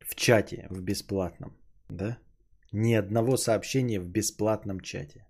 В 0.00 0.14
чате, 0.16 0.66
в 0.70 0.82
бесплатном, 0.82 1.56
да? 1.88 2.18
Ни 2.72 2.94
одного 2.94 3.36
сообщения 3.36 4.00
в 4.00 4.08
бесплатном 4.08 4.80
чате. 4.80 5.26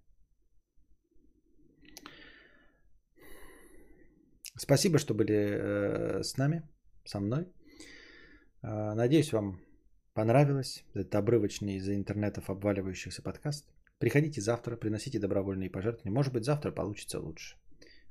Спасибо, 4.57 4.99
что 4.99 5.15
были 5.15 5.35
э, 5.35 6.23
с 6.23 6.39
нами, 6.39 6.62
со 7.05 7.21
мной. 7.21 7.43
Э, 8.62 8.95
надеюсь, 8.95 9.33
вам 9.33 9.61
понравилось 10.15 10.85
этот 10.95 11.15
обрывочный 11.15 11.75
из-за 11.77 11.95
интернетов 11.95 12.49
обваливающихся 12.49 13.23
подкаст. 13.23 13.66
Приходите 13.99 14.41
завтра, 14.41 14.77
приносите 14.77 15.19
добровольные 15.19 15.71
пожертвования. 15.71 16.15
Может 16.15 16.33
быть, 16.33 16.45
завтра 16.45 16.73
получится 16.73 17.21
лучше. 17.21 17.57